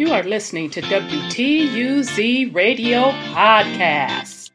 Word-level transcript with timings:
You 0.00 0.14
are 0.14 0.22
listening 0.22 0.70
to 0.70 0.80
WTUZ 0.80 2.54
Radio 2.54 3.10
Podcast. 3.34 4.50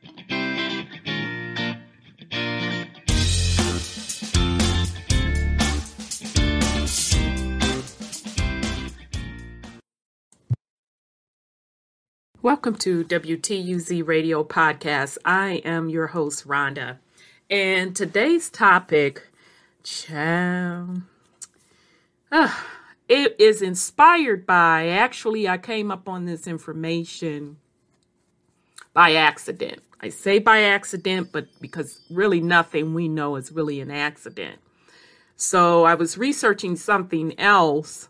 Welcome 12.42 12.76
to 12.78 13.04
WTUZ 13.04 14.08
Radio 14.08 14.44
Podcast. 14.44 15.20
I 15.24 15.62
am 15.64 15.90
your 15.90 16.08
host, 16.08 16.48
Rhonda. 16.48 16.98
And 17.52 17.96
today's 17.96 18.50
topic, 18.50 19.28
child, 19.84 21.04
uh, 22.32 22.52
it 23.08 23.36
is 23.40 23.62
inspired 23.62 24.46
by, 24.46 24.88
actually, 24.88 25.48
I 25.48 25.58
came 25.58 25.92
up 25.92 26.10
on 26.10 26.26
this 26.26 26.48
information 26.48 27.58
by 28.94 29.14
accident. 29.14 29.82
I 30.02 30.10
say 30.10 30.40
by 30.40 30.62
accident, 30.62 31.32
but 31.32 31.48
because 31.62 32.02
really 32.10 32.42
nothing 32.42 32.94
we 32.94 33.08
know 33.08 33.36
is 33.36 33.52
really 33.52 33.80
an 33.82 33.92
accident. 33.92 34.60
So 35.36 35.84
I 35.84 35.96
was 35.96 36.18
researching 36.18 36.76
something 36.76 37.38
else 37.40 38.10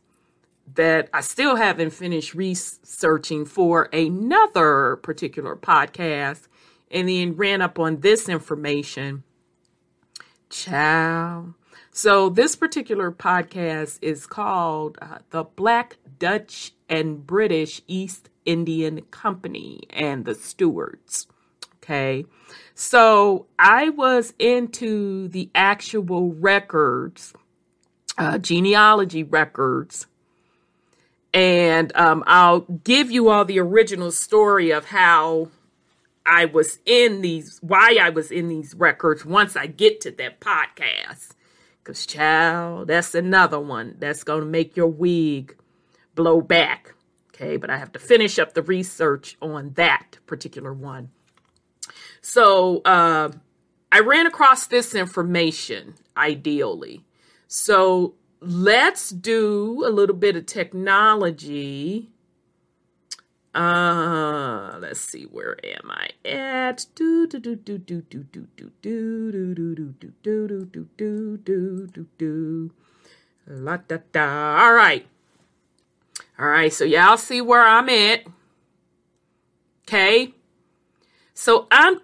that 0.73 1.09
I 1.14 1.22
still 1.22 1.55
haven't 1.55 1.91
finished 1.91 2.34
researching 2.34 3.45
for 3.45 3.84
another 3.94 4.98
particular 4.98 5.55
podcast 5.55 6.48
and 6.89 7.09
then 7.09 7.36
ran 7.36 7.62
up 7.62 7.80
on 7.80 8.02
this 8.02 8.30
information. 8.30 9.23
Ciao. 10.50 11.53
So, 11.98 12.27
this 12.27 12.58
particular 12.58 13.09
podcast 13.09 13.99
is 14.02 14.27
called 14.27 14.98
uh, 15.02 15.20
The 15.30 15.45
Black, 15.45 15.95
Dutch, 16.20 16.73
and 16.90 17.26
British 17.26 17.81
East 17.88 18.27
Indian 18.44 19.03
Company 19.12 19.84
and 19.91 20.26
the 20.26 20.36
Stewards. 20.36 21.28
Okay. 21.78 22.25
So, 22.73 23.45
I 23.58 23.88
was 23.92 24.34
into 24.39 25.30
the 25.30 25.50
actual 25.56 26.34
records, 26.34 27.31
uh, 28.17 28.39
genealogy 28.39 29.23
records 29.23 30.08
and 31.34 31.95
um, 31.95 32.25
I'll 32.28 32.62
give 32.84 33.09
you 33.09 33.30
all 33.30 33.45
the 33.45 33.59
original 33.59 34.12
story 34.12 34.72
of 34.72 34.88
how 34.88 35.47
I 36.25 36.44
was 36.44 36.80
in 36.86 37.22
these, 37.22 37.58
why 37.62 38.00
I 38.02 38.09
was 38.09 38.31
in 38.31 38.50
these 38.50 38.73
records 38.75 39.25
once 39.25 39.56
I 39.56 39.67
get 39.67 40.02
to 40.02 40.12
that 40.12 40.41
podcast. 40.41 41.36
Because, 41.86 42.08
child, 42.08 42.88
that's 42.88 43.14
another 43.14 43.59
one 43.59 43.97
that's 44.00 44.23
going 44.23 44.39
to 44.39 44.47
make 44.47 44.75
your 44.75 44.88
wig 44.88 45.55
blow 46.16 46.41
back. 46.41 46.95
Okay, 47.30 47.58
but 47.58 47.69
I 47.69 47.78
have 47.78 47.91
to 47.91 48.00
finish 48.00 48.39
up 48.39 48.55
the 48.55 48.64
research 48.64 49.38
on 49.39 49.73
that 49.75 50.17
particular 50.25 50.73
one. 50.73 51.11
So, 52.22 52.81
uh, 52.86 53.30
I 53.91 54.00
ran 54.00 54.25
across 54.25 54.66
this 54.66 54.95
information 54.95 55.94
ideally. 56.17 57.06
So, 57.47 58.16
let's 58.41 59.11
do 59.11 59.83
a 59.86 59.91
little 59.91 60.16
bit 60.16 60.36
of 60.36 60.47
technology. 60.47 62.09
Uh, 63.56 64.78
let's 64.81 65.00
see, 65.00 65.23
where 65.23 65.58
am 65.64 65.89
I 65.89 66.09
at? 66.28 66.88
Do 66.94 67.25
do 67.25 67.39
do 67.39 67.56
do 67.56 67.78
do 67.78 68.02
do 68.02 68.25
do 68.30 68.47
do 68.52 68.70
do 68.81 69.31
do 69.31 69.31
do 69.31 69.75
do 69.75 69.95
do 69.95 70.16
do 70.22 70.66
do 70.66 70.88
do 70.97 71.38
do 71.38 71.88
do 71.88 72.08
do 72.17 72.72
La 73.47 73.78
da 73.78 74.00
da. 74.12 74.58
All 74.62 74.73
right. 74.73 75.08
All 76.38 76.47
right, 76.47 76.73
so 76.73 76.84
y'all 76.84 77.16
see 77.16 77.39
where 77.39 77.66
I'm 77.66 77.88
at. 77.88 78.25
Okay. 79.88 80.34
So 81.34 81.67
I'm, 81.72 82.02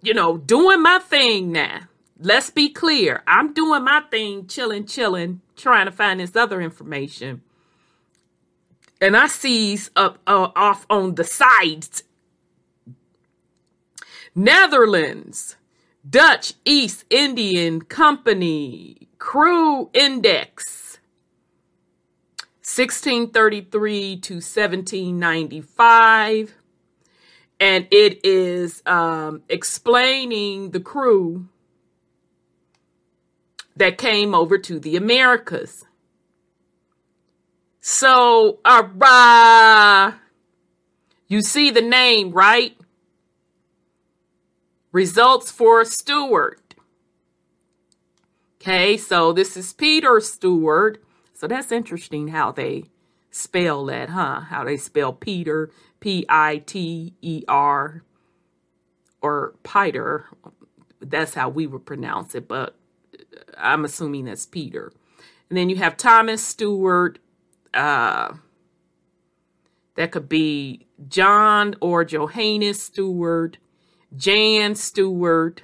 you 0.00 0.14
know, 0.14 0.38
doing 0.38 0.80
my 0.80 1.00
thing 1.00 1.52
now. 1.52 1.80
Let's 2.18 2.48
be 2.48 2.70
clear. 2.70 3.22
I'm 3.26 3.52
doing 3.52 3.84
my 3.84 4.04
thing, 4.10 4.46
chilling, 4.46 4.86
chilling, 4.86 5.42
trying 5.54 5.84
to 5.84 5.92
find 5.92 6.20
this 6.20 6.34
other 6.34 6.62
information. 6.62 7.42
And 9.02 9.16
I 9.16 9.26
sees 9.26 9.90
up 9.96 10.20
uh, 10.28 10.50
off 10.54 10.86
on 10.88 11.16
the 11.16 11.24
sides 11.24 12.04
Netherlands, 14.32 15.56
Dutch 16.08 16.54
East 16.64 17.04
Indian 17.10 17.82
Company, 17.82 19.08
Crew 19.18 19.90
Index, 19.92 21.00
1633 22.60 24.20
to 24.20 24.34
1795. 24.34 26.54
And 27.58 27.88
it 27.90 28.24
is 28.24 28.84
um, 28.86 29.42
explaining 29.48 30.70
the 30.70 30.80
crew 30.80 31.48
that 33.76 33.98
came 33.98 34.32
over 34.32 34.58
to 34.58 34.78
the 34.78 34.94
Americas. 34.94 35.86
So, 37.84 38.60
uh, 38.64 40.12
you 41.26 41.42
see 41.42 41.68
the 41.68 41.82
name, 41.82 42.30
right? 42.30 42.76
Results 44.92 45.50
for 45.50 45.84
Stewart. 45.84 46.76
Okay, 48.60 48.96
so 48.96 49.32
this 49.32 49.56
is 49.56 49.72
Peter 49.72 50.20
Stewart. 50.20 51.02
So 51.34 51.48
that's 51.48 51.72
interesting 51.72 52.28
how 52.28 52.52
they 52.52 52.84
spell 53.32 53.84
that, 53.86 54.10
huh? 54.10 54.42
How 54.42 54.62
they 54.62 54.76
spell 54.76 55.12
Peter, 55.12 55.68
P 55.98 56.24
I 56.28 56.58
T 56.58 57.14
E 57.20 57.42
R, 57.48 58.04
or 59.20 59.54
Peter. 59.64 60.26
That's 61.00 61.34
how 61.34 61.48
we 61.48 61.66
would 61.66 61.84
pronounce 61.84 62.36
it, 62.36 62.46
but 62.46 62.76
I'm 63.58 63.84
assuming 63.84 64.26
that's 64.26 64.46
Peter. 64.46 64.92
And 65.48 65.58
then 65.58 65.68
you 65.68 65.76
have 65.76 65.96
Thomas 65.96 66.46
Stewart. 66.46 67.18
Uh, 67.74 68.34
that 69.94 70.12
could 70.12 70.28
be 70.28 70.86
John 71.08 71.74
or 71.80 72.04
Johannes 72.04 72.82
Stewart, 72.82 73.58
Jan 74.16 74.74
Stewart, 74.74 75.62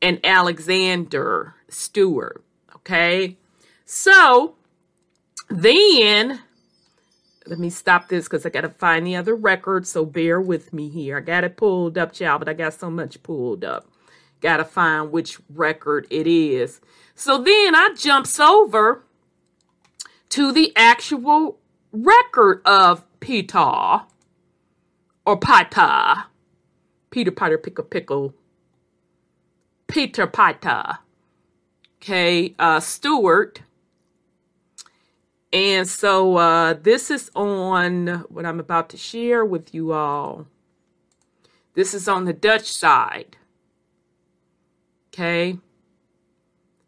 and 0.00 0.20
Alexander 0.24 1.54
Stewart. 1.68 2.44
Okay. 2.76 3.36
So 3.84 4.56
then 5.48 6.40
let 7.46 7.58
me 7.58 7.70
stop 7.70 8.08
this 8.08 8.24
because 8.24 8.46
I 8.46 8.50
got 8.50 8.62
to 8.62 8.68
find 8.68 9.06
the 9.06 9.16
other 9.16 9.34
record. 9.34 9.86
So 9.86 10.04
bear 10.04 10.40
with 10.40 10.72
me 10.72 10.88
here. 10.88 11.18
I 11.18 11.20
got 11.20 11.44
it 11.44 11.56
pulled 11.56 11.98
up, 11.98 12.12
child, 12.12 12.40
but 12.40 12.48
I 12.48 12.54
got 12.54 12.74
so 12.74 12.90
much 12.90 13.22
pulled 13.22 13.64
up. 13.64 13.88
Got 14.40 14.58
to 14.58 14.64
find 14.64 15.12
which 15.12 15.38
record 15.48 16.06
it 16.10 16.26
is. 16.26 16.80
So 17.14 17.38
then 17.38 17.74
I 17.74 17.94
jumps 17.96 18.40
over 18.40 19.04
to 20.32 20.50
the 20.50 20.72
actual 20.74 21.58
record 21.92 22.62
of 22.64 23.04
Peter 23.20 24.00
or 25.26 25.36
Pata. 25.38 26.24
Peter 27.10 27.30
Potter 27.30 27.58
Pickle 27.58 27.84
Pickle. 27.84 28.34
Peter 29.88 30.26
Pata. 30.26 31.00
Okay, 32.00 32.54
uh, 32.58 32.80
Stewart. 32.80 33.60
And 35.52 35.86
so 35.86 36.38
uh, 36.38 36.74
this 36.80 37.10
is 37.10 37.30
on 37.36 38.24
what 38.30 38.46
I'm 38.46 38.58
about 38.58 38.88
to 38.88 38.96
share 38.96 39.44
with 39.44 39.74
you 39.74 39.92
all. 39.92 40.46
This 41.74 41.92
is 41.92 42.08
on 42.08 42.24
the 42.24 42.32
Dutch 42.32 42.72
side. 42.72 43.36
Okay. 45.08 45.58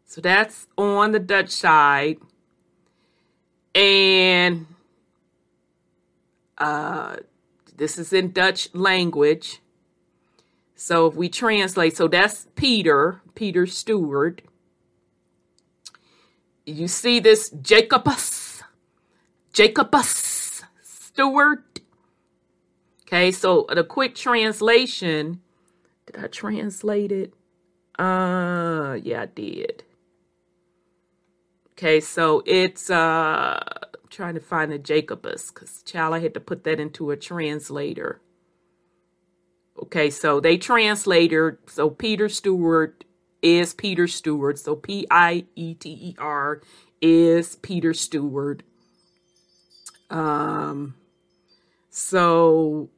So 0.05 0.19
that's 0.19 0.65
on 0.79 1.11
the 1.11 1.19
Dutch 1.19 1.51
side. 1.51 2.17
And 3.75 4.67
uh, 6.57 7.17
this 7.75 7.97
is 7.97 8.13
in 8.13 8.31
Dutch 8.31 8.73
language. 8.73 9.61
So 10.75 11.07
if 11.07 11.15
we 11.15 11.29
translate, 11.29 11.95
so 11.95 12.07
that's 12.07 12.47
Peter, 12.55 13.21
Peter 13.35 13.65
Stewart. 13.67 14.41
You 16.65 16.87
see 16.87 17.19
this 17.19 17.49
Jacobus, 17.49 18.63
Jacobus 19.53 20.63
Stewart. 20.81 21.79
Okay, 23.03 23.31
so 23.31 23.67
the 23.69 23.83
quick 23.83 24.15
translation, 24.15 25.41
did 26.07 26.23
I 26.23 26.27
translate 26.27 27.11
it? 27.11 27.33
Uh, 27.99 28.97
yeah, 29.03 29.21
I 29.21 29.25
did. 29.27 29.83
Okay, 31.77 31.99
so 31.99 32.41
it's 32.45 32.89
uh 32.89 33.59
trying 34.09 34.35
to 34.35 34.39
find 34.39 34.71
the 34.71 34.79
Jacobus 34.79 35.51
because 35.51 35.81
child, 35.83 36.13
I 36.13 36.19
had 36.19 36.33
to 36.35 36.39
put 36.39 36.63
that 36.63 36.79
into 36.79 37.11
a 37.11 37.17
translator. 37.17 38.21
Okay, 39.83 40.09
so 40.09 40.39
they 40.39 40.57
translated. 40.57 41.57
So 41.67 41.89
Peter 41.89 42.29
Stewart 42.29 43.03
is 43.41 43.73
Peter 43.73 44.07
Stewart. 44.07 44.57
So 44.57 44.75
P 44.77 45.05
I 45.11 45.45
E 45.55 45.73
T 45.73 45.89
E 45.89 46.15
R 46.17 46.61
is 47.01 47.57
Peter 47.57 47.93
Stewart. 47.93 48.63
Um, 50.09 50.95
so 51.89 52.89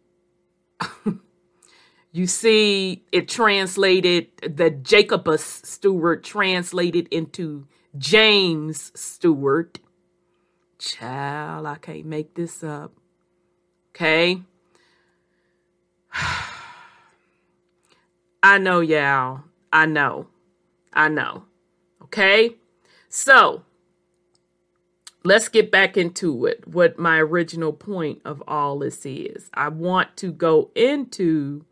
you 2.12 2.28
see 2.28 3.06
it 3.12 3.28
translated, 3.28 4.28
the 4.42 4.70
Jacobus 4.70 5.62
Stewart 5.64 6.24
translated 6.24 7.08
into 7.10 7.66
James 7.98 8.92
Stewart. 8.96 9.80
Child, 10.78 11.66
I 11.66 11.76
can't 11.76 12.06
make 12.06 12.36
this 12.36 12.64
up. 12.64 12.94
Okay. 13.92 14.42
I 18.44 18.60
know, 18.60 18.82
y'all. 18.82 19.42
I 19.74 19.86
know. 19.88 20.28
I 20.94 21.10
know. 21.10 21.46
Okay. 22.04 22.56
So 23.10 23.64
let's 25.24 25.50
get 25.50 25.72
back 25.72 25.98
into 25.98 26.46
it. 26.46 26.68
What 26.68 27.00
my 27.00 27.18
original 27.18 27.74
point 27.74 28.22
of 28.24 28.44
all 28.48 28.80
this 28.80 29.06
is. 29.06 29.50
I 29.54 29.70
want 29.70 30.16
to 30.18 30.32
go 30.32 30.70
into 30.76 31.66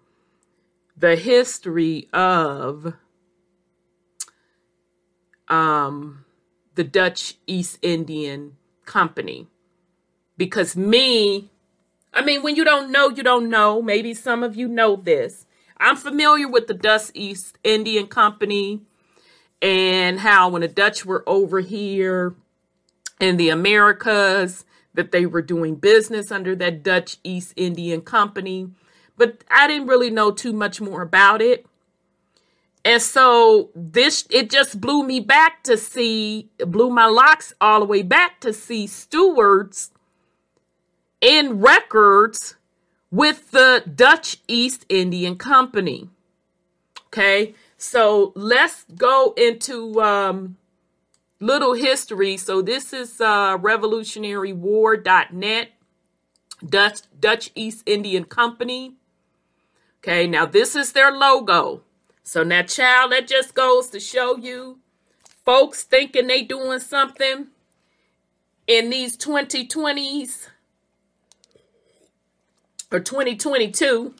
the 0.97 1.15
history 1.15 2.07
of 2.13 2.93
um, 5.47 6.25
the 6.75 6.83
Dutch 6.83 7.35
East 7.47 7.79
Indian 7.81 8.57
Company. 8.85 9.47
Because 10.37 10.75
me, 10.75 11.49
I 12.13 12.23
mean, 12.23 12.43
when 12.43 12.55
you 12.55 12.65
don't 12.65 12.91
know, 12.91 13.09
you 13.09 13.23
don't 13.23 13.49
know. 13.49 13.81
Maybe 13.81 14.13
some 14.13 14.43
of 14.43 14.55
you 14.55 14.67
know 14.67 14.95
this. 14.95 15.45
I'm 15.77 15.95
familiar 15.95 16.47
with 16.47 16.67
the 16.67 16.73
Dutch 16.73 17.11
East 17.13 17.57
Indian 17.63 18.07
Company 18.07 18.81
and 19.61 20.19
how 20.19 20.49
when 20.49 20.61
the 20.61 20.67
Dutch 20.67 21.05
were 21.05 21.23
over 21.27 21.59
here 21.59 22.35
in 23.19 23.37
the 23.37 23.49
Americas, 23.49 24.65
that 24.95 25.11
they 25.11 25.25
were 25.25 25.41
doing 25.41 25.75
business 25.75 26.31
under 26.31 26.55
that 26.55 26.83
Dutch 26.83 27.17
East 27.23 27.53
Indian 27.55 28.01
Company. 28.01 28.71
But 29.17 29.43
I 29.49 29.67
didn't 29.67 29.87
really 29.87 30.09
know 30.09 30.31
too 30.31 30.53
much 30.53 30.81
more 30.81 31.01
about 31.01 31.41
it. 31.41 31.65
And 32.85 33.01
so 33.01 33.71
this 33.73 34.27
it 34.29 34.51
just 34.51 34.79
blew 34.79 35.03
me 35.03 35.19
back 35.19 35.63
to 35.63 35.75
see 35.75 36.51
blew 36.59 36.91
my 36.91 37.07
locks 37.07 37.51
all 37.59 37.79
the 37.79 37.85
way 37.85 38.03
back 38.03 38.39
to 38.41 38.53
see 38.53 38.85
stewards 38.85 39.89
in 41.19 41.59
records 41.59 42.57
with 43.09 43.49
the 43.49 43.83
Dutch 43.93 44.37
East 44.47 44.85
Indian 44.87 45.35
Company. 45.35 46.09
Okay, 47.07 47.55
so 47.75 48.31
let's 48.35 48.85
go 48.95 49.33
into 49.35 49.99
um, 50.01 50.57
little 51.39 51.73
history. 51.73 52.37
So 52.37 52.61
this 52.61 52.93
is 52.93 53.19
uh, 53.19 53.57
revolutionarywar.net, 53.57 55.69
Dutch, 56.63 56.99
Dutch 57.19 57.49
East 57.55 57.81
Indian 57.87 58.25
Company. 58.25 58.93
Okay, 60.03 60.27
now 60.27 60.45
this 60.45 60.75
is 60.75 60.91
their 60.91 61.11
logo. 61.11 61.81
So 62.27 62.41
now, 62.41 62.63
child, 62.63 63.11
that 63.11 63.27
just 63.27 63.53
goes 63.53 63.89
to 63.91 63.99
show 63.99 64.35
you 64.35 64.79
folks 65.45 65.83
thinking 65.83 66.25
they 66.25 66.41
doing 66.41 66.79
something 66.79 67.47
in 68.65 68.89
these 68.89 69.15
2020s 69.15 70.47
or 72.91 72.99
2022. 72.99 74.15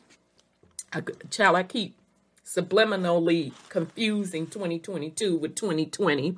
I, 0.94 1.02
child, 1.32 1.56
I 1.56 1.64
keep 1.64 1.96
subliminally 2.46 3.54
confusing 3.70 4.46
2022 4.46 5.38
with 5.38 5.56
2020 5.56 6.38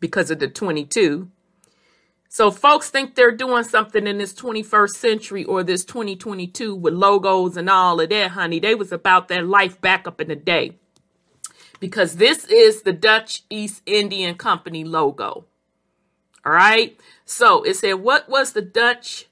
because 0.00 0.30
of 0.30 0.38
the 0.38 0.48
22. 0.48 1.30
So 2.38 2.52
folks 2.52 2.88
think 2.88 3.16
they're 3.16 3.32
doing 3.32 3.64
something 3.64 4.06
in 4.06 4.18
this 4.18 4.32
21st 4.32 4.90
century 4.90 5.42
or 5.42 5.64
this 5.64 5.84
2022 5.84 6.72
with 6.72 6.94
logos 6.94 7.56
and 7.56 7.68
all 7.68 8.00
of 8.00 8.10
that, 8.10 8.30
honey. 8.30 8.60
They 8.60 8.76
was 8.76 8.92
about 8.92 9.26
that 9.26 9.44
life 9.44 9.80
back 9.80 10.06
up 10.06 10.20
in 10.20 10.28
the 10.28 10.36
day. 10.36 10.76
Because 11.80 12.14
this 12.14 12.44
is 12.44 12.82
the 12.82 12.92
Dutch 12.92 13.42
East 13.50 13.82
Indian 13.86 14.36
Company 14.36 14.84
logo. 14.84 15.46
All 16.46 16.52
right. 16.52 16.96
So 17.24 17.64
it 17.64 17.74
said, 17.74 17.94
what 17.94 18.28
was 18.28 18.52
the 18.52 18.62
Dutch 18.62 19.26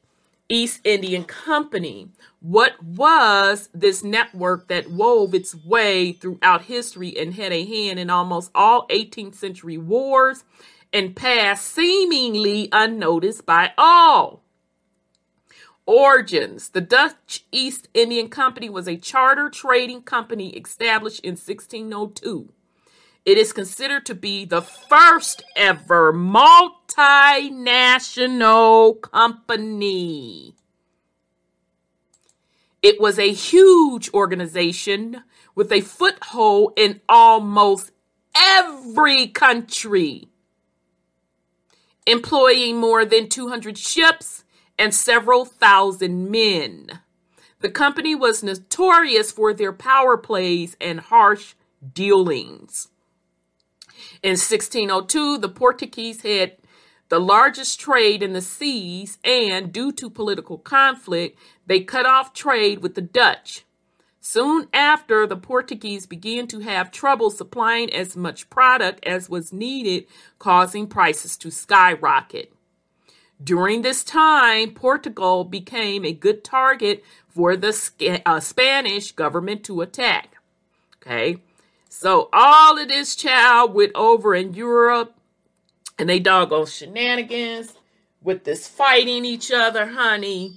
East 0.48 0.80
Indian 0.82 1.22
Company? 1.22 2.08
What 2.40 2.82
was 2.82 3.68
this 3.72 4.02
network 4.02 4.66
that 4.66 4.90
wove 4.90 5.32
its 5.32 5.54
way 5.54 6.10
throughout 6.10 6.62
history 6.62 7.16
and 7.16 7.34
had 7.34 7.52
a 7.52 7.64
hand 7.64 8.00
in 8.00 8.10
almost 8.10 8.50
all 8.52 8.88
18th 8.88 9.36
century 9.36 9.78
wars 9.78 10.42
and 10.96 11.14
passed 11.14 11.72
seemingly 11.74 12.70
unnoticed 12.72 13.44
by 13.44 13.74
all? 13.76 14.42
Origins 15.84 16.70
The 16.70 16.80
Dutch 16.80 17.44
East 17.52 17.88
Indian 17.92 18.30
Company 18.30 18.70
was 18.70 18.88
a 18.88 18.96
charter 18.96 19.50
trading 19.50 20.00
company 20.00 20.56
established 20.56 21.20
in 21.20 21.32
1602. 21.32 22.50
It 23.26 23.36
is 23.36 23.52
considered 23.52 24.06
to 24.06 24.14
be 24.14 24.46
the 24.46 24.62
first 24.62 25.42
ever 25.54 26.14
multinational 26.14 28.98
company. 29.02 30.54
It 32.80 32.98
was 32.98 33.18
a 33.18 33.34
huge 33.34 34.10
organization 34.14 35.24
with 35.54 35.70
a 35.70 35.82
foothold 35.82 36.72
in 36.76 37.02
almost 37.06 37.90
every 38.34 39.26
country, 39.26 40.30
employing 42.06 42.76
more 42.76 43.04
than 43.04 43.28
200 43.28 43.76
ships 43.76 44.44
and 44.78 44.94
several 44.94 45.44
thousand 45.44 46.30
men. 46.30 47.00
The 47.60 47.70
company 47.70 48.14
was 48.14 48.42
notorious 48.42 49.32
for 49.32 49.52
their 49.52 49.72
power 49.72 50.16
plays 50.16 50.76
and 50.80 51.00
harsh 51.00 51.54
dealings. 51.94 52.88
In 54.22 54.32
1602, 54.32 55.38
the 55.38 55.48
Portuguese 55.48 56.22
had 56.22 56.56
the 57.08 57.18
largest 57.18 57.78
trade 57.78 58.22
in 58.22 58.32
the 58.32 58.42
seas, 58.42 59.18
and 59.24 59.72
due 59.72 59.92
to 59.92 60.10
political 60.10 60.58
conflict, 60.58 61.38
they 61.66 61.80
cut 61.80 62.06
off 62.06 62.32
trade 62.32 62.80
with 62.80 62.94
the 62.94 63.02
Dutch. 63.02 63.65
Soon 64.28 64.66
after, 64.72 65.24
the 65.24 65.36
Portuguese 65.36 66.04
began 66.04 66.48
to 66.48 66.58
have 66.58 66.90
trouble 66.90 67.30
supplying 67.30 67.92
as 67.92 68.16
much 68.16 68.50
product 68.50 69.06
as 69.06 69.30
was 69.30 69.52
needed, 69.52 70.04
causing 70.40 70.88
prices 70.88 71.36
to 71.36 71.48
skyrocket. 71.48 72.52
During 73.42 73.82
this 73.82 74.02
time, 74.02 74.74
Portugal 74.74 75.44
became 75.44 76.04
a 76.04 76.12
good 76.12 76.42
target 76.42 77.04
for 77.28 77.56
the 77.56 78.20
uh, 78.26 78.40
Spanish 78.40 79.12
government 79.12 79.62
to 79.66 79.80
attack. 79.80 80.38
Okay, 80.96 81.36
so 81.88 82.28
all 82.32 82.80
of 82.80 82.88
this 82.88 83.14
child 83.14 83.74
went 83.74 83.92
over 83.94 84.34
in 84.34 84.54
Europe 84.54 85.14
and 86.00 86.08
they 86.08 86.18
doggone 86.18 86.66
shenanigans 86.66 87.74
with 88.24 88.42
this 88.42 88.66
fighting 88.66 89.24
each 89.24 89.52
other, 89.52 89.86
honey, 89.86 90.54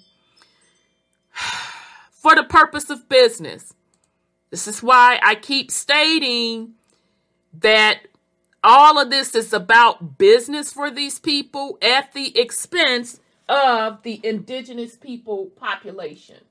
for 2.19 2.35
the 2.35 2.43
purpose 2.43 2.89
of 2.89 3.07
business. 3.07 3.73
This 4.49 4.67
is 4.67 4.83
why 4.83 5.19
I 5.23 5.35
keep 5.35 5.71
stating 5.71 6.73
that 7.53 8.01
all 8.61 8.99
of 8.99 9.09
this 9.09 9.33
is 9.35 9.53
about 9.53 10.17
business 10.17 10.73
for 10.73 10.91
these 10.91 11.17
people 11.17 11.77
at 11.81 12.11
the 12.11 12.37
expense 12.37 13.21
of 13.47 14.03
the 14.03 14.19
indigenous 14.21 14.97
people 14.97 15.45
population. 15.55 16.41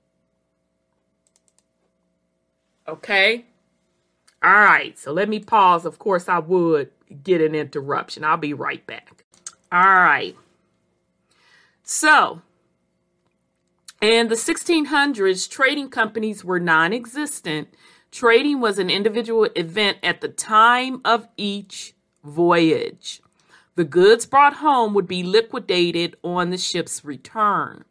Okay? 2.86 3.44
All 4.42 4.50
right, 4.50 4.98
so 4.98 5.12
let 5.12 5.28
me 5.28 5.38
pause. 5.38 5.84
Of 5.84 5.98
course, 5.98 6.30
I 6.30 6.38
would 6.38 6.90
get 7.22 7.42
an 7.42 7.54
interruption. 7.54 8.24
I'll 8.24 8.38
be 8.38 8.54
right 8.54 8.86
back. 8.86 9.24
All 9.70 9.80
right. 9.82 10.34
So, 11.82 12.40
in 14.00 14.28
the 14.28 14.34
1600s, 14.36 15.50
trading 15.50 15.90
companies 15.90 16.44
were 16.44 16.60
non 16.60 16.92
existent. 16.92 17.68
Trading 18.10 18.60
was 18.60 18.78
an 18.78 18.90
individual 18.90 19.48
event 19.56 19.98
at 20.02 20.20
the 20.20 20.28
time 20.28 21.00
of 21.04 21.28
each 21.36 21.94
voyage. 22.24 23.20
The 23.74 23.84
goods 23.84 24.26
brought 24.26 24.54
home 24.54 24.94
would 24.94 25.06
be 25.06 25.22
liquidated 25.22 26.16
on 26.22 26.50
the 26.50 26.58
ship's 26.58 27.04
return. 27.04 27.84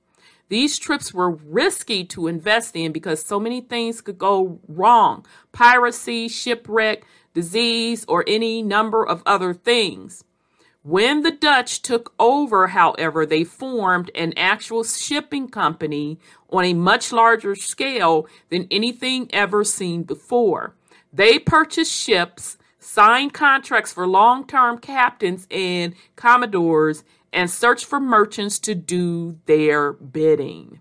These 0.49 0.79
trips 0.79 1.13
were 1.13 1.29
risky 1.29 2.05
to 2.05 2.27
invest 2.27 2.75
in 2.75 2.91
because 2.93 3.23
so 3.23 3.39
many 3.39 3.61
things 3.61 4.01
could 4.01 4.17
go 4.17 4.59
wrong 4.67 5.25
piracy, 5.51 6.29
shipwreck, 6.29 7.03
disease, 7.33 8.05
or 8.07 8.23
any 8.27 8.61
number 8.61 9.05
of 9.05 9.21
other 9.25 9.53
things. 9.53 10.23
When 10.87 11.21
the 11.21 11.31
Dutch 11.31 11.81
took 11.81 12.13
over, 12.17 12.67
however, 12.67 13.25
they 13.25 13.43
formed 13.43 14.09
an 14.15 14.31
actual 14.37 14.85
shipping 14.85 15.49
company 15.49 16.17
on 16.49 16.63
a 16.63 16.73
much 16.73 17.11
larger 17.11 17.55
scale 17.55 18.25
than 18.49 18.69
anything 18.71 19.29
ever 19.33 19.65
seen 19.65 20.03
before. 20.03 20.75
They 21.11 21.39
purchased 21.39 21.91
ships, 21.91 22.57
signed 22.79 23.33
contracts 23.33 23.91
for 23.91 24.07
long 24.07 24.47
term 24.47 24.77
captains 24.77 25.45
and 25.51 25.93
commodores, 26.15 27.03
and 27.33 27.51
searched 27.51 27.83
for 27.83 27.99
merchants 27.99 28.57
to 28.59 28.73
do 28.73 29.39
their 29.45 29.91
bidding. 29.91 30.79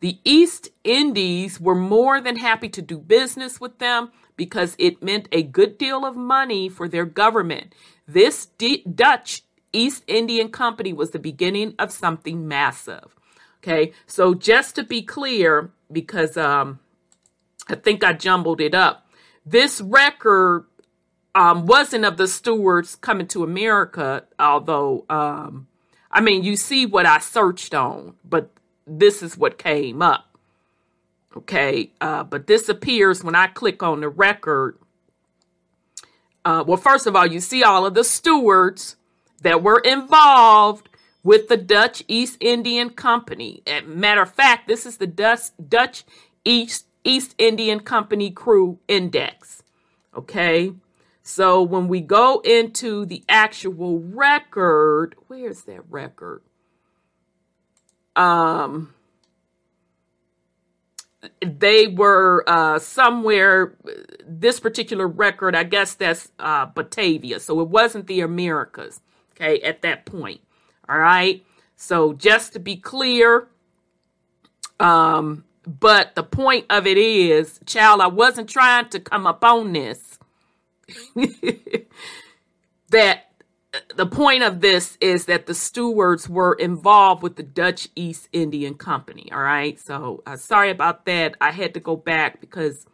The 0.00 0.18
East 0.24 0.70
Indies 0.82 1.60
were 1.60 1.76
more 1.76 2.20
than 2.20 2.34
happy 2.34 2.68
to 2.70 2.82
do 2.82 2.98
business 2.98 3.60
with 3.60 3.78
them 3.78 4.10
because 4.38 4.74
it 4.78 5.02
meant 5.02 5.28
a 5.30 5.42
good 5.42 5.76
deal 5.76 6.06
of 6.06 6.16
money 6.16 6.70
for 6.70 6.88
their 6.88 7.04
government. 7.04 7.74
This 8.06 8.46
D- 8.46 8.82
Dutch 8.84 9.42
East 9.74 10.04
Indian 10.06 10.48
Company 10.48 10.94
was 10.94 11.10
the 11.10 11.18
beginning 11.18 11.74
of 11.78 11.92
something 11.92 12.48
massive. 12.48 13.14
Okay, 13.58 13.92
so 14.06 14.32
just 14.32 14.76
to 14.76 14.84
be 14.84 15.02
clear, 15.02 15.72
because 15.92 16.38
um, 16.38 16.78
I 17.68 17.74
think 17.74 18.02
I 18.04 18.14
jumbled 18.14 18.60
it 18.62 18.74
up, 18.74 19.06
this 19.44 19.80
record 19.80 20.64
um, 21.34 21.66
wasn't 21.66 22.04
of 22.04 22.16
the 22.16 22.28
stewards 22.28 22.94
coming 22.94 23.26
to 23.28 23.42
America, 23.42 24.24
although, 24.38 25.04
um, 25.10 25.66
I 26.10 26.20
mean, 26.20 26.44
you 26.44 26.56
see 26.56 26.86
what 26.86 27.04
I 27.04 27.18
searched 27.18 27.74
on, 27.74 28.14
but 28.24 28.50
this 28.86 29.22
is 29.22 29.36
what 29.36 29.58
came 29.58 30.00
up. 30.00 30.27
Okay, 31.36 31.92
uh, 32.00 32.24
but 32.24 32.46
this 32.46 32.68
appears 32.68 33.22
when 33.22 33.34
I 33.34 33.48
click 33.48 33.82
on 33.82 34.00
the 34.00 34.08
record. 34.08 34.78
Uh, 36.44 36.64
well, 36.66 36.78
first 36.78 37.06
of 37.06 37.14
all, 37.14 37.26
you 37.26 37.40
see 37.40 37.62
all 37.62 37.84
of 37.84 37.94
the 37.94 38.04
stewards 38.04 38.96
that 39.42 39.62
were 39.62 39.80
involved 39.80 40.88
with 41.22 41.48
the 41.48 41.56
Dutch 41.56 42.02
East 42.08 42.38
Indian 42.40 42.90
Company. 42.90 43.62
As 43.66 43.84
matter 43.84 44.22
of 44.22 44.32
fact, 44.32 44.66
this 44.66 44.86
is 44.86 44.96
the 44.96 45.06
Dutch, 45.06 45.50
Dutch 45.68 46.04
East, 46.44 46.86
East 47.04 47.34
Indian 47.38 47.80
Company 47.80 48.30
Crew 48.30 48.78
Index. 48.88 49.62
Okay, 50.16 50.72
so 51.22 51.62
when 51.62 51.86
we 51.88 52.00
go 52.00 52.40
into 52.40 53.04
the 53.04 53.22
actual 53.28 53.98
record, 54.00 55.14
where's 55.26 55.64
that 55.64 55.82
record? 55.90 56.42
Um, 58.16 58.94
they 61.44 61.88
were 61.88 62.44
uh, 62.46 62.78
somewhere. 62.78 63.74
This 64.26 64.60
particular 64.60 65.06
record, 65.06 65.54
I 65.54 65.64
guess 65.64 65.94
that's 65.94 66.30
uh, 66.38 66.66
Batavia, 66.66 67.40
so 67.40 67.60
it 67.60 67.68
wasn't 67.68 68.06
the 68.06 68.20
Americas. 68.20 69.00
Okay, 69.32 69.60
at 69.62 69.82
that 69.82 70.04
point. 70.04 70.40
All 70.88 70.98
right. 70.98 71.44
So 71.76 72.12
just 72.12 72.54
to 72.54 72.58
be 72.58 72.76
clear, 72.76 73.48
um, 74.80 75.44
but 75.66 76.14
the 76.14 76.22
point 76.24 76.66
of 76.70 76.86
it 76.86 76.98
is, 76.98 77.60
child, 77.66 78.00
I 78.00 78.08
wasn't 78.08 78.48
trying 78.48 78.88
to 78.88 79.00
come 79.00 79.26
up 79.26 79.44
on 79.44 79.72
this. 79.72 80.18
that 82.90 83.27
the 83.94 84.06
point 84.06 84.42
of 84.42 84.60
this 84.60 84.96
is 85.00 85.26
that 85.26 85.46
the 85.46 85.54
stewards 85.54 86.28
were 86.28 86.54
involved 86.54 87.22
with 87.22 87.36
the 87.36 87.42
Dutch 87.42 87.88
East 87.94 88.28
Indian 88.32 88.74
Company. 88.74 89.30
All 89.32 89.40
right. 89.42 89.78
So 89.78 90.22
uh, 90.26 90.36
sorry 90.36 90.70
about 90.70 91.06
that. 91.06 91.36
I 91.40 91.50
had 91.50 91.74
to 91.74 91.80
go 91.80 91.96
back 91.96 92.40
because 92.40 92.86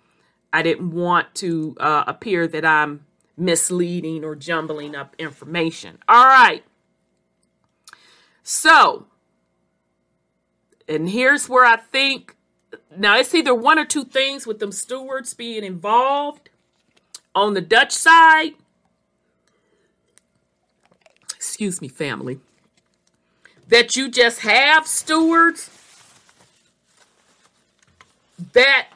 I 0.52 0.62
didn't 0.62 0.90
want 0.90 1.34
to 1.36 1.76
uh, 1.80 2.04
appear 2.06 2.46
that 2.48 2.64
I'm 2.64 3.06
misleading 3.36 4.24
or 4.24 4.34
jumbling 4.34 4.94
up 4.94 5.14
information. 5.18 5.98
All 6.08 6.26
right. 6.26 6.64
So, 8.42 9.06
and 10.88 11.08
here's 11.08 11.48
where 11.48 11.64
I 11.64 11.76
think 11.76 12.36
now 12.96 13.16
it's 13.18 13.34
either 13.34 13.54
one 13.54 13.78
or 13.78 13.84
two 13.84 14.04
things 14.04 14.46
with 14.46 14.58
them 14.58 14.72
stewards 14.72 15.34
being 15.34 15.64
involved 15.64 16.50
on 17.34 17.54
the 17.54 17.60
Dutch 17.60 17.92
side 17.92 18.52
excuse 21.44 21.82
me, 21.82 21.88
family, 21.88 22.40
that 23.68 23.96
you 23.96 24.10
just 24.10 24.40
have 24.40 24.86
stewards 24.86 25.70
that 28.54 28.88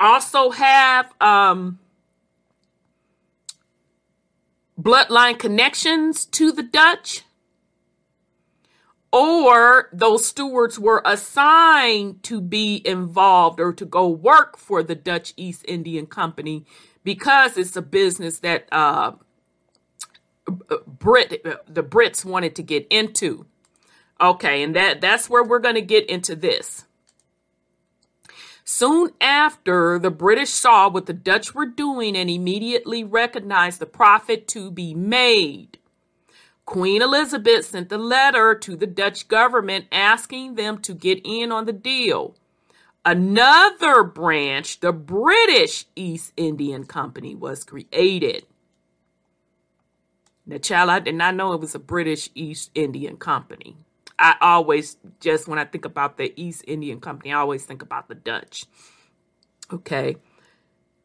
also 0.00 0.50
have 0.50 1.12
um, 1.20 1.78
bloodline 4.80 5.38
connections 5.38 6.24
to 6.24 6.52
the 6.52 6.62
Dutch, 6.62 7.22
or 9.12 9.90
those 9.92 10.26
stewards 10.26 10.78
were 10.78 11.02
assigned 11.04 12.22
to 12.22 12.40
be 12.40 12.82
involved 12.86 13.60
or 13.60 13.72
to 13.74 13.84
go 13.84 14.08
work 14.08 14.56
for 14.56 14.82
the 14.82 14.94
Dutch 14.94 15.34
East 15.36 15.64
Indian 15.68 16.06
Company 16.06 16.64
because 17.04 17.56
it's 17.56 17.76
a 17.76 17.82
business 17.82 18.40
that 18.40 18.68
uh, 18.72 19.12
Uh, 20.48 20.76
Brit 20.86 21.42
uh, 21.44 21.56
the 21.68 21.82
Brits 21.82 22.24
wanted 22.24 22.56
to 22.56 22.62
get 22.62 22.86
into. 22.90 23.46
Okay, 24.20 24.62
and 24.62 24.74
that 24.74 25.00
that's 25.00 25.30
where 25.30 25.44
we're 25.44 25.58
going 25.58 25.76
to 25.76 25.82
get 25.82 26.08
into 26.08 26.34
this. 26.34 26.84
Soon 28.64 29.12
after, 29.20 29.98
the 29.98 30.10
British 30.10 30.50
saw 30.50 30.90
what 30.90 31.06
the 31.06 31.14
Dutch 31.14 31.54
were 31.54 31.64
doing 31.64 32.14
and 32.14 32.28
immediately 32.28 33.02
recognized 33.02 33.80
the 33.80 33.86
profit 33.86 34.46
to 34.48 34.70
be 34.70 34.92
made. 34.92 35.78
Queen 36.66 37.00
Elizabeth 37.00 37.64
sent 37.64 37.90
a 37.90 37.96
letter 37.96 38.54
to 38.54 38.76
the 38.76 38.86
Dutch 38.86 39.26
government 39.26 39.86
asking 39.90 40.56
them 40.56 40.78
to 40.80 40.92
get 40.92 41.18
in 41.24 41.50
on 41.50 41.64
the 41.64 41.72
deal. 41.72 42.36
Another 43.06 44.04
branch, 44.04 44.80
the 44.80 44.92
British 44.92 45.86
East 45.96 46.34
Indian 46.36 46.84
Company, 46.84 47.34
was 47.34 47.64
created. 47.64 48.44
Now, 50.48 50.56
child, 50.56 50.88
I 50.88 50.98
did 50.98 51.14
not 51.14 51.34
know 51.34 51.52
it 51.52 51.60
was 51.60 51.74
a 51.74 51.78
British 51.78 52.30
East 52.34 52.70
Indian 52.74 53.18
Company. 53.18 53.76
I 54.18 54.34
always, 54.40 54.96
just 55.20 55.46
when 55.46 55.58
I 55.58 55.66
think 55.66 55.84
about 55.84 56.16
the 56.16 56.32
East 56.40 56.64
Indian 56.66 57.00
Company, 57.00 57.32
I 57.34 57.36
always 57.36 57.66
think 57.66 57.82
about 57.82 58.08
the 58.08 58.14
Dutch. 58.14 58.64
Okay. 59.70 60.16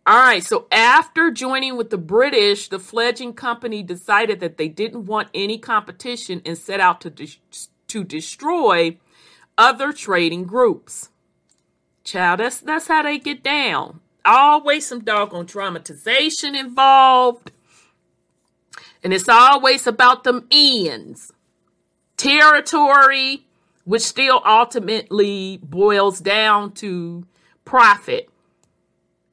All 0.05 0.17
right. 0.17 0.41
So 0.41 0.67
after 0.71 1.29
joining 1.29 1.75
with 1.75 1.89
the 1.89 1.97
British, 1.97 2.69
the 2.69 2.79
fledgling 2.79 3.33
company 3.33 3.83
decided 3.83 4.39
that 4.39 4.55
they 4.55 4.69
didn't 4.69 5.07
want 5.07 5.27
any 5.33 5.57
competition 5.57 6.41
and 6.45 6.57
set 6.57 6.79
out 6.79 7.01
to, 7.01 7.09
de- 7.09 7.37
to 7.89 8.03
destroy 8.05 8.97
other 9.57 9.91
trading 9.91 10.45
groups. 10.45 11.09
Child, 12.05 12.39
that's, 12.39 12.61
that's 12.61 12.87
how 12.87 13.03
they 13.03 13.19
get 13.19 13.43
down. 13.43 13.99
Always 14.23 14.85
some 14.85 15.03
doggone 15.03 15.45
dramatization 15.47 16.55
involved 16.55 17.51
and 19.03 19.13
it's 19.13 19.29
always 19.29 19.85
about 19.85 20.23
them 20.23 20.47
ends. 20.49 21.31
Territory, 22.17 23.45
which 23.83 24.03
still 24.03 24.41
ultimately 24.45 25.59
boils 25.61 26.19
down 26.19 26.71
to 26.73 27.25
profit. 27.65 28.29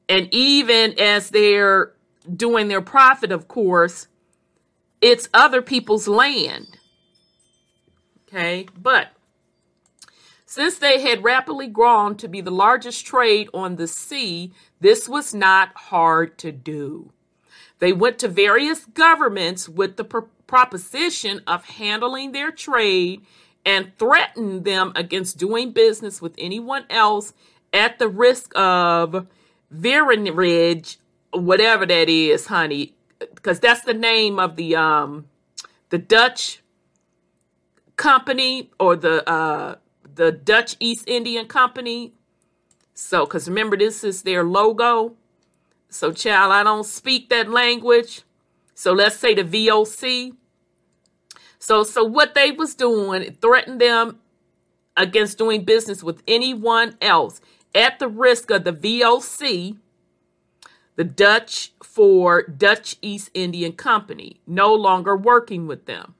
And 0.09 0.27
even 0.33 0.99
as 0.99 1.29
they're 1.29 1.93
doing 2.35 2.67
their 2.67 2.81
profit, 2.81 3.31
of 3.31 3.47
course, 3.47 4.07
it's 4.99 5.29
other 5.33 5.61
people's 5.61 6.07
land. 6.07 6.77
Okay, 8.27 8.67
but 8.77 9.09
since 10.45 10.77
they 10.77 11.01
had 11.01 11.23
rapidly 11.23 11.67
grown 11.67 12.15
to 12.17 12.27
be 12.27 12.41
the 12.41 12.51
largest 12.51 13.05
trade 13.05 13.49
on 13.53 13.77
the 13.77 13.87
sea, 13.87 14.51
this 14.81 15.07
was 15.07 15.33
not 15.33 15.69
hard 15.75 16.37
to 16.39 16.51
do. 16.51 17.11
They 17.81 17.93
went 17.93 18.19
to 18.19 18.27
various 18.27 18.85
governments 18.85 19.67
with 19.67 19.97
the 19.97 20.03
pr- 20.03 20.19
proposition 20.45 21.41
of 21.47 21.65
handling 21.65 22.31
their 22.31 22.51
trade 22.51 23.25
and 23.65 23.91
threatened 23.97 24.65
them 24.65 24.93
against 24.95 25.39
doing 25.39 25.71
business 25.71 26.21
with 26.21 26.35
anyone 26.37 26.85
else 26.91 27.33
at 27.73 27.97
the 27.97 28.07
risk 28.07 28.55
of 28.55 29.25
Verenridge, 29.73 30.97
whatever 31.33 31.87
that 31.87 32.07
is, 32.07 32.45
honey, 32.45 32.93
because 33.19 33.59
that's 33.59 33.81
the 33.81 33.95
name 33.95 34.39
of 34.39 34.57
the 34.57 34.75
um 34.75 35.25
the 35.89 35.97
Dutch 35.97 36.61
company 37.95 38.69
or 38.79 38.95
the 38.95 39.27
uh 39.27 39.75
the 40.13 40.31
Dutch 40.31 40.75
East 40.79 41.09
Indian 41.09 41.47
Company. 41.47 42.13
So, 42.93 43.25
because 43.25 43.47
remember, 43.49 43.75
this 43.75 44.03
is 44.03 44.21
their 44.21 44.43
logo. 44.43 45.15
So, 45.91 46.13
child, 46.13 46.53
I 46.53 46.63
don't 46.63 46.85
speak 46.85 47.29
that 47.29 47.49
language. 47.49 48.23
So 48.73 48.93
let's 48.93 49.17
say 49.17 49.33
the 49.33 49.43
VOC. 49.43 50.35
So, 51.59 51.83
so 51.83 52.03
what 52.03 52.33
they 52.33 52.49
was 52.49 52.73
doing, 52.73 53.21
it 53.21 53.41
threatened 53.41 53.81
them 53.81 54.19
against 54.95 55.37
doing 55.37 55.65
business 55.65 56.01
with 56.01 56.23
anyone 56.27 56.95
else 57.01 57.41
at 57.75 57.99
the 57.99 58.07
risk 58.07 58.49
of 58.51 58.63
the 58.63 58.73
VOC, 58.73 59.77
the 60.95 61.03
Dutch 61.03 61.73
for 61.83 62.43
Dutch 62.43 62.95
East 63.01 63.29
Indian 63.33 63.73
Company, 63.73 64.39
no 64.47 64.73
longer 64.73 65.15
working 65.15 65.67
with 65.67 65.87
them. 65.87 66.15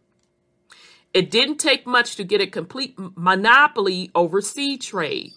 It 1.13 1.31
didn't 1.31 1.57
take 1.57 1.87
much 1.87 2.17
to 2.17 2.25
get 2.25 2.41
a 2.41 2.47
complete 2.47 2.95
monopoly 2.97 4.11
over 4.13 4.41
sea 4.41 4.77
trade. 4.77 5.31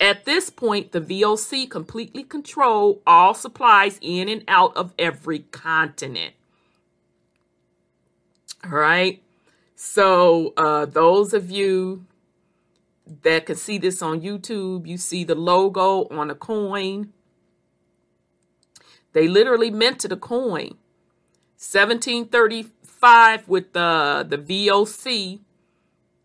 At 0.00 0.24
this 0.24 0.48
point, 0.48 0.92
the 0.92 1.00
VOC 1.00 1.68
completely 1.68 2.22
controlled 2.22 3.00
all 3.06 3.34
supplies 3.34 3.98
in 4.00 4.28
and 4.28 4.44
out 4.46 4.76
of 4.76 4.94
every 4.98 5.40
continent. 5.40 6.34
All 8.64 8.70
right. 8.70 9.20
So, 9.74 10.54
uh, 10.56 10.86
those 10.86 11.34
of 11.34 11.50
you 11.50 12.04
that 13.22 13.46
can 13.46 13.56
see 13.56 13.78
this 13.78 14.00
on 14.00 14.20
YouTube, 14.20 14.86
you 14.86 14.98
see 14.98 15.24
the 15.24 15.34
logo 15.34 16.06
on 16.10 16.30
a 16.30 16.34
coin. 16.34 17.12
They 19.14 19.26
literally 19.26 19.70
minted 19.70 20.12
a 20.12 20.16
coin. 20.16 20.76
1735 21.56 23.48
with 23.48 23.72
the 23.72 24.24
the 24.28 24.38
VOC, 24.38 25.40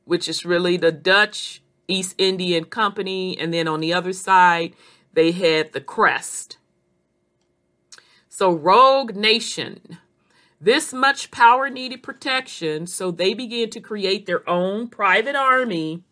which 0.06 0.30
is 0.30 0.46
really 0.46 0.78
the 0.78 0.92
Dutch 0.92 1.63
East 1.88 2.16
Indian 2.18 2.66
Company, 2.66 3.38
and 3.38 3.54
then 3.54 3.68
on 3.68 3.80
the 3.80 3.94
other 3.94 4.14
side 4.14 4.74
they 5.14 5.32
had 5.32 5.74
the 5.74 5.82
crest. 5.82 6.58
So 8.30 8.52
Rogue 8.52 9.16
Nation. 9.16 9.98
This 10.60 10.94
much 10.94 11.30
power 11.30 11.70
needed 11.70 12.04
protection, 12.04 12.88
so 12.88 13.12
they 13.12 13.34
began 13.34 13.70
to 13.72 13.82
create 13.82 14.26
their 14.26 14.50
own 14.50 14.88
private 14.88 15.36
army 15.36 16.04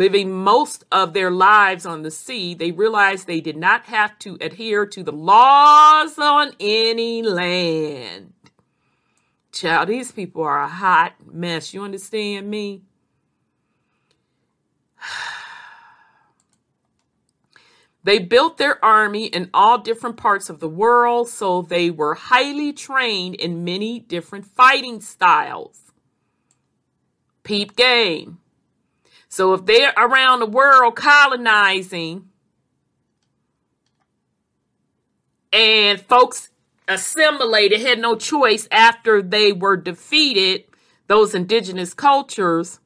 living 0.00 0.32
most 0.32 0.84
of 0.90 1.12
their 1.12 1.30
lives 1.30 1.84
on 1.84 2.02
the 2.02 2.10
sea, 2.10 2.54
they 2.54 2.70
realized 2.72 3.26
they 3.26 3.40
did 3.40 3.56
not 3.56 3.84
have 3.84 4.18
to 4.18 4.38
adhere 4.40 4.86
to 4.86 5.02
the 5.02 5.12
laws 5.12 6.18
on 6.18 6.52
any 6.58 7.22
land. 7.22 8.32
Child, 9.52 9.88
these 9.88 10.12
people 10.12 10.42
are 10.42 10.62
a 10.62 10.68
hot 10.68 11.14
mess. 11.30 11.74
You 11.74 11.82
understand 11.82 12.48
me? 12.48 12.82
They 18.02 18.18
built 18.18 18.56
their 18.56 18.82
army 18.82 19.26
in 19.26 19.50
all 19.52 19.78
different 19.78 20.16
parts 20.16 20.48
of 20.48 20.58
the 20.58 20.68
world, 20.68 21.28
so 21.28 21.62
they 21.62 21.90
were 21.90 22.14
highly 22.14 22.72
trained 22.72 23.34
in 23.34 23.62
many 23.64 24.00
different 24.00 24.46
fighting 24.46 25.00
styles. 25.00 25.92
Peep 27.42 27.76
game. 27.76 28.38
So 29.28 29.52
if 29.54 29.66
they're 29.66 29.92
around 29.96 30.40
the 30.40 30.46
world 30.46 30.96
colonizing 30.96 32.30
and 35.52 36.00
folks 36.00 36.50
assimilated, 36.88 37.80
had 37.80 37.98
no 37.98 38.16
choice 38.16 38.66
after 38.70 39.22
they 39.22 39.52
were 39.52 39.76
defeated, 39.76 40.64
those 41.06 41.34
indigenous 41.34 41.92
cultures, 41.92 42.79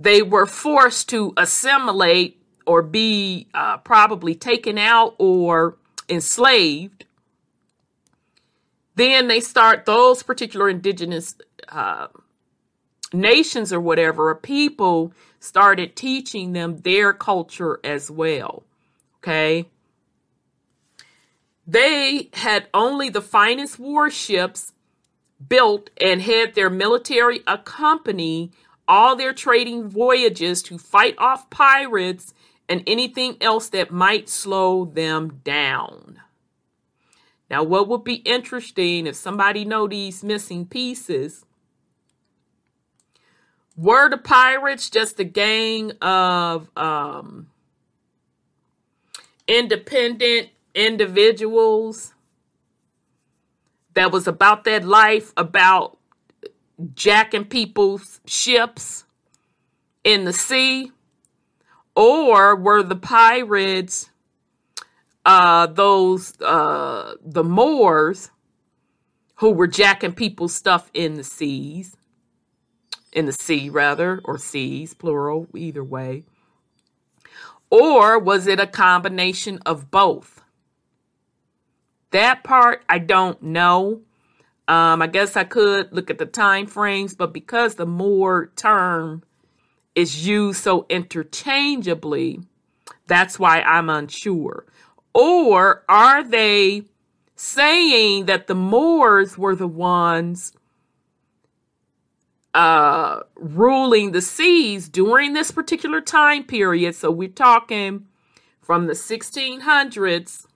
they 0.00 0.22
were 0.22 0.46
forced 0.46 1.10
to 1.10 1.34
assimilate 1.36 2.42
or 2.66 2.82
be 2.82 3.46
uh, 3.52 3.76
probably 3.78 4.34
taken 4.34 4.78
out 4.78 5.14
or 5.18 5.76
enslaved. 6.08 7.04
Then 8.94 9.28
they 9.28 9.40
start 9.40 9.84
those 9.84 10.22
particular 10.22 10.70
indigenous 10.70 11.36
uh, 11.68 12.08
nations 13.12 13.72
or 13.72 13.80
whatever, 13.80 14.30
or 14.30 14.34
people 14.34 15.12
started 15.38 15.96
teaching 15.96 16.54
them 16.54 16.78
their 16.78 17.12
culture 17.12 17.78
as 17.84 18.10
well. 18.10 18.62
Okay. 19.18 19.66
They 21.66 22.30
had 22.32 22.68
only 22.72 23.10
the 23.10 23.20
finest 23.20 23.78
warships 23.78 24.72
built 25.46 25.90
and 26.00 26.22
had 26.22 26.54
their 26.54 26.70
military 26.70 27.42
accompany 27.46 28.50
all 28.90 29.14
their 29.14 29.32
trading 29.32 29.88
voyages 29.88 30.64
to 30.64 30.76
fight 30.76 31.14
off 31.16 31.48
pirates 31.48 32.34
and 32.68 32.82
anything 32.88 33.36
else 33.40 33.68
that 33.68 33.92
might 33.92 34.28
slow 34.28 34.84
them 34.84 35.40
down. 35.44 36.20
Now, 37.48 37.62
what 37.62 37.86
would 37.86 38.02
be 38.02 38.16
interesting 38.16 39.06
if 39.06 39.14
somebody 39.14 39.64
know 39.64 39.86
these 39.86 40.24
missing 40.24 40.66
pieces 40.66 41.46
were 43.76 44.10
the 44.10 44.18
pirates 44.18 44.90
just 44.90 45.20
a 45.20 45.24
gang 45.24 45.92
of 46.02 46.68
um, 46.76 47.46
independent 49.46 50.48
individuals 50.74 52.12
that 53.94 54.10
was 54.10 54.26
about 54.26 54.64
that 54.64 54.84
life, 54.84 55.32
about 55.36 55.99
jacking 56.94 57.46
people's 57.46 58.20
ships 58.26 59.04
in 60.04 60.24
the 60.24 60.32
sea? 60.32 60.92
Or 61.94 62.56
were 62.56 62.82
the 62.82 62.96
pirates 62.96 64.10
uh, 65.24 65.66
those, 65.66 66.40
uh, 66.40 67.14
the 67.22 67.44
Moors 67.44 68.30
who 69.36 69.50
were 69.50 69.66
jacking 69.66 70.12
people's 70.12 70.54
stuff 70.54 70.90
in 70.94 71.14
the 71.14 71.24
seas? 71.24 71.96
in 73.12 73.26
the 73.26 73.32
sea 73.32 73.68
rather, 73.68 74.20
or 74.24 74.38
seas, 74.38 74.94
plural, 74.94 75.46
either 75.54 75.84
way? 75.84 76.24
Or 77.70 78.18
was 78.18 78.46
it 78.46 78.60
a 78.60 78.66
combination 78.66 79.58
of 79.64 79.90
both? 79.90 80.42
That 82.10 82.42
part 82.42 82.84
I 82.88 82.98
don't 82.98 83.40
know. 83.42 84.02
Um, 84.70 85.02
I 85.02 85.08
guess 85.08 85.36
I 85.36 85.42
could 85.42 85.92
look 85.92 86.10
at 86.10 86.18
the 86.18 86.26
time 86.26 86.68
frames, 86.68 87.12
but 87.12 87.32
because 87.32 87.74
the 87.74 87.86
Moor 87.86 88.52
term 88.54 89.24
is 89.96 90.24
used 90.24 90.62
so 90.62 90.86
interchangeably, 90.88 92.40
that's 93.08 93.36
why 93.36 93.62
I'm 93.62 93.90
unsure. 93.90 94.64
Or 95.12 95.82
are 95.88 96.22
they 96.22 96.84
saying 97.34 98.26
that 98.26 98.46
the 98.46 98.54
Moors 98.54 99.36
were 99.36 99.56
the 99.56 99.66
ones 99.66 100.52
uh, 102.54 103.20
ruling 103.34 104.12
the 104.12 104.22
seas 104.22 104.88
during 104.88 105.32
this 105.32 105.50
particular 105.50 106.00
time 106.00 106.44
period. 106.44 106.94
So 106.94 107.10
we're 107.10 107.28
talking 107.28 108.06
from 108.60 108.86
the 108.86 108.92
1600s. 108.92 110.46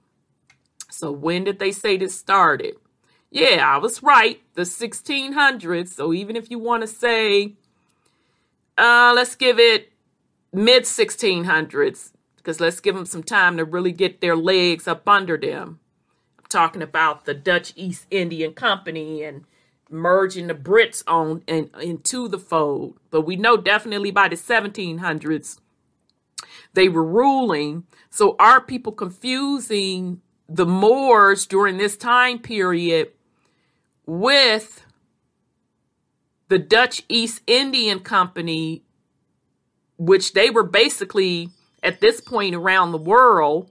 So 0.88 1.10
when 1.10 1.42
did 1.42 1.58
they 1.58 1.72
say 1.72 1.96
this 1.96 2.16
started? 2.16 2.74
Yeah, 3.34 3.68
I 3.68 3.78
was 3.78 4.00
right. 4.00 4.40
The 4.54 4.62
1600s. 4.62 5.88
So 5.88 6.12
even 6.12 6.36
if 6.36 6.52
you 6.52 6.58
want 6.60 6.82
to 6.82 6.86
say, 6.86 7.54
uh, 8.78 9.12
let's 9.14 9.34
give 9.34 9.58
it 9.58 9.90
mid 10.52 10.84
1600s, 10.84 12.12
because 12.36 12.60
let's 12.60 12.78
give 12.78 12.94
them 12.94 13.06
some 13.06 13.24
time 13.24 13.56
to 13.56 13.64
really 13.64 13.90
get 13.90 14.20
their 14.20 14.36
legs 14.36 14.86
up 14.86 15.08
under 15.08 15.36
them. 15.36 15.80
I'm 16.38 16.44
talking 16.48 16.80
about 16.80 17.24
the 17.24 17.34
Dutch 17.34 17.72
East 17.74 18.06
Indian 18.08 18.52
Company 18.54 19.24
and 19.24 19.46
merging 19.90 20.46
the 20.46 20.54
Brits 20.54 21.02
on 21.08 21.42
and 21.48 21.70
into 21.82 22.28
the 22.28 22.38
fold. 22.38 23.00
But 23.10 23.22
we 23.22 23.34
know 23.34 23.56
definitely 23.56 24.12
by 24.12 24.28
the 24.28 24.36
1700s 24.36 25.58
they 26.74 26.88
were 26.88 27.04
ruling. 27.04 27.82
So 28.10 28.36
are 28.38 28.60
people 28.60 28.92
confusing 28.92 30.20
the 30.48 30.66
Moors 30.66 31.46
during 31.46 31.78
this 31.78 31.96
time 31.96 32.38
period 32.38 33.10
with 34.06 34.84
the 36.48 36.58
Dutch 36.58 37.02
East 37.08 37.42
Indian 37.46 38.00
Company, 38.00 38.82
which 39.98 40.32
they 40.32 40.50
were 40.50 40.62
basically 40.62 41.50
at 41.82 42.00
this 42.00 42.20
point 42.20 42.54
around 42.54 42.92
the 42.92 42.98
world 42.98 43.70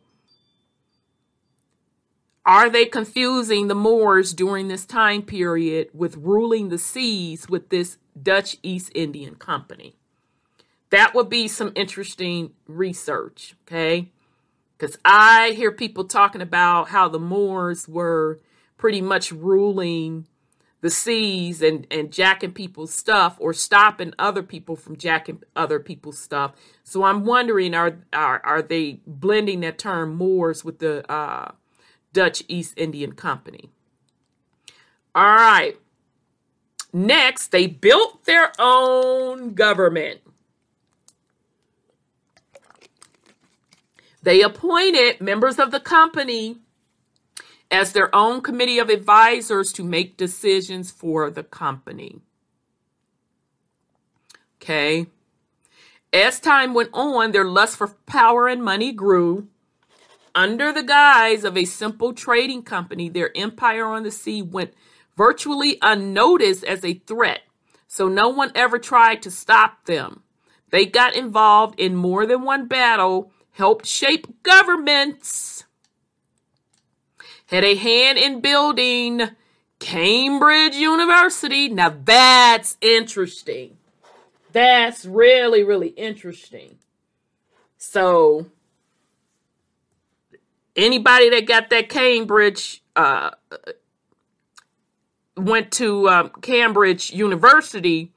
are 2.45 2.69
they 2.69 2.85
confusing 2.85 3.67
the 3.67 3.75
Moors 3.75 4.33
during 4.33 4.67
this 4.67 4.85
time 4.85 5.21
period 5.21 5.87
with 5.93 6.17
ruling 6.17 6.69
the 6.69 6.77
seas 6.77 7.47
with 7.47 7.69
this 7.69 7.97
Dutch 8.21 8.57
East 8.61 8.91
Indian 8.93 9.35
Company? 9.35 9.95
That 10.89 11.15
would 11.15 11.29
be 11.29 11.47
some 11.47 11.71
interesting 11.73 12.51
research, 12.67 13.55
okay? 13.65 14.11
Because 14.77 14.97
I 15.05 15.51
hear 15.55 15.71
people 15.71 16.03
talking 16.03 16.41
about 16.41 16.89
how 16.89 17.07
the 17.07 17.19
Moors 17.19 17.87
were 17.87 18.39
pretty 18.83 18.99
much 18.99 19.31
ruling 19.31 20.27
the 20.81 20.89
seas 20.89 21.61
and, 21.61 21.87
and 21.89 22.11
jacking 22.11 22.51
people's 22.51 22.93
stuff 22.93 23.37
or 23.39 23.53
stopping 23.53 24.13
other 24.19 24.43
people 24.43 24.75
from 24.75 24.97
jacking 24.97 25.41
other 25.55 25.79
people's 25.79 26.19
stuff. 26.19 26.51
So 26.83 27.05
I'm 27.05 27.23
wondering, 27.23 27.73
are 27.73 27.99
are, 28.11 28.41
are 28.43 28.61
they 28.61 28.99
blending 29.07 29.61
that 29.61 29.77
term 29.77 30.15
Moors 30.15 30.65
with 30.65 30.79
the 30.79 31.09
uh, 31.09 31.53
Dutch 32.11 32.43
East 32.49 32.73
Indian 32.75 33.13
Company. 33.13 33.69
All 35.15 35.23
right. 35.23 35.77
Next, 36.91 37.53
they 37.53 37.67
built 37.67 38.25
their 38.25 38.51
own 38.59 39.53
government. 39.53 40.19
They 44.21 44.41
appointed 44.41 45.21
members 45.21 45.57
of 45.57 45.71
the 45.71 45.79
company 45.79 46.57
as 47.73 47.91
their 47.91 48.15
own 48.15 48.39
committee 48.39 48.77
of 48.77 48.89
advisors 48.89 49.73
to 49.73 49.83
make 49.83 50.15
decisions 50.15 50.91
for 50.91 51.31
the 51.31 51.41
company. 51.41 52.21
Okay. 54.61 55.07
As 56.13 56.39
time 56.39 56.75
went 56.75 56.91
on, 56.93 57.31
their 57.31 57.43
lust 57.43 57.77
for 57.77 57.87
power 58.05 58.47
and 58.47 58.63
money 58.63 58.91
grew. 58.91 59.47
Under 60.35 60.71
the 60.71 60.83
guise 60.83 61.43
of 61.43 61.57
a 61.57 61.65
simple 61.65 62.13
trading 62.13 62.61
company, 62.61 63.09
their 63.09 63.35
empire 63.35 63.87
on 63.87 64.03
the 64.03 64.11
sea 64.11 64.43
went 64.43 64.75
virtually 65.17 65.79
unnoticed 65.81 66.63
as 66.63 66.85
a 66.85 67.01
threat, 67.07 67.41
so 67.87 68.07
no 68.07 68.29
one 68.29 68.51
ever 68.53 68.77
tried 68.77 69.23
to 69.23 69.31
stop 69.31 69.85
them. 69.85 70.21
They 70.69 70.85
got 70.85 71.15
involved 71.15 71.79
in 71.79 71.95
more 71.95 72.27
than 72.27 72.43
one 72.43 72.67
battle, 72.67 73.31
helped 73.51 73.87
shape 73.87 74.43
governments, 74.43 75.62
had 77.53 77.63
a 77.63 77.75
hand 77.75 78.17
in 78.17 78.41
building 78.41 79.29
Cambridge 79.77 80.75
University. 80.75 81.69
Now 81.69 81.95
that's 82.03 82.77
interesting. 82.81 83.77
That's 84.51 85.05
really, 85.05 85.63
really 85.63 85.89
interesting. 85.89 86.77
So, 87.77 88.47
anybody 90.75 91.29
that 91.29 91.45
got 91.45 91.69
that 91.69 91.89
Cambridge, 91.89 92.81
uh, 92.95 93.31
went 95.35 95.71
to 95.73 96.07
um, 96.09 96.31
Cambridge 96.41 97.11
University, 97.11 98.11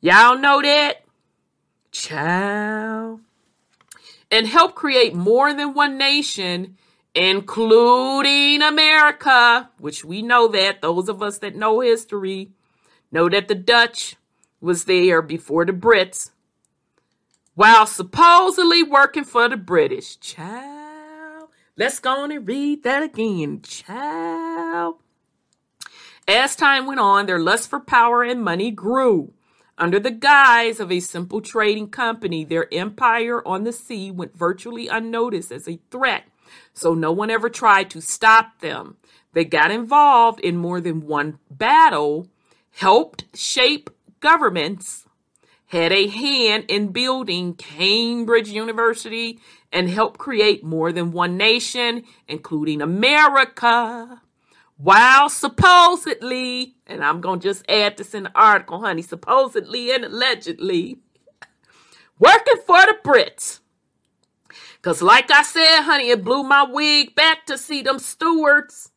y'all 0.00 0.38
know 0.38 0.60
that? 0.62 1.04
Child. 1.90 3.20
And 4.30 4.46
help 4.46 4.74
create 4.74 5.14
more 5.14 5.54
than 5.54 5.74
one 5.74 5.96
nation, 5.96 6.76
including 7.14 8.62
America, 8.62 9.70
which 9.78 10.04
we 10.04 10.22
know 10.22 10.48
that. 10.48 10.82
Those 10.82 11.08
of 11.08 11.22
us 11.22 11.38
that 11.38 11.56
know 11.56 11.80
history 11.80 12.50
know 13.10 13.28
that 13.28 13.48
the 13.48 13.54
Dutch 13.54 14.16
was 14.60 14.84
there 14.84 15.22
before 15.22 15.64
the 15.64 15.72
Brits, 15.72 16.30
while 17.54 17.86
supposedly 17.86 18.82
working 18.82 19.24
for 19.24 19.48
the 19.48 19.56
British. 19.56 20.18
Child. 20.20 21.48
Let's 21.76 22.00
go 22.00 22.24
on 22.24 22.32
and 22.32 22.46
read 22.46 22.82
that 22.82 23.02
again. 23.02 23.62
Child. 23.62 24.96
As 26.26 26.56
time 26.56 26.86
went 26.86 27.00
on, 27.00 27.26
their 27.26 27.38
lust 27.38 27.70
for 27.70 27.80
power 27.80 28.22
and 28.22 28.42
money 28.42 28.70
grew. 28.70 29.32
Under 29.78 30.00
the 30.00 30.10
guise 30.10 30.80
of 30.80 30.90
a 30.90 30.98
simple 31.00 31.40
trading 31.40 31.88
company, 31.88 32.44
their 32.44 32.66
empire 32.74 33.46
on 33.46 33.62
the 33.62 33.72
sea 33.72 34.10
went 34.10 34.36
virtually 34.36 34.88
unnoticed 34.88 35.52
as 35.52 35.68
a 35.68 35.78
threat, 35.90 36.24
so 36.72 36.94
no 36.94 37.12
one 37.12 37.30
ever 37.30 37.48
tried 37.48 37.90
to 37.90 38.00
stop 38.00 38.60
them. 38.60 38.96
They 39.32 39.44
got 39.44 39.70
involved 39.70 40.40
in 40.40 40.56
more 40.56 40.80
than 40.80 41.06
one 41.06 41.38
battle, 41.50 42.28
helped 42.70 43.24
shape 43.36 43.90
governments, 44.20 45.06
had 45.66 45.92
a 45.92 46.06
hand 46.08 46.64
in 46.68 46.88
building 46.88 47.54
Cambridge 47.54 48.48
University, 48.48 49.38
and 49.70 49.90
helped 49.90 50.18
create 50.18 50.64
more 50.64 50.92
than 50.92 51.12
one 51.12 51.36
nation, 51.36 52.04
including 52.26 52.80
America. 52.80 54.22
While 54.78 55.28
supposedly, 55.28 56.76
and 56.86 57.04
I'm 57.04 57.20
going 57.20 57.40
to 57.40 57.48
just 57.48 57.68
add 57.68 57.96
this 57.96 58.14
in 58.14 58.22
the 58.22 58.32
article, 58.34 58.80
honey, 58.80 59.02
supposedly 59.02 59.90
and 59.90 60.04
allegedly, 60.04 60.98
working 62.18 62.62
for 62.64 62.80
the 62.86 62.96
Brits. 63.04 63.60
Because, 64.76 65.02
like 65.02 65.30
I 65.30 65.42
said, 65.42 65.82
honey, 65.82 66.10
it 66.10 66.24
blew 66.24 66.42
my 66.42 66.62
wig 66.62 67.14
back 67.14 67.46
to 67.46 67.58
see 67.58 67.82
them 67.82 67.98
stewards 67.98 68.90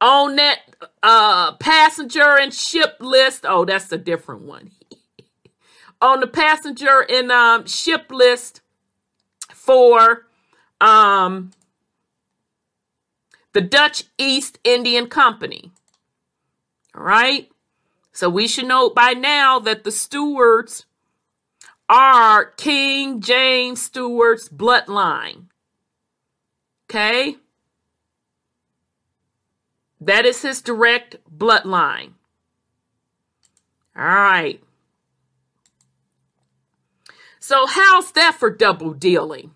on 0.00 0.36
that 0.36 0.58
uh, 1.02 1.56
passenger 1.56 2.38
and 2.38 2.52
ship 2.52 2.96
list. 3.00 3.44
Oh, 3.46 3.64
that's 3.64 3.90
a 3.92 3.98
different 3.98 4.42
one. 4.42 4.72
on 6.00 6.20
the 6.20 6.26
passenger 6.26 7.06
and 7.08 7.30
um, 7.30 7.66
ship 7.66 8.10
list 8.10 8.60
for 9.52 10.26
um, 10.80 11.52
the 13.52 13.60
Dutch 13.60 14.04
East 14.18 14.58
Indian 14.64 15.06
Company. 15.06 15.70
All 16.94 17.02
right. 17.02 17.50
So 18.12 18.28
we 18.28 18.46
should 18.46 18.66
know 18.66 18.90
by 18.90 19.12
now 19.12 19.58
that 19.60 19.84
the 19.84 19.90
stewards 19.90 20.86
are 21.88 22.46
King 22.46 23.20
James 23.20 23.82
Stewart's 23.82 24.48
bloodline. 24.48 25.46
Okay. 26.90 27.36
That 30.00 30.26
is 30.26 30.42
his 30.42 30.60
direct 30.60 31.16
bloodline. 31.34 32.12
All 33.96 34.04
right. 34.04 34.62
So, 37.38 37.66
how's 37.66 38.12
that 38.12 38.34
for 38.34 38.50
double 38.50 38.94
dealing? 38.94 39.52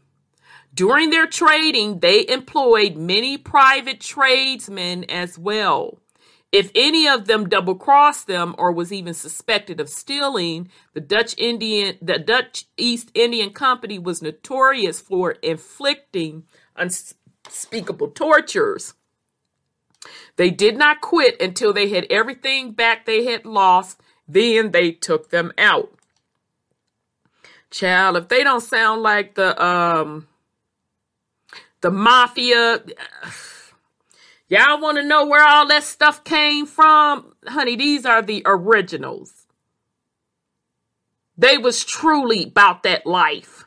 During 0.75 1.11
their 1.11 1.27
trading, 1.27 2.01
they 2.01 2.27
employed 2.29 2.97
many 2.97 3.37
private 3.39 4.01
tradesmen 4.01 5.05
as 5.11 5.39
well. 5.39 5.99
If 6.51 6.71
any 6.75 7.07
of 7.07 7.27
them 7.27 7.49
double 7.49 7.75
crossed 7.75 8.27
them 8.27 8.55
or 8.57 8.73
was 8.73 8.93
even 8.93 9.13
suspected 9.13 9.81
of 9.81 9.89
stealing, 9.91 10.71
the 10.95 11.01
Dutch 11.01 11.35
Indian 11.37 11.99
the 12.01 12.19
Dutch 12.19 12.65
East 12.79 13.11
Indian 13.15 13.51
Company 13.51 13.99
was 13.99 14.23
notorious 14.23 15.01
for 15.01 15.33
inflicting 15.43 16.45
unspeakable 16.75 18.09
tortures. 18.09 18.95
They 20.37 20.51
did 20.51 20.79
not 20.79 21.03
quit 21.03 21.41
until 21.41 21.73
they 21.73 21.89
had 21.91 22.07
everything 22.09 22.73
back 22.73 23.05
they 23.05 23.25
had 23.25 23.45
lost. 23.45 24.01
Then 24.27 24.71
they 24.71 24.93
took 24.93 25.31
them 25.31 25.53
out. 25.59 25.93
Child, 27.71 28.17
if 28.17 28.29
they 28.29 28.43
don't 28.43 28.63
sound 28.63 29.03
like 29.03 29.35
the 29.35 29.63
um 29.63 30.29
the 31.83 31.91
mafia, 31.91 32.83
y'all 34.49 34.81
want 34.81 34.99
to 34.99 35.05
know 35.05 35.27
where 35.27 35.47
all 35.47 35.67
that 35.69 35.85
stuff 35.85 36.25
came 36.25 36.67
from? 36.67 37.35
Honey, 37.47 37.77
these 37.77 38.05
are 38.05 38.23
the 38.23 38.43
originals. 38.47 39.47
They 41.37 41.57
was 41.57 41.85
truly 41.85 42.45
about 42.45 42.83
that 42.83 43.07
life. 43.07 43.65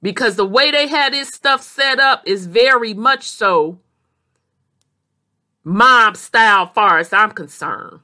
Because 0.00 0.36
the 0.36 0.46
way 0.46 0.70
they 0.70 0.88
had 0.88 1.12
this 1.12 1.28
stuff 1.28 1.62
set 1.62 2.00
up 2.00 2.22
is 2.26 2.46
very 2.46 2.94
much 2.94 3.28
so 3.28 3.78
mob 5.64 6.16
style 6.16 6.66
far 6.66 6.98
as 6.98 7.12
I'm 7.12 7.30
concerned. 7.32 8.00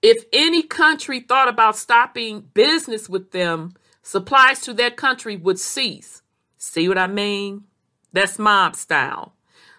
If 0.00 0.24
any 0.32 0.64
country 0.64 1.20
thought 1.20 1.48
about 1.48 1.76
stopping 1.76 2.40
business 2.54 3.08
with 3.08 3.30
them, 3.30 3.74
supplies 4.02 4.60
to 4.62 4.74
that 4.74 4.96
country 4.96 5.36
would 5.36 5.60
cease. 5.60 6.22
See 6.58 6.88
what 6.88 6.98
I 6.98 7.06
mean? 7.06 7.64
That's 8.12 8.38
mob 8.38 8.76
style. 8.76 9.34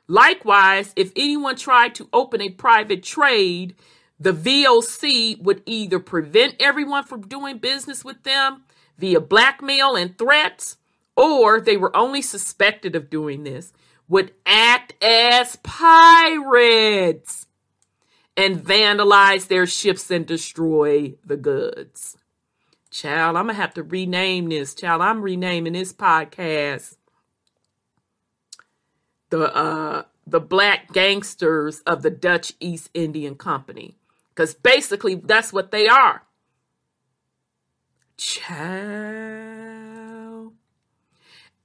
Likewise, 0.08 0.94
if 0.96 1.12
anyone 1.16 1.56
tried 1.56 1.96
to 1.96 2.10
open 2.12 2.42
a 2.42 2.50
private 2.50 3.04
trade, 3.04 3.76
the 4.20 4.34
VOC 4.34 5.42
would 5.42 5.64
either 5.66 6.00
prevent 6.00 6.56
everyone 6.60 7.04
from 7.04 7.28
doing 7.28 7.58
business 7.58 8.04
with 8.04 8.24
them 8.24 8.64
via 8.98 9.20
blackmail 9.20 9.96
and 9.96 10.18
threats, 10.18 10.78
or 11.16 11.62
they 11.62 11.78
were 11.78 11.96
only 11.96 12.22
suspected 12.22 12.96
of 12.96 13.10
doing 13.10 13.44
this 13.44 13.74
would 14.08 14.32
act 14.46 14.94
as 15.04 15.58
pirates 15.64 17.48
and 18.36 18.58
vandalize 18.58 19.48
their 19.48 19.66
ships 19.66 20.12
and 20.12 20.26
destroy 20.26 21.14
the 21.26 21.38
goods. 21.38 22.18
Child, 22.90 23.38
I'm 23.38 23.46
going 23.46 23.56
to 23.56 23.62
have 23.62 23.74
to 23.76 23.84
rename 23.84 24.50
this. 24.50 24.74
Child, 24.76 25.02
I'm 25.02 25.22
renaming 25.22 25.74
this 25.74 25.94
podcast 25.94 26.98
the 29.34 29.56
uh 29.56 30.04
the 30.28 30.40
black 30.40 30.94
gangsters 30.94 31.80
of 31.88 32.04
the 32.04 32.12
Dutch 32.12 32.54
East 32.60 32.92
Indian 32.94 33.34
Company 33.34 33.98
cuz 34.36 34.54
basically 34.54 35.16
that's 35.16 35.52
what 35.52 35.72
they 35.72 35.88
are. 35.88 36.22
Child 38.16 39.74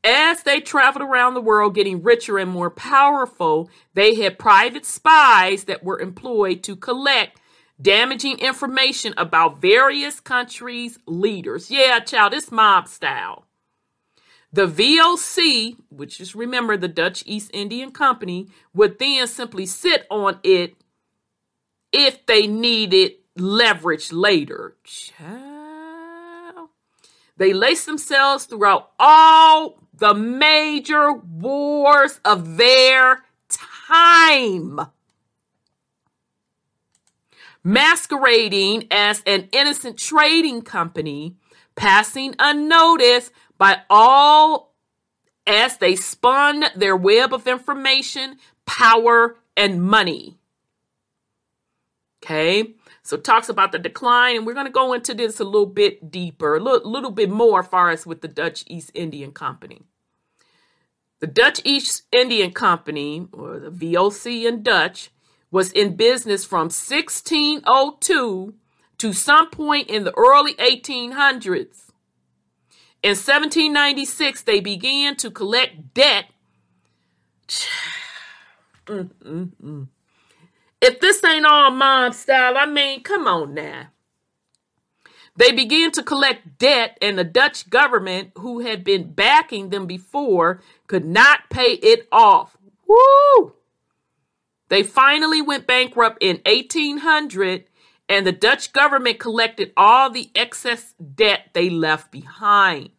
as 0.03 0.43
they 0.45 0.61
traveled 0.61 1.03
around 1.03 1.35
the 1.35 1.43
world 1.43 1.75
getting 1.75 2.03
richer 2.03 2.39
and 2.39 2.51
more 2.51 2.71
powerful, 2.71 3.69
they 3.93 4.15
had 4.15 4.39
private 4.39 4.87
spies 4.87 5.65
that 5.65 5.85
were 5.85 6.01
employed 6.01 6.63
to 6.63 6.75
collect 6.75 7.39
damaging 7.81 8.39
information 8.39 9.13
about 9.19 9.61
various 9.61 10.21
countries' 10.21 10.99
leaders. 11.07 11.71
Yeah, 11.71 12.01
child, 12.01 12.33
it's 12.33 12.51
mob 12.51 12.89
style. 12.89 13.48
The 14.53 14.67
VOC, 14.67 15.77
which 15.91 16.21
is 16.21 16.35
remember 16.35 16.77
the 16.77 16.89
Dutch 16.89 17.23
East 17.27 17.51
Indian 17.53 17.91
Company, 17.91 18.49
would 18.73 18.99
then 18.99 19.27
simply 19.27 19.67
sit 19.67 20.07
on 20.11 20.41
it 20.43 20.75
if 21.93 22.25
they 22.27 22.47
needed 22.47 23.13
leverage 23.37 24.11
later. 24.13 24.77
They 27.37 27.53
laced 27.53 27.87
themselves 27.87 28.47
throughout 28.47 28.91
all 28.99 29.79
the 29.95 30.15
major 30.15 31.13
wars 31.13 32.21
of 32.25 32.57
their 32.57 33.25
time. 33.49 34.81
Masquerading 37.63 38.87
as 38.91 39.23
an 39.27 39.49
innocent 39.53 39.99
trading 39.99 40.63
company, 40.63 41.37
passing 41.77 42.35
unnoticed 42.39 43.31
by 43.59 43.83
all 43.91 44.75
as 45.47 45.79
they 45.79 45.97
spun 45.97 46.65
their 46.77 46.97
web 46.97 47.35
of 47.35 47.47
information, 47.47 48.39
power, 48.67 49.37
and 49.57 49.83
money. 49.83 50.39
Okay, 52.23 52.75
so 53.03 53.17
talks 53.17 53.49
about 53.49 53.73
the 53.73 53.79
decline, 53.79 54.37
and 54.37 54.47
we're 54.47 54.55
going 54.55 54.67
to 54.67 54.73
go 54.73 54.93
into 54.93 55.15
this 55.15 55.41
a 55.41 55.45
little 55.45 55.67
bit 55.67 56.11
deeper, 56.11 56.57
a 56.57 56.61
little, 56.61 56.91
little 56.91 57.11
bit 57.11 57.31
more, 57.31 57.63
far 57.63 57.91
as 57.91 58.07
with 58.07 58.21
the 58.21 58.29
Dutch 58.29 58.65
East 58.67 58.91
Indian 58.95 59.33
Company. 59.33 59.83
The 61.21 61.27
Dutch 61.27 61.61
East 61.65 62.03
Indian 62.13 62.53
Company, 62.53 63.27
or 63.33 63.59
the 63.59 63.71
VOC 63.71 64.45
in 64.47 64.63
Dutch, 64.63 65.11
was 65.51 65.73
in 65.73 65.97
business 65.97 66.45
from 66.45 66.67
1602 66.67 68.55
to 68.99 69.13
some 69.13 69.51
point 69.51 69.89
in 69.89 70.05
the 70.05 70.17
early 70.17 70.55
1800s. 70.55 71.88
In 73.03 73.11
1796, 73.11 74.43
they 74.43 74.61
began 74.61 75.17
to 75.17 75.31
collect 75.31 75.95
debt. 75.95 76.27
If 80.81 81.01
this 81.01 81.23
ain't 81.25 81.45
all 81.45 81.73
mob 81.73 82.15
style, 82.15 82.57
I 82.57 82.65
mean, 82.65 83.03
come 83.03 83.27
on 83.27 83.53
now. 83.53 83.89
They 85.37 85.53
began 85.53 85.93
to 85.93 86.03
collect 86.03 86.59
debt, 86.59 86.99
and 87.01 87.19
the 87.19 87.25
Dutch 87.25 87.71
government, 87.71 88.33
who 88.37 88.61
had 88.61 88.83
been 88.83 89.13
backing 89.13 89.71
them 89.71 89.87
before, 89.87 90.63
could 90.87 91.05
not 91.05 91.49
pay 91.49 91.75
it 91.75 92.09
off. 92.11 92.57
Woo! 92.87 93.53
They 94.69 94.83
finally 94.83 95.41
went 95.41 95.67
bankrupt 95.67 96.19
in 96.21 96.41
1800, 96.45 97.65
and 98.09 98.27
the 98.27 98.33
Dutch 98.33 98.73
government 98.73 99.19
collected 99.19 99.73
all 99.77 100.11
the 100.11 100.31
excess 100.35 100.95
debt 101.15 101.51
they 101.53 101.69
left 101.69 102.11
behind. 102.11 102.91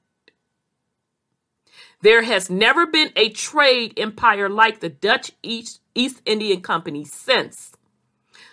There 2.02 2.24
has 2.24 2.50
never 2.50 2.86
been 2.86 3.12
a 3.16 3.30
trade 3.30 3.94
empire 3.98 4.48
like 4.48 4.80
the 4.80 4.90
Dutch 4.90 5.32
East, 5.44 5.82
East 5.96 6.22
Indian 6.26 6.62
Company 6.62 7.04
since. 7.04 7.74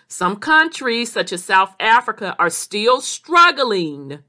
Some 0.09 0.37
countries, 0.37 1.11
such 1.11 1.31
as 1.31 1.43
South 1.43 1.75
Africa, 1.79 2.35
are 2.39 2.49
still 2.49 3.01
struggling 3.01 4.19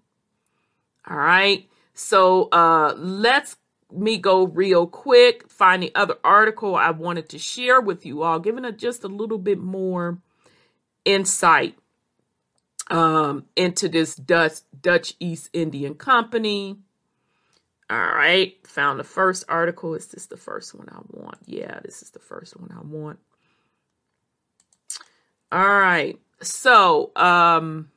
All 1.10 1.18
right, 1.18 1.68
so 1.96 2.44
uh, 2.52 2.94
let's 2.96 3.56
me 3.92 4.18
go 4.18 4.46
real 4.46 4.86
quick, 4.86 5.50
find 5.50 5.82
the 5.82 5.92
other 5.96 6.18
article 6.24 6.76
I 6.76 6.92
wanted 6.92 7.28
to 7.30 7.40
share 7.40 7.82
with 7.82 8.06
you 8.06 8.22
all, 8.22 8.40
giving 8.40 8.72
just 8.78 9.04
a 9.04 9.08
little 9.08 9.40
bit 9.40 9.58
more 9.58 10.20
insight 11.04 11.76
um, 12.92 13.46
into 13.56 13.90
this 13.90 14.14
Dutch, 14.16 14.60
Dutch 14.80 15.16
East 15.20 15.50
Indian 15.54 15.96
Company. 15.96 16.78
All 17.90 17.98
right, 17.98 18.56
found 18.66 19.00
the 19.00 19.04
first 19.04 19.44
article. 19.50 19.96
Is 19.96 20.06
this 20.06 20.28
the 20.28 20.38
first 20.38 20.76
one 20.76 20.88
I 20.90 21.00
want? 21.10 21.40
Yeah, 21.48 21.80
this 21.84 22.04
is 22.04 22.12
the 22.12 22.20
first 22.20 22.56
one 22.58 22.70
I 22.72 22.82
want. 22.86 23.18
All 25.52 25.68
right, 25.68 26.18
so 26.42 27.12
um, 27.16 27.90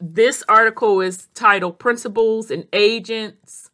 this 0.00 0.44
article 0.48 1.00
is 1.00 1.28
titled 1.34 1.78
Principals 1.78 2.50
and 2.50 2.66
Agents 2.72 3.70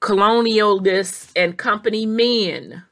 colonialists 0.00 1.32
and 1.36 1.56
company 1.56 2.06
men. 2.06 2.84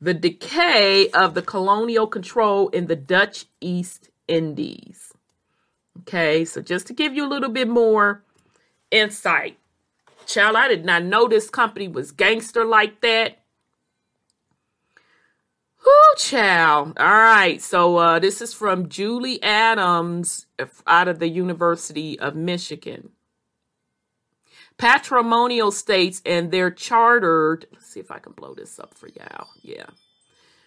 The 0.00 0.14
decay 0.14 1.08
of 1.10 1.34
the 1.34 1.42
colonial 1.42 2.06
control 2.06 2.68
in 2.68 2.86
the 2.86 2.96
Dutch 2.96 3.46
East 3.60 4.10
Indies. 4.26 5.12
Okay, 6.00 6.44
so 6.44 6.60
just 6.60 6.86
to 6.88 6.92
give 6.92 7.14
you 7.14 7.24
a 7.24 7.28
little 7.28 7.50
bit 7.50 7.68
more 7.68 8.24
insight. 8.90 9.58
Child, 10.26 10.56
I 10.56 10.68
did 10.68 10.84
not 10.84 11.04
know 11.04 11.28
this 11.28 11.50
company 11.50 11.88
was 11.88 12.10
gangster 12.12 12.64
like 12.64 13.00
that. 13.02 13.41
Whoo, 15.92 16.16
child. 16.16 16.98
All 16.98 17.06
right. 17.06 17.60
So 17.60 17.96
uh, 17.96 18.18
this 18.18 18.40
is 18.40 18.54
from 18.54 18.88
Julie 18.88 19.42
Adams 19.42 20.46
out 20.86 21.08
of 21.08 21.18
the 21.18 21.28
University 21.28 22.18
of 22.18 22.34
Michigan 22.34 23.10
patrimonial 24.82 25.70
states 25.70 26.20
and 26.26 26.50
their 26.50 26.68
chartered, 26.68 27.66
let's 27.72 27.86
see 27.86 28.00
if 28.00 28.10
I 28.10 28.18
can 28.18 28.32
blow 28.32 28.52
this 28.52 28.80
up 28.80 28.94
for 28.94 29.08
y'all. 29.08 29.48
Yeah. 29.60 29.86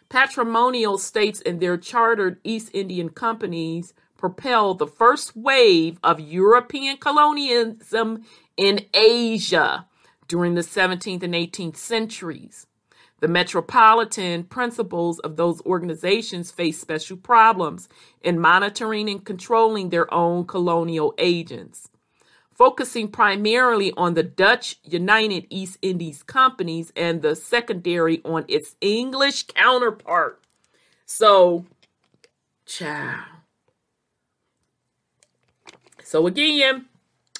Patrimonial 0.07 0.97
states 0.97 1.41
and 1.45 1.59
their 1.59 1.77
chartered 1.77 2.39
East 2.43 2.69
Indian 2.73 3.09
companies 3.09 3.93
propelled 4.17 4.79
the 4.79 4.87
first 4.87 5.35
wave 5.35 5.99
of 6.01 6.21
European 6.21 6.95
colonialism 6.95 8.23
in 8.55 8.85
Asia 8.93 9.85
during 10.29 10.55
the 10.55 10.61
17th 10.61 11.21
and 11.21 11.33
18th 11.33 11.75
centuries. 11.75 12.67
The 13.25 13.31
metropolitan 13.31 14.43
principals 14.43 15.17
of 15.17 15.35
those 15.35 15.59
organizations 15.65 16.51
face 16.51 16.79
special 16.79 17.17
problems 17.17 17.89
in 18.21 18.39
monitoring 18.39 19.09
and 19.09 19.25
controlling 19.25 19.89
their 19.89 20.13
own 20.13 20.45
colonial 20.45 21.11
agents 21.17 21.89
focusing 22.53 23.07
primarily 23.07 23.91
on 23.97 24.13
the 24.13 24.21
Dutch 24.21 24.77
United 24.83 25.47
East 25.49 25.79
Indies 25.81 26.21
companies 26.21 26.93
and 26.95 27.23
the 27.23 27.35
secondary 27.35 28.21
on 28.23 28.45
its 28.47 28.75
English 28.79 29.47
counterpart. 29.47 30.39
So, 31.07 31.65
ciao. 32.67 33.23
So 36.03 36.27
again, 36.27 36.85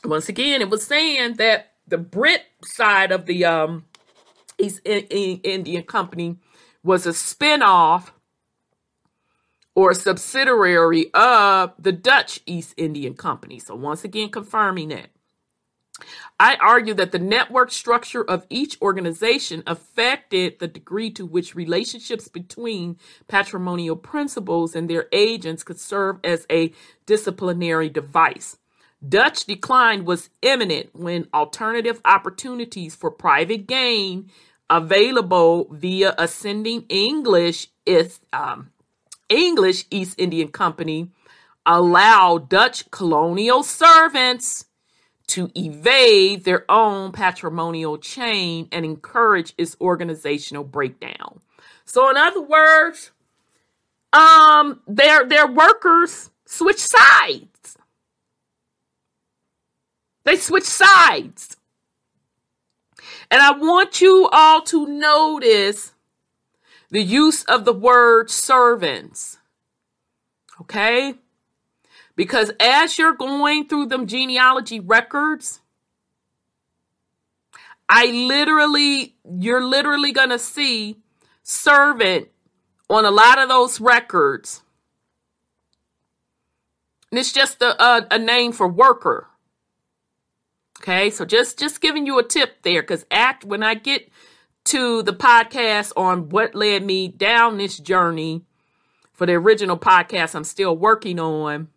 once 0.04 0.30
again, 0.30 0.64
it 0.64 0.70
was 0.72 0.84
saying 0.84 1.36
that 1.36 1.74
the 1.88 2.00
Brit 2.00 2.42
side 2.64 3.12
of 3.12 3.28
the 3.28 3.46
um, 3.46 3.86
East 4.58 4.82
Indian 4.86 5.84
Company 5.84 6.38
was 6.84 7.06
a 7.06 7.12
spinoff 7.12 8.12
or 9.76 9.94
subsidiary 9.94 11.14
of 11.14 11.74
the 11.78 11.92
Dutch 11.92 12.40
East 12.46 12.74
Indian 12.78 13.14
Company. 13.14 13.60
So, 13.60 13.76
once 13.76 14.04
again, 14.04 14.30
confirming 14.30 14.90
that. 14.90 15.10
I 16.40 16.56
argue 16.56 16.94
that 16.96 17.14
the 17.14 17.20
network 17.20 17.72
structure 17.72 18.24
of 18.24 18.46
each 18.50 18.82
organization 18.82 19.64
affected 19.66 20.60
the 20.60 20.68
degree 20.68 21.10
to 21.12 21.26
which 21.26 21.56
relationships 21.56 22.28
between 22.28 22.98
patrimonial 23.30 23.96
principals 23.96 24.76
and 24.76 24.90
their 24.90 25.08
agents 25.14 25.64
could 25.64 25.80
serve 25.80 26.18
as 26.24 26.46
a 26.52 26.74
disciplinary 27.06 27.90
device. 27.90 28.58
Dutch 29.10 29.46
decline 29.46 30.06
was 30.06 30.30
imminent 30.42 30.90
when 30.94 31.28
alternative 31.34 32.02
opportunities 32.06 32.96
for 32.96 33.12
private 33.12 33.68
gain 33.68 34.30
available 34.70 35.68
via 35.72 36.16
ascending 36.18 36.86
English 36.90 37.68
is 37.86 38.20
um, 38.34 38.72
English 39.30 39.86
East 39.92 40.16
Indian 40.18 40.48
Company 40.48 41.12
allow 41.66 42.38
Dutch 42.38 42.90
colonial 42.92 43.64
servants 43.64 44.66
to 45.28 45.50
evade 45.56 46.44
their 46.44 46.70
own 46.70 47.12
patrimonial 47.12 47.98
chain 47.98 48.68
and 48.72 48.86
encourage 48.86 49.54
its 49.58 49.76
organizational 49.82 50.64
breakdown. 50.64 51.42
So, 51.86 52.10
in 52.10 52.18
other 52.18 52.42
words, 52.42 53.12
um, 54.14 54.82
their 54.88 55.26
their 55.26 55.48
workers 55.48 56.30
switch 56.46 56.80
sides. 56.80 57.78
They 60.26 60.36
switch 60.36 60.66
sides. 60.66 61.56
And 63.32 63.42
I 63.42 63.52
want 63.52 64.02
you 64.02 64.28
all 64.32 64.62
to 64.64 64.88
notice 64.88 65.94
the 66.90 67.02
use 67.02 67.44
of 67.46 67.66
the 67.66 67.74
word 67.74 68.30
servants. 68.30 69.38
Okay? 70.62 71.16
Because 72.16 72.52
as 72.60 72.98
you're 72.98 73.14
going 73.14 73.68
through 73.68 73.88
them 73.88 74.08
genealogy 74.08 74.80
records, 74.80 75.62
I 77.88 78.08
literally, 78.08 79.16
you're 79.40 79.64
literally 79.64 80.12
going 80.12 80.30
to 80.30 80.40
see 80.40 80.98
servant 81.44 82.30
on 82.90 83.06
a 83.06 83.12
lot 83.12 83.38
of 83.38 83.50
those 83.50 83.80
records. 83.80 84.64
And 87.12 87.20
it's 87.20 87.34
just 87.34 87.62
a, 87.62 87.82
a, 87.82 88.08
a 88.12 88.18
name 88.18 88.52
for 88.52 88.68
worker. 88.68 89.28
Okay, 90.88 91.10
so 91.10 91.26
just 91.26 91.58
just 91.58 91.82
giving 91.82 92.06
you 92.06 92.20
a 92.20 92.24
tip 92.24 92.62
there, 92.62 92.84
because 92.84 93.08
act 93.10 93.44
when 93.44 93.64
I 93.64 93.74
get 93.74 94.08
to 94.66 95.02
the 95.02 95.14
podcast 95.14 95.92
on 95.98 96.30
what 96.30 96.54
led 96.54 96.84
me 96.84 97.08
down 97.08 97.58
this 97.58 97.80
journey 97.80 98.44
for 99.12 99.26
the 99.26 99.34
original 99.34 99.80
podcast 99.80 100.36
I'm 100.36 100.44
still 100.44 100.78
working 100.78 101.20
on, 101.20 101.70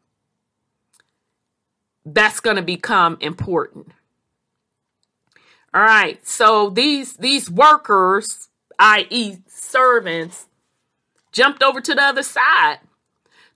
that's 2.04 2.40
going 2.40 2.56
to 2.56 2.62
become 2.62 3.16
important. 3.22 3.92
All 5.72 5.80
right. 5.80 6.26
So 6.26 6.68
these 6.68 7.14
these 7.14 7.50
workers, 7.50 8.50
i.e., 8.78 9.38
servants, 9.46 10.48
jumped 11.32 11.62
over 11.62 11.80
to 11.80 11.94
the 11.94 12.02
other 12.02 12.22
side 12.22 12.80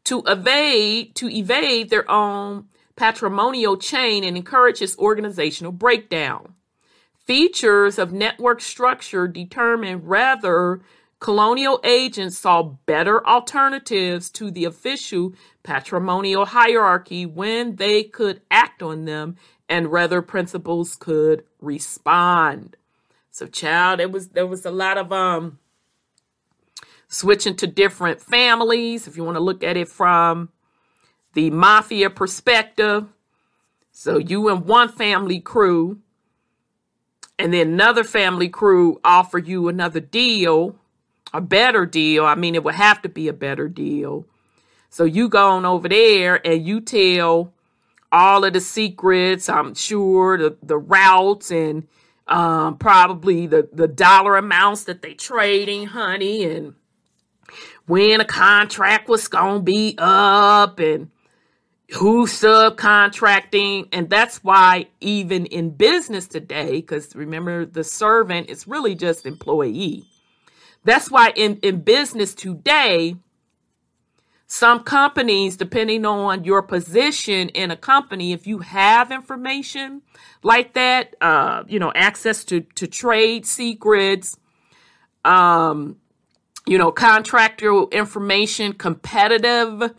to 0.04 0.22
evade 0.26 1.14
to 1.16 1.28
evade 1.28 1.90
their 1.90 2.10
own 2.10 2.68
patrimonial 2.96 3.76
chain 3.76 4.24
and 4.24 4.36
encourages 4.36 4.96
organizational 4.98 5.72
breakdown. 5.72 6.54
Features 7.14 7.98
of 7.98 8.12
network 8.12 8.60
structure 8.60 9.28
determine 9.28 10.06
whether 10.06 10.82
colonial 11.20 11.80
agents 11.84 12.36
saw 12.36 12.62
better 12.62 13.24
alternatives 13.26 14.28
to 14.28 14.50
the 14.50 14.64
official 14.64 15.32
patrimonial 15.62 16.46
hierarchy 16.46 17.24
when 17.24 17.76
they 17.76 18.02
could 18.02 18.42
act 18.50 18.82
on 18.82 19.04
them 19.04 19.36
and 19.68 19.88
whether 19.88 20.20
principals 20.20 20.96
could 20.96 21.44
respond. 21.60 22.76
So 23.30 23.46
child, 23.46 24.00
it 24.00 24.10
was 24.10 24.30
there 24.30 24.46
was 24.46 24.66
a 24.66 24.70
lot 24.72 24.98
of 24.98 25.12
um 25.12 25.58
switching 27.06 27.54
to 27.54 27.66
different 27.66 28.20
families 28.20 29.06
if 29.06 29.16
you 29.16 29.22
want 29.22 29.36
to 29.36 29.42
look 29.42 29.62
at 29.62 29.76
it 29.76 29.88
from 29.88 30.48
the 31.34 31.50
mafia 31.50 32.10
perspective. 32.10 33.06
So 33.90 34.18
you 34.18 34.48
and 34.48 34.64
one 34.66 34.88
family 34.88 35.40
crew 35.40 36.00
and 37.38 37.52
then 37.52 37.68
another 37.68 38.04
family 38.04 38.48
crew 38.48 39.00
offer 39.04 39.38
you 39.38 39.68
another 39.68 40.00
deal, 40.00 40.76
a 41.32 41.40
better 41.40 41.86
deal. 41.86 42.24
I 42.24 42.34
mean, 42.34 42.54
it 42.54 42.62
would 42.62 42.74
have 42.74 43.02
to 43.02 43.08
be 43.08 43.28
a 43.28 43.32
better 43.32 43.68
deal. 43.68 44.26
So 44.90 45.04
you 45.04 45.28
go 45.28 45.50
on 45.50 45.64
over 45.64 45.88
there 45.88 46.46
and 46.46 46.64
you 46.64 46.80
tell 46.80 47.52
all 48.12 48.44
of 48.44 48.52
the 48.52 48.60
secrets, 48.60 49.48
I'm 49.48 49.74
sure, 49.74 50.36
the, 50.36 50.56
the 50.62 50.76
routes 50.76 51.50
and 51.50 51.88
um, 52.28 52.76
probably 52.76 53.46
the, 53.46 53.68
the 53.72 53.88
dollar 53.88 54.36
amounts 54.36 54.84
that 54.84 55.02
they 55.02 55.14
trading, 55.14 55.86
honey, 55.86 56.44
and 56.44 56.74
when 57.86 58.20
a 58.20 58.24
contract 58.24 59.08
was 59.08 59.28
going 59.28 59.60
to 59.60 59.62
be 59.64 59.94
up 59.98 60.78
and 60.78 61.10
who's 61.92 62.32
subcontracting. 62.32 63.88
And 63.92 64.08
that's 64.08 64.42
why 64.42 64.86
even 65.00 65.46
in 65.46 65.70
business 65.70 66.26
today, 66.26 66.72
because 66.72 67.14
remember 67.14 67.66
the 67.66 67.84
servant 67.84 68.50
is 68.50 68.66
really 68.66 68.94
just 68.94 69.26
employee. 69.26 70.04
That's 70.84 71.10
why 71.10 71.32
in, 71.36 71.58
in 71.58 71.82
business 71.82 72.34
today, 72.34 73.16
some 74.46 74.80
companies, 74.80 75.56
depending 75.56 76.04
on 76.04 76.44
your 76.44 76.62
position 76.62 77.48
in 77.50 77.70
a 77.70 77.76
company, 77.76 78.32
if 78.32 78.46
you 78.46 78.58
have 78.58 79.10
information 79.10 80.02
like 80.42 80.74
that, 80.74 81.14
uh, 81.20 81.64
you 81.68 81.78
know, 81.78 81.92
access 81.94 82.44
to, 82.44 82.60
to 82.74 82.86
trade 82.86 83.46
secrets, 83.46 84.36
um, 85.24 85.96
you 86.66 86.76
know, 86.76 86.92
contractor 86.92 87.84
information, 87.92 88.74
competitive 88.74 89.94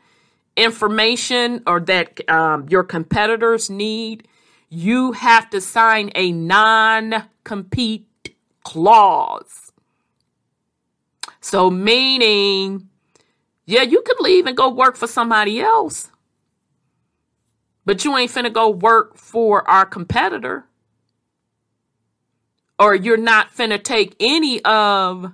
information, 0.55 1.63
or 1.65 1.79
that 1.81 2.29
um, 2.29 2.67
your 2.69 2.83
competitors 2.83 3.69
need, 3.69 4.27
you 4.69 5.11
have 5.13 5.49
to 5.51 5.61
sign 5.61 6.11
a 6.15 6.31
non 6.31 7.23
compete 7.43 8.07
clause. 8.63 9.71
So, 11.41 11.69
meaning, 11.69 12.89
yeah, 13.65 13.81
you 13.81 14.01
could 14.01 14.19
leave 14.19 14.45
and 14.45 14.55
go 14.55 14.69
work 14.69 14.95
for 14.95 15.07
somebody 15.07 15.59
else, 15.59 16.09
but 17.85 18.03
you 18.05 18.15
ain't 18.17 18.31
finna 18.31 18.51
go 18.51 18.69
work 18.69 19.17
for 19.17 19.67
our 19.69 19.85
competitor. 19.85 20.65
Or 22.79 22.95
you're 22.95 23.17
not 23.17 23.53
finna 23.55 23.81
take 23.81 24.15
any 24.19 24.63
of 24.65 25.31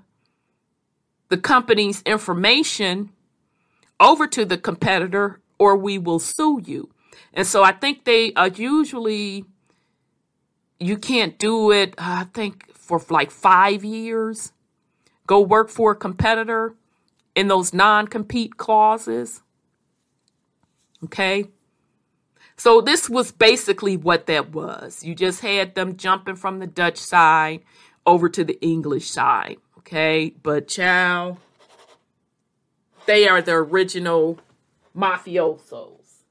the 1.30 1.38
company's 1.38 2.02
information 2.04 3.12
over 4.00 4.28
to 4.28 4.46
the 4.46 4.58
competitor, 4.58 5.40
or 5.58 5.76
we 5.76 5.98
will 5.98 6.20
sue 6.20 6.62
you. 6.64 6.90
And 7.34 7.46
so 7.46 7.64
I 7.64 7.72
think 7.72 8.06
they 8.06 8.34
are 8.34 8.48
usually, 8.48 9.46
you 10.80 10.98
can't 10.98 11.38
do 11.38 11.72
it, 11.72 11.94
uh, 11.98 12.24
I 12.24 12.28
think, 12.34 12.74
for 12.76 13.02
like 13.10 13.32
five 13.32 13.84
years. 13.84 14.52
Go 15.28 15.42
work 15.42 15.70
for 15.70 15.92
a 15.92 15.96
competitor 15.96 16.76
in 17.36 17.48
those 17.48 17.74
non 17.74 18.08
compete 18.08 18.58
clauses. 18.58 19.42
Okay. 21.04 21.46
So 22.58 22.82
this 22.82 23.10
was 23.10 23.32
basically 23.32 23.96
what 23.96 24.26
that 24.26 24.52
was. 24.52 25.04
You 25.04 25.16
just 25.16 25.42
had 25.42 25.76
them 25.76 25.96
jumping 25.96 26.36
from 26.36 26.60
the 26.60 26.68
Dutch 26.68 26.98
side 26.98 27.62
over 28.06 28.28
to 28.28 28.44
the 28.44 28.60
English 28.62 29.10
side. 29.10 29.58
Okay. 29.78 30.34
But 30.42 30.68
chow, 30.68 31.38
they 33.10 33.28
are 33.28 33.42
the 33.42 33.54
original 33.54 34.38
mafiosos. 34.96 36.22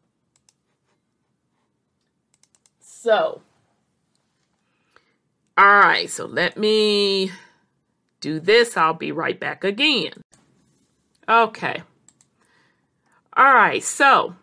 So, 2.79 3.43
all 5.57 5.67
right. 5.67 6.09
So 6.09 6.25
let 6.25 6.57
me 6.57 7.33
do 8.21 8.39
this. 8.39 8.77
I'll 8.77 8.95
be 8.95 9.11
right 9.11 9.41
back 9.41 9.65
again. 9.65 10.23
Okay. 11.29 11.83
All 13.37 13.55
right. 13.55 13.83
So, 13.83 14.37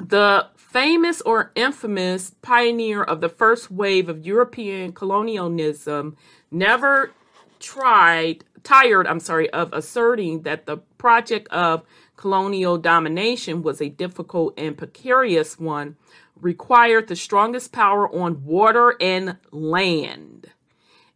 the 0.00 0.48
famous 0.56 1.20
or 1.20 1.52
infamous 1.54 2.32
pioneer 2.42 3.04
of 3.04 3.20
the 3.20 3.28
first 3.28 3.70
wave 3.70 4.08
of 4.08 4.26
European 4.26 4.92
colonialism 4.92 6.16
never 6.50 7.12
tried 7.60 8.42
tired, 8.68 9.06
I'm 9.06 9.20
sorry, 9.20 9.48
of 9.50 9.72
asserting 9.72 10.42
that 10.42 10.66
the 10.66 10.76
project 10.98 11.48
of 11.48 11.84
colonial 12.16 12.76
domination 12.76 13.62
was 13.62 13.80
a 13.80 13.88
difficult 13.88 14.52
and 14.58 14.76
precarious 14.76 15.58
one, 15.58 15.96
required 16.38 17.08
the 17.08 17.16
strongest 17.16 17.72
power 17.72 18.14
on 18.14 18.44
water 18.44 18.94
and 19.00 19.38
land. 19.50 20.48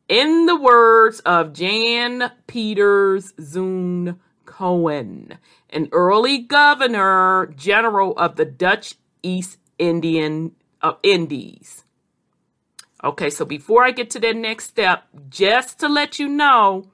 In 0.08 0.46
the 0.46 0.56
words 0.56 1.20
of 1.20 1.52
Jan 1.52 2.32
Pieterszoon 2.48 4.18
Cohen, 4.46 5.38
an 5.68 5.88
early 5.92 6.38
governor 6.38 7.52
general 7.54 8.16
of 8.16 8.36
the 8.36 8.46
Dutch 8.46 8.94
East 9.22 9.58
Indian 9.78 10.52
uh, 10.80 10.94
Indies. 11.02 11.84
Okay, 13.04 13.28
so 13.28 13.44
before 13.44 13.84
I 13.84 13.90
get 13.90 14.08
to 14.10 14.18
the 14.18 14.32
next 14.32 14.64
step, 14.68 15.04
just 15.28 15.78
to 15.80 15.88
let 15.88 16.18
you 16.18 16.28
know, 16.28 16.86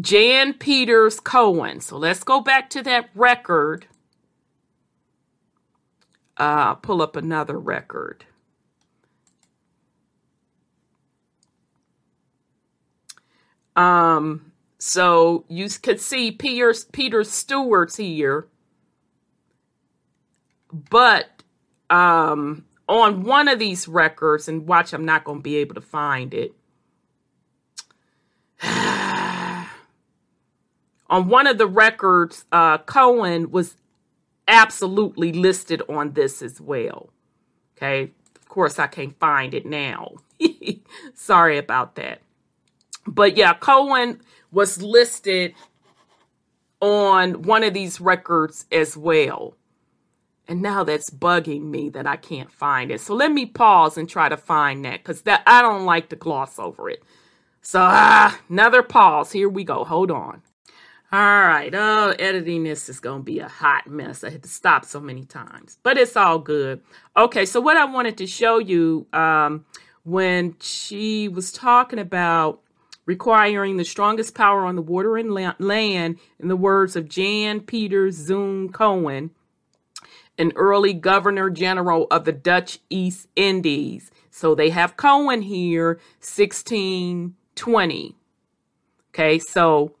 Jan 0.00 0.54
Peters 0.54 1.20
Cohen. 1.20 1.80
So 1.80 1.96
let's 1.96 2.22
go 2.22 2.40
back 2.40 2.70
to 2.70 2.82
that 2.82 3.10
record. 3.14 3.86
Uh, 6.36 6.74
pull 6.74 7.02
up 7.02 7.16
another 7.16 7.58
record. 7.58 8.24
Um, 13.74 14.52
so 14.78 15.44
you 15.48 15.68
could 15.68 16.00
see 16.00 16.30
Peter, 16.32 16.74
Peter 16.92 17.24
Stewart's 17.24 17.96
here. 17.96 18.46
But 20.72 21.42
um, 21.90 22.64
on 22.88 23.22
one 23.22 23.48
of 23.48 23.58
these 23.58 23.88
records, 23.88 24.48
and 24.48 24.66
watch, 24.66 24.92
I'm 24.92 25.04
not 25.04 25.24
going 25.24 25.38
to 25.38 25.42
be 25.42 25.56
able 25.56 25.74
to 25.74 25.80
find 25.80 26.34
it. 26.34 26.54
On 31.08 31.28
one 31.28 31.46
of 31.46 31.58
the 31.58 31.66
records, 31.66 32.44
uh, 32.52 32.78
Cohen 32.78 33.50
was 33.50 33.76
absolutely 34.46 35.32
listed 35.32 35.82
on 35.88 36.12
this 36.12 36.42
as 36.42 36.60
well. 36.60 37.10
Okay. 37.76 38.10
Of 38.36 38.48
course, 38.48 38.78
I 38.78 38.86
can't 38.86 39.18
find 39.18 39.54
it 39.54 39.66
now. 39.66 40.16
Sorry 41.14 41.58
about 41.58 41.96
that. 41.96 42.22
But 43.06 43.36
yeah, 43.36 43.54
Cohen 43.54 44.20
was 44.50 44.82
listed 44.82 45.54
on 46.80 47.42
one 47.42 47.64
of 47.64 47.74
these 47.74 48.00
records 48.00 48.66
as 48.72 48.96
well. 48.96 49.54
And 50.46 50.62
now 50.62 50.82
that's 50.82 51.10
bugging 51.10 51.64
me 51.64 51.90
that 51.90 52.06
I 52.06 52.16
can't 52.16 52.50
find 52.50 52.90
it. 52.90 53.00
So 53.02 53.14
let 53.14 53.32
me 53.32 53.44
pause 53.44 53.98
and 53.98 54.08
try 54.08 54.30
to 54.30 54.36
find 54.36 54.84
that 54.84 55.02
because 55.02 55.22
that 55.22 55.42
I 55.46 55.60
don't 55.60 55.84
like 55.84 56.08
to 56.08 56.16
gloss 56.16 56.58
over 56.58 56.88
it. 56.88 57.02
So 57.60 57.80
ah, 57.82 58.38
another 58.48 58.82
pause. 58.82 59.32
Here 59.32 59.48
we 59.48 59.62
go. 59.64 59.84
Hold 59.84 60.10
on. 60.10 60.42
All 61.10 61.18
right. 61.18 61.74
Oh, 61.74 62.14
editing 62.18 62.64
this 62.64 62.90
is 62.90 63.00
going 63.00 63.20
to 63.20 63.24
be 63.24 63.38
a 63.38 63.48
hot 63.48 63.86
mess. 63.86 64.22
I 64.22 64.28
had 64.28 64.42
to 64.42 64.48
stop 64.48 64.84
so 64.84 65.00
many 65.00 65.24
times, 65.24 65.78
but 65.82 65.96
it's 65.96 66.16
all 66.16 66.38
good. 66.38 66.82
Okay. 67.16 67.46
So 67.46 67.62
what 67.62 67.78
I 67.78 67.86
wanted 67.86 68.18
to 68.18 68.26
show 68.26 68.58
you 68.58 69.06
um, 69.14 69.64
when 70.04 70.54
she 70.60 71.26
was 71.26 71.50
talking 71.50 71.98
about 71.98 72.60
requiring 73.06 73.78
the 73.78 73.86
strongest 73.86 74.34
power 74.34 74.66
on 74.66 74.76
the 74.76 74.82
water 74.82 75.16
and 75.16 75.32
land, 75.32 76.18
in 76.38 76.48
the 76.48 76.56
words 76.56 76.94
of 76.94 77.08
Jan 77.08 77.60
Pieterszoon 77.60 78.70
Cohen, 78.70 79.30
an 80.36 80.52
early 80.56 80.92
governor 80.92 81.48
general 81.48 82.06
of 82.10 82.26
the 82.26 82.32
Dutch 82.32 82.80
East 82.90 83.28
Indies, 83.34 84.10
So 84.30 84.54
they 84.54 84.68
have 84.70 84.98
Cohen 84.98 85.40
here, 85.40 85.94
1620. 86.20 88.14
Okay, 89.10 89.38
so 89.38 89.94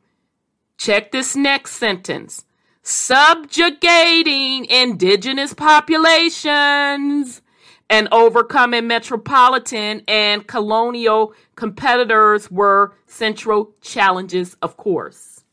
check 0.78 1.12
this 1.12 1.36
next 1.36 1.72
sentence. 1.72 2.46
Subjugating 2.82 4.64
indigenous 4.64 5.52
populations 5.52 7.42
and 7.90 8.08
overcoming 8.12 8.86
metropolitan 8.86 10.02
and 10.08 10.46
colonial 10.46 11.34
competitors 11.54 12.50
were 12.50 12.94
central 13.06 13.74
challenges, 13.82 14.56
of 14.62 14.76
course. 14.76 15.44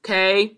Okay. 0.00 0.56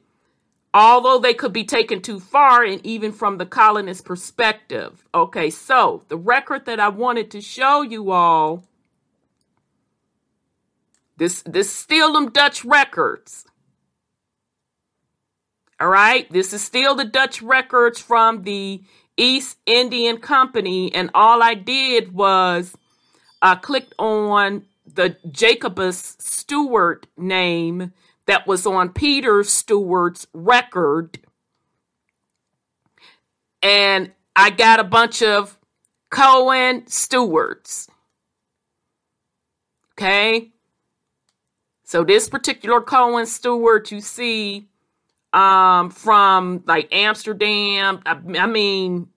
Although 0.72 1.18
they 1.18 1.34
could 1.34 1.52
be 1.52 1.64
taken 1.64 2.00
too 2.00 2.18
far, 2.18 2.64
and 2.64 2.84
even 2.84 3.12
from 3.12 3.38
the 3.38 3.46
colonist 3.46 4.04
perspective. 4.04 5.04
Okay, 5.14 5.48
so 5.48 6.02
the 6.08 6.16
record 6.16 6.66
that 6.66 6.80
I 6.80 6.88
wanted 6.88 7.30
to 7.30 7.40
show 7.40 7.82
you 7.82 8.10
all 8.10 8.64
this 11.16 11.42
this 11.42 11.70
still 11.70 12.14
them 12.14 12.30
Dutch 12.30 12.64
records. 12.64 13.46
All 15.84 15.90
right, 15.90 16.26
this 16.32 16.54
is 16.54 16.64
still 16.64 16.94
the 16.94 17.04
Dutch 17.04 17.42
records 17.42 18.00
from 18.00 18.44
the 18.44 18.82
East 19.18 19.58
Indian 19.66 20.16
Company, 20.16 20.90
and 20.94 21.10
all 21.12 21.42
I 21.42 21.52
did 21.52 22.14
was 22.14 22.74
I 23.42 23.56
clicked 23.56 23.92
on 23.98 24.64
the 24.86 25.18
Jacobus 25.30 26.16
Stewart 26.18 27.06
name 27.18 27.92
that 28.24 28.46
was 28.46 28.64
on 28.64 28.94
Peter 28.94 29.44
Stewart's 29.44 30.26
record, 30.32 31.18
and 33.62 34.10
I 34.34 34.48
got 34.48 34.80
a 34.80 34.84
bunch 34.84 35.20
of 35.20 35.58
Cohen 36.08 36.86
Stewarts. 36.86 37.88
Okay, 39.92 40.50
so 41.82 42.04
this 42.04 42.30
particular 42.30 42.80
Cohen 42.80 43.26
Stewart 43.26 43.90
you 43.92 44.00
see 44.00 44.70
um, 45.34 45.90
from 45.90 46.62
like 46.66 46.88
Amsterdam. 46.94 48.00
I, 48.06 48.18
I 48.38 48.46
mean, 48.46 49.08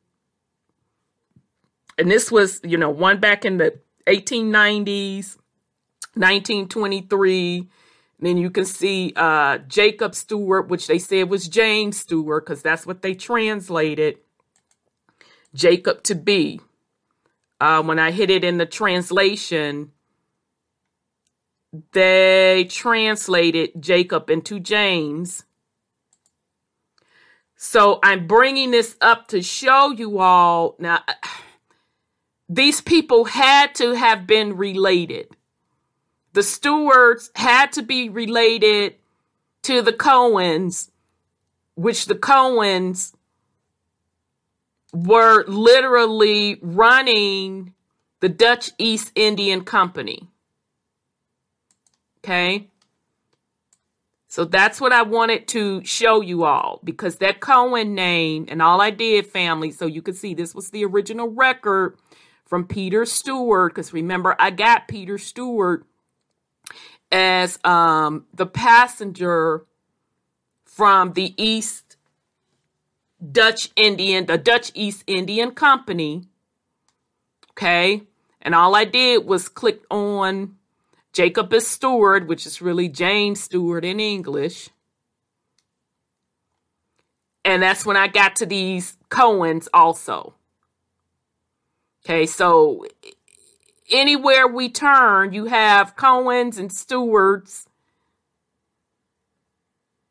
and 1.97 2.11
this 2.11 2.31
was, 2.31 2.59
you 2.63 2.77
know, 2.77 2.89
one 2.89 3.19
back 3.19 3.45
in 3.45 3.57
the 3.57 3.79
1890s, 4.07 5.37
1923. 6.15 7.69
Then 8.19 8.37
you 8.37 8.49
can 8.49 8.65
see 8.65 9.13
uh, 9.15 9.59
Jacob 9.59 10.15
Stewart, 10.15 10.69
which 10.69 10.87
they 10.87 10.97
said 10.97 11.29
was 11.29 11.47
James 11.47 11.99
Stewart, 11.99 12.45
because 12.45 12.63
that's 12.63 12.85
what 12.85 13.03
they 13.03 13.13
translated 13.13 14.17
Jacob 15.53 16.01
to 16.03 16.15
be. 16.15 16.59
Uh, 17.61 17.83
when 17.83 17.99
I 17.99 18.09
hit 18.09 18.31
it 18.31 18.43
in 18.43 18.57
the 18.57 18.65
translation, 18.65 19.91
they 21.91 22.65
translated 22.69 23.71
Jacob 23.79 24.31
into 24.31 24.59
James. 24.59 25.43
So 27.57 27.99
I'm 28.03 28.27
bringing 28.27 28.69
this 28.69 28.95
up 29.01 29.29
to 29.29 29.41
show 29.41 29.91
you 29.91 30.19
all 30.19 30.75
now. 30.79 31.03
These 32.49 32.79
people 32.79 33.25
had 33.25 33.75
to 33.75 33.93
have 33.93 34.25
been 34.25 34.55
related. 34.55 35.27
The 36.31 36.43
Stewarts 36.43 37.29
had 37.35 37.73
to 37.73 37.81
be 37.81 38.07
related 38.07 38.95
to 39.63 39.81
the 39.81 39.91
Cohens, 39.91 40.89
which 41.75 42.05
the 42.05 42.15
Cohens 42.15 43.13
were 44.93 45.43
literally 45.47 46.59
running 46.61 47.73
the 48.21 48.29
Dutch 48.29 48.71
East 48.77 49.11
Indian 49.15 49.63
Company. 49.65 50.29
Okay. 52.19 52.69
So 54.27 54.43
that's 54.43 54.81
what 54.81 54.91
I 54.91 55.03
wanted 55.03 55.47
to 55.49 55.83
show 55.85 56.21
you 56.21 56.43
all 56.43 56.81
because 56.83 57.17
that 57.17 57.39
Cohen 57.39 57.95
name 57.95 58.45
and 58.49 58.61
all 58.61 58.81
I 58.81 58.89
did, 58.89 59.25
family, 59.25 59.71
so 59.71 59.85
you 59.85 60.01
could 60.01 60.17
see 60.17 60.33
this 60.33 60.53
was 60.53 60.69
the 60.69 60.83
original 60.83 61.29
record 61.29 61.97
from 62.45 62.67
Peter 62.67 63.05
Stewart. 63.05 63.73
Because 63.73 63.93
remember, 63.93 64.35
I 64.37 64.49
got 64.51 64.89
Peter 64.89 65.17
Stewart 65.17 65.85
as 67.09 67.57
um, 67.63 68.25
the 68.33 68.45
passenger 68.45 69.65
from 70.65 71.13
the 71.13 71.33
East 71.41 71.95
Dutch 73.31 73.69
Indian, 73.77 74.25
the 74.25 74.37
Dutch 74.37 74.71
East 74.75 75.05
Indian 75.07 75.51
Company. 75.51 76.27
Okay. 77.51 78.03
And 78.41 78.53
all 78.53 78.75
I 78.75 78.83
did 78.83 79.25
was 79.25 79.47
click 79.47 79.81
on 79.89 80.56
Jacobus 81.13 81.67
Stewart, 81.67 82.27
which 82.27 82.45
is 82.45 82.61
really 82.61 82.89
James 82.89 83.41
Stewart 83.41 83.83
in 83.83 83.99
English. 83.99 84.69
And 87.43 87.63
that's 87.63 87.85
when 87.85 87.97
I 87.97 88.07
got 88.07 88.35
to 88.37 88.45
these 88.45 88.97
Cohens 89.09 89.67
also. 89.73 90.33
Okay, 92.05 92.25
so 92.25 92.85
anywhere 93.89 94.47
we 94.47 94.69
turn, 94.69 95.33
you 95.33 95.45
have 95.45 95.95
Cohens 95.95 96.59
and 96.59 96.71
Stewarts 96.71 97.67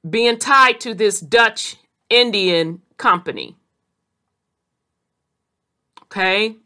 being 0.08 0.38
tied 0.38 0.80
to 0.80 0.94
this 0.94 1.20
Dutch 1.20 1.76
Indian 2.08 2.82
company. 2.96 3.56
Okay, 6.04 6.56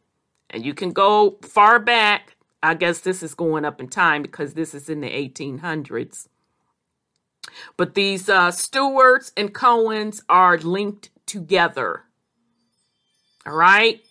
and 0.51 0.65
you 0.65 0.75
can 0.75 0.93
go 0.93 1.39
far 1.43 1.79
back 1.79 2.37
I 2.63 2.75
guess 2.75 3.01
this 3.01 3.23
is 3.23 3.35
going 3.35 3.65
up 3.65 3.81
in 3.81 3.89
time 3.89 4.23
because 4.23 4.55
this 4.55 4.75
is 4.75 4.89
in 4.89 5.01
the 5.01 5.09
1800s. 5.09 6.29
But 7.77 7.95
these 7.95 8.29
uh, 8.29 8.51
Stewarts 8.51 9.33
and 9.37 9.55
Cohens 9.55 10.23
are 10.29 10.59
linked 10.59 11.11
together. 11.27 12.05
All 13.47 13.57
right. 13.57 14.03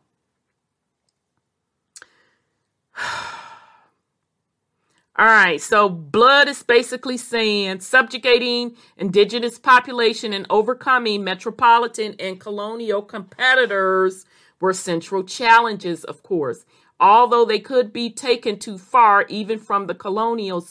All 5.19 5.25
right, 5.25 5.59
so 5.59 5.89
blood 5.89 6.47
is 6.47 6.61
basically 6.61 7.17
saying 7.17 7.79
subjugating 7.79 8.75
indigenous 8.97 9.57
population 9.57 10.31
and 10.31 10.45
overcoming 10.51 11.23
metropolitan 11.23 12.15
and 12.19 12.39
colonial 12.39 13.01
competitors 13.01 14.25
were 14.59 14.73
central 14.73 15.23
challenges, 15.23 16.03
of 16.03 16.21
course. 16.21 16.65
Although 16.99 17.45
they 17.45 17.57
could 17.57 17.91
be 17.91 18.11
taken 18.11 18.59
too 18.59 18.77
far, 18.77 19.25
even 19.27 19.57
from 19.57 19.87
the 19.87 19.95
colonial, 19.95 20.63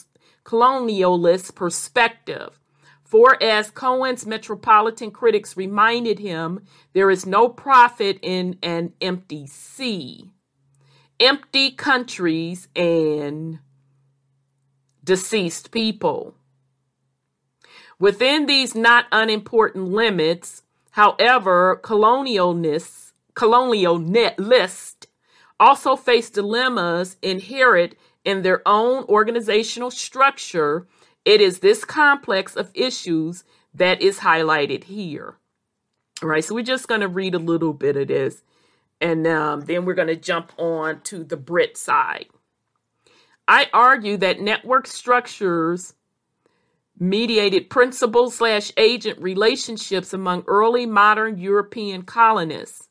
colonialist 0.45 1.57
perspective. 1.57 2.61
For 3.03 3.43
as 3.43 3.73
Cohen's 3.73 4.27
metropolitan 4.27 5.11
critics 5.11 5.57
reminded 5.57 6.21
him, 6.21 6.61
there 6.93 7.11
is 7.11 7.27
no 7.27 7.49
profit 7.49 8.21
in 8.23 8.59
an 8.63 8.93
empty 9.01 9.49
sea. 9.49 10.31
Empty 11.19 11.73
countries 11.73 12.69
and 12.77 13.59
deceased 15.07 15.71
people. 15.71 16.35
Within 17.99 18.45
these 18.45 18.75
not 18.75 19.07
unimportant 19.11 19.89
limits, 19.89 20.63
however, 20.91 21.81
colonialists, 21.83 23.13
colonialists 23.35 25.07
also 25.59 25.97
face 25.97 26.29
dilemmas 26.29 27.17
inherent 27.23 27.95
in 28.25 28.43
their 28.43 28.61
own 28.67 29.05
organizational 29.05 29.91
structure. 29.91 30.87
It 31.25 31.41
is 31.41 31.61
this 31.61 31.87
complex 31.87 32.55
of 32.57 32.71
issues 32.75 33.45
that 33.73 34.03
is 34.03 34.19
highlighted 34.19 34.85
here. 34.85 35.37
All 36.23 36.29
right, 36.29 36.45
so 36.45 36.55
we're 36.55 36.65
just 36.65 36.89
going 36.89 37.01
to 37.03 37.09
read 37.09 37.35
a 37.35 37.39
little 37.39 37.73
bit 37.73 37.97
of 37.97 38.09
this, 38.09 38.43
and 39.01 39.27
um, 39.27 39.63
then 39.63 39.85
we're 39.85 39.95
going 39.95 40.09
to 40.09 40.17
jump 40.17 40.53
on 40.59 41.01
to 41.03 41.25
the 41.25 41.37
Brit 41.37 41.77
side. 41.77 42.27
I 43.49 43.69
argue 43.73 44.17
that 44.19 44.41
network 44.41 44.87
structures 44.87 45.95
mediated 46.99 47.71
principal 47.71 48.31
slash 48.31 48.73
agent 48.77 49.21
relationships 49.21 50.13
among 50.13 50.45
early 50.47 50.87
modern 50.87 51.39
European 51.39 52.03
colonists. 52.03 52.89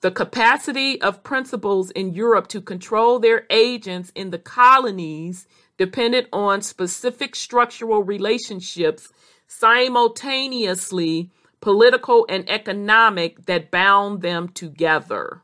The 0.00 0.10
capacity 0.10 1.00
of 1.00 1.22
principals 1.22 1.90
in 1.90 2.14
Europe 2.14 2.48
to 2.48 2.60
control 2.60 3.18
their 3.18 3.46
agents 3.50 4.10
in 4.14 4.30
the 4.30 4.38
colonies 4.38 5.46
depended 5.78 6.26
on 6.32 6.62
specific 6.62 7.36
structural 7.36 8.02
relationships, 8.02 9.12
simultaneously 9.46 11.30
political 11.60 12.26
and 12.28 12.48
economic, 12.48 13.46
that 13.46 13.70
bound 13.70 14.22
them 14.22 14.48
together. 14.48 15.42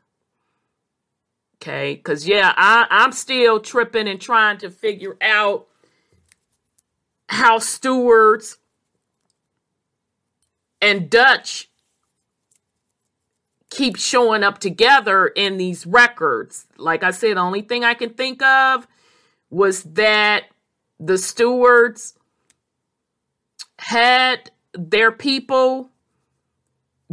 Okay, 1.61 1.95
because 1.95 2.27
yeah, 2.27 2.53
I, 2.55 2.85
I'm 2.89 3.11
still 3.11 3.59
tripping 3.59 4.07
and 4.07 4.21
trying 4.21 4.57
to 4.59 4.69
figure 4.69 5.17
out 5.21 5.67
how 7.29 7.59
Stewarts 7.59 8.57
and 10.81 11.09
Dutch 11.09 11.69
keep 13.69 13.97
showing 13.97 14.43
up 14.43 14.59
together 14.59 15.27
in 15.27 15.57
these 15.57 15.85
records. 15.85 16.67
Like 16.77 17.03
I 17.03 17.11
said, 17.11 17.37
the 17.37 17.41
only 17.41 17.61
thing 17.61 17.83
I 17.83 17.95
can 17.95 18.11
think 18.11 18.41
of 18.41 18.87
was 19.49 19.83
that 19.83 20.45
the 20.99 21.17
Stewarts 21.17 22.13
had 23.79 24.51
their 24.73 25.11
people 25.11 25.89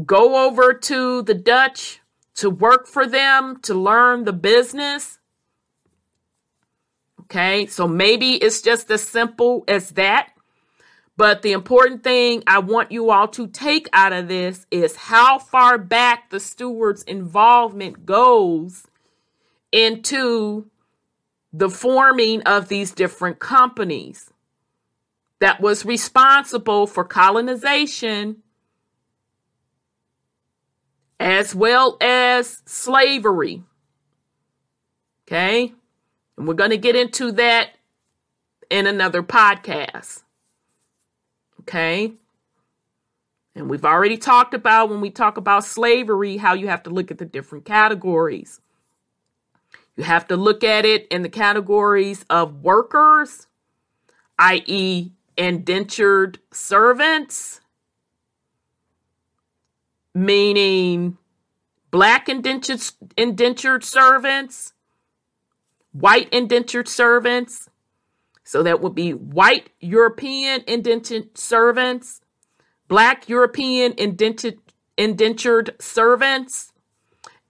go 0.04 0.46
over 0.46 0.72
to 0.74 1.22
the 1.22 1.34
Dutch 1.34 2.00
to 2.36 2.50
work 2.50 2.86
for 2.86 3.06
them 3.06 3.60
to 3.62 3.74
learn 3.74 4.24
the 4.24 4.32
business. 4.32 5.18
Okay, 7.22 7.66
so 7.66 7.88
maybe 7.88 8.34
it's 8.34 8.60
just 8.60 8.90
as 8.90 9.02
simple 9.02 9.64
as 9.66 9.90
that. 9.90 10.30
But 11.16 11.42
the 11.42 11.52
important 11.52 12.02
thing 12.02 12.42
I 12.46 12.58
want 12.58 12.90
you 12.90 13.10
all 13.10 13.28
to 13.28 13.46
take 13.46 13.88
out 13.92 14.12
of 14.12 14.26
this 14.28 14.66
is 14.70 14.96
how 14.96 15.38
far 15.38 15.78
back 15.78 16.30
the 16.30 16.40
Stewart's 16.40 17.02
involvement 17.04 18.04
goes 18.04 18.86
into 19.70 20.70
the 21.52 21.70
forming 21.70 22.42
of 22.42 22.68
these 22.68 22.90
different 22.90 23.38
companies 23.38 24.30
that 25.40 25.60
was 25.60 25.84
responsible 25.84 26.86
for 26.86 27.04
colonization 27.04 28.42
as 31.24 31.54
well 31.54 31.96
as 32.02 32.62
slavery. 32.66 33.62
Okay? 35.26 35.72
And 36.36 36.46
we're 36.46 36.52
going 36.52 36.70
to 36.70 36.76
get 36.76 36.94
into 36.94 37.32
that 37.32 37.70
in 38.68 38.86
another 38.86 39.22
podcast. 39.22 40.22
Okay? 41.60 42.12
And 43.54 43.70
we've 43.70 43.86
already 43.86 44.18
talked 44.18 44.52
about 44.52 44.90
when 44.90 45.00
we 45.00 45.08
talk 45.08 45.38
about 45.38 45.64
slavery 45.64 46.36
how 46.36 46.52
you 46.52 46.68
have 46.68 46.82
to 46.82 46.90
look 46.90 47.10
at 47.10 47.16
the 47.16 47.24
different 47.24 47.64
categories. 47.64 48.60
You 49.96 50.04
have 50.04 50.26
to 50.28 50.36
look 50.36 50.62
at 50.62 50.84
it 50.84 51.06
in 51.08 51.22
the 51.22 51.30
categories 51.30 52.26
of 52.28 52.62
workers, 52.62 53.46
i.e., 54.38 55.12
indentured 55.38 56.38
servants, 56.52 57.62
meaning 60.14 61.18
black 61.90 62.28
indentured, 62.28 62.82
indentured 63.16 63.84
servants, 63.84 64.72
white 65.92 66.32
indentured 66.32 66.88
servants. 66.88 67.68
So 68.44 68.62
that 68.62 68.80
would 68.80 68.94
be 68.94 69.12
white 69.12 69.70
European 69.80 70.62
indentured 70.66 71.36
servants, 71.38 72.20
black 72.88 73.28
European 73.28 73.94
indentured, 73.96 74.58
indentured 74.98 75.74
servants, 75.80 76.72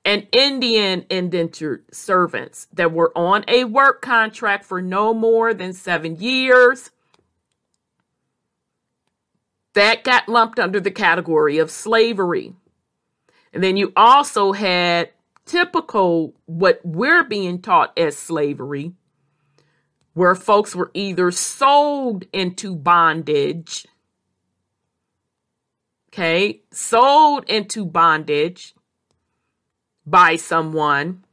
and 0.04 0.26
Indian 0.32 1.06
indentured 1.08 1.84
servants 1.92 2.68
that 2.72 2.92
were 2.92 3.16
on 3.16 3.44
a 3.48 3.64
work 3.64 4.02
contract 4.02 4.64
for 4.64 4.82
no 4.82 5.14
more 5.14 5.54
than 5.54 5.72
seven 5.72 6.16
years. 6.16 6.90
That 9.74 10.04
got 10.04 10.28
lumped 10.28 10.58
under 10.58 10.80
the 10.80 10.90
category 10.90 11.58
of 11.58 11.70
slavery. 11.70 12.54
And 13.52 13.62
then 13.62 13.76
you 13.76 13.92
also 13.96 14.52
had 14.52 15.10
typical 15.46 16.34
what 16.46 16.80
we're 16.84 17.24
being 17.24 17.60
taught 17.60 17.96
as 17.98 18.16
slavery, 18.16 18.92
where 20.14 20.34
folks 20.34 20.74
were 20.74 20.90
either 20.94 21.30
sold 21.30 22.24
into 22.32 22.74
bondage, 22.74 23.86
okay, 26.08 26.62
sold 26.70 27.44
into 27.48 27.84
bondage 27.84 28.74
by 30.06 30.36
someone, 30.36 31.24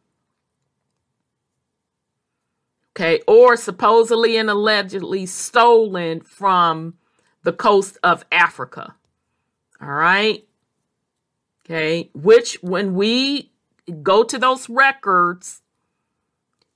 okay, 2.93 3.21
or 3.27 3.55
supposedly 3.55 4.35
and 4.37 4.49
allegedly 4.49 5.25
stolen 5.27 6.21
from 6.21 6.95
the 7.43 7.53
coast 7.53 7.97
of 8.03 8.25
Africa. 8.31 8.95
All 9.81 9.89
right. 9.89 10.45
Okay. 11.65 12.09
Which, 12.13 12.57
when 12.61 12.95
we 12.95 13.51
go 14.03 14.23
to 14.23 14.37
those 14.37 14.69
records, 14.69 15.61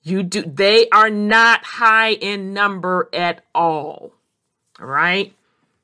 you 0.01 0.24
do, 0.24 0.41
they 0.43 0.88
are 0.89 1.09
not 1.09 1.66
high 1.66 2.11
in 2.11 2.53
number 2.53 3.09
at 3.13 3.43
all. 3.53 4.13
All 4.80 4.88
right. 4.88 5.34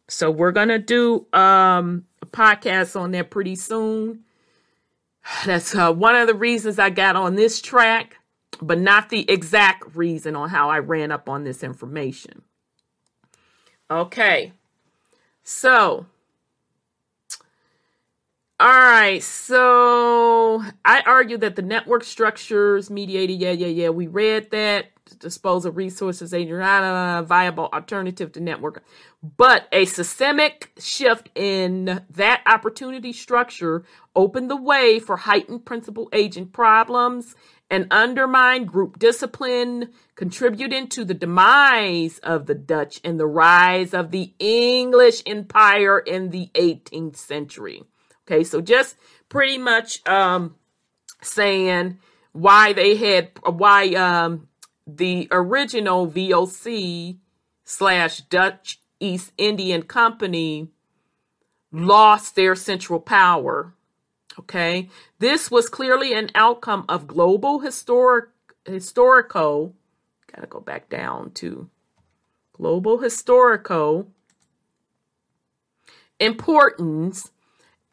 So 0.07 0.29
we're 0.29 0.51
going 0.51 0.67
to 0.67 0.79
do 0.79 1.25
um, 1.33 2.05
a 2.21 2.25
podcast 2.25 2.99
on 2.99 3.11
that 3.11 3.29
pretty 3.29 3.55
soon. 3.55 4.23
That's 5.45 5.73
uh, 5.75 5.93
one 5.93 6.15
of 6.15 6.27
the 6.27 6.33
reasons 6.33 6.79
I 6.79 6.89
got 6.89 7.15
on 7.15 7.35
this 7.35 7.61
track, 7.61 8.17
but 8.61 8.79
not 8.79 9.09
the 9.09 9.29
exact 9.29 9.95
reason 9.95 10.35
on 10.35 10.49
how 10.49 10.69
I 10.69 10.79
ran 10.79 11.11
up 11.11 11.29
on 11.29 11.43
this 11.43 11.63
information. 11.63 12.43
Okay. 13.89 14.53
So, 15.43 16.05
all 18.61 18.67
right. 18.67 19.23
So 19.23 20.63
I 20.85 21.01
argue 21.07 21.37
that 21.37 21.55
the 21.55 21.63
network 21.63 22.03
structures 22.03 22.91
mediated, 22.91 23.41
yeah, 23.41 23.49
yeah, 23.49 23.65
yeah, 23.65 23.89
we 23.89 24.05
read 24.05 24.51
that. 24.51 24.91
Dispose 25.17 25.65
of 25.65 25.77
resources, 25.77 26.31
a 26.31 27.23
viable 27.25 27.69
alternative 27.73 28.31
to 28.33 28.39
network. 28.39 28.83
But 29.35 29.67
a 29.71 29.85
systemic 29.85 30.71
shift 30.77 31.29
in 31.33 32.03
that 32.11 32.43
opportunity 32.45 33.11
structure 33.13 33.83
opened 34.15 34.51
the 34.51 34.55
way 34.55 34.99
for 34.99 35.17
heightened 35.17 35.65
principal 35.65 36.07
agent 36.13 36.53
problems 36.53 37.35
and 37.69 37.87
undermined 37.89 38.67
group 38.67 38.99
discipline, 38.99 39.89
contributing 40.15 40.87
to 40.89 41.03
the 41.03 41.15
demise 41.15 42.19
of 42.19 42.45
the 42.45 42.55
Dutch 42.55 43.01
and 43.03 43.19
the 43.19 43.27
rise 43.27 43.95
of 43.95 44.11
the 44.11 44.33
English 44.37 45.23
Empire 45.25 45.97
in 45.97 46.29
the 46.29 46.51
18th 46.53 47.17
century. 47.17 47.83
Okay, 48.25 48.43
so 48.43 48.61
just 48.61 48.95
pretty 49.29 49.57
much 49.57 50.05
um, 50.07 50.55
saying 51.21 51.99
why 52.31 52.73
they 52.73 52.95
had 52.95 53.31
why 53.45 53.89
um, 53.89 54.47
the 54.87 55.27
original 55.31 56.09
VOC 56.09 57.17
slash 57.65 58.21
Dutch 58.21 58.79
East 58.99 59.31
Indian 59.37 59.83
Company 59.83 60.69
lost 61.71 62.35
their 62.35 62.55
central 62.55 62.99
power 62.99 63.73
Okay. 64.39 64.89
This 65.19 65.51
was 65.51 65.69
clearly 65.69 66.13
an 66.13 66.29
outcome 66.35 66.85
of 66.87 67.07
global 67.07 67.59
historic 67.59 68.29
historical 68.65 69.75
gotta 70.31 70.47
go 70.47 70.59
back 70.59 70.87
down 70.87 71.31
to 71.31 71.67
global 72.53 72.99
historical 72.99 74.07
importance 76.19 77.31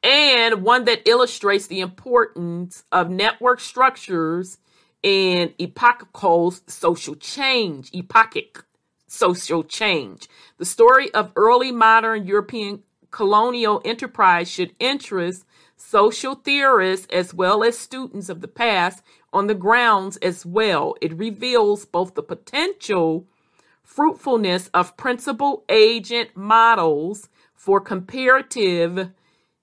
and 0.02 0.62
one 0.62 0.84
that 0.84 1.06
illustrates 1.08 1.66
the 1.66 1.80
importance 1.80 2.84
of 2.92 3.10
network 3.10 3.60
structures 3.60 4.58
in 5.02 5.54
epochal 5.58 6.50
social 6.66 7.14
change 7.14 7.90
epochic 7.92 8.62
social 9.06 9.62
change 9.62 10.28
the 10.58 10.64
story 10.64 11.12
of 11.14 11.32
early 11.36 11.72
modern 11.72 12.26
european 12.26 12.82
colonial 13.10 13.80
enterprise 13.84 14.50
should 14.50 14.74
interest 14.78 15.44
social 15.76 16.34
theorists 16.34 17.06
as 17.10 17.32
well 17.32 17.62
as 17.64 17.78
students 17.78 18.28
of 18.28 18.40
the 18.40 18.48
past 18.48 19.02
on 19.32 19.46
the 19.46 19.54
grounds 19.54 20.16
as 20.18 20.44
well. 20.44 20.94
It 21.00 21.16
reveals 21.16 21.84
both 21.84 22.14
the 22.14 22.22
potential 22.22 23.26
fruitfulness 23.82 24.68
of 24.74 24.96
principal 24.96 25.64
agent 25.68 26.36
models 26.36 27.28
for 27.54 27.80
comparative 27.80 29.10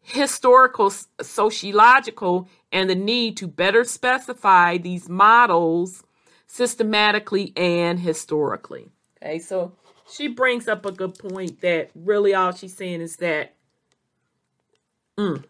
historical 0.06 0.92
sociological 1.22 2.48
and 2.72 2.90
the 2.90 2.96
need 2.96 3.36
to 3.38 3.48
better 3.48 3.84
specify 3.84 4.78
these 4.78 5.10
models 5.10 6.04
systematically 6.46 7.52
and 7.58 8.00
historically. 8.00 8.90
Okay, 9.22 9.40
so 9.40 9.74
she 10.08 10.28
brings 10.28 10.68
up 10.68 10.86
a 10.86 10.92
good 10.92 11.18
point 11.18 11.62
that 11.62 11.90
really 11.96 12.36
all 12.36 12.54
she's 12.54 12.76
saying 12.76 13.02
is 13.02 13.16
that 13.18 13.56
mm, 15.18 15.44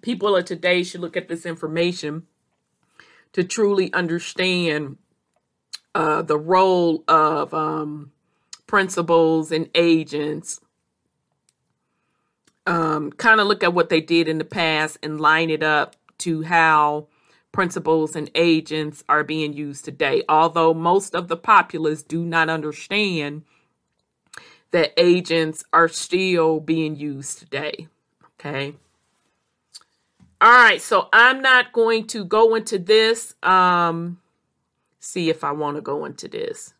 people 0.00 0.34
of 0.34 0.46
today 0.46 0.82
should 0.82 1.02
look 1.02 1.16
at 1.16 1.28
this 1.28 1.44
information 1.44 2.26
to 3.32 3.44
truly 3.44 3.92
understand 3.92 4.96
uh, 5.94 6.22
the 6.22 6.38
role 6.38 7.04
of 7.06 7.52
um, 7.52 8.12
principals 8.66 9.52
and 9.52 9.68
agents. 9.74 10.60
Um, 12.68 13.12
kind 13.12 13.40
of 13.40 13.46
look 13.46 13.64
at 13.64 13.72
what 13.72 13.88
they 13.88 14.02
did 14.02 14.28
in 14.28 14.36
the 14.36 14.44
past 14.44 14.98
and 15.02 15.20
line 15.20 15.48
it 15.48 15.62
up 15.62 15.96
to 16.18 16.42
how 16.42 17.06
principals 17.50 18.14
and 18.14 18.30
agents 18.34 19.02
are 19.08 19.24
being 19.24 19.54
used 19.54 19.86
today. 19.86 20.22
Although 20.28 20.74
most 20.74 21.14
of 21.14 21.28
the 21.28 21.36
populace 21.36 22.02
do 22.02 22.24
not 22.24 22.50
understand 22.50 23.42
that 24.70 24.92
agents 24.98 25.64
are 25.72 25.88
still 25.88 26.60
being 26.60 26.94
used 26.94 27.38
today. 27.38 27.88
Okay. 28.38 28.74
All 30.40 30.52
right, 30.52 30.80
so 30.80 31.08
I'm 31.12 31.40
not 31.40 31.72
going 31.72 32.06
to 32.08 32.24
go 32.24 32.54
into 32.54 32.78
this. 32.78 33.34
Um, 33.42 34.20
see 35.00 35.30
if 35.30 35.42
I 35.42 35.52
want 35.52 35.76
to 35.76 35.80
go 35.80 36.04
into 36.04 36.28
this. 36.28 36.74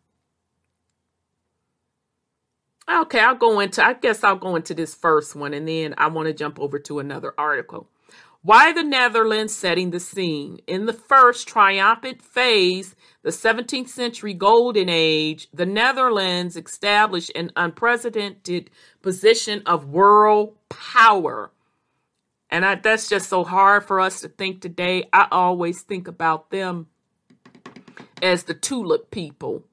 Okay, 2.91 3.19
I'll 3.19 3.35
go 3.35 3.59
into, 3.59 3.85
I 3.85 3.93
guess 3.93 4.23
I'll 4.23 4.35
go 4.35 4.55
into 4.55 4.73
this 4.73 4.95
first 4.95 5.35
one 5.35 5.53
and 5.53 5.67
then 5.67 5.93
I 5.97 6.07
want 6.07 6.27
to 6.27 6.33
jump 6.33 6.59
over 6.59 6.79
to 6.79 6.97
another 6.97 7.35
article. 7.37 7.87
Why 8.41 8.71
the 8.71 8.83
Netherlands 8.83 9.53
setting 9.53 9.91
the 9.91 9.99
scene? 9.99 10.59
In 10.65 10.85
the 10.85 10.93
first 10.93 11.47
triumphant 11.47 12.21
phase, 12.21 12.95
the 13.21 13.29
17th 13.29 13.89
century 13.89 14.33
golden 14.33 14.89
age, 14.89 15.49
the 15.53 15.67
Netherlands 15.67 16.55
established 16.55 17.31
an 17.35 17.51
unprecedented 17.55 18.71
position 19.03 19.61
of 19.67 19.89
world 19.89 20.55
power. 20.69 21.51
And 22.49 22.65
I, 22.65 22.75
that's 22.75 23.07
just 23.07 23.29
so 23.29 23.43
hard 23.43 23.85
for 23.85 23.99
us 23.99 24.21
to 24.21 24.29
think 24.29 24.61
today. 24.61 25.07
I 25.13 25.27
always 25.31 25.83
think 25.83 26.07
about 26.07 26.49
them 26.49 26.87
as 28.21 28.43
the 28.45 28.55
tulip 28.55 29.11
people. 29.11 29.65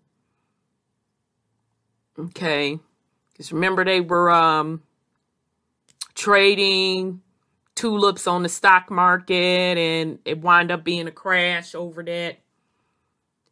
Okay. 2.19 2.81
Because 3.37 3.53
remember, 3.53 3.85
they 3.85 4.01
were 4.01 4.31
um, 4.31 4.83
trading 6.15 7.21
tulips 7.75 8.27
on 8.27 8.43
the 8.43 8.49
stock 8.49 8.91
market 8.91 9.77
and 9.77 10.19
it 10.25 10.41
wound 10.41 10.71
up 10.71 10.83
being 10.83 11.07
a 11.07 11.11
crash 11.11 11.75
over 11.75 12.03
that. 12.03 12.39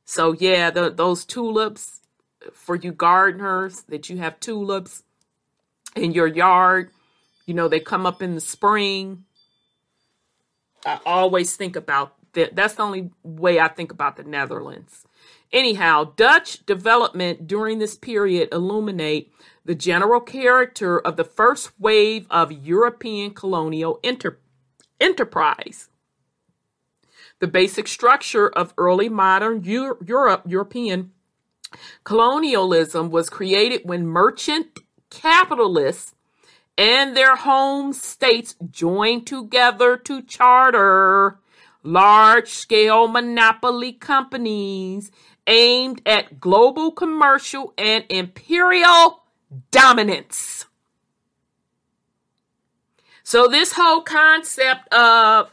So, 0.07 0.33
yeah, 0.33 0.71
the, 0.71 0.89
those 0.89 1.27
tulips 1.27 2.01
for 2.53 2.77
you 2.77 2.93
gardeners 2.93 3.83
that 3.89 4.09
you 4.09 4.17
have 4.17 4.41
tulips 4.41 5.03
in 5.95 6.13
your 6.13 6.27
yard, 6.27 6.91
you 7.45 7.53
know, 7.53 7.69
they 7.69 7.81
come 7.81 8.07
up 8.07 8.23
in 8.23 8.35
the 8.35 8.41
spring. 8.41 9.25
I 10.87 10.99
always 11.05 11.57
think 11.57 11.77
about 11.77 12.15
that. 12.33 12.57
That's 12.57 12.75
the 12.75 12.83
only 12.83 13.11
way 13.23 13.61
I 13.61 13.69
think 13.69 13.93
about 13.93 14.17
the 14.17 14.25
Netherlands. 14.25 15.05
Anyhow, 15.55 16.13
Dutch 16.17 16.67
development 16.67 17.47
during 17.47 17.79
this 17.79 17.95
period 17.95 18.49
illuminate 18.51 19.33
the 19.65 19.77
general 19.77 20.21
character 20.21 20.99
of 20.99 21.17
the 21.17 21.23
first 21.23 21.71
wave 21.79 22.27
of 22.29 22.51
European 22.51 23.31
colonial 23.31 24.01
enter- 24.03 24.41
enterprise. 25.01 25.89
The 27.39 27.47
basic 27.47 27.87
structure 27.87 28.49
of 28.49 28.75
early 28.77 29.09
modern 29.09 29.63
Euro- 29.63 29.97
Europe, 30.05 30.43
European 30.45 31.13
colonialism 32.03 33.11
was 33.11 33.31
created 33.31 33.83
when 33.85 34.09
merchant 34.09 34.81
capitalists 35.09 36.17
and 36.77 37.17
their 37.17 37.37
home 37.37 37.93
states 37.93 38.57
joined 38.73 39.29
together 39.29 39.97
to 39.99 40.21
charter 40.23 41.39
large 41.85 42.49
scale 42.49 43.07
monopoly 43.07 43.93
companies 43.93 45.13
aimed 45.47 46.03
at 46.07 46.41
global 46.41 46.91
commercial 46.91 47.75
and 47.77 48.05
imperial 48.09 49.23
dominance. 49.71 50.67
So, 53.23 53.49
this 53.49 53.73
whole 53.73 54.03
concept 54.03 54.93
of 54.93 55.51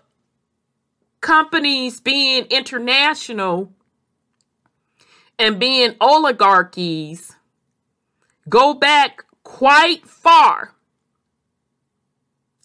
companies 1.22 2.00
being 2.00 2.46
international 2.46 3.72
and 5.40 5.60
being 5.60 5.96
oligarchies 6.02 7.36
go 8.50 8.74
back 8.74 9.24
quite 9.44 10.06
far. 10.06 10.76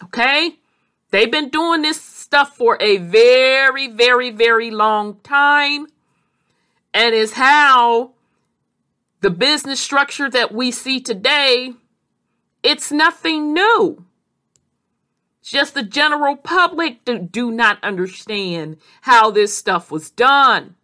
Okay? 0.04 0.56
They've 1.10 1.30
been 1.30 1.50
doing 1.50 1.82
this 1.82 2.00
stuff 2.00 2.56
for 2.56 2.76
a 2.80 2.98
very, 2.98 3.88
very, 3.88 4.30
very 4.30 4.70
long 4.70 5.20
time. 5.22 5.86
And 6.96 7.14
is 7.14 7.34
how 7.34 8.12
the 9.20 9.28
business 9.28 9.78
structure 9.78 10.30
that 10.30 10.50
we 10.50 10.70
see 10.70 10.98
today, 10.98 11.74
it's 12.62 12.90
nothing 12.90 13.52
new. 13.52 14.06
Just 15.42 15.74
the 15.74 15.82
general 15.82 16.36
public 16.36 17.04
do, 17.04 17.18
do 17.18 17.50
not 17.50 17.84
understand 17.84 18.78
how 19.02 19.30
this 19.30 19.54
stuff 19.54 19.90
was 19.90 20.10
done. 20.10 20.74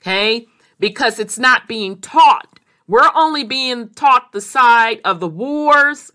Okay? 0.00 0.46
Because 0.80 1.18
it's 1.18 1.38
not 1.38 1.68
being 1.68 2.00
taught. 2.00 2.58
We're 2.86 3.10
only 3.14 3.44
being 3.44 3.90
taught 3.90 4.32
the 4.32 4.40
side 4.40 5.02
of 5.04 5.20
the 5.20 5.28
wars 5.28 6.10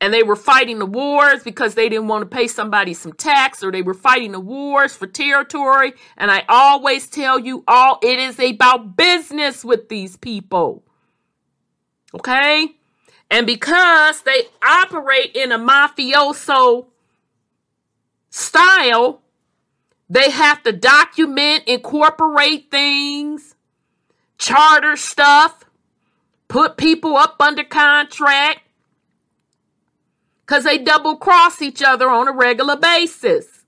and 0.00 0.14
they 0.14 0.22
were 0.22 0.36
fighting 0.36 0.78
the 0.78 0.86
wars 0.86 1.42
because 1.42 1.74
they 1.74 1.88
didn't 1.88 2.08
want 2.08 2.22
to 2.22 2.36
pay 2.36 2.48
somebody 2.48 2.94
some 2.94 3.12
tax 3.12 3.62
or 3.62 3.70
they 3.70 3.82
were 3.82 3.94
fighting 3.94 4.32
the 4.32 4.40
wars 4.40 4.94
for 4.94 5.06
territory. 5.06 5.92
And 6.16 6.30
i 6.30 6.44
always 6.48 7.06
tell 7.06 7.38
you 7.38 7.64
all 7.68 7.98
it 8.02 8.18
is 8.18 8.38
about 8.40 8.96
business 8.96 9.64
with 9.64 9.88
these 9.88 10.16
people. 10.16 10.82
Okay? 12.14 12.74
And 13.30 13.46
because 13.46 14.22
they 14.22 14.46
operate 14.62 15.36
in 15.36 15.52
a 15.52 15.58
mafioso 15.58 16.86
style 18.30 19.20
they 20.08 20.30
have 20.30 20.62
to 20.62 20.72
document 20.72 21.64
incorporate 21.66 22.70
things 22.70 23.56
charter 24.38 24.96
stuff 24.96 25.64
put 26.46 26.76
people 26.76 27.16
up 27.16 27.36
under 27.40 27.64
contract 27.64 28.60
because 30.50 30.64
they 30.64 30.78
double 30.78 31.14
cross 31.14 31.62
each 31.62 31.80
other 31.80 32.10
on 32.10 32.26
a 32.26 32.32
regular 32.32 32.76
basis. 32.76 33.62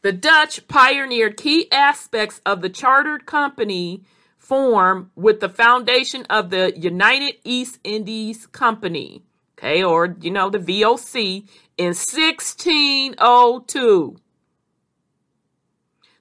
The 0.00 0.12
Dutch 0.12 0.66
pioneered 0.66 1.36
key 1.36 1.70
aspects 1.70 2.40
of 2.46 2.62
the 2.62 2.70
chartered 2.70 3.26
company 3.26 4.04
form 4.38 5.10
with 5.14 5.40
the 5.40 5.50
foundation 5.50 6.24
of 6.30 6.48
the 6.48 6.72
United 6.74 7.34
East 7.44 7.80
Indies 7.84 8.46
Company, 8.46 9.24
okay, 9.58 9.84
or 9.84 10.16
you 10.22 10.30
know, 10.30 10.48
the 10.48 10.58
VOC 10.58 11.46
in 11.76 11.88
1602. 11.88 14.16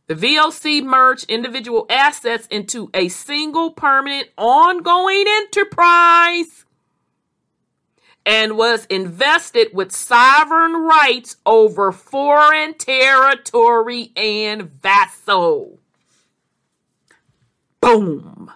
The 0.07 0.15
VOC 0.15 0.83
merged 0.83 1.29
individual 1.29 1.85
assets 1.89 2.47
into 2.47 2.89
a 2.93 3.07
single 3.07 3.71
permanent 3.71 4.27
ongoing 4.37 5.23
enterprise 5.25 6.65
and 8.27 8.57
was 8.57 8.85
invested 8.87 9.69
with 9.73 9.89
sovereign 9.89 10.73
rights 10.73 11.37
over 11.45 11.93
foreign 11.93 12.73
territory 12.73 14.11
and 14.17 14.63
vassal. 14.63 15.79
Boom. 17.79 18.51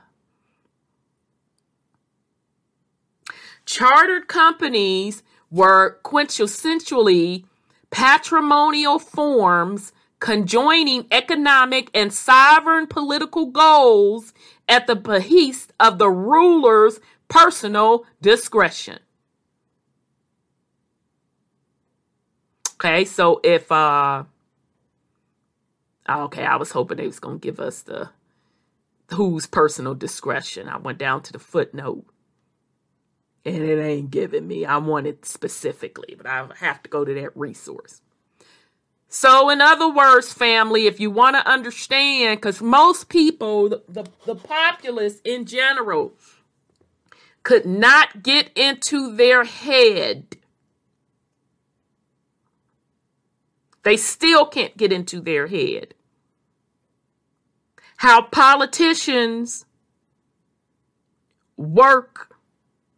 Chartered 3.65 4.27
companies 4.27 5.23
were 5.49 5.99
quintessentially 6.03 7.45
patrimonial 7.91 8.99
forms 8.99 9.93
conjoining 10.19 11.07
economic 11.11 11.89
and 11.93 12.11
sovereign 12.11 12.87
political 12.87 13.45
goals 13.45 14.33
at 14.67 14.85
the 14.87 14.97
behest 14.97 15.71
of 15.79 15.97
the 15.97 16.09
ruler's 16.09 16.99
personal 17.29 18.05
discretion. 18.21 18.99
Okay, 22.83 23.05
so 23.05 23.39
if 23.43 23.71
uh 23.71 24.23
okay, 26.09 26.43
I 26.43 26.55
was 26.55 26.71
hoping 26.71 26.97
they 26.97 27.05
was 27.05 27.19
gonna 27.19 27.37
give 27.37 27.59
us 27.59 27.83
the 27.83 28.09
whose 29.13 29.45
personal 29.45 29.93
discretion. 29.93 30.67
I 30.67 30.77
went 30.77 30.97
down 30.97 31.21
to 31.23 31.31
the 31.31 31.37
footnote 31.37 32.05
and 33.45 33.61
it 33.61 33.79
ain't 33.79 34.09
giving 34.09 34.47
me. 34.47 34.65
I 34.65 34.77
want 34.77 35.05
it 35.05 35.27
specifically, 35.27 36.15
but 36.17 36.25
I 36.25 36.47
have 36.57 36.81
to 36.81 36.89
go 36.89 37.05
to 37.05 37.13
that 37.13 37.37
resource. 37.37 38.01
So, 39.07 39.51
in 39.51 39.61
other 39.61 39.89
words, 39.93 40.33
family, 40.33 40.87
if 40.87 40.99
you 40.99 41.11
want 41.11 41.35
to 41.35 41.47
understand, 41.47 42.37
because 42.37 42.61
most 42.63 43.09
people, 43.09 43.69
the, 43.69 43.83
the, 43.87 44.05
the 44.25 44.35
populace 44.35 45.19
in 45.23 45.45
general, 45.45 46.13
could 47.43 47.67
not 47.67 48.23
get 48.23 48.49
into 48.55 49.15
their 49.15 49.43
head 49.43 50.37
They 53.83 53.97
still 53.97 54.45
can't 54.45 54.77
get 54.77 54.91
into 54.91 55.21
their 55.21 55.47
head. 55.47 55.93
How 57.97 58.23
politicians 58.23 59.65
work 61.57 62.35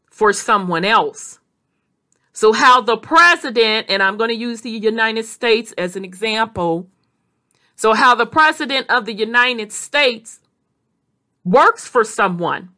for 0.09 0.31
someone 0.31 0.85
else. 0.85 1.39
So, 2.31 2.53
how 2.53 2.81
the 2.81 2.97
president, 2.97 3.87
and 3.89 4.01
I'm 4.01 4.17
going 4.17 4.29
to 4.29 4.35
use 4.35 4.61
the 4.61 4.69
United 4.69 5.25
States 5.25 5.71
as 5.77 5.95
an 5.95 6.05
example. 6.05 6.87
So, 7.75 7.93
how 7.93 8.15
the 8.15 8.25
president 8.25 8.89
of 8.89 9.05
the 9.05 9.13
United 9.13 9.71
States 9.71 10.39
works 11.43 11.87
for 11.87 12.03
someone. 12.03 12.69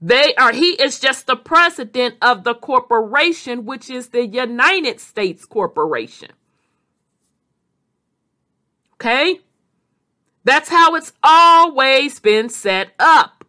They 0.00 0.34
are, 0.36 0.52
he 0.52 0.70
is 0.82 1.00
just 1.00 1.26
the 1.26 1.36
president 1.36 2.16
of 2.22 2.44
the 2.44 2.54
corporation, 2.54 3.64
which 3.64 3.90
is 3.90 4.08
the 4.08 4.26
United 4.26 5.00
States 5.00 5.44
Corporation. 5.44 6.30
Okay? 9.00 9.40
That's 10.44 10.68
how 10.68 10.94
it's 10.94 11.12
always 11.22 12.18
been 12.20 12.48
set 12.48 12.92
up. 12.98 13.44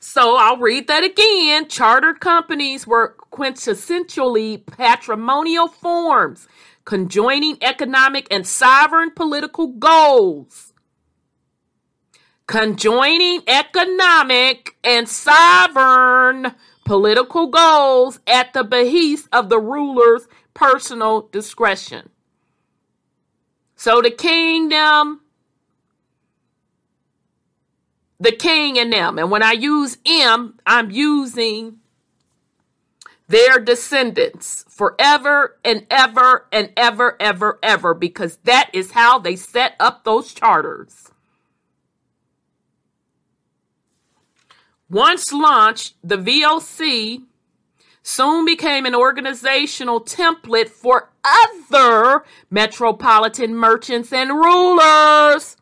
So 0.00 0.36
I'll 0.36 0.58
read 0.58 0.88
that 0.88 1.04
again. 1.04 1.68
Chartered 1.68 2.20
companies 2.20 2.86
were 2.86 3.16
quintessentially 3.30 4.64
patrimonial 4.66 5.68
forms, 5.68 6.48
conjoining 6.84 7.58
economic 7.62 8.26
and 8.30 8.46
sovereign 8.46 9.10
political 9.10 9.68
goals. 9.68 10.72
Conjoining 12.46 13.42
economic 13.46 14.76
and 14.82 15.08
sovereign 15.08 16.54
political 16.84 17.48
goals 17.48 18.20
at 18.26 18.54
the 18.54 18.64
behest 18.64 19.28
of 19.30 19.50
the 19.50 19.60
ruler's 19.60 20.26
personal 20.58 21.28
discretion. 21.30 22.10
So 23.76 24.02
the 24.02 24.10
kingdom 24.10 25.20
the 28.20 28.32
king 28.32 28.78
and 28.78 28.92
them. 28.92 29.18
And 29.18 29.30
when 29.30 29.42
I 29.42 29.52
use 29.52 29.98
M, 30.04 30.58
I'm 30.66 30.90
using 30.90 31.78
their 33.28 33.58
descendants 33.58 34.64
forever 34.68 35.56
and 35.64 35.86
ever 35.90 36.46
and 36.50 36.72
ever, 36.76 37.16
ever, 37.20 37.58
ever, 37.62 37.94
because 37.94 38.38
that 38.44 38.70
is 38.72 38.92
how 38.92 39.18
they 39.18 39.36
set 39.36 39.74
up 39.78 40.04
those 40.04 40.32
charters. 40.32 41.10
Once 44.90 45.32
launched, 45.32 45.94
the 46.02 46.16
VOC 46.16 47.22
soon 48.08 48.46
became 48.46 48.86
an 48.86 48.94
organizational 48.94 50.00
template 50.00 50.70
for 50.70 51.10
other 51.22 52.24
metropolitan 52.50 53.54
merchants 53.54 54.12
and 54.14 54.30
rulers 54.30 55.58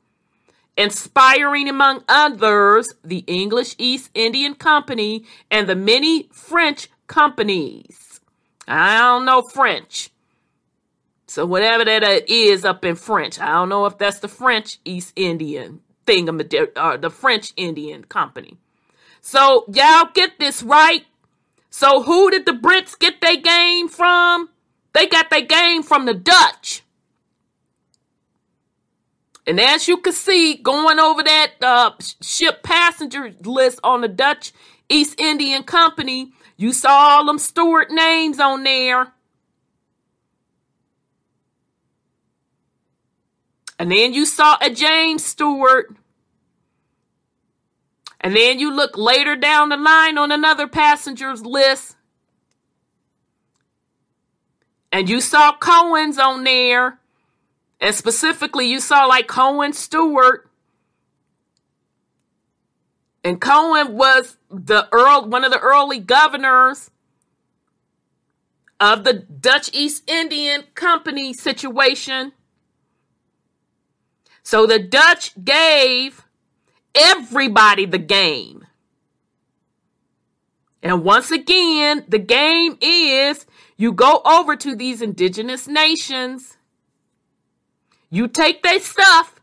inspiring, 0.77 1.69
among 1.69 2.05
others, 2.09 2.87
the 3.03 3.25
English 3.27 3.75
East 3.79 4.11
Indian 4.15 4.55
Company 4.55 5.25
and 5.51 5.69
the 5.69 5.75
many 5.75 6.29
French 6.33 6.89
companies. 7.09 8.21
I 8.69 9.01
don't 9.01 9.25
know 9.25 9.43
French. 9.53 10.11
So 11.27 11.45
whatever 11.47 11.85
that 11.85 12.05
uh, 12.05 12.21
is 12.29 12.65
up 12.65 12.85
in 12.85 12.95
French, 12.95 13.41
I 13.41 13.47
don't 13.55 13.69
know 13.69 13.87
if 13.87 13.99
that's 13.99 14.21
the 14.21 14.29
French 14.29 14.79
East 14.85 15.13
Indian 15.17 15.81
thing, 16.05 16.29
or 16.29 16.69
uh, 16.77 16.97
the 16.97 17.11
French 17.11 17.53
Indian 17.57 18.05
Company. 18.05 18.57
So 19.21 19.65
y'all 19.73 20.11
get 20.15 20.39
this 20.39 20.63
right. 20.63 21.05
So 21.77 22.03
who 22.03 22.31
did 22.31 22.47
the 22.47 22.53
Brits 22.53 22.99
get 22.99 23.21
their 23.21 23.37
game 23.37 23.89
from? 23.89 24.49
They 24.95 25.07
got 25.07 25.29
their 25.29 25.43
game 25.43 25.83
from 25.83 26.07
the 26.07 26.15
Dutch. 26.15 26.83
And 29.47 29.61
as 29.61 29.87
you 29.87 29.99
can 29.99 30.15
see, 30.15 30.55
going 30.55 30.99
over 30.99 31.23
that 31.23 31.53
uh, 31.61 31.91
ship 32.23 32.63
passenger 32.63 33.31
list 33.45 33.79
on 33.85 34.01
the 34.01 34.09
Dutch 34.09 34.55
East 34.89 35.21
Indian 35.21 35.65
Company, 35.65 36.33
you 36.57 36.73
saw 36.73 37.19
all 37.19 37.27
them 37.27 37.39
Stewart 37.39 37.91
names 37.91 38.41
on 38.41 38.65
there. 38.65 39.13
And 43.79 43.93
then 43.93 44.15
you 44.15 44.25
saw 44.25 44.57
a 44.63 44.71
James 44.71 45.27
Stewart. 45.27 45.95
And 48.21 48.35
then 48.35 48.59
you 48.59 48.75
look 48.75 48.97
later 48.97 49.37
down 49.37 49.69
the 49.69 49.77
line 49.77 50.19
on 50.19 50.33
another 50.33 50.67
passenger's 50.67 51.45
list. 51.45 51.97
And 54.91 55.09
you 55.09 55.21
saw 55.21 55.57
Cohen's 55.57 56.19
on 56.19 56.45
there. 56.45 56.99
And 57.81 57.95
specifically, 57.95 58.67
you 58.67 58.81
saw 58.81 59.05
like 59.05 59.27
Cohen 59.27 59.73
Stewart. 59.73 60.51
And 63.23 63.41
Cohen 63.41 63.97
was 63.97 64.39
the 64.51 64.89
earl, 64.93 65.29
one 65.29 65.45
of 65.45 65.51
the 65.51 65.59
early 65.59 65.99
governors 65.99 66.91
of 68.79 69.05
the 69.05 69.13
Dutch 69.15 69.71
East 69.73 70.09
Indian 70.09 70.65
Company 70.75 71.33
situation. 71.33 72.33
So 74.43 74.67
the 74.67 74.79
Dutch 74.79 75.33
gave 75.43 76.26
everybody 76.97 77.87
the 77.87 77.99
game. 77.99 78.67
And 80.83 81.05
once 81.05 81.31
again, 81.31 82.05
the 82.09 82.19
game 82.19 82.79
is 82.81 83.47
you 83.77 83.93
go 83.93 84.23
over 84.25 84.57
to 84.57 84.77
these 84.77 85.03
indigenous 85.03 85.67
nations 85.67 86.57
you 88.11 88.29
take 88.29 88.63
their 88.63 88.81
stuff. 88.81 89.41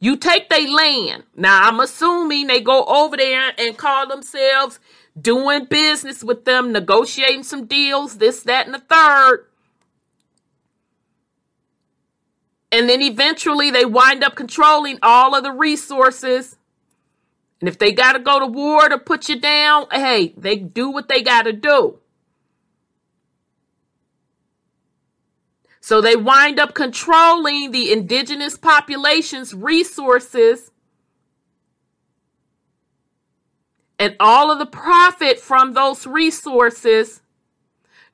You 0.00 0.16
take 0.16 0.48
their 0.48 0.68
land. 0.68 1.24
Now, 1.36 1.68
I'm 1.68 1.80
assuming 1.80 2.46
they 2.46 2.60
go 2.60 2.84
over 2.84 3.16
there 3.16 3.52
and 3.56 3.76
call 3.76 4.08
themselves 4.08 4.80
doing 5.20 5.66
business 5.66 6.24
with 6.24 6.44
them, 6.44 6.72
negotiating 6.72 7.42
some 7.44 7.66
deals, 7.66 8.18
this, 8.18 8.42
that, 8.44 8.66
and 8.66 8.74
the 8.74 8.80
third. 8.80 9.46
And 12.72 12.88
then 12.88 13.02
eventually 13.02 13.70
they 13.70 13.84
wind 13.84 14.24
up 14.24 14.34
controlling 14.34 14.98
all 15.02 15.34
of 15.36 15.44
the 15.44 15.52
resources. 15.52 16.56
And 17.60 17.68
if 17.68 17.78
they 17.78 17.92
got 17.92 18.14
to 18.14 18.18
go 18.18 18.40
to 18.40 18.46
war 18.46 18.88
to 18.88 18.98
put 18.98 19.28
you 19.28 19.38
down, 19.38 19.86
hey, 19.92 20.34
they 20.38 20.56
do 20.56 20.90
what 20.90 21.08
they 21.08 21.22
got 21.22 21.42
to 21.42 21.52
do. 21.52 21.98
So 25.80 26.00
they 26.00 26.16
wind 26.16 26.58
up 26.58 26.74
controlling 26.74 27.72
the 27.72 27.92
indigenous 27.92 28.56
population's 28.56 29.52
resources 29.52 30.70
and 33.98 34.16
all 34.18 34.50
of 34.50 34.58
the 34.58 34.66
profit 34.66 35.38
from 35.38 35.74
those 35.74 36.06
resources 36.06 37.20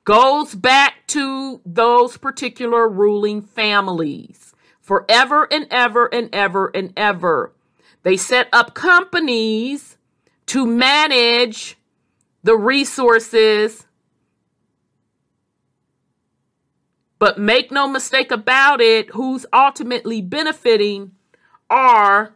goes 0.03 0.53
back 0.53 1.07
to 1.07 1.61
those 1.65 2.17
particular 2.17 2.87
ruling 2.89 3.41
families 3.41 4.38
forever 4.89 5.47
and 5.51 5.67
ever 5.69 6.11
and 6.11 6.33
ever 6.33 6.71
and 6.73 6.91
ever. 6.97 7.53
They 8.01 8.17
set 8.17 8.49
up 8.51 8.73
companies 8.73 9.97
to 10.47 10.65
manage 10.65 11.77
the 12.41 12.57
resources 12.57 13.85
But 17.19 17.37
make 17.37 17.69
no 17.69 17.85
mistake 17.85 18.31
about 18.31 18.79
it, 18.79 19.09
who's 19.09 19.45
ultimately 19.51 20.21
benefiting 20.21 21.11
are 21.69 22.33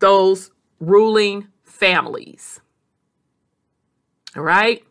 those 0.00 0.50
ruling 0.80 1.46
families. 1.62 2.60
All 4.36 4.42
right? 4.42 4.82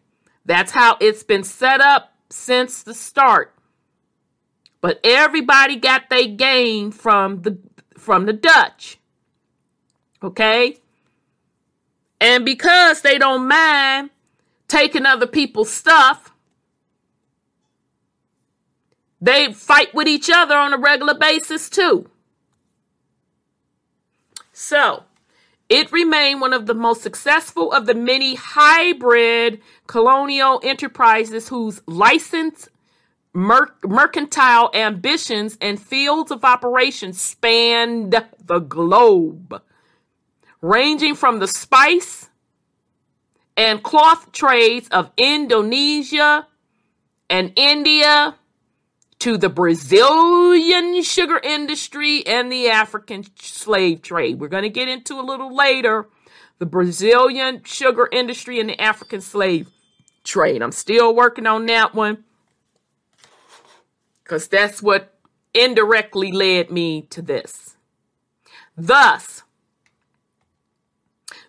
That's 0.45 0.71
how 0.71 0.95
it's 1.01 1.23
been 1.23 1.43
set 1.43 1.81
up 1.81 2.13
since 2.29 2.83
the 2.83 2.93
start. 2.93 3.52
But 4.83 4.99
everybody 5.05 5.77
got 5.77 6.09
their 6.09 6.27
gain 6.27 6.91
from 6.91 7.43
the 7.43 7.57
from 7.97 8.25
the 8.25 8.33
Dutch. 8.33 8.97
Okay? 10.21 10.77
And 12.19 12.43
because 12.43 13.01
they 13.01 13.17
don't 13.17 13.47
mind 13.47 14.09
taking 14.67 15.05
other 15.05 15.25
people's 15.25 15.71
stuff, 15.71 16.33
they 19.21 19.53
fight 19.53 19.93
with 19.95 20.09
each 20.09 20.29
other 20.29 20.57
on 20.57 20.73
a 20.73 20.77
regular 20.77 21.13
basis 21.13 21.69
too. 21.69 22.09
So, 24.51 25.03
it 25.69 25.93
remained 25.93 26.41
one 26.41 26.51
of 26.51 26.65
the 26.65 26.73
most 26.73 27.03
successful 27.03 27.71
of 27.71 27.85
the 27.85 27.95
many 27.95 28.35
hybrid 28.35 29.61
colonial 29.87 30.59
enterprises 30.61 31.47
whose 31.47 31.81
license, 31.87 32.67
mer- 33.33 33.75
mercantile 33.85 34.69
ambitions, 34.73 35.57
and 35.59 35.81
fields 35.81 36.31
of 36.31 36.45
operation 36.45 37.13
spanned 37.13 38.15
the 38.45 38.59
globe, 38.59 39.61
ranging 40.61 41.15
from 41.15 41.39
the 41.39 41.47
spice 41.47 42.29
and 43.57 43.83
cloth 43.83 44.31
trades 44.31 44.87
of 44.89 45.11
Indonesia 45.17 46.47
and 47.29 47.51
India 47.55 48.35
to 49.19 49.37
the 49.37 49.49
Brazilian 49.49 51.01
sugar 51.01 51.39
industry 51.43 52.25
and 52.25 52.51
the 52.51 52.69
African 52.69 53.23
slave 53.39 54.01
trade. 54.01 54.39
We're 54.39 54.49
going 54.49 54.63
to 54.63 54.69
get 54.69 54.89
into 54.89 55.19
a 55.19 55.21
little 55.21 55.55
later 55.55 56.07
the 56.59 56.65
Brazilian 56.65 57.61
sugar 57.63 58.07
industry 58.11 58.59
and 58.59 58.69
the 58.69 58.79
African 58.79 59.21
slave 59.21 59.69
trade. 60.23 60.61
I'm 60.61 60.71
still 60.71 61.15
working 61.15 61.47
on 61.47 61.65
that 61.67 61.93
one 61.95 62.23
because 64.23 64.47
that's 64.47 64.81
what 64.81 65.13
indirectly 65.53 66.31
led 66.31 66.71
me 66.71 67.03
to 67.03 67.21
this. 67.21 67.77
Thus, 68.75 69.43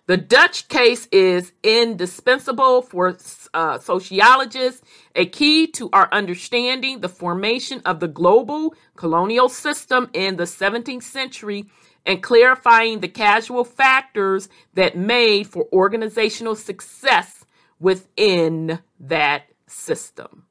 the 0.07 0.17
Dutch 0.17 0.67
case 0.67 1.07
is 1.11 1.51
indispensable 1.63 2.83
for 2.83 3.17
uh, 3.55 3.79
sociologists, 3.79 4.83
a 5.15 5.25
key 5.25 5.65
to 5.67 5.89
our 5.93 6.07
understanding 6.11 6.99
the 6.99 7.09
formation 7.09 7.81
of 7.85 7.99
the 7.99 8.07
global 8.07 8.75
colonial 8.95 9.49
system 9.49 10.09
in 10.13 10.35
the 10.35 10.43
17th 10.43 11.01
century 11.01 11.65
and 12.05 12.21
clarifying 12.21 12.99
the 12.99 13.07
causal 13.07 13.63
factors 13.63 14.47
that 14.75 14.95
made 14.95 15.47
for 15.47 15.67
organizational 15.73 16.55
success 16.55 17.45
within 17.79 18.79
that 18.99 19.47
system. 19.65 20.45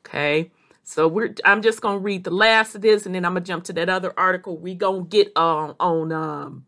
Okay. 0.00 0.50
So 0.84 1.08
we're 1.08 1.34
I'm 1.44 1.62
just 1.62 1.80
gonna 1.80 1.98
read 1.98 2.24
the 2.24 2.30
last 2.30 2.74
of 2.74 2.82
this 2.82 3.06
and 3.06 3.14
then 3.14 3.24
I'm 3.24 3.34
gonna 3.34 3.44
jump 3.44 3.64
to 3.64 3.72
that 3.74 3.88
other 3.88 4.12
article. 4.16 4.56
We 4.56 4.74
gonna 4.74 5.04
get 5.04 5.32
on 5.36 5.74
on 5.80 6.12
um 6.12 6.66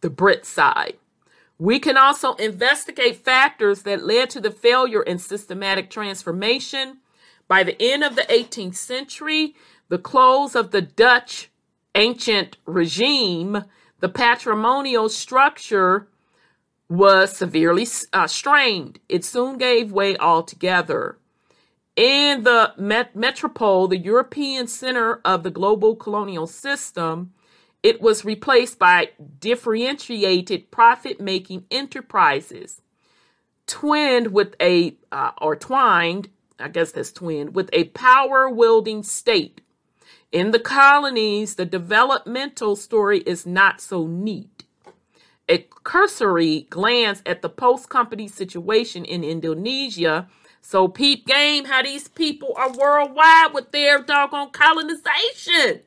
the 0.00 0.10
Brit 0.10 0.44
side. 0.44 0.96
We 1.58 1.78
can 1.78 1.96
also 1.96 2.34
investigate 2.34 3.16
factors 3.16 3.82
that 3.82 4.02
led 4.04 4.30
to 4.30 4.40
the 4.40 4.50
failure 4.50 5.02
in 5.02 5.18
systematic 5.18 5.90
transformation. 5.90 6.98
By 7.48 7.64
the 7.64 7.76
end 7.80 8.02
of 8.02 8.16
the 8.16 8.22
18th 8.22 8.76
century, 8.76 9.54
the 9.88 9.98
close 9.98 10.54
of 10.54 10.70
the 10.70 10.80
Dutch 10.80 11.50
ancient 11.94 12.56
regime, 12.64 13.64
the 14.00 14.08
patrimonial 14.08 15.08
structure 15.10 16.08
was 16.88 17.36
severely 17.36 17.86
uh, 18.12 18.26
strained. 18.26 18.98
It 19.08 19.24
soon 19.24 19.58
gave 19.58 19.92
way 19.92 20.16
altogether. 20.16 21.18
In 21.96 22.44
the 22.44 22.72
met- 22.76 23.16
metropole, 23.16 23.88
the 23.88 23.98
European 23.98 24.66
center 24.66 25.20
of 25.24 25.42
the 25.42 25.50
global 25.50 25.96
colonial 25.96 26.46
system, 26.46 27.32
it 27.82 28.00
was 28.00 28.24
replaced 28.24 28.78
by 28.78 29.10
differentiated 29.38 30.70
profit 30.70 31.20
making 31.20 31.64
enterprises, 31.70 32.80
twinned 33.66 34.32
with 34.32 34.54
a, 34.60 34.96
uh, 35.10 35.32
or 35.40 35.56
twined, 35.56 36.28
I 36.58 36.68
guess 36.68 36.92
that's 36.92 37.12
twinned, 37.12 37.54
with 37.54 37.70
a 37.72 37.84
power 37.84 38.48
wielding 38.48 39.02
state. 39.02 39.60
In 40.30 40.52
the 40.52 40.60
colonies, 40.60 41.56
the 41.56 41.66
developmental 41.66 42.76
story 42.76 43.20
is 43.20 43.46
not 43.46 43.80
so 43.80 44.06
neat. 44.06 44.64
A 45.48 45.66
cursory 45.82 46.68
glance 46.70 47.22
at 47.26 47.42
the 47.42 47.48
post 47.48 47.88
company 47.88 48.28
situation 48.28 49.04
in 49.04 49.24
Indonesia. 49.24 50.28
So, 50.62 50.88
peep 50.88 51.26
game, 51.26 51.64
how 51.64 51.82
these 51.82 52.08
people 52.08 52.52
are 52.56 52.72
worldwide 52.72 53.52
with 53.52 53.72
their 53.72 54.00
doggone 54.02 54.50
colonization. 54.50 55.80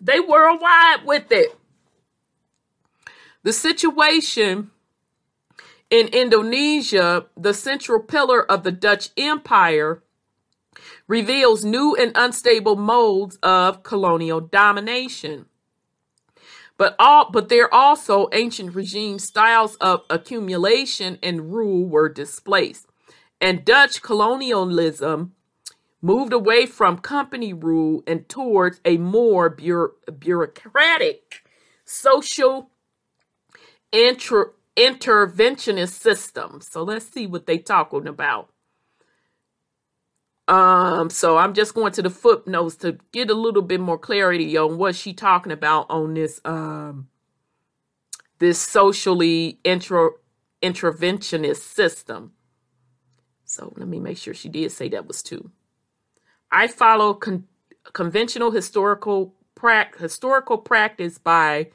They 0.00 0.20
worldwide 0.20 1.04
with 1.04 1.30
it. 1.30 1.56
The 3.42 3.52
situation 3.52 4.70
in 5.90 6.08
Indonesia, 6.08 7.26
the 7.36 7.54
central 7.54 8.00
pillar 8.00 8.50
of 8.50 8.64
the 8.64 8.72
Dutch 8.72 9.10
Empire, 9.16 10.02
reveals 11.06 11.64
new 11.64 11.94
and 11.94 12.12
unstable 12.14 12.76
modes 12.76 13.38
of 13.42 13.82
colonial 13.82 14.40
domination. 14.40 15.46
But 16.78 16.94
all 16.98 17.30
but 17.30 17.48
there 17.48 17.72
also 17.72 18.28
ancient 18.32 18.74
regime 18.74 19.18
styles 19.18 19.76
of 19.76 20.02
accumulation 20.10 21.18
and 21.22 21.52
rule 21.52 21.86
were 21.86 22.08
displaced. 22.08 22.86
And 23.40 23.64
Dutch 23.64 24.02
colonialism 24.02 25.32
moved 26.02 26.32
away 26.32 26.66
from 26.66 26.98
company 26.98 27.52
rule 27.52 28.02
and 28.06 28.28
towards 28.28 28.80
a 28.84 28.96
more 28.98 29.48
bureaucratic 29.48 31.42
social 31.84 32.70
inter- 33.92 34.52
interventionist 34.76 36.00
system. 36.00 36.60
So 36.60 36.82
let's 36.82 37.06
see 37.06 37.26
what 37.26 37.46
they 37.46 37.58
talking 37.58 38.06
about. 38.06 38.50
Um, 40.48 41.10
so 41.10 41.36
I'm 41.36 41.54
just 41.54 41.74
going 41.74 41.92
to 41.92 42.02
the 42.02 42.10
footnotes 42.10 42.76
to 42.76 42.98
get 43.12 43.30
a 43.30 43.34
little 43.34 43.62
bit 43.62 43.80
more 43.80 43.98
clarity 43.98 44.56
on 44.56 44.78
what 44.78 44.94
she 44.94 45.12
talking 45.12 45.52
about 45.52 45.86
on 45.90 46.14
this 46.14 46.40
um 46.44 47.08
this 48.38 48.60
socially 48.60 49.58
intro 49.64 50.12
interventionist 50.62 51.62
system. 51.74 52.32
So 53.44 53.72
let 53.76 53.88
me 53.88 54.00
make 54.00 54.18
sure 54.18 54.34
she 54.34 54.48
did 54.48 54.72
say 54.72 54.88
that 54.90 55.06
was 55.06 55.22
two. 55.22 55.50
I 56.50 56.68
follow 56.68 57.14
con- 57.14 57.46
conventional 57.92 58.50
historical 58.50 59.34
pra- 59.54 59.90
historical 59.98 60.58
practice 60.58 61.18
by 61.18 61.70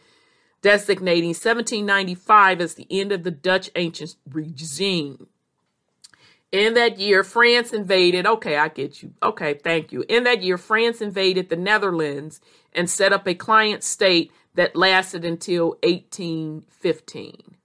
designating 0.61 1.30
1795 1.30 2.61
as 2.61 2.76
the 2.76 2.88
end 2.89 3.11
of 3.11 3.24
the 3.24 3.32
Dutch 3.32 3.69
ancient 3.76 4.15
regime. 4.30 5.28
In 6.52 6.74
that 6.74 6.99
year, 6.99 7.24
France 7.24 7.72
invaded. 7.72 8.28
Okay, 8.28 8.58
I 8.58 8.68
get 8.68 9.02
you. 9.02 9.14
Okay, 9.24 9.54
thank 9.54 9.93
you. 9.93 10.04
In 10.10 10.26
that 10.26 10.43
year, 10.43 10.58
France 10.58 11.02
invaded 11.02 11.49
the 11.49 11.56
Netherlands 11.56 12.41
and 12.74 12.89
set 12.89 13.14
up 13.14 13.26
a 13.26 13.34
client 13.34 13.84
state 13.84 14.32
that 14.56 14.76
lasted 14.76 15.24
until 15.24 15.78
1815. 15.84 17.56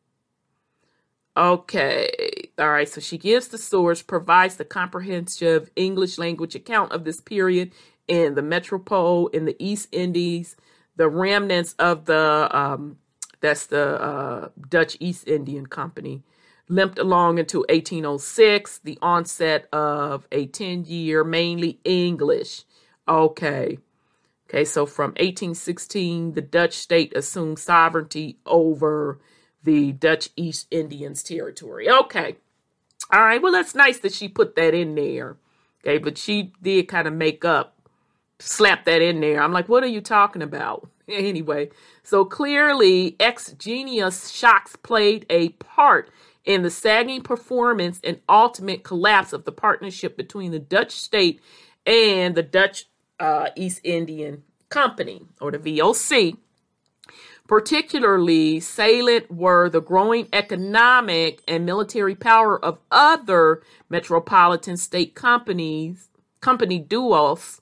Okay, 1.37 2.11
all 2.59 2.71
right. 2.71 2.89
So 2.89 3.01
she 3.01 3.19
gives 3.19 3.49
the 3.49 3.59
source, 3.59 4.03
provides 4.03 4.57
the 4.57 4.65
comprehensive 4.65 5.71
English 5.75 6.17
language 6.17 6.55
account 6.55 6.93
of 6.93 7.05
this 7.05 7.21
period 7.21 7.73
in 8.07 8.35
the 8.35 8.43
metropole 8.43 9.27
in 9.29 9.45
the 9.45 9.57
East 9.59 9.89
Indies, 9.91 10.57
the 10.95 11.09
remnants 11.09 11.75
of 11.79 12.07
the 12.07 12.49
um, 12.53 12.99
that's 13.41 13.67
the 13.67 14.01
uh, 14.01 14.49
Dutch 14.69 14.97
East 15.01 15.29
Indian 15.29 15.67
Company 15.67 16.23
limped 16.69 16.99
along 16.99 17.39
until 17.39 17.61
1806, 17.69 18.79
the 18.79 18.99
onset 19.01 19.69
of 19.73 20.27
a 20.33 20.47
10 20.47 20.85
year, 20.85 21.25
mainly 21.25 21.81
English. 21.85 22.65
Okay. 23.09 23.79
Okay, 24.49 24.65
so 24.65 24.87
from 24.87 25.11
1816, 25.11 26.35
the 26.35 26.41
Dutch 26.41 26.75
state 26.75 27.17
assumed 27.17 27.59
sovereignty 27.59 28.39
over 28.47 29.19
the 29.65 29.93
Dutch 29.93 30.31
East 30.37 30.69
Indians 30.71 31.23
territory. 31.23 31.91
Okay. 31.91 32.37
All 33.13 33.21
right. 33.21 33.43
Well, 33.43 33.53
that's 33.53 33.75
nice 33.75 33.99
that 33.99 34.13
she 34.13 34.29
put 34.29 34.55
that 34.57 34.75
in 34.75 34.95
there. 34.95 35.37
Okay, 35.85 35.99
but 35.99 36.19
she 36.19 36.53
did 36.63 36.89
kind 36.89 37.07
of 37.07 37.15
make 37.15 37.45
up, 37.45 37.77
slap 38.39 38.85
that 38.85 39.03
in 39.03 39.21
there. 39.21 39.43
I'm 39.43 39.53
like, 39.53 39.69
what 39.69 39.85
are 39.85 39.89
you 39.89 40.01
talking 40.01 40.43
about? 40.43 40.89
Anyway, 41.09 41.71
so 42.03 42.25
clearly, 42.25 43.15
exogenous 43.21 44.29
shocks 44.29 44.75
played 44.75 45.25
a 45.31 45.51
part 45.51 46.11
in 46.47 46.63
the 46.63 46.71
sagging 46.71 47.23
performance 47.23 48.01
and 48.03 48.21
ultimate 48.29 48.85
collapse 48.85 49.33
of 49.33 49.45
the 49.45 49.53
partnership 49.53 50.17
between 50.17 50.53
the 50.53 50.59
Dutch 50.59 50.93
state 50.93 51.41
and 51.85 52.35
the 52.35 52.43
Dutch 52.43 52.87
uh, 53.21 53.51
East 53.57 53.81
Indian 53.85 54.43
Company, 54.69 55.23
or 55.41 55.51
the 55.51 55.59
VOC. 55.59 56.37
Particularly 57.47 58.59
salient 58.59 59.31
were 59.31 59.69
the 59.69 59.81
growing 59.81 60.29
economic 60.33 61.43
and 61.47 61.65
military 61.65 62.17
power 62.17 62.63
of 62.65 62.79
other 62.91 63.63
metropolitan 63.89 64.77
state 64.77 65.15
companies, 65.15 66.09
company 66.41 66.81
duos, 66.81 67.61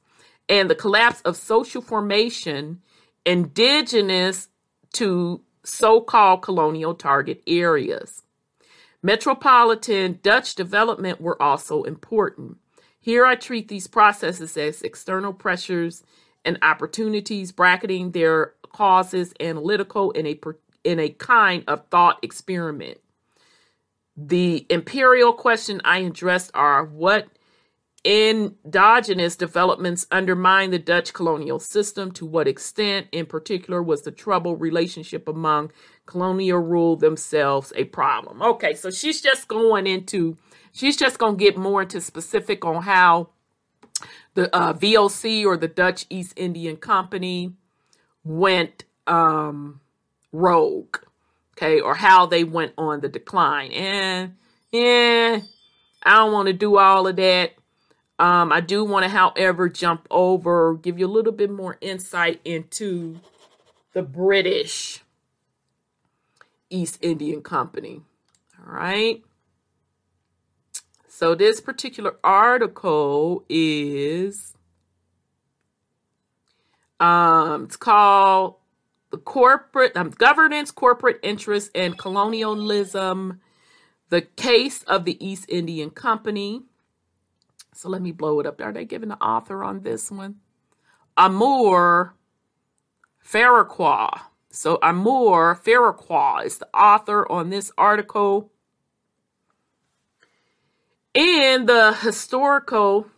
and 0.49 0.71
the 0.71 0.75
collapse 0.75 1.21
of 1.23 1.37
social 1.37 1.83
formation 1.83 2.81
indigenous 3.27 4.49
to 4.93 5.43
so 5.65 6.01
called 6.01 6.43
colonial 6.43 6.95
target 6.95 7.43
areas. 7.47 8.24
Metropolitan 9.05 10.19
Dutch 10.23 10.55
development 10.55 11.21
were 11.21 11.41
also 11.41 11.83
important. 11.83 12.57
Here 12.99 13.27
I 13.27 13.35
treat 13.35 13.69
these 13.69 13.87
processes 13.87 14.57
as 14.57 14.81
external 14.81 15.35
pressures 15.35 16.03
and 16.43 16.57
opportunities, 16.63 17.53
bracketing 17.53 18.13
their 18.13 18.55
causes 18.73 19.35
analytical 19.41 20.11
in 20.13 20.27
a 20.27 20.41
in 20.85 20.99
a 20.99 21.11
kind 21.11 21.65
of 21.69 21.87
thought 21.89 22.19
experiment. 22.23 22.99
The 24.17 24.65
imperial 24.71 25.35
question 25.35 25.83
I 25.85 25.99
addressed 25.99 26.51
are 26.55 26.87
what 26.87 27.29
endogenous 28.07 29.37
developments 29.37 30.07
undermine 30.11 30.71
the 30.71 30.79
Dutch 30.79 31.13
colonial 31.13 31.59
system? 31.59 32.11
To 32.13 32.25
what 32.25 32.49
extent, 32.49 33.09
in 33.13 33.27
particular, 33.27 33.83
was 33.83 34.03
the 34.03 34.11
troubled 34.11 34.63
relationship 34.63 35.29
among 35.29 35.73
colonial 36.07 36.59
rule 36.59 36.97
themselves 36.97 37.73
a 37.77 37.85
problem? 37.85 38.43
Okay, 38.43 38.75
so 38.75 38.91
she's 38.91 39.21
just 39.21 39.49
going 39.49 39.87
into, 39.87 40.37
she's 40.73 40.97
just 40.97 41.19
going 41.19 41.37
to 41.37 41.45
get 41.45 41.57
more 41.57 41.83
into 41.83 42.01
specific 42.01 42.65
on 42.65 42.83
how 42.83 43.29
the 44.35 44.55
uh, 44.55 44.73
VOC 44.73 45.45
or 45.45 45.57
the 45.57 45.69
Dutch 45.69 46.07
East 46.11 46.33
Indian 46.37 46.77
Company 46.77 47.53
went 48.25 48.85
um, 49.07 49.81
rogue, 50.33 50.97
okay, 51.57 51.81
or 51.81 51.95
how 51.95 52.27
they 52.27 52.45
went 52.45 52.73
on 52.77 53.01
the 53.01 53.09
decline. 53.09 53.71
And 53.73 54.35
yeah, 54.73 55.41
I 56.03 56.17
don't 56.17 56.33
want 56.33 56.47
to 56.49 56.53
do 56.53 56.79
all 56.79 57.07
of 57.07 57.17
that. 57.17 57.53
Um, 58.19 58.53
I 58.53 58.61
do 58.61 58.85
want 58.85 59.05
to, 59.05 59.09
however, 59.09 59.69
jump 59.69 60.07
over, 60.11 60.75
give 60.75 60.99
you 60.99 61.07
a 61.07 61.09
little 61.09 61.33
bit 61.33 61.51
more 61.51 61.79
insight 61.81 62.41
into 62.45 63.21
the 63.93 64.03
British 64.03 65.04
East 66.75 66.99
Indian 67.01 67.41
Company. 67.43 68.03
All 68.59 68.73
right. 68.75 69.23
So 71.09 71.35
this 71.35 71.61
particular 71.61 72.17
article 72.25 73.45
is 73.49 74.55
um 76.99 77.65
it's 77.65 77.77
called 77.77 78.57
the 79.11 79.19
corporate 79.19 79.97
um, 79.97 80.11
governance, 80.11 80.73
corporate 80.73 81.21
interest, 81.23 81.71
and 81.75 81.97
colonialism, 81.97 83.41
the 84.09 84.23
case 84.23 84.83
of 84.83 85.05
the 85.05 85.25
East 85.25 85.47
Indian 85.49 85.91
Company. 85.91 86.63
So 87.73 87.89
let 87.89 88.03
me 88.03 88.11
blow 88.11 88.41
it 88.41 88.47
up. 88.47 88.61
Are 88.61 88.73
they 88.73 88.85
giving 88.85 89.09
the 89.09 89.23
author 89.23 89.63
on 89.63 89.83
this 89.83 90.11
one? 90.11 90.41
Amour 91.17 92.15
Farquhar. 93.21 94.34
So 94.55 94.79
Amour 94.83 95.57
Farquhar 95.57 96.45
is 96.45 96.59
the 96.59 96.69
author 96.73 97.31
on 97.31 97.51
this 97.51 97.73
article. 97.77 98.53
And 101.13 101.69
the 101.69 101.93
historical 101.93 103.09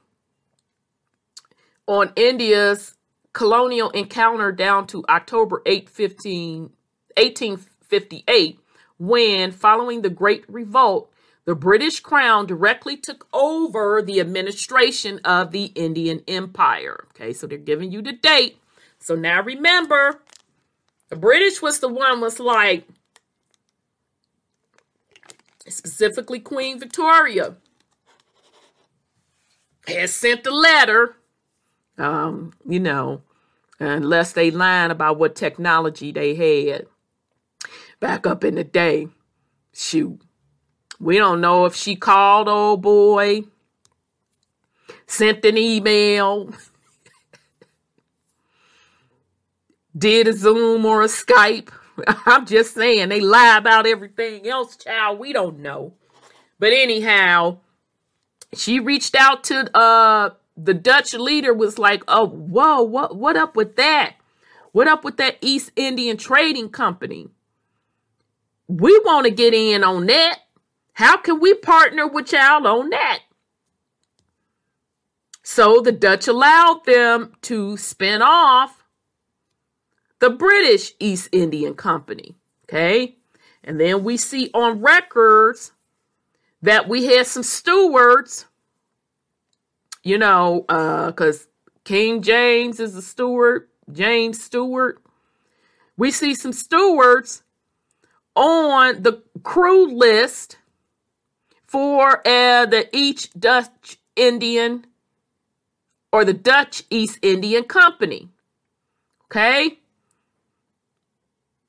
on 1.87 2.12
India's 2.16 2.95
colonial 3.34 3.91
encounter 3.91 4.51
down 4.51 4.87
to 4.89 5.05
October 5.11 5.61
8, 5.66 5.91
15, 5.91 6.62
1858, 7.16 8.59
when, 8.99 9.53
following 9.53 10.01
the 10.01 10.11
Great 10.11 10.45
Revolt, 10.49 11.12
the 11.45 11.55
British 11.55 12.01
Crown 12.01 12.47
directly 12.47 12.97
took 12.97 13.28
over 13.34 14.01
the 14.01 14.20
administration 14.20 15.20
of 15.22 15.53
the 15.53 15.66
Indian 15.74 16.22
Empire. 16.26 17.05
Okay, 17.11 17.34
so 17.34 17.47
they're 17.47 17.59
giving 17.59 17.93
you 17.93 18.01
the 18.01 18.12
date. 18.12 18.59
So 18.99 19.14
now 19.14 19.43
remember, 19.43 20.22
the 21.09 21.17
British 21.17 21.63
was 21.63 21.81
the 21.81 21.89
one 21.89 22.21
was 22.21 22.41
like, 22.41 22.87
specifically 25.69 26.41
Queen 26.41 26.79
Victoria, 26.79 27.57
has 29.87 30.15
sent 30.15 30.45
the 30.45 30.51
letter, 30.51 31.17
um, 31.99 32.53
you 32.69 32.81
know, 32.81 33.23
unless 33.79 34.33
they 34.33 34.51
lying 34.51 34.91
about 34.91 35.19
what 35.19 35.37
technology 35.37 36.13
they 36.13 36.35
had 36.35 36.87
back 38.01 38.27
up 38.27 38.45
in 38.45 38.55
the 38.57 38.65
day. 38.65 39.09
Shoot. 39.73 40.21
We 40.99 41.19
don't 41.19 41.41
know 41.41 41.67
if 41.67 41.75
she 41.75 41.95
called 41.95 42.49
old 42.49 42.83
boy, 42.83 43.43
sent 45.07 45.45
an 45.45 45.59
email, 45.59 46.51
did 49.97 50.29
a 50.29 50.33
Zoom 50.33 50.85
or 50.85 51.03
a 51.03 51.07
Skype. 51.07 51.71
I'm 52.27 52.47
just 52.47 52.75
saying 52.75 53.09
they 53.09 53.21
lie 53.21 53.57
about 53.57 53.87
everything 53.87 54.47
else, 54.47 54.77
child. 54.77 55.19
We 55.19 55.33
don't 55.33 55.61
know. 55.61 55.95
But 56.59 56.73
anyhow, 56.73 57.59
she 58.55 58.81
reached 58.81 59.15
out 59.15 59.45
to 59.45 59.77
uh 59.77 60.31
the 60.57 60.75
Dutch 60.75 61.15
leader 61.15 61.53
was 61.53 61.79
like, 61.79 62.03
"Oh, 62.09 62.27
whoa, 62.27 62.83
what 62.83 63.17
what 63.17 63.37
up 63.37 63.57
with 63.57 63.77
that? 63.77 64.15
What 64.73 64.89
up 64.89 65.05
with 65.05 65.17
that 65.19 65.37
East 65.41 65.71
Indian 65.77 66.17
Trading 66.17 66.69
Company? 66.69 67.29
We 68.69 68.99
want 69.05 69.27
to 69.27 69.31
get 69.31 69.55
in 69.55 69.85
on 69.85 70.07
that. 70.07 70.41
How 70.95 71.19
can 71.19 71.41
we 71.41 71.55
partner 71.55 72.07
with 72.07 72.33
y'all 72.33 72.67
on 72.67 72.91
that?" 72.91 73.21
So 75.43 75.81
the 75.81 75.93
Dutch 75.93 76.27
allowed 76.27 76.85
them 76.87 77.33
to 77.43 77.77
spin 77.77 78.21
off 78.21 78.76
the 80.21 80.31
British 80.31 80.93
East 80.99 81.29
Indian 81.33 81.75
Company. 81.75 82.35
Okay. 82.64 83.17
And 83.64 83.81
then 83.81 84.05
we 84.05 84.17
see 84.17 84.51
on 84.55 84.81
records 84.81 85.73
that 86.62 86.89
we 86.89 87.07
had 87.07 87.27
some 87.27 87.43
stewards 87.43 88.47
you 90.07 90.19
know, 90.19 90.64
because 90.69 91.43
uh, 91.43 91.71
King 91.83 92.23
James 92.23 92.79
is 92.79 92.95
a 92.95 93.03
steward, 93.03 93.67
James 93.91 94.41
Stewart. 94.41 95.03
We 95.97 96.12
see 96.12 96.33
some 96.33 96.53
stewards 96.53 97.43
on 98.37 99.03
the 99.03 99.25
crew 99.43 99.93
list 99.93 100.59
for 101.67 102.19
uh, 102.25 102.67
the 102.67 102.89
each 102.97 103.33
Dutch 103.33 103.99
Indian 104.14 104.87
or 106.12 106.25
the 106.25 106.35
Dutch 106.35 106.85
East 106.89 107.19
Indian 107.21 107.64
Company. 107.64 108.29
Okay? 109.25 109.81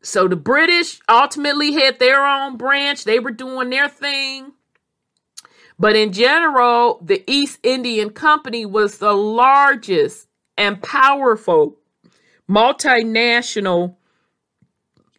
So 0.07 0.29
the 0.29 0.37
British 0.37 1.01
ultimately 1.09 1.73
had 1.73 1.99
their 1.99 2.25
own 2.25 2.55
branch, 2.55 3.03
they 3.03 3.19
were 3.19 3.29
doing 3.29 3.71
their 3.71 3.89
thing. 3.89 4.53
But 5.77 5.97
in 5.97 6.13
general, 6.13 7.01
the 7.03 7.25
East 7.29 7.59
Indian 7.61 8.11
Company 8.11 8.65
was 8.65 8.99
the 8.99 9.11
largest 9.11 10.29
and 10.57 10.81
powerful 10.81 11.75
multinational 12.49 13.97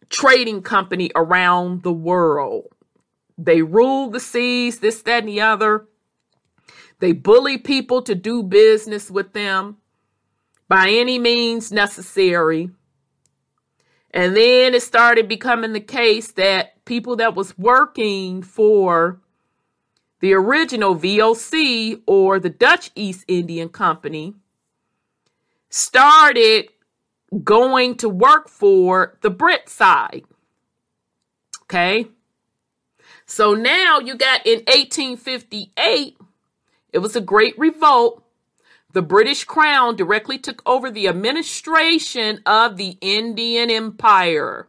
trading 0.09 0.63
company 0.63 1.11
around 1.15 1.83
the 1.83 1.93
world. 1.93 2.65
They 3.37 3.61
ruled 3.61 4.13
the 4.13 4.19
seas, 4.19 4.79
this, 4.79 5.03
that, 5.03 5.19
and 5.19 5.29
the 5.29 5.41
other. 5.41 5.85
They 6.97 7.11
bully 7.11 7.59
people 7.59 8.01
to 8.01 8.15
do 8.15 8.41
business 8.41 9.11
with 9.11 9.33
them 9.33 9.77
by 10.67 10.89
any 10.89 11.19
means 11.19 11.71
necessary. 11.71 12.71
And 14.11 14.35
then 14.35 14.73
it 14.73 14.81
started 14.81 15.27
becoming 15.27 15.73
the 15.73 15.79
case 15.79 16.31
that 16.33 16.83
people 16.85 17.15
that 17.17 17.35
was 17.35 17.57
working 17.57 18.41
for 18.41 19.19
the 20.19 20.33
original 20.33 20.95
VOC 20.95 22.01
or 22.05 22.39
the 22.39 22.49
Dutch 22.49 22.91
East 22.95 23.23
Indian 23.27 23.69
Company 23.69 24.33
started 25.69 26.69
going 27.43 27.95
to 27.95 28.09
work 28.09 28.49
for 28.49 29.17
the 29.21 29.29
Brit 29.29 29.69
side. 29.69 30.23
Okay. 31.63 32.07
So 33.25 33.53
now 33.53 33.99
you 33.99 34.15
got 34.15 34.45
in 34.45 34.59
1858, 34.61 36.17
it 36.91 36.97
was 36.97 37.15
a 37.15 37.21
great 37.21 37.57
revolt. 37.59 38.23
The 38.91 39.01
British 39.01 39.43
Crown 39.43 39.95
directly 39.95 40.37
took 40.39 40.61
over 40.65 40.89
the 40.89 41.07
administration 41.07 42.41
of 42.45 42.77
the 42.77 42.97
Indian 43.01 43.69
Empire. 43.69 44.67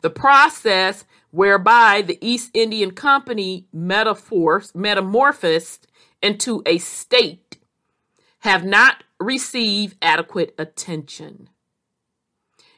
The 0.00 0.10
process 0.10 1.04
whereby 1.30 2.02
the 2.02 2.18
East 2.20 2.50
Indian 2.54 2.92
Company 2.92 3.66
metamorphosed 3.72 4.76
into 6.22 6.62
a 6.64 6.78
state, 6.78 7.58
have 8.40 8.64
not 8.64 9.02
received 9.18 9.96
adequate 10.00 10.54
attention. 10.58 11.48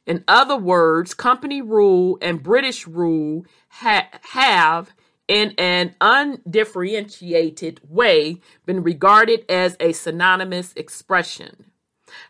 In 0.06 0.24
other 0.28 0.56
words, 0.56 1.12
company 1.12 1.60
rule 1.60 2.16
and 2.22 2.42
British 2.42 2.86
rule 2.86 3.44
ha- 3.68 4.08
have, 4.30 4.94
in 5.28 5.54
an 5.58 5.94
undifferentiated 6.00 7.80
way, 7.88 8.40
been 8.64 8.82
regarded 8.82 9.44
as 9.48 9.76
a 9.80 9.92
synonymous 9.92 10.72
expression. 10.74 11.66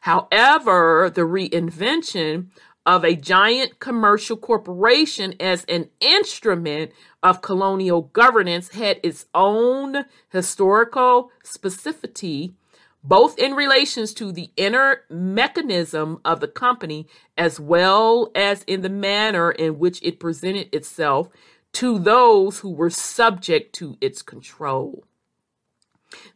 However, 0.02 1.10
the 1.14 1.22
reinvention 1.22 2.48
of 2.86 3.04
a 3.04 3.16
giant 3.16 3.80
commercial 3.80 4.36
corporation 4.36 5.34
as 5.40 5.64
an 5.64 5.90
instrument 6.00 6.92
of 7.22 7.42
colonial 7.42 8.02
governance 8.02 8.68
had 8.68 9.00
its 9.02 9.26
own 9.34 10.04
historical 10.30 11.32
specificity, 11.44 12.54
both 13.02 13.38
in 13.38 13.54
relations 13.54 14.14
to 14.14 14.30
the 14.30 14.50
inner 14.56 15.02
mechanism 15.10 16.20
of 16.24 16.38
the 16.38 16.48
company 16.48 17.08
as 17.36 17.58
well 17.58 18.30
as 18.36 18.62
in 18.64 18.82
the 18.82 18.88
manner 18.88 19.50
in 19.50 19.78
which 19.78 20.00
it 20.02 20.20
presented 20.20 20.72
itself 20.72 21.28
to 21.76 21.98
those 21.98 22.60
who 22.60 22.70
were 22.70 22.88
subject 22.88 23.74
to 23.74 23.98
its 24.00 24.22
control. 24.22 25.04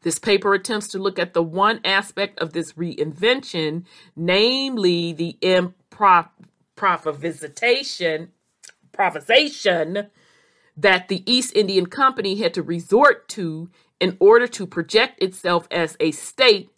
This 0.02 0.18
paper 0.18 0.52
attempts 0.52 0.88
to 0.88 0.98
look 0.98 1.18
at 1.18 1.32
the 1.32 1.42
one 1.42 1.80
aspect 1.82 2.38
of 2.40 2.52
this 2.52 2.74
reinvention, 2.74 3.84
namely 4.14 5.14
the 5.14 5.38
improvisation, 5.40 8.32
improvisation 8.92 10.08
that 10.76 11.08
the 11.08 11.22
East 11.24 11.56
Indian 11.56 11.86
Company 11.86 12.36
had 12.36 12.52
to 12.52 12.62
resort 12.62 13.26
to 13.30 13.70
in 13.98 14.18
order 14.20 14.46
to 14.46 14.66
project 14.66 15.22
itself 15.22 15.66
as 15.70 15.96
a 16.00 16.10
state, 16.10 16.70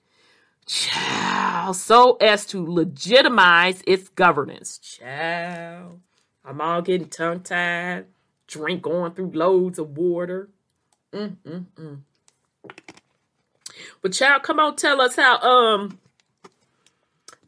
child, 0.67 1.75
so 1.75 2.13
as 2.21 2.47
to 2.47 2.65
legitimize 2.65 3.83
its 3.89 4.09
governance. 4.09 4.79
Child, 4.79 5.99
I'm 6.45 6.61
all 6.61 6.81
getting 6.81 7.09
tongue 7.09 7.41
tied, 7.41 8.05
drink 8.47 8.83
going 8.83 9.13
through 9.13 9.33
loads 9.33 9.79
of 9.79 9.97
water. 9.97 10.51
Mm-mm-mm. 11.13 12.01
But 14.01 14.13
child, 14.13 14.43
come 14.43 14.59
on, 14.59 14.77
tell 14.77 15.01
us 15.01 15.17
how 15.17 15.39
um 15.39 15.99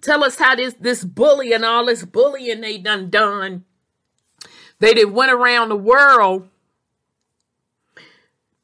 tell 0.00 0.24
us 0.24 0.38
how 0.38 0.54
this 0.54 0.74
this 0.74 1.04
bully 1.04 1.52
and 1.52 1.64
all 1.64 1.86
this 1.86 2.04
bullying 2.04 2.60
they 2.60 2.78
done 2.78 3.10
done. 3.10 3.64
They 4.78 4.94
did 4.94 5.12
went 5.12 5.32
around 5.32 5.68
the 5.68 5.76
world 5.76 6.48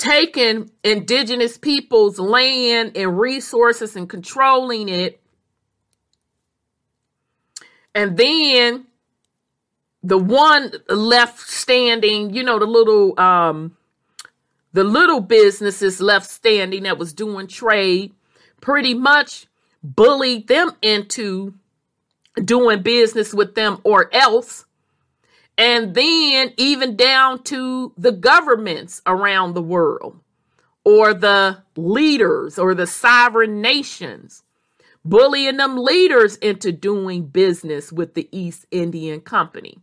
taking 0.00 0.70
indigenous 0.82 1.58
people's 1.58 2.18
land 2.18 2.96
and 2.96 3.18
resources 3.18 3.94
and 3.96 4.08
controlling 4.08 4.88
it. 4.88 5.20
And 7.94 8.16
then 8.16 8.86
the 10.02 10.18
one 10.18 10.72
left 10.88 11.48
standing, 11.48 12.34
you 12.34 12.42
know, 12.42 12.58
the 12.58 12.66
little 12.66 13.18
um 13.18 13.76
the 14.72 14.84
little 14.84 15.20
businesses 15.20 16.00
left 16.00 16.28
standing 16.30 16.84
that 16.84 16.98
was 16.98 17.12
doing 17.12 17.46
trade 17.46 18.12
pretty 18.60 18.94
much 18.94 19.46
bullied 19.82 20.46
them 20.48 20.72
into 20.82 21.54
doing 22.44 22.82
business 22.82 23.34
with 23.34 23.54
them 23.54 23.78
or 23.82 24.14
else 24.14 24.66
and 25.60 25.94
then 25.94 26.54
even 26.56 26.96
down 26.96 27.42
to 27.42 27.92
the 27.98 28.12
governments 28.12 29.02
around 29.06 29.52
the 29.52 29.62
world 29.62 30.18
or 30.84 31.12
the 31.12 31.58
leaders 31.76 32.58
or 32.58 32.74
the 32.74 32.86
sovereign 32.86 33.60
nations, 33.60 34.42
bullying 35.04 35.58
them 35.58 35.76
leaders 35.76 36.36
into 36.36 36.72
doing 36.72 37.26
business 37.26 37.92
with 37.92 38.14
the 38.14 38.26
East 38.32 38.64
Indian 38.70 39.20
Company. 39.20 39.76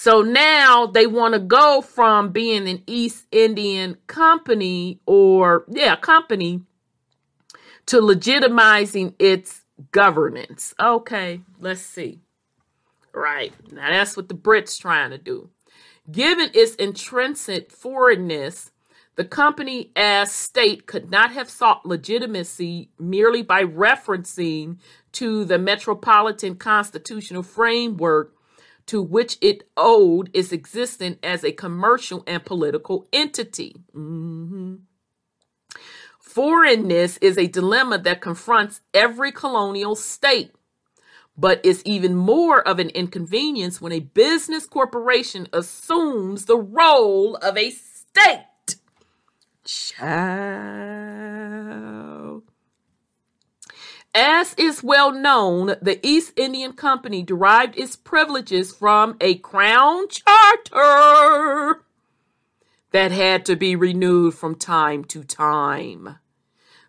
So 0.00 0.22
now 0.22 0.86
they 0.86 1.08
want 1.08 1.34
to 1.34 1.40
go 1.40 1.80
from 1.80 2.30
being 2.30 2.68
an 2.68 2.84
East 2.86 3.26
Indian 3.32 3.96
company 4.06 5.00
or, 5.06 5.64
yeah, 5.66 5.96
company 5.96 6.62
to 7.86 8.00
legitimizing 8.00 9.14
its 9.18 9.64
governance. 9.90 10.72
Okay, 10.78 11.40
let's 11.58 11.80
see. 11.80 12.20
Right. 13.12 13.52
Now 13.72 13.90
that's 13.90 14.16
what 14.16 14.28
the 14.28 14.36
Brits 14.36 14.80
trying 14.80 15.10
to 15.10 15.18
do. 15.18 15.50
Given 16.08 16.50
its 16.54 16.76
intrinsic 16.76 17.72
foreignness, 17.72 18.70
the 19.16 19.24
company 19.24 19.90
as 19.96 20.30
state 20.30 20.86
could 20.86 21.10
not 21.10 21.32
have 21.32 21.50
sought 21.50 21.84
legitimacy 21.84 22.90
merely 23.00 23.42
by 23.42 23.64
referencing 23.64 24.78
to 25.10 25.44
the 25.44 25.58
metropolitan 25.58 26.54
constitutional 26.54 27.42
framework 27.42 28.37
to 28.88 29.00
which 29.00 29.38
it 29.40 29.68
owed 29.76 30.30
its 30.34 30.52
existence 30.52 31.18
as 31.22 31.44
a 31.44 31.52
commercial 31.52 32.24
and 32.26 32.44
political 32.44 33.06
entity. 33.12 33.76
Mm-hmm. 33.94 34.74
Foreignness 36.20 37.16
is 37.18 37.38
a 37.38 37.46
dilemma 37.46 37.98
that 37.98 38.20
confronts 38.20 38.82
every 38.92 39.32
colonial 39.32 39.96
state 39.96 40.52
but 41.38 41.60
it's 41.62 41.82
even 41.84 42.16
more 42.16 42.66
of 42.66 42.80
an 42.80 42.90
inconvenience 42.90 43.80
when 43.80 43.92
a 43.92 44.00
business 44.00 44.66
corporation 44.66 45.46
assumes 45.52 46.46
the 46.46 46.58
role 46.58 47.36
of 47.36 47.56
a 47.56 47.70
state. 47.70 48.74
As 54.20 54.52
is 54.54 54.82
well 54.82 55.12
known, 55.12 55.76
the 55.80 56.04
East 56.04 56.32
Indian 56.36 56.72
Company 56.72 57.22
derived 57.22 57.78
its 57.78 57.94
privileges 57.94 58.72
from 58.72 59.16
a 59.20 59.36
crown 59.36 60.08
charter 60.08 61.84
that 62.90 63.12
had 63.12 63.46
to 63.46 63.54
be 63.54 63.76
renewed 63.76 64.34
from 64.34 64.56
time 64.56 65.04
to 65.04 65.22
time. 65.22 66.16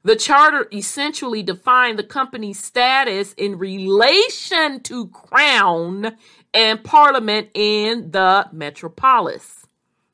The 0.02 0.16
charter 0.16 0.68
essentially 0.74 1.44
defined 1.44 2.00
the 2.00 2.04
company's 2.04 2.58
status 2.64 3.34
in 3.34 3.60
relation 3.60 4.82
to 4.82 5.10
Crown 5.10 6.18
and 6.52 6.84
Parliament 6.84 7.50
in 7.54 8.10
the 8.10 8.50
metropolis. 8.52 9.68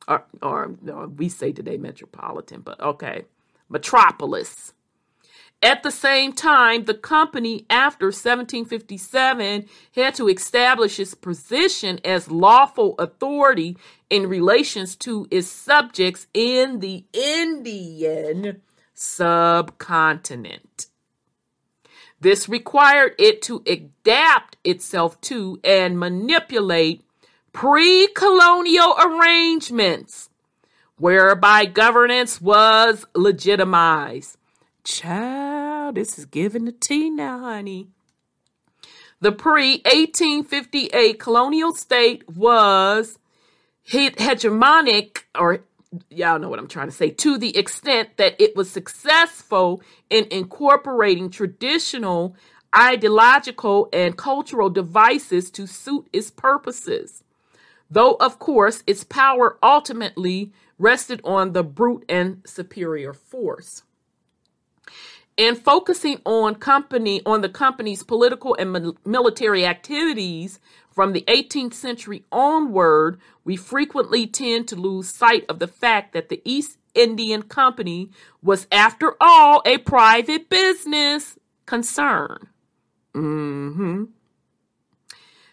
Or, 0.05 0.25
or, 0.41 0.75
or 0.85 1.07
we 1.07 1.29
say 1.29 1.53
today 1.53 1.77
metropolitan, 1.77 2.59
but 2.59 2.81
okay, 2.81 3.23
metropolis. 3.69 4.73
At 5.61 5.83
the 5.83 5.91
same 5.91 6.33
time, 6.33 6.85
the 6.85 6.93
company, 6.93 7.65
after 7.69 8.07
1757, 8.07 9.65
had 9.95 10.13
to 10.15 10.27
establish 10.27 10.99
its 10.99 11.15
position 11.15 11.99
as 12.05 12.29
lawful 12.29 12.95
authority 12.99 13.77
in 14.09 14.27
relations 14.27 14.95
to 14.97 15.27
its 15.31 15.47
subjects 15.47 16.27
in 16.33 16.79
the 16.79 17.05
Indian 17.13 18.61
subcontinent. 18.93 20.87
This 22.19 22.47
required 22.47 23.13
it 23.19 23.41
to 23.43 23.63
adapt 23.67 24.57
itself 24.63 25.19
to 25.21 25.59
and 25.63 25.99
manipulate 25.99 27.03
pre 27.51 28.07
colonial 28.15 28.95
arrangements 28.99 30.29
whereby 30.97 31.65
governance 31.65 32.39
was 32.39 33.05
legitimized. 33.13 34.37
Child, 34.85 35.95
this 35.95 36.19
is 36.19 36.25
giving 36.25 36.65
the 36.65 36.71
tea 36.71 37.09
now, 37.09 37.39
honey. 37.39 37.89
The 39.19 39.31
pre 39.31 39.81
1858 39.85 41.19
colonial 41.19 41.73
state 41.73 42.23
was 42.29 43.17
hegemonic 43.89 45.23
or 45.33 45.63
y'all 46.09 46.39
know 46.39 46.49
what 46.49 46.59
I'm 46.59 46.67
trying 46.67 46.87
to 46.87 46.95
say, 46.95 47.09
to 47.09 47.37
the 47.37 47.57
extent 47.57 48.17
that 48.17 48.39
it 48.39 48.55
was 48.55 48.69
successful 48.69 49.81
in 50.09 50.27
incorporating 50.31 51.29
traditional 51.29 52.35
ideological 52.75 53.89
and 53.93 54.17
cultural 54.17 54.69
devices 54.69 55.49
to 55.51 55.65
suit 55.65 56.07
its 56.11 56.29
purposes. 56.29 57.23
Though, 57.89 58.17
of 58.19 58.39
course, 58.39 58.83
its 58.85 59.03
power 59.03 59.57
ultimately 59.63 60.51
rested 60.77 61.21
on 61.23 61.53
the 61.53 61.63
brute 61.63 62.03
and 62.09 62.41
superior 62.45 63.13
force. 63.13 63.83
In 65.37 65.55
focusing 65.55 66.21
on 66.25 66.55
company 66.55 67.21
on 67.25 67.41
the 67.41 67.49
company's 67.49 68.03
political 68.03 68.55
and 68.55 68.95
military 69.05 69.65
activities, 69.65 70.59
from 70.95 71.11
the 71.11 71.23
18th 71.27 71.73
century 71.73 72.23
onward, 72.31 73.19
we 73.43 73.57
frequently 73.57 74.25
tend 74.25 74.69
to 74.69 74.77
lose 74.77 75.09
sight 75.09 75.43
of 75.49 75.59
the 75.59 75.67
fact 75.67 76.13
that 76.13 76.29
the 76.29 76.41
East 76.45 76.77
Indian 76.93 77.41
Company 77.41 78.09
was, 78.41 78.65
after 78.71 79.15
all, 79.19 79.61
a 79.65 79.77
private 79.79 80.49
business 80.49 81.37
concern. 81.65 82.47
Mm-hmm. 83.13 84.05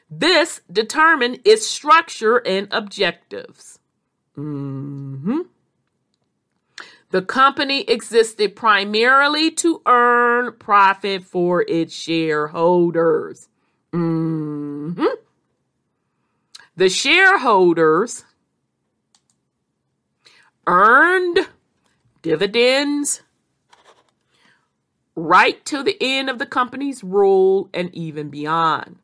This 0.09 0.61
determined 0.71 1.41
its 1.45 1.67
structure 1.67 2.37
and 2.37 2.69
objectives. 2.71 3.81
Mm-hmm. 4.37 5.41
The 7.13 7.21
company 7.21 7.83
existed 7.83 8.57
primarily 8.57 9.51
to 9.51 9.83
earn 9.85 10.55
profit 10.59 11.23
for 11.23 11.63
its 11.69 11.95
shareholders. 11.95 13.51
Mm-hmm. 13.93 15.05
The 16.75 16.89
shareholders 16.89 18.25
earned 20.67 21.47
dividends 22.23 23.21
right 25.15 25.63
to 25.67 25.83
the 25.83 25.99
end 26.01 26.31
of 26.31 26.39
the 26.39 26.47
company's 26.47 27.05
rule 27.05 27.69
and 27.75 27.95
even 27.95 28.31
beyond. 28.31 29.02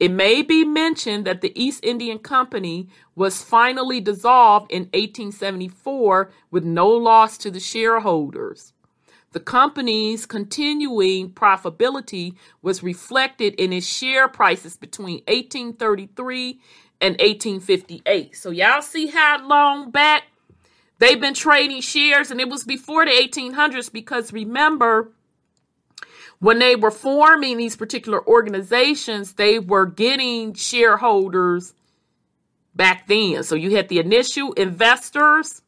It 0.00 0.10
may 0.10 0.40
be 0.40 0.64
mentioned 0.64 1.26
that 1.26 1.42
the 1.42 1.52
East 1.62 1.84
Indian 1.84 2.18
Company 2.18 2.88
was 3.14 3.42
finally 3.42 4.00
dissolved 4.00 4.72
in 4.72 4.84
1874 4.94 6.30
with 6.50 6.64
no 6.64 6.88
loss 6.88 7.36
to 7.38 7.50
the 7.50 7.60
shareholders. 7.60 8.72
The 9.32 9.40
company's 9.40 10.24
continuing 10.24 11.30
profitability 11.30 12.34
was 12.62 12.82
reflected 12.82 13.54
in 13.56 13.74
its 13.74 13.86
share 13.86 14.26
prices 14.26 14.78
between 14.78 15.18
1833 15.28 16.58
and 17.02 17.12
1858. 17.20 18.36
So 18.36 18.50
y'all 18.50 18.80
see 18.80 19.08
how 19.08 19.46
long 19.46 19.90
back 19.90 20.24
they've 20.98 21.20
been 21.20 21.34
trading 21.34 21.82
shares 21.82 22.30
and 22.30 22.40
it 22.40 22.48
was 22.48 22.64
before 22.64 23.04
the 23.04 23.12
1800s 23.12 23.92
because 23.92 24.32
remember 24.32 25.12
when 26.40 26.58
they 26.58 26.74
were 26.74 26.90
forming 26.90 27.58
these 27.58 27.76
particular 27.76 28.26
organizations, 28.26 29.34
they 29.34 29.58
were 29.58 29.86
getting 29.86 30.54
shareholders 30.54 31.74
back 32.74 33.06
then. 33.06 33.44
So 33.44 33.54
you 33.54 33.76
had 33.76 33.88
the 33.88 33.98
initial 33.98 34.54
investors. 34.54 35.60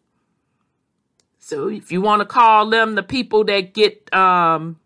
So 1.38 1.68
if 1.68 1.92
you 1.92 2.00
want 2.00 2.20
to 2.20 2.26
call 2.26 2.70
them 2.70 2.94
the 2.94 3.02
people 3.02 3.44
that 3.44 3.74
get 3.74 4.12
um, 4.14 4.80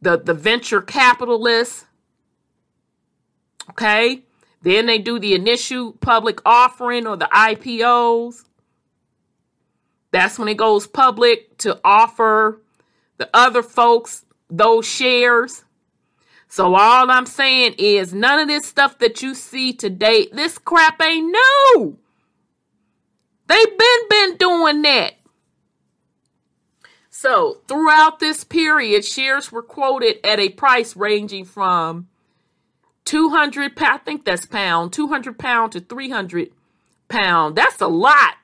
the 0.00 0.16
the 0.16 0.32
venture 0.32 0.80
capitalists, 0.80 1.84
okay, 3.70 4.22
then 4.62 4.86
they 4.86 4.98
do 4.98 5.18
the 5.18 5.34
initial 5.34 5.92
public 5.92 6.40
offering 6.46 7.06
or 7.06 7.18
the 7.18 7.28
IPOs. 7.30 8.44
That's 10.10 10.38
when 10.38 10.48
it 10.48 10.56
goes 10.56 10.86
public 10.86 11.58
to 11.58 11.78
offer 11.84 12.62
the 13.18 13.28
other 13.34 13.62
folks 13.62 14.24
those 14.50 14.86
shares. 14.86 15.64
So 16.48 16.74
all 16.74 17.10
I'm 17.10 17.26
saying 17.26 17.76
is 17.78 18.12
none 18.12 18.40
of 18.40 18.48
this 18.48 18.66
stuff 18.66 18.98
that 18.98 19.22
you 19.22 19.34
see 19.34 19.72
today, 19.72 20.26
this 20.32 20.58
crap 20.58 21.00
ain't 21.00 21.32
new. 21.32 21.96
They've 23.46 23.78
been 23.78 24.00
been 24.08 24.36
doing 24.36 24.82
that. 24.82 25.14
So 27.10 27.58
throughout 27.68 28.18
this 28.18 28.44
period, 28.44 29.04
shares 29.04 29.52
were 29.52 29.62
quoted 29.62 30.24
at 30.24 30.40
a 30.40 30.48
price 30.48 30.96
ranging 30.96 31.44
from 31.44 32.08
200 33.04 33.72
I 33.78 33.98
think 33.98 34.24
that's 34.24 34.46
pound, 34.46 34.92
200 34.92 35.38
pound 35.38 35.72
to 35.72 35.80
300 35.80 36.50
pound. 37.08 37.56
That's 37.56 37.80
a 37.80 37.88
lot, 37.88 38.36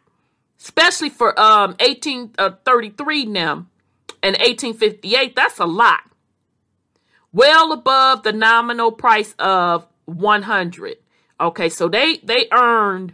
especially 0.61 1.11
for 1.11 1.39
um 1.41 1.77
1833 1.81 3.23
uh, 3.23 3.29
now 3.29 3.67
and 4.27 4.37
1858. 4.37 5.37
That's 5.37 5.59
a 5.59 5.67
lot. 5.67 6.01
Well 7.33 7.73
above 7.73 8.23
the 8.23 8.33
nominal 8.33 8.93
price 8.93 9.35
of 9.39 9.87
100 10.07 10.97
okay 11.41 11.69
so 11.69 11.89
they 11.89 12.19
they 12.19 12.47
earned 12.53 13.13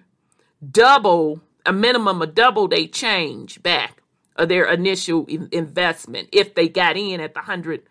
double 0.71 1.41
a 1.65 1.73
minimum 1.73 2.21
of 2.21 2.35
double 2.35 2.69
they 2.69 2.87
change 2.87 3.63
back 3.63 4.03
of 4.37 4.49
their 4.51 4.71
initial 4.71 5.27
investment 5.51 6.29
if 6.33 6.55
they 6.55 6.69
got 6.69 6.97
in 6.97 7.19
at 7.19 7.35
the 7.35 7.41
100 7.41 7.83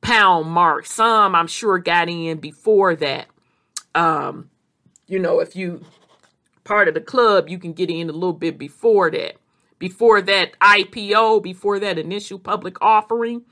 pound 0.00 0.48
mark. 0.48 0.86
Some 0.86 1.34
i'm 1.34 1.48
sure 1.48 1.78
got 1.78 2.08
in 2.08 2.38
before 2.38 2.94
that. 2.96 3.26
Um 3.94 4.50
you 5.08 5.18
know 5.18 5.40
if 5.40 5.56
you 5.56 5.82
part 6.62 6.88
of 6.88 6.94
the 6.94 7.00
club 7.00 7.48
you 7.48 7.58
can 7.58 7.72
get 7.72 7.90
in 7.90 8.08
a 8.08 8.12
little 8.12 8.32
bit 8.32 8.58
before 8.58 9.10
that 9.10 9.36
before 9.78 10.22
that 10.22 10.58
ipo 10.60 11.42
before 11.42 11.78
that 11.78 11.98
initial 11.98 12.38
public 12.38 12.76
offering 12.80 13.42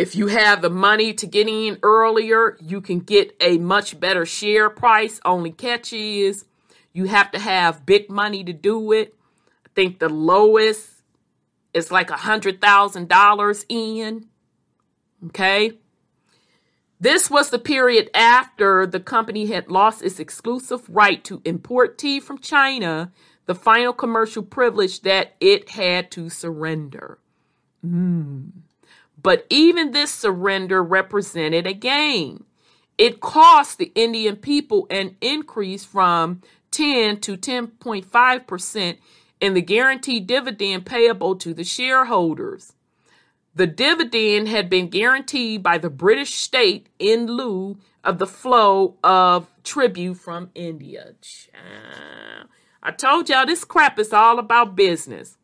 if 0.00 0.16
you 0.16 0.28
have 0.28 0.62
the 0.62 0.70
money 0.70 1.12
to 1.12 1.26
get 1.26 1.46
in 1.46 1.78
earlier, 1.82 2.56
you 2.58 2.80
can 2.80 3.00
get 3.00 3.36
a 3.38 3.58
much 3.58 4.00
better 4.00 4.24
share 4.24 4.70
price. 4.70 5.20
Only 5.26 5.50
catch 5.50 5.92
is 5.92 6.46
you 6.94 7.04
have 7.04 7.30
to 7.32 7.38
have 7.38 7.84
big 7.84 8.08
money 8.08 8.42
to 8.44 8.54
do 8.54 8.92
it. 8.92 9.14
I 9.66 9.68
think 9.74 9.98
the 9.98 10.08
lowest 10.08 10.88
is 11.74 11.90
like 11.90 12.08
a 12.08 12.16
hundred 12.16 12.62
thousand 12.62 13.08
dollars 13.08 13.66
in. 13.68 14.26
Okay. 15.26 15.72
This 16.98 17.30
was 17.30 17.50
the 17.50 17.58
period 17.58 18.08
after 18.14 18.86
the 18.86 19.00
company 19.00 19.46
had 19.46 19.70
lost 19.70 20.02
its 20.02 20.18
exclusive 20.18 20.88
right 20.88 21.22
to 21.24 21.42
import 21.44 21.98
tea 21.98 22.20
from 22.20 22.38
China, 22.38 23.12
the 23.50 23.54
final 23.56 23.92
commercial 23.92 24.44
privilege 24.44 25.00
that 25.00 25.34
it 25.40 25.70
had 25.70 26.08
to 26.08 26.30
surrender. 26.30 27.18
Mm. 27.84 28.50
But 29.20 29.44
even 29.50 29.90
this 29.90 30.12
surrender 30.12 30.84
represented 30.84 31.66
a 31.66 31.72
gain. 31.72 32.44
It 32.96 33.18
cost 33.18 33.78
the 33.78 33.90
Indian 33.96 34.36
people 34.36 34.86
an 34.88 35.16
increase 35.20 35.84
from 35.84 36.42
10 36.70 37.18
to 37.22 37.36
10.5% 37.36 38.98
in 39.40 39.54
the 39.54 39.62
guaranteed 39.62 40.28
dividend 40.28 40.86
payable 40.86 41.34
to 41.34 41.52
the 41.52 41.64
shareholders. 41.64 42.74
The 43.56 43.66
dividend 43.66 44.46
had 44.46 44.70
been 44.70 44.90
guaranteed 44.90 45.60
by 45.60 45.78
the 45.78 45.90
British 45.90 46.34
state 46.34 46.88
in 47.00 47.26
lieu 47.26 47.78
of 48.04 48.18
the 48.18 48.28
flow 48.28 48.94
of 49.02 49.48
tribute 49.64 50.18
from 50.18 50.50
India. 50.54 51.14
I 52.82 52.92
told 52.92 53.28
y'all 53.28 53.46
this 53.46 53.64
crap 53.64 53.98
is 53.98 54.12
all 54.12 54.38
about 54.38 54.76
business. 54.76 55.36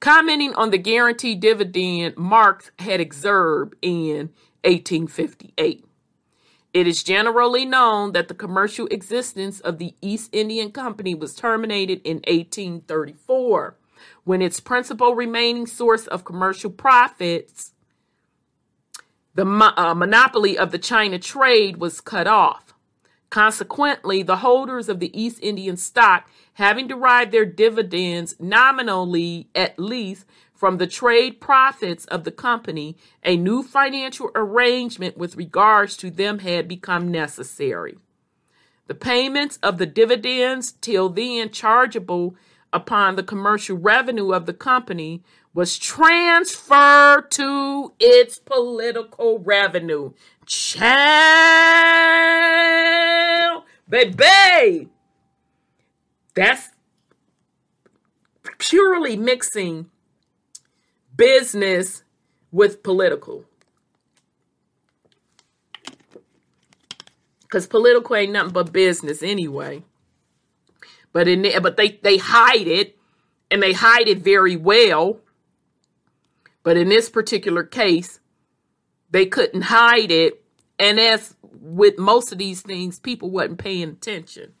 Commenting 0.00 0.52
on 0.54 0.70
the 0.70 0.78
guaranteed 0.78 1.40
dividend 1.40 2.16
Marx 2.16 2.72
had 2.80 3.00
observed 3.00 3.76
in 3.82 4.30
1858. 4.64 5.84
It 6.74 6.86
is 6.86 7.02
generally 7.02 7.64
known 7.64 8.12
that 8.12 8.28
the 8.28 8.34
commercial 8.34 8.86
existence 8.86 9.60
of 9.60 9.78
the 9.78 9.94
East 10.00 10.30
Indian 10.32 10.72
Company 10.72 11.14
was 11.14 11.34
terminated 11.34 12.00
in 12.02 12.16
1834 12.26 13.76
when 14.24 14.42
its 14.42 14.58
principal 14.58 15.14
remaining 15.14 15.66
source 15.66 16.06
of 16.06 16.24
commercial 16.24 16.70
profits, 16.70 17.72
the 19.34 19.44
uh, 19.44 19.94
monopoly 19.94 20.56
of 20.56 20.70
the 20.70 20.78
China 20.78 21.18
trade, 21.18 21.76
was 21.76 22.00
cut 22.00 22.26
off. 22.26 22.71
Consequently, 23.32 24.22
the 24.22 24.36
holders 24.36 24.90
of 24.90 25.00
the 25.00 25.10
East 25.18 25.38
Indian 25.40 25.78
stock, 25.78 26.28
having 26.52 26.86
derived 26.86 27.32
their 27.32 27.46
dividends 27.46 28.36
nominally 28.38 29.48
at 29.54 29.78
least 29.78 30.26
from 30.52 30.76
the 30.76 30.86
trade 30.86 31.40
profits 31.40 32.04
of 32.04 32.24
the 32.24 32.30
company, 32.30 32.94
a 33.24 33.38
new 33.38 33.62
financial 33.62 34.30
arrangement 34.34 35.16
with 35.16 35.34
regards 35.34 35.96
to 35.96 36.10
them 36.10 36.40
had 36.40 36.68
become 36.68 37.10
necessary. 37.10 37.96
The 38.86 38.94
payments 38.94 39.58
of 39.62 39.78
the 39.78 39.86
dividends, 39.86 40.72
till 40.72 41.08
then 41.08 41.48
chargeable 41.48 42.36
upon 42.70 43.16
the 43.16 43.22
commercial 43.22 43.78
revenue 43.78 44.34
of 44.34 44.44
the 44.44 44.52
company, 44.52 45.22
was 45.54 45.78
transferred 45.78 47.30
to 47.30 47.94
its 47.98 48.38
political 48.38 49.38
revenue. 49.38 50.12
Child, 50.52 50.92
baby. 53.88 54.90
That's 56.34 56.68
purely 58.58 59.16
mixing 59.16 59.88
business 61.16 62.02
with 62.50 62.82
political. 62.82 63.46
Because 67.40 67.66
political 67.66 68.14
ain't 68.14 68.32
nothing 68.32 68.52
but 68.52 68.72
business 68.72 69.22
anyway. 69.22 69.82
But 71.14 71.28
in 71.28 71.46
but 71.62 71.78
they, 71.78 71.98
they 72.02 72.18
hide 72.18 72.68
it 72.68 72.98
and 73.50 73.62
they 73.62 73.72
hide 73.72 74.06
it 74.06 74.18
very 74.18 74.56
well. 74.56 75.20
But 76.62 76.76
in 76.76 76.90
this 76.90 77.08
particular 77.08 77.64
case, 77.64 78.20
they 79.10 79.24
couldn't 79.24 79.62
hide 79.62 80.10
it. 80.10 80.41
And 80.82 80.98
as 80.98 81.34
with 81.42 81.96
most 81.96 82.32
of 82.32 82.38
these 82.38 82.60
things, 82.60 82.98
people 82.98 83.30
wasn't 83.30 83.58
paying 83.58 83.88
attention. 83.90 84.54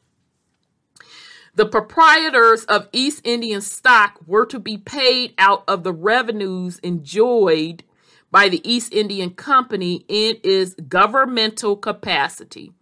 The 1.56 1.66
proprietors 1.66 2.62
of 2.66 2.88
East 2.92 3.22
Indian 3.24 3.60
stock 3.60 4.20
were 4.24 4.46
to 4.46 4.60
be 4.60 4.78
paid 4.78 5.34
out 5.36 5.64
of 5.66 5.82
the 5.82 5.92
revenues 5.92 6.78
enjoyed 6.78 7.82
by 8.30 8.48
the 8.48 8.62
East 8.64 8.94
Indian 8.94 9.30
Company 9.30 10.04
in 10.06 10.36
its 10.44 10.74
governmental 10.74 11.76
capacity. 11.76 12.72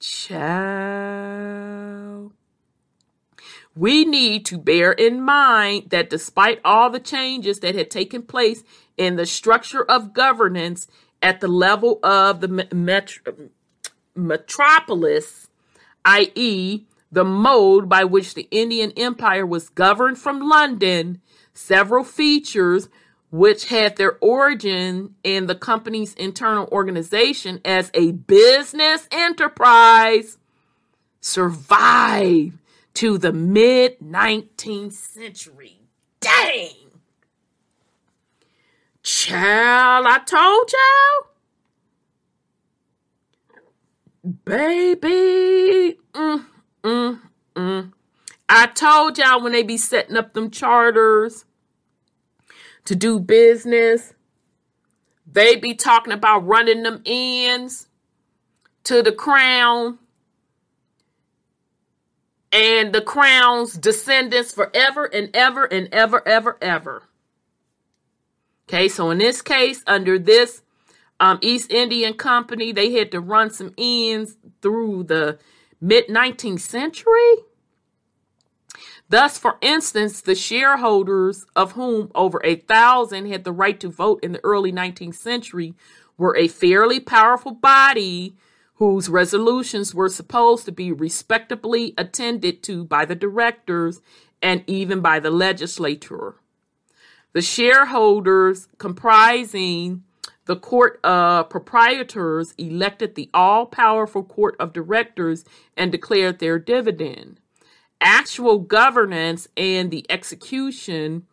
Child. 0.00 1.12
We 3.76 4.06
need 4.06 4.46
to 4.46 4.56
bear 4.56 4.92
in 4.92 5.20
mind 5.20 5.90
that 5.90 6.08
despite 6.08 6.60
all 6.64 6.88
the 6.88 6.98
changes 6.98 7.60
that 7.60 7.74
had 7.74 7.90
taken 7.90 8.22
place 8.22 8.64
in 8.96 9.16
the 9.16 9.26
structure 9.26 9.84
of 9.84 10.14
governance 10.14 10.86
at 11.22 11.40
the 11.40 11.48
level 11.48 11.98
of 12.02 12.40
the 12.40 12.66
metro- 12.72 13.50
metropolis, 14.14 15.48
i.e., 16.04 16.84
the 17.12 17.24
mode 17.24 17.88
by 17.88 18.04
which 18.04 18.34
the 18.34 18.46
Indian 18.50 18.92
Empire 18.96 19.44
was 19.44 19.68
governed 19.68 20.18
from 20.18 20.48
London, 20.48 21.20
several 21.52 22.04
features 22.04 22.88
which 23.30 23.66
had 23.66 23.96
their 23.96 24.16
origin 24.20 25.14
in 25.22 25.46
the 25.46 25.54
company's 25.54 26.14
internal 26.14 26.68
organization 26.72 27.60
as 27.64 27.90
a 27.94 28.12
business 28.12 29.06
enterprise 29.12 30.38
survived 31.20 32.58
to 32.94 33.18
the 33.18 33.32
mid 33.32 33.98
19th 34.00 34.92
century. 34.92 35.80
Dang! 36.20 36.79
Child, 39.02 40.06
I 40.08 40.18
told 40.26 40.72
y'all. 40.72 41.30
Baby. 44.44 45.98
Mm, 46.12 46.44
mm, 46.84 47.20
mm. 47.56 47.92
I 48.48 48.66
told 48.66 49.18
y'all 49.18 49.42
when 49.42 49.52
they 49.52 49.62
be 49.62 49.76
setting 49.78 50.16
up 50.16 50.34
them 50.34 50.50
charters 50.50 51.44
to 52.84 52.96
do 52.96 53.20
business, 53.20 54.14
they 55.30 55.56
be 55.56 55.74
talking 55.74 56.12
about 56.12 56.46
running 56.46 56.82
them 56.82 57.02
ends 57.06 57.88
to 58.84 59.02
the 59.02 59.12
crown 59.12 59.98
and 62.52 62.92
the 62.92 63.00
crown's 63.02 63.74
descendants 63.74 64.52
forever 64.52 65.04
and 65.04 65.30
ever 65.34 65.64
and 65.64 65.88
ever, 65.92 66.26
ever, 66.26 66.58
ever. 66.60 67.02
Okay, 68.72 68.86
so 68.86 69.10
in 69.10 69.18
this 69.18 69.42
case, 69.42 69.82
under 69.88 70.16
this 70.16 70.62
um, 71.18 71.40
East 71.42 71.72
Indian 71.72 72.14
Company, 72.14 72.70
they 72.70 72.92
had 72.92 73.10
to 73.10 73.18
run 73.18 73.50
some 73.50 73.74
ends 73.76 74.36
through 74.62 75.02
the 75.02 75.40
mid 75.80 76.06
19th 76.06 76.60
century. 76.60 77.34
Thus, 79.08 79.36
for 79.36 79.56
instance, 79.60 80.20
the 80.20 80.36
shareholders, 80.36 81.46
of 81.56 81.72
whom 81.72 82.12
over 82.14 82.40
a 82.44 82.54
thousand 82.54 83.26
had 83.26 83.42
the 83.42 83.50
right 83.50 83.80
to 83.80 83.88
vote 83.88 84.22
in 84.22 84.30
the 84.30 84.44
early 84.44 84.70
19th 84.70 85.16
century, 85.16 85.74
were 86.16 86.36
a 86.36 86.46
fairly 86.46 87.00
powerful 87.00 87.50
body 87.50 88.36
whose 88.74 89.08
resolutions 89.08 89.96
were 89.96 90.08
supposed 90.08 90.64
to 90.66 90.70
be 90.70 90.92
respectably 90.92 91.92
attended 91.98 92.62
to 92.62 92.84
by 92.84 93.04
the 93.04 93.16
directors 93.16 94.00
and 94.40 94.62
even 94.68 95.00
by 95.00 95.18
the 95.18 95.32
legislature. 95.32 96.36
The 97.32 97.42
shareholders, 97.42 98.68
comprising 98.78 100.02
the 100.46 100.56
court 100.56 100.98
of 101.04 101.48
proprietors, 101.48 102.54
elected 102.58 103.14
the 103.14 103.30
all 103.32 103.66
powerful 103.66 104.24
court 104.24 104.56
of 104.58 104.72
directors 104.72 105.44
and 105.76 105.92
declared 105.92 106.40
their 106.40 106.58
dividend. 106.58 107.38
Actual 108.00 108.58
governance 108.58 109.46
and 109.56 109.90
the 109.90 110.04
execution 110.10 111.26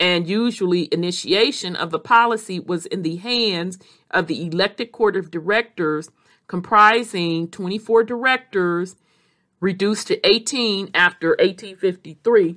and 0.00 0.26
usually 0.26 0.88
initiation 0.90 1.76
of 1.76 1.90
the 1.90 1.98
policy 1.98 2.58
was 2.58 2.86
in 2.86 3.02
the 3.02 3.16
hands 3.16 3.78
of 4.10 4.28
the 4.28 4.46
elected 4.46 4.90
court 4.90 5.16
of 5.16 5.30
directors, 5.30 6.10
comprising 6.46 7.48
24 7.48 8.04
directors, 8.04 8.96
reduced 9.60 10.08
to 10.08 10.26
18 10.26 10.90
after 10.94 11.36
1853, 11.38 12.56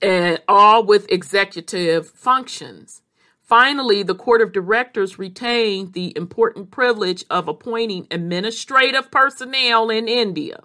and 0.00 0.40
all 0.48 0.84
with 0.84 1.10
executive 1.10 2.08
functions. 2.10 3.02
Finally, 3.42 4.02
the 4.02 4.14
court 4.14 4.42
of 4.42 4.52
directors 4.52 5.18
retained 5.18 5.94
the 5.94 6.12
important 6.16 6.70
privilege 6.70 7.24
of 7.30 7.48
appointing 7.48 8.06
administrative 8.10 9.10
personnel 9.10 9.88
in 9.88 10.06
India. 10.06 10.60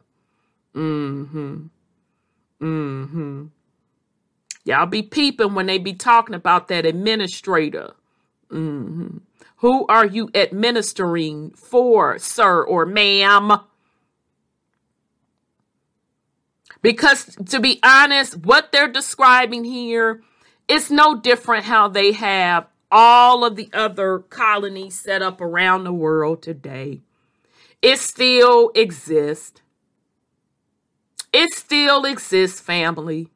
Mm-hmm. 0.75 1.67
Mm-hmm. 2.61 3.45
Y'all 4.65 4.85
be 4.85 5.01
peeping 5.01 5.53
when 5.53 5.65
they 5.65 5.77
be 5.77 5.93
talking 5.93 6.35
about 6.35 6.67
that 6.67 6.85
administrator. 6.85 7.93
Mm-hmm. 8.51 9.17
Who 9.57 9.85
are 9.87 10.05
you 10.05 10.29
administering 10.35 11.51
for, 11.51 12.19
sir 12.19 12.63
or 12.63 12.85
ma'am? 12.85 13.59
Because 16.83 17.35
to 17.47 17.59
be 17.59 17.79
honest, 17.81 18.37
what 18.45 18.71
they're 18.71 18.91
describing 18.91 19.63
here 19.63 20.21
is 20.67 20.91
no 20.91 21.19
different 21.19 21.65
how 21.65 21.87
they 21.87 22.11
have 22.11 22.67
all 22.91 23.43
of 23.43 23.55
the 23.55 23.69
other 23.73 24.19
colonies 24.19 24.99
set 24.99 25.23
up 25.23 25.41
around 25.41 25.85
the 25.85 25.93
world 25.93 26.43
today. 26.43 27.01
It 27.81 27.97
still 27.97 28.71
exists. 28.75 29.61
It 31.33 31.53
still 31.53 32.05
exists, 32.05 32.59
family. 32.59 33.29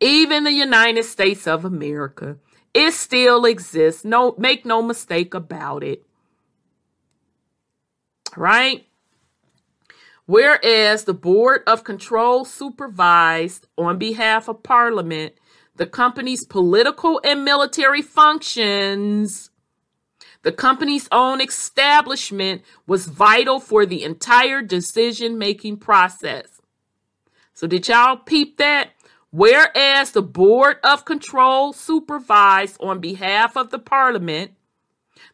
Even 0.00 0.44
the 0.44 0.52
United 0.52 1.04
States 1.04 1.46
of 1.46 1.64
America, 1.64 2.36
it 2.74 2.92
still 2.92 3.44
exists. 3.44 4.04
No, 4.04 4.34
make 4.36 4.66
no 4.66 4.82
mistake 4.82 5.32
about 5.32 5.82
it. 5.82 6.04
Right? 8.36 8.86
Whereas 10.32 11.04
the 11.04 11.12
Board 11.12 11.60
of 11.66 11.84
Control 11.84 12.46
supervised 12.46 13.66
on 13.76 13.98
behalf 13.98 14.48
of 14.48 14.62
Parliament 14.62 15.34
the 15.76 15.84
company's 15.84 16.42
political 16.42 17.20
and 17.22 17.44
military 17.44 18.00
functions. 18.00 19.50
The 20.40 20.52
company's 20.52 21.06
own 21.12 21.42
establishment 21.42 22.62
was 22.86 23.08
vital 23.08 23.60
for 23.60 23.84
the 23.84 24.04
entire 24.04 24.62
decision 24.62 25.36
making 25.36 25.76
process. 25.76 26.62
So, 27.52 27.66
did 27.66 27.86
y'all 27.86 28.16
peep 28.16 28.56
that? 28.56 28.92
Whereas 29.32 30.12
the 30.12 30.22
Board 30.22 30.78
of 30.82 31.04
Control 31.04 31.74
supervised 31.74 32.78
on 32.80 33.00
behalf 33.00 33.54
of 33.54 33.68
the 33.68 33.78
Parliament 33.78 34.52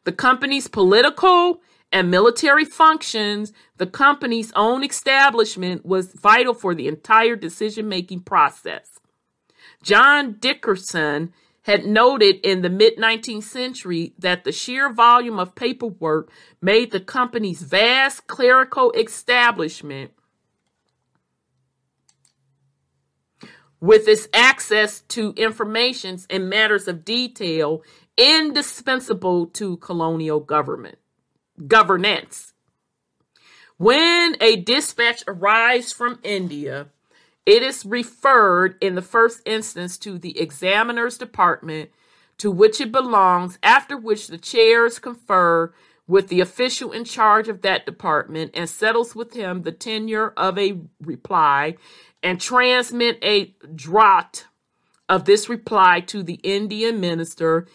the 0.02 0.12
company's 0.12 0.66
political 0.66 1.60
and 1.90 2.10
military 2.10 2.64
functions, 2.64 3.52
the 3.78 3.86
company's 3.86 4.52
own 4.54 4.84
establishment 4.84 5.86
was 5.86 6.12
vital 6.12 6.54
for 6.54 6.74
the 6.74 6.88
entire 6.88 7.36
decision 7.36 7.88
making 7.88 8.20
process. 8.20 8.98
John 9.82 10.34
Dickinson 10.34 11.32
had 11.62 11.86
noted 11.86 12.36
in 12.42 12.62
the 12.62 12.70
mid 12.70 12.96
19th 12.96 13.44
century 13.44 14.12
that 14.18 14.44
the 14.44 14.52
sheer 14.52 14.92
volume 14.92 15.38
of 15.38 15.54
paperwork 15.54 16.30
made 16.60 16.90
the 16.90 17.00
company's 17.00 17.62
vast 17.62 18.26
clerical 18.26 18.90
establishment 18.92 20.10
with 23.80 24.08
its 24.08 24.28
access 24.34 25.02
to 25.02 25.32
information 25.36 26.18
and 26.28 26.50
matters 26.50 26.88
of 26.88 27.04
detail 27.04 27.82
indispensable 28.16 29.46
to 29.46 29.76
colonial 29.76 30.40
government 30.40 30.98
governance. 31.66 32.52
When 33.76 34.36
a 34.40 34.56
dispatch 34.56 35.22
arrives 35.26 35.92
from 35.92 36.18
India, 36.22 36.88
it 37.46 37.62
is 37.62 37.86
referred 37.86 38.76
in 38.80 38.94
the 38.94 39.02
first 39.02 39.40
instance 39.46 39.96
to 39.98 40.18
the 40.18 40.38
examiner's 40.38 41.16
department 41.16 41.90
to 42.38 42.50
which 42.50 42.80
it 42.80 42.92
belongs, 42.92 43.58
after 43.62 43.96
which 43.96 44.28
the 44.28 44.38
chairs 44.38 44.98
confer 44.98 45.72
with 46.06 46.28
the 46.28 46.40
official 46.40 46.90
in 46.92 47.04
charge 47.04 47.48
of 47.48 47.62
that 47.62 47.84
department 47.84 48.50
and 48.54 48.68
settles 48.68 49.14
with 49.14 49.34
him 49.34 49.62
the 49.62 49.72
tenure 49.72 50.32
of 50.36 50.58
a 50.58 50.80
reply 51.00 51.76
and 52.22 52.40
transmit 52.40 53.18
a 53.22 53.54
draught 53.74 54.44
of 55.08 55.24
this 55.24 55.48
reply 55.48 56.00
to 56.00 56.22
the 56.22 56.40
Indian 56.42 57.00
minister 57.00 57.66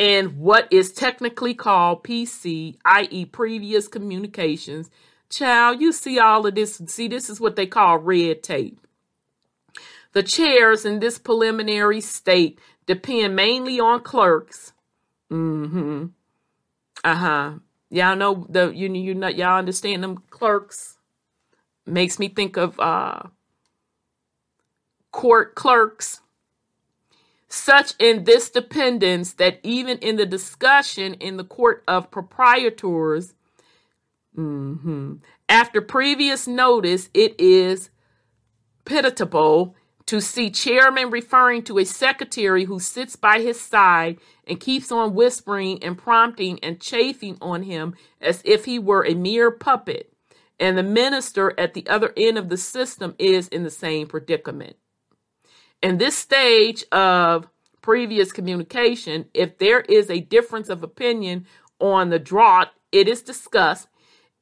in 0.00 0.28
what 0.38 0.66
is 0.72 0.92
technically 0.92 1.52
called 1.52 2.02
PC, 2.02 2.78
i.e., 2.86 3.26
previous 3.26 3.86
communications. 3.86 4.88
Child, 5.28 5.82
you 5.82 5.92
see 5.92 6.18
all 6.18 6.46
of 6.46 6.54
this. 6.54 6.80
See, 6.86 7.06
this 7.06 7.28
is 7.28 7.38
what 7.38 7.54
they 7.54 7.66
call 7.66 7.98
red 7.98 8.42
tape. 8.42 8.80
The 10.14 10.22
chairs 10.22 10.86
in 10.86 11.00
this 11.00 11.18
preliminary 11.18 12.00
state 12.00 12.58
depend 12.86 13.36
mainly 13.36 13.78
on 13.78 14.00
clerks. 14.00 14.72
Mm-hmm. 15.30 16.06
Uh-huh. 17.04 17.52
Y'all 17.90 18.16
know 18.16 18.46
the 18.48 18.70
you 18.70 18.90
you 18.94 19.14
know 19.14 19.28
y'all 19.28 19.58
understand 19.58 20.02
them 20.02 20.22
clerks. 20.30 20.96
Makes 21.84 22.18
me 22.18 22.28
think 22.28 22.56
of 22.56 22.80
uh 22.80 23.24
court 25.12 25.54
clerks. 25.54 26.22
Such 27.52 27.94
in 27.98 28.24
this 28.24 28.48
dependence 28.48 29.32
that 29.34 29.58
even 29.64 29.98
in 29.98 30.14
the 30.14 30.24
discussion 30.24 31.14
in 31.14 31.36
the 31.36 31.44
court 31.44 31.82
of 31.88 32.12
proprietors, 32.12 33.34
mm-hmm, 34.36 35.14
after 35.48 35.80
previous 35.80 36.46
notice, 36.46 37.10
it 37.12 37.34
is 37.40 37.90
pitiable 38.84 39.74
to 40.06 40.20
see 40.20 40.50
chairman 40.50 41.10
referring 41.10 41.62
to 41.64 41.78
a 41.78 41.84
secretary 41.84 42.64
who 42.64 42.78
sits 42.78 43.16
by 43.16 43.40
his 43.40 43.60
side 43.60 44.18
and 44.46 44.60
keeps 44.60 44.92
on 44.92 45.14
whispering 45.14 45.82
and 45.82 45.98
prompting 45.98 46.58
and 46.62 46.80
chafing 46.80 47.36
on 47.40 47.64
him 47.64 47.96
as 48.20 48.42
if 48.44 48.64
he 48.64 48.78
were 48.78 49.04
a 49.04 49.14
mere 49.14 49.50
puppet, 49.50 50.12
and 50.60 50.78
the 50.78 50.84
minister 50.84 51.52
at 51.58 51.74
the 51.74 51.86
other 51.88 52.12
end 52.16 52.38
of 52.38 52.48
the 52.48 52.56
system 52.56 53.16
is 53.18 53.48
in 53.48 53.64
the 53.64 53.70
same 53.70 54.06
predicament. 54.06 54.76
In 55.82 55.96
this 55.96 56.16
stage 56.16 56.84
of 56.92 57.48
previous 57.80 58.32
communication, 58.32 59.26
if 59.32 59.56
there 59.56 59.80
is 59.80 60.10
a 60.10 60.20
difference 60.20 60.68
of 60.68 60.82
opinion 60.82 61.46
on 61.78 62.10
the 62.10 62.20
draught, 62.20 62.68
it 62.92 63.08
is 63.08 63.22
discussed 63.22 63.88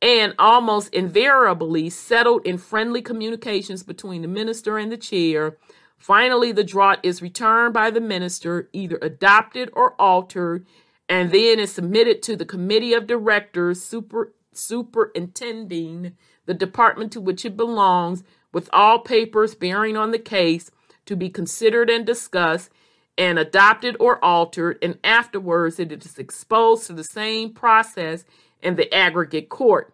and 0.02 0.34
almost 0.38 0.92
invariably 0.92 1.90
settled 1.90 2.44
in 2.44 2.58
friendly 2.58 3.02
communications 3.02 3.84
between 3.84 4.22
the 4.22 4.28
minister 4.28 4.78
and 4.78 4.90
the 4.90 4.96
chair. 4.96 5.56
Finally, 5.96 6.50
the 6.52 6.64
draught 6.64 6.98
is 7.04 7.22
returned 7.22 7.72
by 7.72 7.90
the 7.90 8.00
minister, 8.00 8.68
either 8.72 8.98
adopted 9.00 9.70
or 9.74 9.94
altered, 10.00 10.66
and 11.08 11.30
then 11.30 11.60
is 11.60 11.72
submitted 11.72 12.20
to 12.22 12.36
the 12.36 12.44
committee 12.44 12.94
of 12.94 13.06
directors 13.06 13.82
super, 13.82 14.32
superintending 14.52 16.16
the 16.46 16.54
department 16.54 17.12
to 17.12 17.20
which 17.20 17.44
it 17.44 17.56
belongs, 17.56 18.24
with 18.52 18.68
all 18.72 18.98
papers 19.00 19.54
bearing 19.54 19.96
on 19.96 20.10
the 20.10 20.18
case 20.18 20.70
to 21.08 21.16
be 21.16 21.28
considered 21.28 21.90
and 21.90 22.06
discussed 22.06 22.70
and 23.18 23.38
adopted 23.38 23.96
or 23.98 24.24
altered, 24.24 24.78
and 24.80 24.98
afterwards 25.02 25.80
it 25.80 25.90
is 25.90 26.18
exposed 26.18 26.86
to 26.86 26.92
the 26.92 27.02
same 27.02 27.52
process 27.52 28.24
in 28.62 28.76
the 28.76 28.94
aggregate 28.94 29.48
court, 29.48 29.92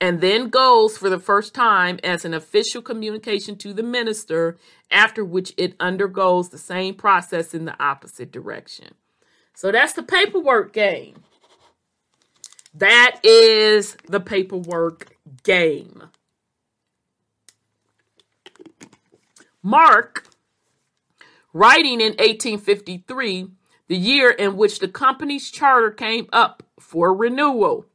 and 0.00 0.20
then 0.20 0.48
goes 0.48 0.96
for 0.96 1.10
the 1.10 1.18
first 1.18 1.52
time 1.52 1.98
as 2.04 2.24
an 2.24 2.32
official 2.32 2.80
communication 2.80 3.56
to 3.56 3.72
the 3.72 3.82
minister, 3.82 4.56
after 4.90 5.24
which 5.24 5.52
it 5.56 5.74
undergoes 5.80 6.48
the 6.48 6.58
same 6.58 6.94
process 6.94 7.54
in 7.54 7.64
the 7.64 7.82
opposite 7.82 8.30
direction. 8.30 8.94
So 9.54 9.72
that's 9.72 9.92
the 9.92 10.02
paperwork 10.02 10.72
game. 10.72 11.22
That 12.72 13.20
is 13.24 13.96
the 14.08 14.20
paperwork 14.20 15.16
game. 15.42 16.04
Marx, 19.62 20.22
writing 21.52 22.00
in 22.00 22.12
1853, 22.12 23.48
the 23.88 23.96
year 23.96 24.30
in 24.30 24.56
which 24.56 24.78
the 24.78 24.88
company's 24.88 25.50
charter 25.50 25.90
came 25.90 26.28
up 26.32 26.62
for 26.78 27.14
renewal. 27.14 27.86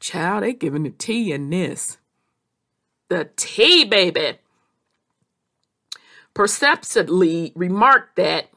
Child, 0.00 0.42
they 0.42 0.52
giving 0.52 0.82
the 0.82 0.90
tea 0.90 1.32
in 1.32 1.48
this. 1.50 1.98
The 3.08 3.30
tea, 3.36 3.84
baby. 3.84 4.38
Perceptibly 6.34 7.52
remarked 7.54 8.16
that 8.16 8.50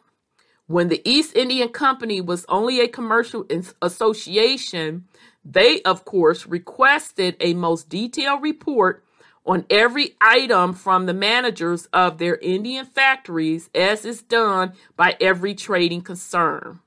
when 0.68 0.88
the 0.88 1.08
East 1.08 1.36
Indian 1.36 1.70
Company 1.70 2.20
was 2.20 2.46
only 2.50 2.80
a 2.80 2.88
commercial 2.88 3.46
association, 3.82 5.06
they, 5.44 5.82
of 5.84 6.06
course, 6.06 6.48
requested 6.48 7.36
a 7.40 7.54
most 7.54 7.90
detailed 7.90 8.42
report 8.42 9.05
on 9.46 9.66
every 9.70 10.16
item 10.20 10.74
from 10.74 11.06
the 11.06 11.14
managers 11.14 11.88
of 11.94 12.18
their 12.18 12.38
Indian 12.38 12.86
factories, 12.86 13.70
as 13.76 14.04
is 14.04 14.22
done 14.22 14.74
by 14.96 15.16
every 15.22 15.54
trading 15.54 16.02
concern. 16.02 16.80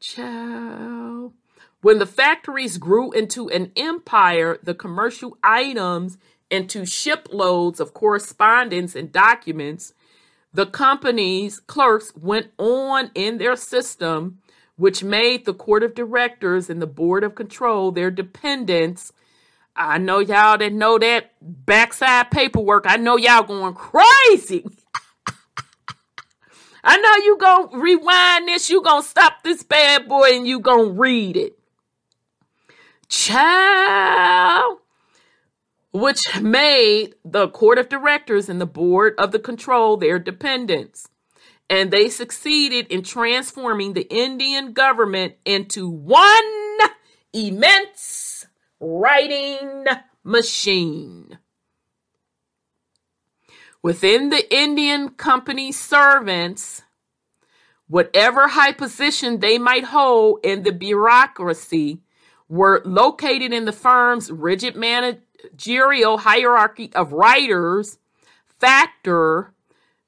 Ciao. 0.00 1.32
When 1.80 1.98
the 1.98 2.06
factories 2.06 2.78
grew 2.78 3.10
into 3.12 3.48
an 3.48 3.72
empire, 3.76 4.58
the 4.62 4.74
commercial 4.74 5.36
items 5.42 6.18
into 6.50 6.84
shiploads 6.84 7.80
of 7.80 7.94
correspondence 7.94 8.94
and 8.94 9.10
documents, 9.10 9.94
the 10.52 10.66
company's 10.66 11.60
clerks 11.60 12.12
went 12.14 12.50
on 12.58 13.10
in 13.14 13.38
their 13.38 13.56
system, 13.56 14.38
which 14.76 15.02
made 15.02 15.44
the 15.44 15.54
court 15.54 15.82
of 15.82 15.94
directors 15.94 16.68
and 16.68 16.82
the 16.82 16.86
board 16.86 17.24
of 17.24 17.34
control 17.34 17.90
their 17.90 18.10
dependents 18.10 19.12
I 19.74 19.98
know 19.98 20.18
y'all 20.18 20.58
that 20.58 20.72
know 20.72 20.98
that 20.98 21.32
backside 21.40 22.30
paperwork. 22.30 22.84
I 22.86 22.96
know 22.96 23.16
y'all 23.16 23.42
going 23.42 23.74
crazy. 23.74 24.66
I 26.84 26.96
know 26.98 27.24
you 27.24 27.38
gonna 27.38 27.78
rewind 27.78 28.48
this. 28.48 28.68
You 28.68 28.82
gonna 28.82 29.02
stop 29.02 29.42
this 29.42 29.62
bad 29.62 30.08
boy 30.08 30.30
and 30.32 30.46
you 30.46 30.60
gonna 30.60 30.90
read 30.90 31.36
it. 31.36 31.58
Child, 33.08 34.78
which 35.92 36.20
made 36.40 37.14
the 37.24 37.48
court 37.48 37.78
of 37.78 37.88
directors 37.88 38.48
and 38.48 38.60
the 38.60 38.66
board 38.66 39.14
of 39.18 39.32
the 39.32 39.38
control 39.38 39.96
their 39.96 40.18
dependents. 40.18 41.08
And 41.70 41.90
they 41.90 42.10
succeeded 42.10 42.88
in 42.88 43.02
transforming 43.02 43.94
the 43.94 44.12
Indian 44.12 44.72
government 44.72 45.34
into 45.46 45.88
one 45.88 46.78
immense 47.32 48.31
writing 48.82 49.84
machine. 50.24 51.38
Within 53.80 54.30
the 54.30 54.54
Indian 54.54 55.10
company 55.10 55.70
servants, 55.70 56.82
whatever 57.86 58.48
high 58.48 58.72
position 58.72 59.38
they 59.38 59.56
might 59.56 59.84
hold 59.84 60.40
in 60.42 60.64
the 60.64 60.72
bureaucracy, 60.72 62.00
were 62.48 62.82
located 62.84 63.52
in 63.52 63.64
the 63.64 63.72
firm's 63.72 64.30
rigid 64.30 64.76
managerial 64.76 66.18
hierarchy 66.18 66.92
of 66.94 67.12
writers, 67.12 67.98
factor, 68.58 69.54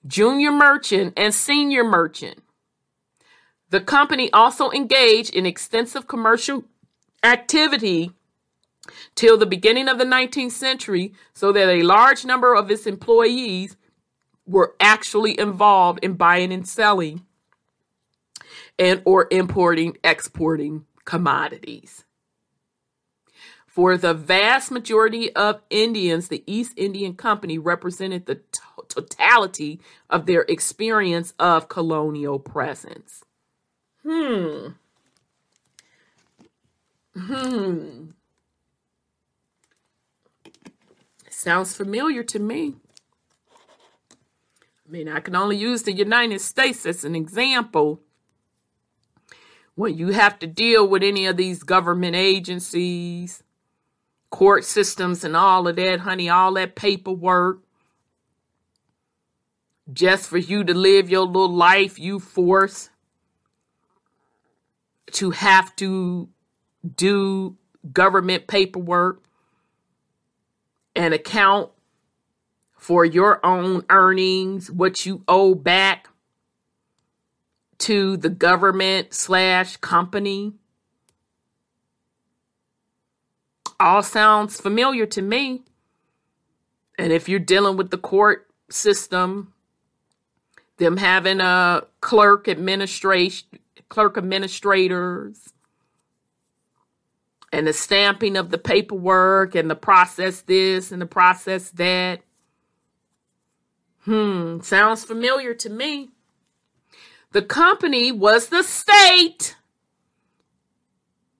junior 0.06 0.52
merchant, 0.52 1.14
and 1.16 1.32
senior 1.32 1.84
merchant. 1.84 2.42
The 3.70 3.80
company 3.80 4.32
also 4.32 4.70
engaged 4.72 5.34
in 5.34 5.46
extensive 5.46 6.06
commercial 6.06 6.64
activity 7.22 8.12
till 9.14 9.36
the 9.36 9.46
beginning 9.46 9.88
of 9.88 9.98
the 9.98 10.04
19th 10.04 10.52
century 10.52 11.12
so 11.32 11.52
that 11.52 11.68
a 11.68 11.82
large 11.82 12.24
number 12.24 12.54
of 12.54 12.70
its 12.70 12.86
employees 12.86 13.76
were 14.46 14.74
actually 14.80 15.38
involved 15.38 15.98
in 16.02 16.14
buying 16.14 16.52
and 16.52 16.68
selling 16.68 17.24
and 18.78 19.00
or 19.04 19.28
importing 19.30 19.96
exporting 20.04 20.84
commodities 21.04 22.04
for 23.74 23.96
the 23.96 24.14
vast 24.14 24.70
majority 24.70 25.34
of 25.34 25.60
Indians, 25.68 26.28
the 26.28 26.44
East 26.46 26.74
Indian 26.76 27.14
Company 27.14 27.58
represented 27.58 28.26
the 28.26 28.36
to- 28.36 28.84
totality 28.88 29.80
of 30.08 30.26
their 30.26 30.42
experience 30.42 31.34
of 31.40 31.68
colonial 31.68 32.38
presence. 32.38 33.24
Hmm. 34.04 34.68
Hmm. 37.16 38.10
Sounds 41.44 41.76
familiar 41.76 42.22
to 42.22 42.38
me. 42.38 42.76
I 43.60 44.90
mean, 44.90 45.10
I 45.10 45.20
can 45.20 45.36
only 45.36 45.58
use 45.58 45.82
the 45.82 45.92
United 45.92 46.40
States 46.40 46.86
as 46.86 47.04
an 47.04 47.14
example. 47.14 48.00
When 49.74 49.94
you 49.94 50.08
have 50.08 50.38
to 50.38 50.46
deal 50.46 50.88
with 50.88 51.02
any 51.02 51.26
of 51.26 51.36
these 51.36 51.62
government 51.62 52.16
agencies, 52.16 53.42
court 54.30 54.64
systems, 54.64 55.22
and 55.22 55.36
all 55.36 55.68
of 55.68 55.76
that, 55.76 56.00
honey, 56.00 56.30
all 56.30 56.54
that 56.54 56.76
paperwork, 56.76 57.60
just 59.92 60.30
for 60.30 60.38
you 60.38 60.64
to 60.64 60.72
live 60.72 61.10
your 61.10 61.26
little 61.26 61.52
life, 61.52 61.98
you 61.98 62.20
force 62.20 62.88
to 65.12 65.32
have 65.32 65.76
to 65.76 66.30
do 66.96 67.58
government 67.92 68.46
paperwork 68.46 69.24
an 70.94 71.12
account 71.12 71.70
for 72.76 73.04
your 73.04 73.44
own 73.44 73.82
earnings, 73.88 74.70
what 74.70 75.06
you 75.06 75.22
owe 75.26 75.54
back 75.54 76.08
to 77.78 78.16
the 78.18 78.28
government 78.28 79.14
slash 79.14 79.78
company. 79.78 80.52
All 83.80 84.02
sounds 84.02 84.60
familiar 84.60 85.06
to 85.06 85.22
me. 85.22 85.62
And 86.98 87.10
if 87.10 87.26
you're 87.26 87.38
dealing 87.38 87.78
with 87.78 87.90
the 87.90 87.98
court 87.98 88.46
system, 88.68 89.54
them 90.76 90.98
having 90.98 91.40
a 91.40 91.84
clerk 92.02 92.48
administration, 92.48 93.48
clerk 93.88 94.18
administrators, 94.18 95.53
and 97.54 97.68
the 97.68 97.72
stamping 97.72 98.36
of 98.36 98.50
the 98.50 98.58
paperwork 98.58 99.54
and 99.54 99.70
the 99.70 99.76
process 99.76 100.40
this 100.40 100.90
and 100.90 101.00
the 101.00 101.06
process 101.06 101.70
that. 101.70 102.20
Hmm, 104.00 104.60
sounds 104.60 105.04
familiar 105.04 105.54
to 105.54 105.70
me. 105.70 106.10
The 107.30 107.42
company 107.42 108.10
was 108.10 108.48
the 108.48 108.64
state. 108.64 109.56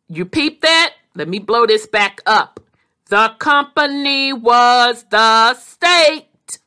You 0.09 0.25
peep 0.25 0.61
that? 0.61 0.95
Let 1.17 1.29
me 1.29 1.41
blow 1.41 1.67
this 1.67 1.87
back 1.87 2.21
up. 2.27 2.61
The 3.07 3.35
company 3.41 4.33
was 4.33 5.05
the 5.11 5.55
state. 5.55 6.61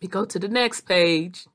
We 0.00 0.08
go 0.08 0.24
to 0.24 0.38
the 0.38 0.48
next 0.48 0.80
page. 0.82 1.46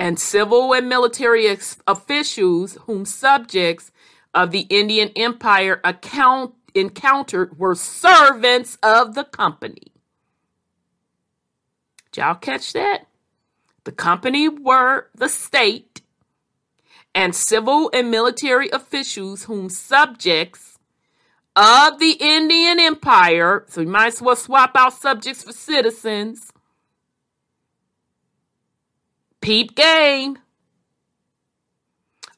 And 0.00 0.18
civil 0.18 0.72
and 0.72 0.88
military 0.88 1.46
ex- 1.46 1.76
officials 1.86 2.78
whom 2.86 3.04
subjects 3.04 3.92
of 4.34 4.50
the 4.50 4.66
Indian 4.70 5.10
Empire 5.14 5.78
account- 5.84 6.54
encountered 6.74 7.58
were 7.58 7.74
servants 7.74 8.78
of 8.82 9.14
the 9.14 9.24
company. 9.24 9.92
Did 12.10 12.22
y'all 12.22 12.34
catch 12.34 12.72
that? 12.72 13.08
The 13.84 13.92
company 13.92 14.48
were 14.48 15.10
the 15.14 15.28
state, 15.28 16.00
and 17.14 17.34
civil 17.34 17.90
and 17.92 18.10
military 18.10 18.70
officials 18.70 19.44
whom 19.44 19.68
subjects 19.68 20.78
of 21.56 21.98
the 21.98 22.16
Indian 22.20 22.80
Empire, 22.80 23.66
so 23.68 23.82
you 23.82 23.88
might 23.88 24.14
as 24.14 24.22
well 24.22 24.36
swap 24.36 24.70
out 24.76 24.94
subjects 24.94 25.44
for 25.44 25.52
citizens, 25.52 26.52
peep 29.40 29.74
game 29.74 30.38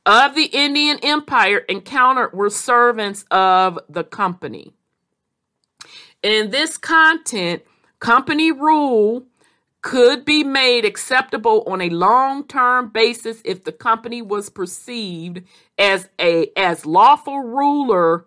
of 0.05 0.35
the 0.35 0.47
Indian 0.47 0.99
Empire 1.03 1.59
encountered 1.59 2.33
were 2.33 2.51
servants 2.51 3.24
of 3.31 3.79
the 3.89 4.05
company. 4.05 4.73
In 6.23 6.51
this 6.51 6.77
content, 6.77 7.62
company 7.99 8.53
rule 8.53 9.27
could 9.81 10.24
be 10.24 10.45
made 10.45 10.85
acceptable 10.85 11.65
on 11.66 11.81
a 11.81 11.91
long-term 11.91 12.89
basis 12.91 13.43
if 13.45 13.65
the 13.65 13.73
company 13.73 14.23
was 14.23 14.49
perceived 14.49 15.43
as 15.77 16.09
a 16.20 16.51
as 16.57 16.87
lawful 16.87 17.41
ruler. 17.41 18.27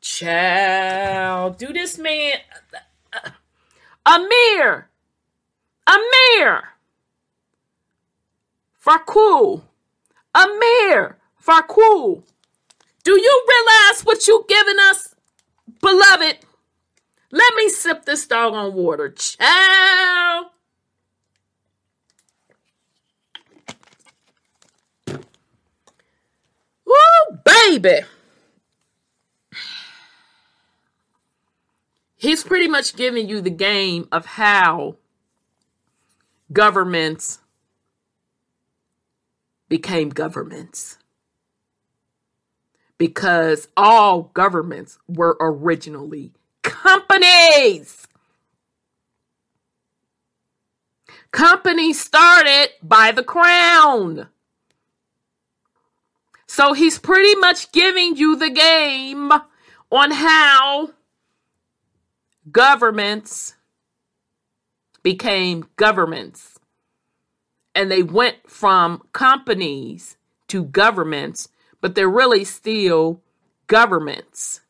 Child, 0.00 1.58
do 1.58 1.72
this 1.72 1.98
man 1.98 2.34
uh, 2.72 2.78
uh, 3.12 3.18
uh, 3.26 3.30
Amir. 4.06 4.88
Amir. 5.86 6.71
Farquhar, 8.82 9.62
Amir, 10.34 11.16
Farquhar, 11.36 12.24
do 13.04 13.12
you 13.12 13.44
realize 13.48 14.02
what 14.02 14.26
you 14.26 14.44
giving 14.48 14.78
us? 14.90 15.14
Beloved, 15.80 16.38
let 17.30 17.54
me 17.54 17.68
sip 17.68 18.04
this 18.04 18.26
doggone 18.26 18.74
water. 18.74 19.10
Ciao. 19.10 20.50
Woo, 26.84 27.38
baby. 27.44 28.00
He's 32.16 32.42
pretty 32.42 32.66
much 32.66 32.96
giving 32.96 33.28
you 33.28 33.40
the 33.40 33.50
game 33.50 34.08
of 34.10 34.26
how 34.26 34.96
governments 36.52 37.38
became 39.72 40.10
governments. 40.10 40.98
Because 42.98 43.68
all 43.74 44.24
governments 44.34 44.98
were 45.08 45.34
originally 45.40 46.34
companies. 46.62 48.06
Companies 51.30 51.98
started 51.98 52.68
by 52.82 53.12
the 53.12 53.24
crown. 53.24 54.28
So 56.46 56.74
he's 56.74 56.98
pretty 56.98 57.34
much 57.36 57.72
giving 57.72 58.18
you 58.18 58.36
the 58.36 58.50
game 58.50 59.32
on 59.90 60.10
how 60.10 60.90
governments 62.50 63.54
became 65.02 65.64
governments. 65.76 66.51
And 67.74 67.90
they 67.90 68.02
went 68.02 68.50
from 68.50 69.02
companies 69.12 70.16
to 70.48 70.64
governments, 70.64 71.48
but 71.80 71.94
they're 71.94 72.08
really 72.08 72.44
still 72.44 73.20
governments. 73.66 74.60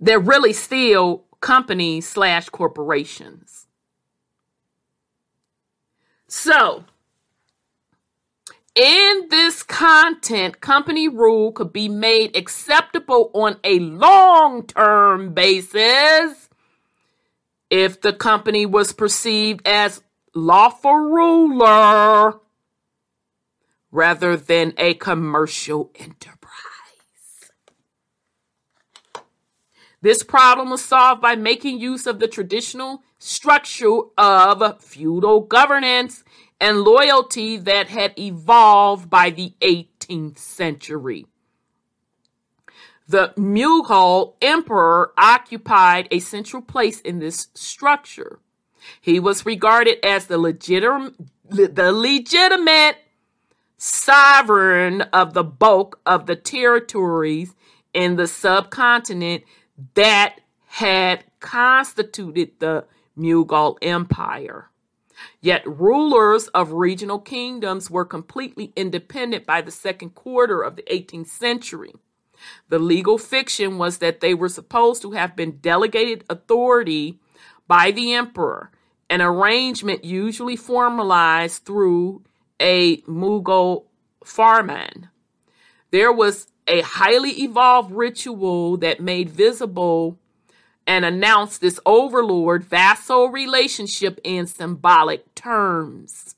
They're 0.00 0.18
really 0.18 0.52
still 0.52 1.24
companies 1.40 2.08
slash 2.08 2.48
corporations. 2.48 3.66
So, 6.26 6.84
in 8.74 9.26
this 9.30 9.62
content, 9.62 10.60
company 10.60 11.08
rule 11.08 11.52
could 11.52 11.72
be 11.72 11.88
made 11.88 12.36
acceptable 12.36 13.30
on 13.34 13.56
a 13.64 13.80
long 13.80 14.66
term 14.66 15.34
basis 15.34 16.48
if 17.68 18.00
the 18.00 18.12
company 18.12 18.66
was 18.66 18.92
perceived 18.92 19.66
as 19.66 20.02
lawful 20.34 20.94
ruler 20.94 22.40
rather 23.90 24.36
than 24.36 24.72
a 24.76 24.94
commercial 24.94 25.90
enterprise. 25.96 26.50
This 30.02 30.22
problem 30.22 30.70
was 30.70 30.82
solved 30.82 31.20
by 31.20 31.34
making 31.36 31.78
use 31.78 32.06
of 32.06 32.20
the 32.20 32.28
traditional 32.28 33.02
structure 33.18 34.00
of 34.16 34.82
feudal 34.82 35.40
governance 35.40 36.24
and 36.58 36.82
loyalty 36.82 37.56
that 37.56 37.88
had 37.88 38.18
evolved 38.18 39.10
by 39.10 39.30
the 39.30 39.54
18th 39.60 40.38
century. 40.38 41.26
The 43.06 43.34
Mughal 43.36 44.34
emperor 44.40 45.12
occupied 45.18 46.06
a 46.10 46.20
central 46.20 46.62
place 46.62 47.00
in 47.00 47.18
this 47.18 47.48
structure. 47.54 48.38
He 49.00 49.20
was 49.20 49.46
regarded 49.46 50.04
as 50.04 50.26
the, 50.26 50.38
legitim- 50.38 51.14
the 51.48 51.92
legitimate 51.92 52.96
sovereign 53.76 55.02
of 55.12 55.34
the 55.34 55.44
bulk 55.44 56.00
of 56.04 56.26
the 56.26 56.36
territories 56.36 57.54
in 57.94 58.16
the 58.16 58.26
subcontinent 58.26 59.44
that 59.94 60.40
had 60.66 61.24
constituted 61.40 62.52
the 62.58 62.84
Mughal 63.16 63.76
Empire. 63.82 64.70
Yet 65.40 65.66
rulers 65.66 66.48
of 66.48 66.72
regional 66.72 67.18
kingdoms 67.18 67.90
were 67.90 68.04
completely 68.04 68.72
independent 68.76 69.46
by 69.46 69.60
the 69.60 69.70
second 69.70 70.14
quarter 70.14 70.62
of 70.62 70.76
the 70.76 70.82
18th 70.82 71.28
century. 71.28 71.94
The 72.68 72.78
legal 72.78 73.18
fiction 73.18 73.76
was 73.76 73.98
that 73.98 74.20
they 74.20 74.34
were 74.34 74.48
supposed 74.48 75.02
to 75.02 75.12
have 75.12 75.36
been 75.36 75.58
delegated 75.58 76.24
authority 76.30 77.18
by 77.70 77.92
the 77.92 78.14
emperor, 78.14 78.68
an 79.08 79.22
arrangement 79.22 80.04
usually 80.04 80.56
formalized 80.56 81.64
through 81.64 82.20
a 82.58 82.96
Mughal 83.02 83.84
farman. 84.24 85.08
There 85.92 86.10
was 86.10 86.48
a 86.66 86.80
highly 86.80 87.30
evolved 87.44 87.92
ritual 87.92 88.76
that 88.78 88.98
made 88.98 89.30
visible 89.30 90.18
and 90.84 91.04
announced 91.04 91.60
this 91.60 91.78
overlord 91.86 92.64
vassal 92.64 93.28
relationship 93.28 94.18
in 94.24 94.48
symbolic 94.48 95.32
terms. 95.36 96.34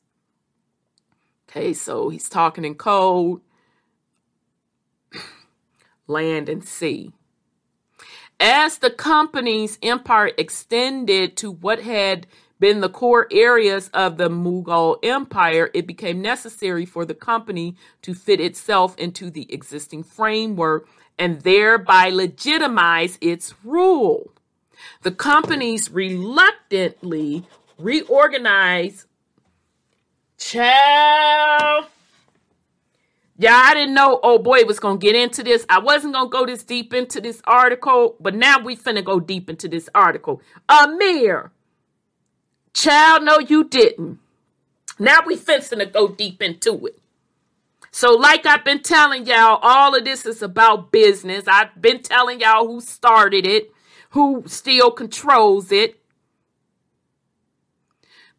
Okay, 1.48 1.72
so 1.72 2.10
he's 2.10 2.28
talking 2.28 2.66
in 2.66 2.74
code, 2.74 3.40
land, 6.06 6.50
and 6.50 6.62
sea. 6.62 7.14
As 8.44 8.78
the 8.78 8.90
company's 8.90 9.78
empire 9.84 10.32
extended 10.36 11.36
to 11.36 11.52
what 11.52 11.80
had 11.80 12.26
been 12.58 12.80
the 12.80 12.88
core 12.88 13.28
areas 13.30 13.88
of 13.94 14.16
the 14.16 14.28
Mughal 14.28 14.98
Empire, 15.04 15.70
it 15.74 15.86
became 15.86 16.20
necessary 16.20 16.84
for 16.84 17.04
the 17.04 17.14
company 17.14 17.76
to 18.02 18.14
fit 18.14 18.40
itself 18.40 18.98
into 18.98 19.30
the 19.30 19.46
existing 19.54 20.02
framework 20.02 20.88
and 21.16 21.42
thereby 21.42 22.10
legitimize 22.10 23.16
its 23.20 23.54
rule. 23.62 24.32
The 25.02 25.12
companies 25.12 25.88
reluctantly 25.92 27.46
reorganized. 27.78 29.06
Child. 30.36 31.84
Yeah, 33.42 33.56
I 33.56 33.74
didn't 33.74 33.94
know. 33.94 34.20
Oh 34.22 34.38
boy, 34.38 34.64
was 34.64 34.78
gonna 34.78 34.98
get 34.98 35.16
into 35.16 35.42
this. 35.42 35.66
I 35.68 35.80
wasn't 35.80 36.14
gonna 36.14 36.30
go 36.30 36.46
this 36.46 36.62
deep 36.62 36.94
into 36.94 37.20
this 37.20 37.42
article, 37.44 38.16
but 38.20 38.36
now 38.36 38.60
we 38.60 38.76
finna 38.76 39.04
go 39.04 39.18
deep 39.18 39.50
into 39.50 39.66
this 39.68 39.88
article. 39.96 40.40
Amir, 40.68 41.50
child, 42.72 43.24
no, 43.24 43.40
you 43.40 43.64
didn't. 43.64 44.20
Now 45.00 45.20
we 45.26 45.36
finna 45.36 45.92
go 45.92 46.06
deep 46.08 46.40
into 46.40 46.86
it. 46.86 47.00
So, 47.90 48.12
like 48.12 48.46
I've 48.46 48.64
been 48.64 48.82
telling 48.82 49.26
y'all, 49.26 49.58
all 49.62 49.96
of 49.96 50.04
this 50.04 50.24
is 50.24 50.40
about 50.42 50.92
business. 50.92 51.44
I've 51.48 51.82
been 51.82 52.00
telling 52.00 52.40
y'all 52.40 52.68
who 52.68 52.80
started 52.80 53.44
it 53.44 53.72
who 54.12 54.44
still 54.46 54.90
controls 54.90 55.72
it. 55.72 56.01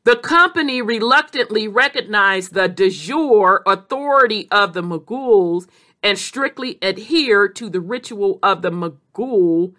The 0.06 0.18
company 0.18 0.82
reluctantly 0.82 1.68
recognized 1.68 2.54
the 2.54 2.68
de 2.68 2.90
jure 2.90 3.64
authority 3.66 4.50
of 4.52 4.74
the 4.74 4.84
Mughals 4.84 5.68
and 6.02 6.20
strictly 6.20 6.78
adhered 6.84 7.56
to 7.56 7.70
the 7.70 7.80
ritual 7.80 8.38
of 8.44 8.62
the 8.62 8.72
Mughal 8.72 9.74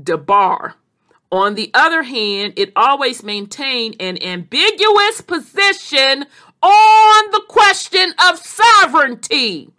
Darbar. 0.00 0.74
On 1.32 1.54
the 1.54 1.70
other 1.72 2.02
hand, 2.02 2.54
it 2.56 2.72
always 2.76 3.22
maintained 3.22 3.96
an 3.98 4.22
ambiguous 4.22 5.22
position 5.22 6.26
on 6.62 7.30
the 7.30 7.42
question 7.48 8.12
of 8.18 8.38
sovereignty. 8.38 9.70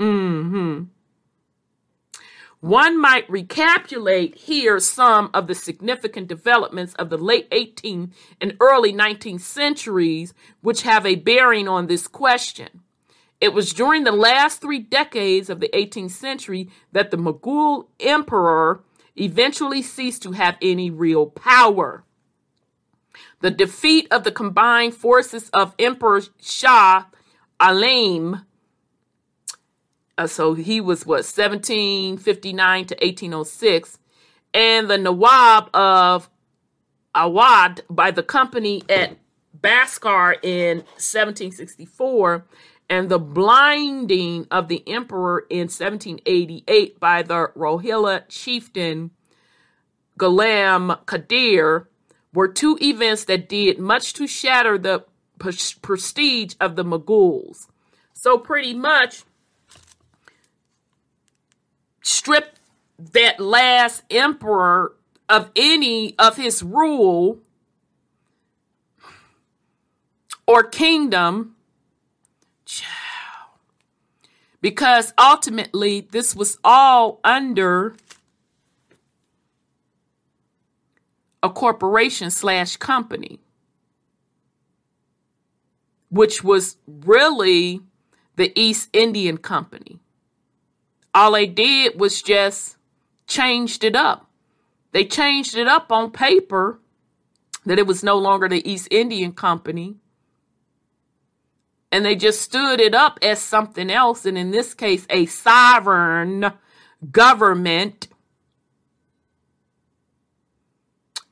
Mm-hmm. 0.00 0.84
One 2.60 3.00
might 3.00 3.30
recapitulate 3.30 4.34
here 4.34 4.80
some 4.80 5.30
of 5.32 5.46
the 5.46 5.54
significant 5.54 6.26
developments 6.26 6.92
of 6.94 7.08
the 7.08 7.16
late 7.16 7.48
18th 7.50 8.10
and 8.40 8.56
early 8.60 8.92
19th 8.92 9.42
centuries, 9.42 10.34
which 10.60 10.82
have 10.82 11.06
a 11.06 11.14
bearing 11.14 11.68
on 11.68 11.86
this 11.86 12.08
question. 12.08 12.82
It 13.40 13.52
was 13.52 13.72
during 13.72 14.02
the 14.02 14.12
last 14.12 14.60
three 14.60 14.80
decades 14.80 15.48
of 15.48 15.60
the 15.60 15.70
18th 15.72 16.10
century 16.10 16.68
that 16.90 17.12
the 17.12 17.16
Mughal 17.16 17.86
emperor 18.00 18.82
eventually 19.14 19.80
ceased 19.80 20.24
to 20.24 20.32
have 20.32 20.56
any 20.60 20.90
real 20.90 21.26
power. 21.26 22.02
The 23.40 23.52
defeat 23.52 24.08
of 24.10 24.24
the 24.24 24.32
combined 24.32 24.94
forces 24.94 25.48
of 25.50 25.76
Emperor 25.78 26.22
Shah 26.40 27.04
Alam 27.60 28.44
uh, 30.18 30.26
so 30.26 30.54
he 30.54 30.80
was 30.80 31.06
what 31.06 31.24
1759 31.24 32.86
to 32.86 32.94
1806, 32.96 33.98
and 34.52 34.90
the 34.90 34.98
Nawab 34.98 35.70
of 35.74 36.28
Awadh 37.14 37.80
by 37.88 38.10
the 38.10 38.24
company 38.24 38.82
at 38.88 39.16
Buxar 39.58 40.34
in 40.42 40.78
1764, 40.78 42.44
and 42.90 43.08
the 43.08 43.18
blinding 43.18 44.46
of 44.50 44.66
the 44.66 44.82
emperor 44.88 45.46
in 45.48 45.68
1788 45.68 46.98
by 46.98 47.22
the 47.22 47.52
Rohilla 47.56 48.24
chieftain 48.28 49.12
Ghulam 50.18 51.04
Qadir 51.04 51.86
were 52.34 52.48
two 52.48 52.76
events 52.82 53.24
that 53.24 53.48
did 53.48 53.78
much 53.78 54.14
to 54.14 54.26
shatter 54.26 54.76
the 54.76 55.04
prestige 55.38 56.54
of 56.60 56.74
the 56.74 56.84
Mughals. 56.84 57.68
So 58.14 58.36
pretty 58.36 58.74
much 58.74 59.22
stripped 62.02 62.60
that 62.98 63.38
last 63.40 64.02
emperor 64.10 64.94
of 65.28 65.50
any 65.54 66.14
of 66.18 66.36
his 66.36 66.62
rule 66.62 67.38
or 70.46 70.64
kingdom. 70.64 71.54
Because 74.60 75.12
ultimately, 75.16 76.00
this 76.00 76.34
was 76.34 76.58
all 76.64 77.20
under 77.22 77.94
a 81.42 81.50
corporation 81.50 82.30
slash 82.30 82.76
company, 82.76 83.38
which 86.10 86.42
was 86.42 86.76
really 86.86 87.80
the 88.34 88.52
East 88.58 88.88
Indian 88.92 89.36
Company. 89.36 90.00
All 91.18 91.32
they 91.32 91.46
did 91.46 91.98
was 91.98 92.22
just 92.22 92.76
changed 93.26 93.82
it 93.82 93.96
up. 93.96 94.30
They 94.92 95.04
changed 95.04 95.56
it 95.56 95.66
up 95.66 95.90
on 95.90 96.12
paper 96.12 96.78
that 97.66 97.76
it 97.76 97.88
was 97.88 98.04
no 98.04 98.16
longer 98.16 98.48
the 98.48 98.62
East 98.70 98.86
Indian 98.92 99.32
Company. 99.32 99.96
And 101.90 102.04
they 102.04 102.14
just 102.14 102.40
stood 102.40 102.80
it 102.80 102.94
up 102.94 103.18
as 103.20 103.40
something 103.40 103.90
else, 103.90 104.26
and 104.26 104.38
in 104.38 104.52
this 104.52 104.74
case, 104.74 105.08
a 105.10 105.26
sovereign 105.26 106.52
government 107.10 108.06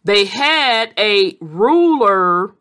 they 0.03 0.25
had 0.25 0.93
a 0.99 1.37
ruler 1.41 2.57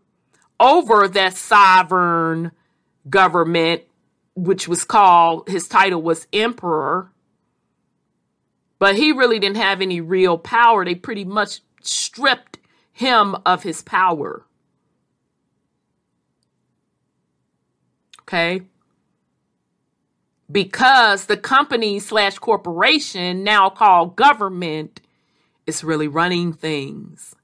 over 0.60 1.07
that 1.07 1.34
sovereign 1.35 2.52
government, 3.10 3.81
which 4.35 4.68
was 4.68 4.85
called, 4.85 5.49
his 5.49 5.68
title 5.68 6.03
was 6.03 6.27
emperor. 6.31 7.11
But 8.77 8.95
he 8.95 9.11
really 9.11 9.39
didn't 9.39 9.57
have 9.57 9.81
any 9.81 10.02
real 10.02 10.38
power. 10.38 10.84
They 10.84 10.95
pretty 10.95 11.26
much 11.26 11.61
stripped 11.81 12.60
him 12.91 13.35
of 13.45 13.64
his 13.64 13.81
power. 13.81 14.45
Okay. 18.22 18.61
Because 20.52 21.26
the 21.26 21.38
company 21.38 21.99
slash 21.99 22.38
corporation, 22.38 23.43
now 23.43 23.69
called 23.69 24.15
government, 24.15 25.02
is 25.65 25.84
really 25.84 26.07
running 26.07 26.53
things. 26.53 27.35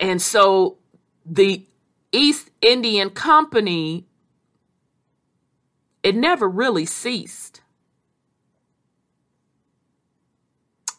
And 0.00 0.22
so 0.22 0.78
the 1.26 1.64
East 2.12 2.50
Indian 2.62 3.10
Company, 3.10 4.06
it 6.02 6.14
never 6.14 6.48
really 6.48 6.86
ceased. 6.86 7.47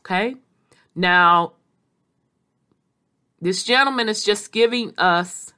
Okay. 0.10 0.38
Now, 0.96 1.54
this 3.40 3.64
gentleman 3.64 4.10
is 4.10 4.24
just 4.24 4.52
giving 4.52 4.92
us 4.98 5.54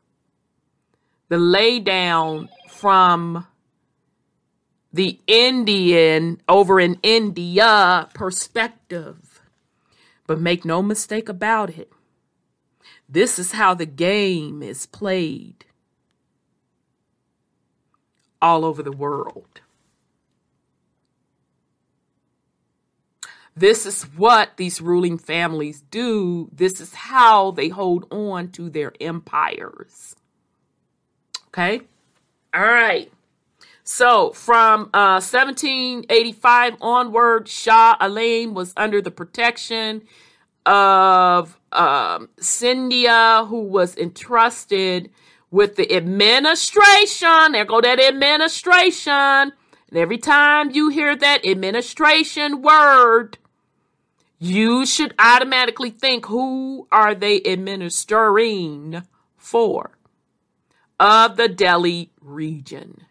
the 1.29 1.37
laydown 1.37 2.49
from 2.69 3.47
the 4.91 5.21
Indian 5.25 6.41
over 6.49 6.81
in 6.81 6.99
India 7.01 8.09
perspective. 8.13 9.41
But 10.27 10.41
make 10.41 10.65
no 10.65 10.81
mistake 10.81 11.29
about 11.29 11.69
it. 11.69 11.89
This 13.07 13.39
is 13.39 13.53
how 13.53 13.73
the 13.73 13.85
game 13.85 14.61
is 14.61 14.85
played 14.85 15.63
all 18.41 18.65
over 18.65 18.83
the 18.83 18.91
world. 18.91 19.60
This 23.61 23.85
is 23.85 24.01
what 24.17 24.57
these 24.57 24.81
ruling 24.81 25.19
families 25.19 25.83
do. 25.91 26.49
This 26.51 26.81
is 26.81 26.95
how 26.95 27.51
they 27.51 27.69
hold 27.69 28.11
on 28.11 28.49
to 28.53 28.71
their 28.71 28.91
empires. 28.99 30.15
Okay? 31.49 31.81
All 32.55 32.63
right. 32.63 33.11
So 33.83 34.31
from 34.31 34.89
uh, 34.95 35.21
1785 35.21 36.77
onward, 36.81 37.47
Shah 37.47 37.97
Alam 37.99 38.55
was 38.55 38.73
under 38.75 38.99
the 38.99 39.11
protection 39.11 40.05
of 40.65 41.59
um, 41.71 42.29
who 42.39 43.61
was 43.61 43.95
entrusted 43.95 45.11
with 45.51 45.75
the 45.75 45.95
administration. 45.95 47.51
There 47.51 47.65
go 47.65 47.79
that 47.79 47.99
administration. 47.99 49.13
And 49.13 49.97
every 49.99 50.17
time 50.17 50.71
you 50.71 50.89
hear 50.89 51.15
that 51.15 51.45
administration 51.45 52.63
word, 52.63 53.37
you 54.43 54.87
should 54.87 55.13
automatically 55.19 55.91
think 55.91 56.25
who 56.25 56.87
are 56.91 57.13
they 57.13 57.43
administering 57.43 59.03
for? 59.37 59.91
Of 60.99 61.37
the 61.37 61.47
Delhi 61.47 62.11
region. 62.19 63.03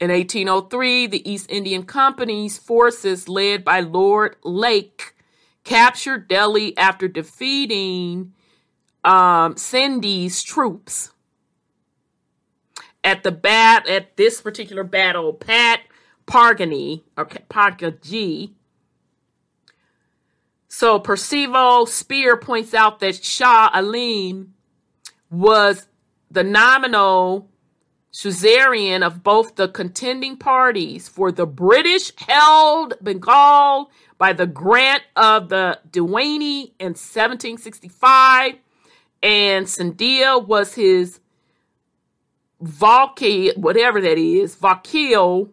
In 0.00 0.10
1803, 0.10 1.06
the 1.06 1.30
East 1.30 1.48
Indian 1.48 1.84
Company's 1.84 2.58
forces, 2.58 3.28
led 3.28 3.64
by 3.64 3.78
Lord 3.80 4.34
Lake, 4.42 5.14
captured 5.62 6.26
Delhi 6.26 6.76
after 6.76 7.06
defeating 7.06 8.32
um, 9.04 9.54
troops. 9.54 11.12
At 13.04 13.22
the 13.22 13.30
bat 13.30 13.88
at 13.88 14.16
this 14.16 14.40
particular 14.40 14.82
battle, 14.82 15.32
Pat 15.32 15.82
Pargani 16.26 17.02
or 17.16 17.26
Pargaji. 17.26 18.52
So 20.68 20.98
Percival 20.98 21.86
Spear 21.86 22.36
points 22.36 22.74
out 22.74 23.00
that 23.00 23.24
Shah 23.24 23.70
Alam 23.72 24.54
was 25.30 25.88
the 26.30 26.42
nominal 26.44 27.48
suzerain 28.10 29.02
of 29.02 29.22
both 29.22 29.56
the 29.56 29.68
contending 29.68 30.36
parties, 30.36 31.08
for 31.08 31.30
the 31.30 31.46
British 31.46 32.12
held 32.16 32.94
Bengal 33.02 33.90
by 34.18 34.32
the 34.32 34.46
grant 34.46 35.02
of 35.14 35.50
the 35.50 35.78
Diwani 35.90 36.72
in 36.78 36.94
1765, 36.94 38.54
and 39.22 39.66
Scindia 39.66 40.38
was 40.38 40.74
his 40.74 41.20
Valki, 42.62 43.54
whatever 43.56 44.00
that 44.00 44.16
is, 44.16 44.56
Vakil 44.56 45.50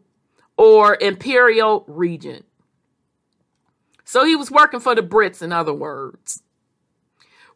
or 0.58 0.98
imperial 1.00 1.84
regent. 1.88 2.46
So 4.06 4.26
he 4.26 4.36
was 4.36 4.52
working 4.52 4.80
for 4.80 4.96
the 4.96 5.02
Brits, 5.02 5.42
in 5.42 5.52
other 5.52 5.74
words. 5.74 6.44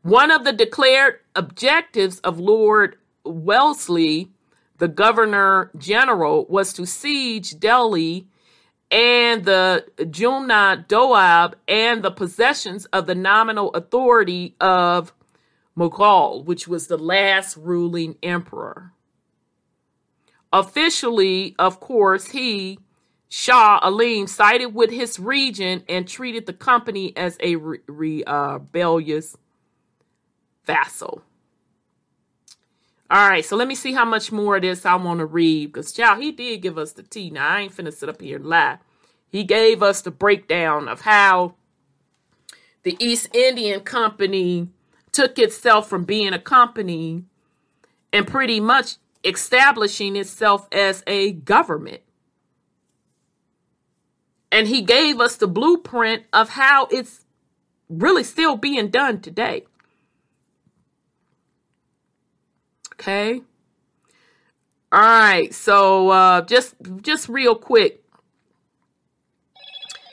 One 0.01 0.31
of 0.31 0.43
the 0.43 0.53
declared 0.53 1.19
objectives 1.35 2.19
of 2.19 2.39
Lord 2.39 2.97
Wellesley 3.23 4.31
the 4.77 4.87
governor 4.87 5.71
general, 5.77 6.45
was 6.49 6.73
to 6.73 6.85
siege 6.85 7.59
Delhi 7.59 8.27
and 8.89 9.43
the 9.43 9.85
Jumna 9.97 10.87
Doab 10.87 11.55
and 11.67 12.03
the 12.03 12.11
possessions 12.11 12.85
of 12.87 13.05
the 13.07 13.15
nominal 13.15 13.71
authority 13.71 14.55
of 14.61 15.13
Mughal, 15.77 16.45
which 16.45 16.67
was 16.67 16.87
the 16.87 16.97
last 16.97 17.57
ruling 17.57 18.17
emperor. 18.23 18.93
Officially, 20.53 21.55
of 21.59 21.79
course, 21.79 22.29
he, 22.29 22.79
Shah 23.29 23.79
Alam, 23.81 24.27
sided 24.27 24.69
with 24.69 24.89
his 24.89 25.19
region 25.19 25.83
and 25.89 26.07
treated 26.07 26.45
the 26.45 26.53
company 26.53 27.15
as 27.17 27.37
a 27.41 27.55
re- 27.57 28.23
uh, 28.23 28.53
rebellious 28.53 29.35
vassal. 30.65 31.21
All 33.09 33.29
right, 33.29 33.45
so 33.45 33.55
let 33.55 33.69
me 33.69 33.75
see 33.75 33.93
how 33.93 34.03
much 34.03 34.33
more 34.33 34.57
of 34.57 34.63
this 34.63 34.85
I 34.85 34.95
want 34.95 35.19
to 35.19 35.25
read 35.25 35.67
because, 35.67 35.93
child, 35.93 36.21
he 36.21 36.31
did 36.31 36.61
give 36.61 36.77
us 36.77 36.91
the 36.91 37.03
tea. 37.03 37.29
Now, 37.29 37.47
I 37.47 37.61
ain't 37.61 37.75
finna 37.75 37.93
sit 37.93 38.09
up 38.09 38.21
here 38.21 38.35
and 38.35 38.45
lie. 38.45 38.79
He 39.29 39.43
gave 39.43 39.81
us 39.81 40.01
the 40.01 40.11
breakdown 40.11 40.87
of 40.89 41.01
how 41.01 41.55
the 42.83 42.97
East 42.99 43.33
Indian 43.33 43.81
Company 43.81 44.69
took 45.11 45.39
itself 45.39 45.89
from 45.89 46.03
being 46.03 46.33
a 46.33 46.39
company 46.39 47.23
and 48.11 48.27
pretty 48.27 48.59
much 48.59 48.97
establishing 49.23 50.15
itself 50.15 50.67
as 50.71 51.03
a 51.07 51.31
government. 51.31 52.01
And 54.51 54.67
he 54.67 54.81
gave 54.81 55.19
us 55.19 55.35
the 55.35 55.47
blueprint 55.47 56.23
of 56.31 56.49
how 56.49 56.87
it's 56.89 57.25
really 57.89 58.23
still 58.23 58.55
being 58.55 58.89
done 58.89 59.21
today. 59.21 59.65
Okay. 62.93 63.41
All 64.91 65.01
right. 65.01 65.53
So 65.53 66.09
uh, 66.09 66.41
just 66.41 66.75
just 67.01 67.29
real 67.29 67.55
quick. 67.55 68.03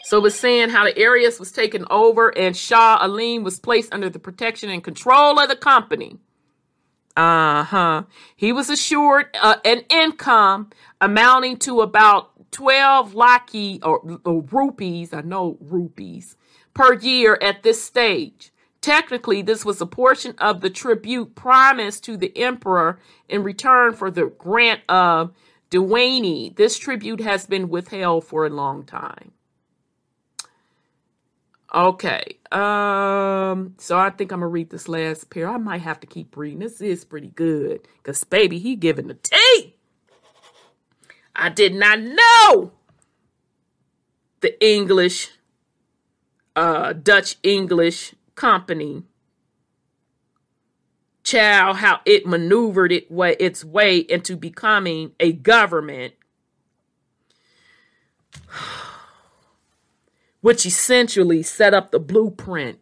So 0.03 0.19
it 0.19 0.23
was 0.23 0.39
saying 0.39 0.69
how 0.69 0.85
the 0.85 0.97
areas 0.99 1.41
was 1.41 1.51
taken 1.51 1.87
over 1.91 2.37
and 2.37 2.55
Shah 2.55 2.99
Alam 3.01 3.43
was 3.43 3.59
placed 3.59 3.93
under 3.95 4.11
the 4.11 4.19
protection 4.19 4.69
and 4.69 4.85
control 4.85 5.39
of 5.39 5.49
the 5.49 5.57
company. 5.57 6.19
Uh 7.17 7.65
huh. 7.65 8.03
He 8.37 8.53
was 8.53 8.69
assured 8.69 9.29
uh, 9.41 9.57
an 9.65 9.83
income 9.89 10.71
amounting 11.01 11.57
to 11.59 11.81
about 11.81 12.33
12 12.55 13.15
lakhs 13.15 13.79
or, 13.83 14.21
or 14.25 14.43
rupees, 14.43 15.13
I 15.13 15.23
know 15.23 15.59
rupees, 15.61 16.37
per 16.73 16.95
year 16.95 17.37
at 17.43 17.63
this 17.63 17.83
stage. 17.83 18.53
Technically, 18.81 19.43
this 19.43 19.65
was 19.65 19.81
a 19.81 19.87
portion 19.87 20.35
of 20.39 20.61
the 20.61 20.71
tribute 20.71 21.35
promised 21.35 22.05
to 22.05 22.17
the 22.17 22.37
emperor 22.37 23.01
in 23.29 23.43
return 23.43 23.95
for 23.95 24.11
the 24.11 24.27
grant 24.39 24.83
of 24.89 25.33
Diwani. 25.71 26.55
This 26.55 26.79
tribute 26.79 27.21
has 27.21 27.47
been 27.47 27.69
withheld 27.69 28.25
for 28.25 28.47
a 28.47 28.51
long 28.51 28.85
time. 28.85 29.33
Okay. 31.75 32.39
Um, 32.53 33.75
so 33.79 33.99
I 33.99 34.11
think 34.11 34.31
I'm 34.31 34.41
gonna 34.41 34.49
read 34.49 34.71
this 34.71 34.87
last 34.87 35.29
pair. 35.29 35.49
I 35.49 35.57
might 35.57 35.81
have 35.81 35.99
to 36.01 36.07
keep 36.07 36.37
reading. 36.37 36.61
This 36.61 36.81
is 36.81 37.05
pretty 37.05 37.29
good. 37.29 37.89
Cause 38.05 38.23
baby, 38.23 38.61
he 38.61 38.77
giving 38.77 39.09
the 39.09 39.15
tea. 39.15 39.74
I 41.37 41.49
did 41.49 41.75
not 41.75 42.01
know 42.01 42.73
the 44.41 44.65
English, 44.65 45.31
uh, 46.55 46.93
Dutch 46.93 47.37
English 47.43 48.15
company. 48.35 49.03
Child, 51.23 51.79
how 51.79 52.01
it 52.05 52.27
maneuvered 52.27 52.93
it 52.93 53.11
way 53.11 53.35
its 53.41 53.65
way 53.65 53.99
into 53.99 54.37
becoming 54.37 55.13
a 55.19 55.33
government 55.33 56.13
which 60.43 60.67
essentially 60.67 61.43
set 61.43 61.73
up 61.73 61.91
the 61.91 61.99
blueprint 61.99 62.79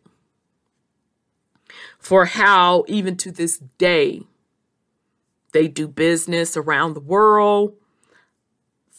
for 2.01 2.25
how, 2.25 2.85
even 2.89 3.17
to 3.19 3.31
this 3.31 3.59
day, 3.79 4.23
they 5.53 5.69
do 5.69 5.87
business 5.87 6.57
around 6.57 6.95
the 6.95 7.01
world 7.01 7.77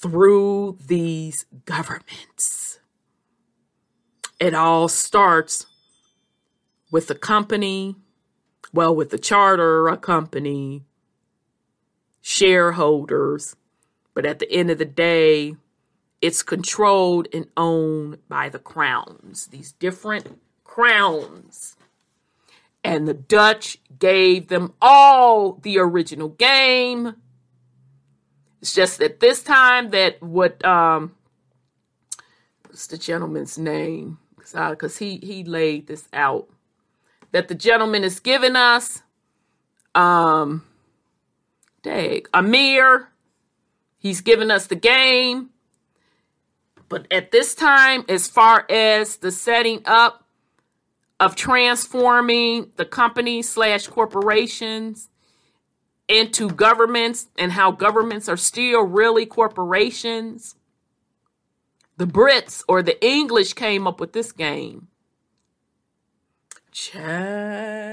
through 0.03 0.77
these 0.85 1.45
governments. 1.63 2.77
It 4.38 4.53
all 4.53 4.89
starts 4.89 5.65
with 6.91 7.09
a 7.09 7.15
company, 7.15 7.95
well, 8.73 8.93
with 8.93 9.11
the 9.11 9.17
charter, 9.17 9.88
a 9.88 9.95
company, 9.95 10.84
shareholders, 12.19 13.55
but 14.13 14.25
at 14.25 14.39
the 14.39 14.51
end 14.51 14.69
of 14.69 14.77
the 14.77 14.84
day, 14.84 15.55
it's 16.19 16.43
controlled 16.43 17.30
and 17.34 17.47
owned 17.55 18.17
by 18.27 18.49
the 18.49 18.59
crowns, 18.59 19.47
these 19.47 19.71
different 19.71 20.38
crowns. 20.65 21.77
And 22.84 23.07
the 23.07 23.13
Dutch 23.13 23.77
gave 23.97 24.49
them 24.49 24.73
all 24.81 25.53
the 25.53 25.77
original 25.77 26.27
game. 26.27 27.15
It's 28.64 28.73
just 28.73 29.02
at 29.02 29.19
this 29.19 29.44
time 29.44 29.90
that 29.90 30.23
what 30.23 30.64
um 30.64 31.11
what's 32.65 32.88
the 32.88 32.98
gentleman's 32.98 33.57
name? 33.57 34.19
Because 34.38 34.99
he 34.99 35.18
he 35.22 35.44
laid 35.44 35.88
this 35.88 36.07
out. 36.14 36.48
That 37.34 37.49
the 37.49 37.56
gentleman 37.56 38.06
is 38.06 38.22
giving 38.22 38.56
us 38.56 39.02
um 39.94 40.64
dag 41.81 42.30
Amir. 42.34 43.10
He's 43.99 44.22
giving 44.22 44.49
us 44.49 44.68
the 44.68 44.76
game. 44.76 45.49
But 46.88 47.06
at 47.11 47.31
this 47.31 47.56
time, 47.56 48.06
as 48.07 48.30
far 48.30 48.65
as 48.69 49.18
the 49.18 49.34
setting 49.34 49.81
up 49.84 50.23
of 51.19 51.35
transforming 51.35 52.72
the 52.77 52.85
company 52.85 53.41
slash 53.41 53.88
corporations 53.88 55.10
into 56.07 56.49
governments 56.49 57.27
and 57.38 57.51
how 57.51 57.71
governments 57.71 58.27
are 58.27 58.38
still 58.38 58.84
really 58.84 59.25
corporations, 59.25 60.55
the 61.97 62.05
Brits 62.05 62.63
or 62.67 62.81
the 62.81 63.03
English 63.05 63.53
came 63.53 63.88
up 63.88 63.99
with 63.99 64.13
this 64.13 64.31
game. 64.31 64.88
Child. 66.71 67.84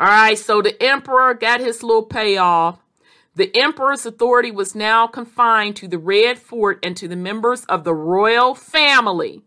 All 0.00 0.06
right, 0.06 0.38
so 0.38 0.62
the 0.62 0.80
emperor 0.80 1.34
got 1.34 1.58
his 1.58 1.82
little 1.82 2.04
payoff. 2.04 2.78
The 3.34 3.50
emperor's 3.56 4.06
authority 4.06 4.52
was 4.52 4.74
now 4.74 5.08
confined 5.08 5.76
to 5.76 5.88
the 5.88 5.98
Red 5.98 6.38
Fort 6.38 6.78
and 6.84 6.96
to 6.96 7.08
the 7.08 7.16
members 7.16 7.64
of 7.64 7.84
the 7.84 7.94
royal 7.94 8.54
family. 8.54 9.42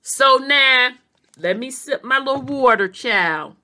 So 0.00 0.36
now, 0.36 0.90
let 1.38 1.58
me 1.58 1.70
sip 1.70 2.04
my 2.04 2.18
little 2.18 2.42
water, 2.42 2.88
child. 2.88 3.56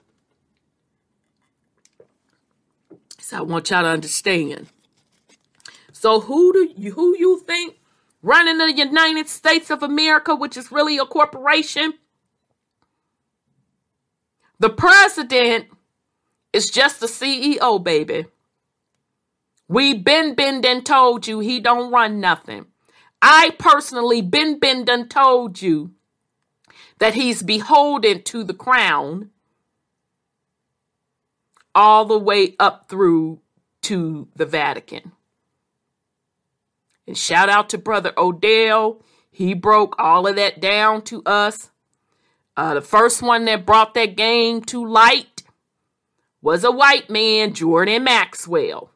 So 3.28 3.36
I 3.36 3.42
want 3.42 3.68
y'all 3.68 3.82
to 3.82 3.90
understand. 3.90 4.68
So 5.92 6.18
who 6.18 6.50
do 6.54 6.72
you 6.74 6.92
who 6.92 7.14
you 7.14 7.40
think 7.40 7.76
running 8.22 8.56
the 8.56 8.72
United 8.72 9.28
States 9.28 9.70
of 9.70 9.82
America, 9.82 10.34
which 10.34 10.56
is 10.56 10.72
really 10.72 10.96
a 10.96 11.04
corporation? 11.04 11.92
The 14.60 14.70
president 14.70 15.66
is 16.54 16.70
just 16.70 17.00
the 17.00 17.06
CEO, 17.06 17.84
baby. 17.84 18.24
We 19.68 19.92
been 19.92 20.34
been 20.34 20.62
done 20.62 20.82
told 20.82 21.26
you 21.26 21.40
he 21.40 21.60
don't 21.60 21.92
run 21.92 22.20
nothing. 22.20 22.64
I 23.20 23.50
personally 23.58 24.22
been 24.22 24.58
been 24.58 24.86
done 24.86 25.06
told 25.06 25.60
you 25.60 25.90
that 26.98 27.12
he's 27.12 27.42
beholden 27.42 28.22
to 28.22 28.42
the 28.42 28.54
crown 28.54 29.32
all 31.78 32.04
the 32.04 32.18
way 32.18 32.56
up 32.58 32.88
through 32.88 33.40
to 33.82 34.26
the 34.34 34.44
Vatican. 34.44 35.12
And 37.06 37.16
shout 37.16 37.48
out 37.48 37.70
to 37.70 37.78
Brother 37.78 38.12
Odell. 38.18 39.00
He 39.30 39.54
broke 39.54 39.94
all 39.96 40.26
of 40.26 40.34
that 40.34 40.60
down 40.60 41.02
to 41.02 41.22
us. 41.24 41.70
Uh, 42.56 42.74
the 42.74 42.80
first 42.80 43.22
one 43.22 43.44
that 43.44 43.64
brought 43.64 43.94
that 43.94 44.16
game 44.16 44.60
to 44.62 44.84
light 44.84 45.44
was 46.42 46.64
a 46.64 46.72
white 46.72 47.08
man, 47.08 47.54
Jordan 47.54 48.02
Maxwell 48.02 48.90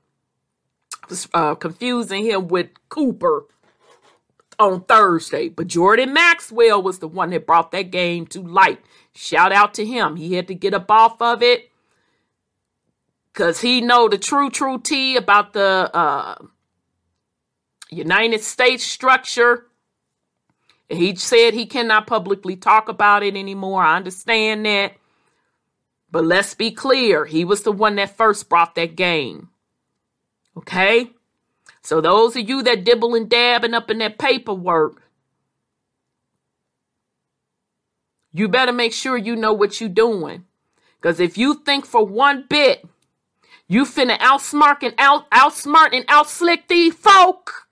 uh, 1.35 1.55
confusing 1.55 2.25
him 2.25 2.49
with 2.49 2.69
Cooper 2.89 3.47
on 4.59 4.83
Thursday. 4.83 5.49
But 5.49 5.69
Jordan 5.69 6.13
Maxwell 6.13 6.83
was 6.83 6.99
the 6.99 7.09
one 7.09 7.31
that 7.31 7.47
brought 7.47 7.73
that 7.73 7.91
game 7.91 8.27
to 8.29 8.43
light. 8.43 8.81
Shout 9.15 9.53
out 9.53 9.75
to 9.75 9.85
him. 9.85 10.17
He 10.17 10.35
had 10.35 10.49
to 10.49 10.55
get 10.55 10.75
up 10.75 10.91
off 10.91 11.21
of 11.21 11.43
it 11.43 11.71
because 13.33 13.61
he 13.61 13.81
know 13.81 14.09
the 14.09 14.19
true, 14.19 14.51
true 14.51 14.79
tea 14.79 15.17
about 15.17 15.53
the 15.53 15.91
uh, 15.95 16.37
United 17.91 18.43
States 18.43 18.85
structure. 18.85 19.67
He 20.89 21.17
said 21.17 21.55
he 21.55 21.67
cannot 21.67 22.07
publicly 22.07 22.57
talk 22.57 22.89
about 22.89 23.23
it 23.23 23.35
anymore. 23.35 23.83
I 23.83 23.97
understand 23.97 24.67
that. 24.67 24.93
But 26.11 26.27
let's 26.27 26.55
be 26.55 26.71
clear. 26.71 27.25
He 27.25 27.45
was 27.45 27.63
the 27.63 27.73
one 27.73 27.97
that 27.97 28.17
first 28.17 28.51
brought 28.51 28.75
that 28.75 28.97
game. 28.97 29.49
Okay? 30.55 31.11
So 31.83 32.03
those 32.03 32.37
of 32.37 32.47
you 32.47 32.63
that 32.63 32.85
dibble 32.85 33.15
and 33.15 33.31
dabbing 33.31 33.73
up 33.73 33.91
in 33.91 33.99
that 33.99 34.19
paperwork, 34.19 35.03
you 38.31 38.47
better 38.49 38.73
make 38.73 38.93
sure 38.93 39.17
you 39.17 39.35
know 39.37 39.55
what 39.55 39.81
you're 39.81 39.89
doing. 39.89 40.45
Because 41.01 41.19
if 41.19 41.39
you 41.39 41.55
think 41.65 41.87
for 41.87 42.05
one 42.05 42.45
bit 42.49 42.85
you 43.73 43.85
finna 43.85 44.19
outsmart 44.19 44.83
and 44.83 44.95
out 44.99 45.31
outsmart 45.31 45.95
and 45.95 46.07
outslick 46.09 46.69
these 46.69 46.95
folk, 46.95 47.69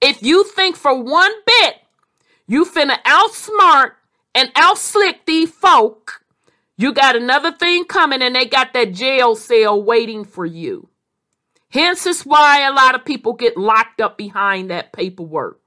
if 0.00 0.22
you 0.22 0.44
think 0.44 0.76
for 0.76 0.94
one 0.94 1.32
bit 1.46 1.74
you 2.46 2.64
finna 2.64 3.00
outsmart 3.02 3.92
and 4.34 4.52
outslick 4.54 5.16
these 5.26 5.50
folk, 5.50 6.24
you 6.78 6.94
got 6.94 7.16
another 7.16 7.52
thing 7.52 7.84
coming 7.84 8.22
and 8.22 8.34
they 8.34 8.46
got 8.46 8.72
that 8.72 8.94
jail 8.94 9.36
cell 9.36 9.82
waiting 9.82 10.24
for 10.24 10.46
you. 10.46 10.88
Hence 11.68 12.06
is 12.06 12.22
why 12.22 12.66
a 12.66 12.72
lot 12.72 12.94
of 12.94 13.04
people 13.04 13.34
get 13.34 13.58
locked 13.58 14.00
up 14.00 14.16
behind 14.16 14.70
that 14.70 14.92
paperwork. 14.92 15.60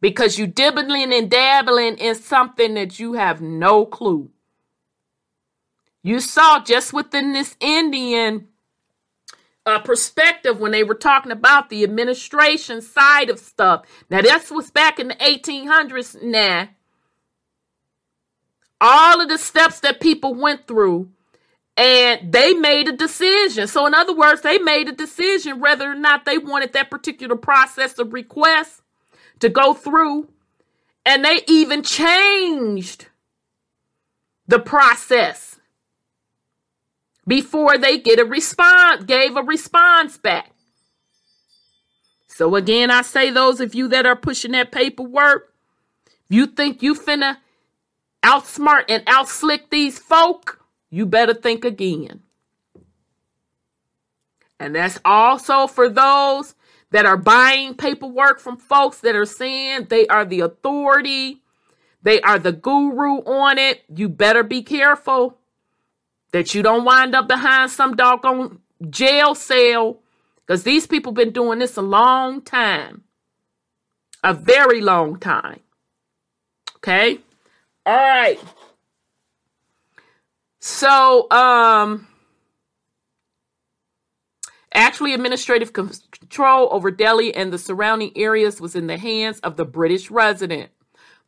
Because 0.00 0.38
you 0.38 0.48
dibbling 0.48 1.12
and 1.12 1.30
dabbling 1.30 1.96
in 1.98 2.16
something 2.16 2.74
that 2.74 2.98
you 2.98 3.12
have 3.12 3.40
no 3.40 3.86
clue. 3.86 4.30
You 6.02 6.20
saw 6.20 6.62
just 6.62 6.92
within 6.92 7.32
this 7.32 7.56
Indian 7.60 8.48
uh, 9.66 9.80
perspective 9.80 10.58
when 10.58 10.72
they 10.72 10.82
were 10.82 10.94
talking 10.94 11.32
about 11.32 11.68
the 11.68 11.84
administration 11.84 12.80
side 12.80 13.28
of 13.28 13.38
stuff. 13.38 13.84
Now, 14.08 14.22
this 14.22 14.50
was 14.50 14.70
back 14.70 14.98
in 14.98 15.08
the 15.08 15.14
1800s 15.16 16.22
now. 16.22 16.68
All 18.80 19.20
of 19.20 19.28
the 19.28 19.36
steps 19.36 19.80
that 19.80 20.00
people 20.00 20.34
went 20.34 20.66
through 20.66 21.10
and 21.76 22.32
they 22.32 22.54
made 22.54 22.88
a 22.88 22.96
decision. 22.96 23.66
So, 23.66 23.86
in 23.86 23.94
other 23.94 24.14
words, 24.14 24.40
they 24.40 24.58
made 24.58 24.88
a 24.88 24.92
decision 24.92 25.60
whether 25.60 25.90
or 25.90 25.94
not 25.94 26.24
they 26.24 26.38
wanted 26.38 26.72
that 26.72 26.90
particular 26.90 27.36
process 27.36 27.98
of 27.98 28.14
request 28.14 28.80
to 29.40 29.50
go 29.50 29.74
through. 29.74 30.28
And 31.04 31.24
they 31.24 31.40
even 31.46 31.82
changed 31.82 33.08
the 34.46 34.58
process 34.58 35.59
before 37.30 37.78
they 37.78 37.96
get 37.96 38.18
a 38.18 38.24
response, 38.24 39.04
gave 39.04 39.36
a 39.36 39.42
response 39.42 40.18
back. 40.18 40.50
So 42.26 42.56
again, 42.56 42.90
I 42.90 43.02
say 43.02 43.30
those 43.30 43.60
of 43.60 43.72
you 43.72 43.86
that 43.86 44.04
are 44.04 44.16
pushing 44.16 44.50
that 44.50 44.72
paperwork, 44.72 45.54
you 46.28 46.48
think 46.48 46.82
you 46.82 46.96
finna 46.96 47.36
outsmart 48.24 48.86
and 48.88 49.06
outslick 49.06 49.70
these 49.70 49.96
folk, 49.96 50.60
you 50.90 51.06
better 51.06 51.32
think 51.32 51.64
again. 51.64 52.22
And 54.58 54.74
that's 54.74 54.98
also 55.04 55.68
for 55.68 55.88
those 55.88 56.56
that 56.90 57.06
are 57.06 57.16
buying 57.16 57.76
paperwork 57.76 58.40
from 58.40 58.56
folks 58.56 58.98
that 59.02 59.14
are 59.14 59.24
saying 59.24 59.86
they 59.88 60.08
are 60.08 60.24
the 60.24 60.40
authority, 60.40 61.44
they 62.02 62.20
are 62.22 62.40
the 62.40 62.52
guru 62.52 63.18
on 63.22 63.56
it. 63.56 63.84
You 63.94 64.08
better 64.08 64.42
be 64.42 64.64
careful 64.64 65.39
that 66.32 66.54
you 66.54 66.62
don't 66.62 66.84
wind 66.84 67.14
up 67.14 67.28
behind 67.28 67.70
some 67.70 67.96
doggone 67.96 68.60
jail 68.88 69.34
cell 69.34 70.00
because 70.46 70.62
these 70.62 70.86
people 70.86 71.12
been 71.12 71.32
doing 71.32 71.58
this 71.58 71.76
a 71.76 71.82
long 71.82 72.42
time. 72.42 73.04
A 74.22 74.34
very 74.34 74.80
long 74.80 75.18
time. 75.18 75.60
Okay? 76.76 77.18
All 77.86 77.96
right. 77.96 78.38
So, 80.60 81.30
um, 81.30 82.06
actually, 84.74 85.14
administrative 85.14 85.72
control 85.72 86.68
over 86.70 86.90
Delhi 86.90 87.34
and 87.34 87.52
the 87.52 87.58
surrounding 87.58 88.12
areas 88.16 88.60
was 88.60 88.76
in 88.76 88.86
the 88.86 88.98
hands 88.98 89.40
of 89.40 89.56
the 89.56 89.64
British 89.64 90.10
resident. 90.10 90.70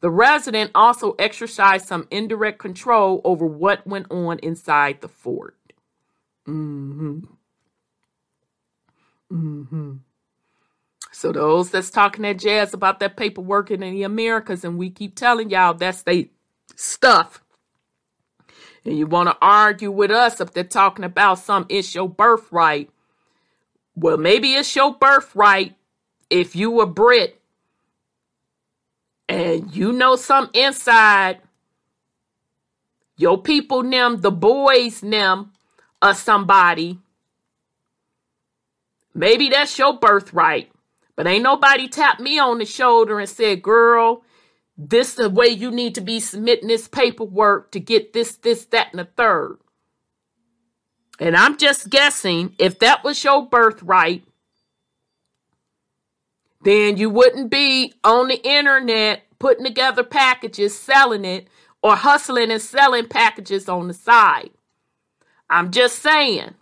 The 0.03 0.11
resident 0.11 0.73
also 0.75 1.13
exercised 1.13 1.87
some 1.87 2.09
indirect 2.11 2.59
control 2.59 3.21
over 3.25 3.47
what 3.47 3.87
went 3.87 4.11
on 4.11 4.41
inside 4.41 5.01
the 5.01 5.09
fort. 5.09 5.57
Mm-hmm. 6.47 7.21
Mm-hmm. 9.33 9.93
So 11.13 11.31
those 11.31 11.71
that's 11.71 11.91
talking 11.91 12.23
that 12.23 12.41
jazz 12.41 12.75
about 12.75 12.99
that 12.99 13.17
paperwork 13.17 13.71
in 13.71 13.81
the 13.81 14.03
Americas, 14.03 14.65
and 14.65 14.77
we 14.77 14.91
keep 14.91 15.15
telling 15.15 15.51
y'all 15.51 15.75
that's 15.75 16.03
they 16.03 16.31
stuff. 16.75 17.41
And 18.85 18.99
you 18.99 19.07
want 19.07 19.29
to 19.29 19.37
argue 19.41 19.93
with 19.93 20.11
us 20.11 20.41
if 20.41 20.53
they're 20.53 20.65
talking 20.65 21.05
about 21.05 21.39
some 21.39 21.65
it's 21.69 21.95
your 21.95 22.09
birthright. 22.09 22.91
Well, 23.95 24.17
maybe 24.17 24.55
it's 24.55 24.75
your 24.75 24.97
birthright 24.97 25.77
if 26.29 26.57
you 26.57 26.81
a 26.81 26.87
Brit 26.87 27.41
and 29.33 29.75
you 29.75 29.93
know 29.93 30.17
some 30.17 30.51
inside. 30.53 31.41
Your 33.17 33.41
people 33.41 33.83
them 33.83 34.21
the 34.21 34.31
boys 34.31 35.01
them 35.01 35.53
or 36.03 36.15
somebody. 36.15 36.99
Maybe 39.15 39.49
that's 39.49 39.79
your 39.79 39.99
birthright 39.99 40.73
but 41.17 41.27
ain't 41.27 41.43
nobody 41.43 41.89
tapped 41.89 42.21
me 42.21 42.39
on 42.39 42.59
the 42.59 42.65
shoulder 42.65 43.19
and 43.21 43.29
said 43.29 43.63
girl 43.63 44.25
this 44.77 45.15
the 45.15 45.29
way 45.29 45.47
you 45.49 45.71
need 45.71 45.95
to 45.95 46.01
be 46.01 46.19
submitting 46.19 46.69
this 46.69 46.89
paperwork 46.89 47.71
to 47.71 47.79
get 47.79 48.13
this 48.13 48.37
this 48.37 48.65
that 48.67 48.89
and 48.91 48.99
the 48.99 49.05
third. 49.05 49.59
And 51.21 51.37
i'm 51.37 51.59
just 51.59 51.91
guessing 51.91 52.55
if 52.59 52.79
that 52.81 53.05
was 53.05 53.23
your 53.23 53.47
birthright 53.47 54.25
then 56.63 56.97
you 56.97 57.11
wouldn't 57.11 57.51
be 57.51 57.93
on 58.05 58.29
the 58.29 58.41
internet 58.47 59.23
putting 59.39 59.65
together 59.65 60.05
packages, 60.05 60.79
selling 60.79 61.25
it, 61.25 61.49
or 61.83 61.97
hustling 61.97 62.51
and 62.51 62.63
selling 62.63 63.09
packages 63.09 63.69
on 63.69 63.89
the 63.89 63.95
side. 63.95 64.51
I'm 65.51 65.71
just 65.71 65.99
saying. 65.99 66.55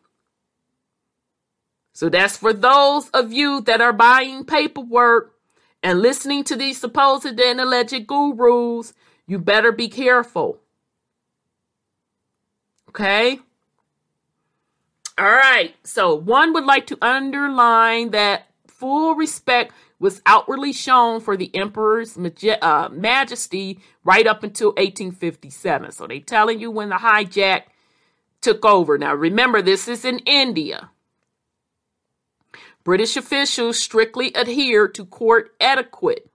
So 1.92 2.08
that's 2.08 2.38
for 2.38 2.52
those 2.52 3.10
of 3.10 3.32
you 3.32 3.60
that 3.62 3.82
are 3.82 3.92
buying 3.92 4.44
paperwork 4.44 5.34
and 5.82 6.00
listening 6.00 6.44
to 6.44 6.56
these 6.56 6.78
supposed 6.78 7.26
and 7.26 7.60
alleged 7.60 8.06
gurus. 8.06 8.92
You 9.26 9.38
better 9.38 9.72
be 9.72 9.88
careful. 9.88 10.58
Okay? 12.88 13.38
All 15.18 15.26
right. 15.26 15.74
So 15.84 16.14
one 16.14 16.52
would 16.54 16.64
like 16.64 16.86
to 16.88 16.98
underline 17.00 18.10
that 18.10 18.46
full 18.66 19.14
respect 19.14 19.72
was 20.00 20.22
outwardly 20.24 20.72
shown 20.72 21.20
for 21.20 21.36
the 21.36 21.54
emperor's 21.54 22.16
uh, 22.16 22.88
majesty 22.90 23.78
right 24.02 24.26
up 24.26 24.42
until 24.42 24.68
1857. 24.70 25.92
So 25.92 26.06
they 26.06 26.20
telling 26.20 26.58
you 26.58 26.70
when 26.70 26.88
the 26.88 26.96
hijack 26.96 27.64
took 28.40 28.64
over. 28.64 28.98
Now 28.98 29.14
remember, 29.14 29.62
this 29.62 29.86
is 29.86 30.04
in 30.04 30.18
India. 30.20 30.90
British 32.82 33.16
officials 33.16 33.78
strictly 33.78 34.34
adhered 34.34 34.94
to 34.94 35.04
court 35.04 35.54
etiquette. 35.60 36.30